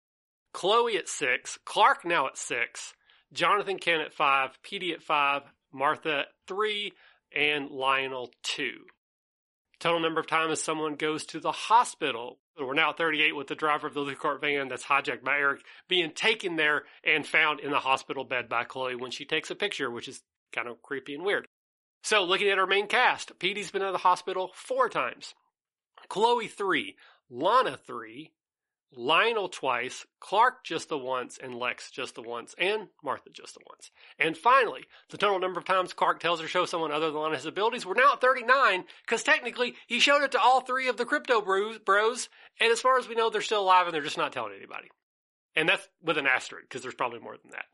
Chloe 0.52 0.96
at 0.96 1.08
6. 1.08 1.60
Clark 1.64 2.04
now 2.04 2.26
at 2.26 2.36
6. 2.36 2.94
Jonathan 3.32 3.78
Kent 3.78 4.02
at 4.02 4.14
5. 4.14 4.62
Petey 4.62 4.92
at 4.92 5.02
5. 5.02 5.42
Martha 5.72 6.24
3. 6.46 6.92
And 7.34 7.70
Lionel 7.70 8.30
2. 8.42 8.70
Total 9.80 10.00
number 10.00 10.20
of 10.20 10.26
times 10.26 10.60
someone 10.60 10.96
goes 10.96 11.24
to 11.26 11.38
the 11.38 11.52
hospital. 11.52 12.38
We're 12.58 12.74
now 12.74 12.90
at 12.90 12.98
38 12.98 13.36
with 13.36 13.46
the 13.46 13.54
driver 13.54 13.86
of 13.86 13.94
the 13.94 14.00
LuthorCorp 14.00 14.40
van 14.40 14.68
that's 14.68 14.84
hijacked 14.84 15.22
by 15.22 15.36
Eric 15.36 15.60
being 15.88 16.10
taken 16.10 16.56
there 16.56 16.82
and 17.04 17.24
found 17.24 17.60
in 17.60 17.70
the 17.70 17.78
hospital 17.78 18.24
bed 18.24 18.48
by 18.48 18.64
Chloe 18.64 18.96
when 18.96 19.12
she 19.12 19.24
takes 19.24 19.50
a 19.50 19.54
picture, 19.54 19.90
which 19.90 20.08
is 20.08 20.20
kind 20.52 20.66
of 20.66 20.82
creepy 20.82 21.14
and 21.14 21.24
weird. 21.24 21.46
So, 22.02 22.24
looking 22.24 22.48
at 22.48 22.58
our 22.58 22.66
main 22.66 22.88
cast, 22.88 23.38
Petey's 23.38 23.70
been 23.70 23.82
in 23.82 23.92
the 23.92 23.98
hospital 23.98 24.50
four 24.54 24.88
times. 24.88 25.34
Chloe 26.08 26.48
three, 26.48 26.96
Lana 27.30 27.76
three, 27.76 28.32
Lionel 28.94 29.48
twice, 29.48 30.06
Clark 30.18 30.64
just 30.64 30.88
the 30.88 30.98
once, 30.98 31.38
and 31.42 31.54
Lex 31.54 31.90
just 31.90 32.14
the 32.14 32.22
once, 32.22 32.54
and 32.58 32.88
Martha 33.04 33.30
just 33.30 33.54
the 33.54 33.60
once. 33.68 33.90
And 34.18 34.36
finally, 34.36 34.84
the 35.10 35.18
total 35.18 35.38
number 35.38 35.60
of 35.60 35.66
times 35.66 35.92
Clark 35.92 36.20
tells 36.20 36.40
or 36.40 36.48
shows 36.48 36.70
someone 36.70 36.90
other 36.90 37.10
than 37.10 37.20
Lana 37.20 37.36
his 37.36 37.46
abilities, 37.46 37.84
we're 37.84 37.94
now 37.94 38.14
at 38.14 38.20
39, 38.20 38.84
because 39.04 39.22
technically 39.22 39.74
he 39.86 40.00
showed 40.00 40.22
it 40.22 40.32
to 40.32 40.40
all 40.40 40.62
three 40.62 40.88
of 40.88 40.96
the 40.96 41.04
crypto 41.04 41.40
bros, 41.40 41.78
bros, 41.78 42.28
and 42.60 42.72
as 42.72 42.80
far 42.80 42.98
as 42.98 43.08
we 43.08 43.14
know, 43.14 43.28
they're 43.28 43.42
still 43.42 43.62
alive 43.62 43.86
and 43.86 43.94
they're 43.94 44.02
just 44.02 44.18
not 44.18 44.32
telling 44.32 44.54
anybody. 44.56 44.88
And 45.54 45.68
that's 45.68 45.86
with 46.02 46.18
an 46.18 46.26
asterisk, 46.26 46.68
because 46.68 46.82
there's 46.82 46.94
probably 46.94 47.20
more 47.20 47.36
than 47.42 47.50
that. 47.50 47.66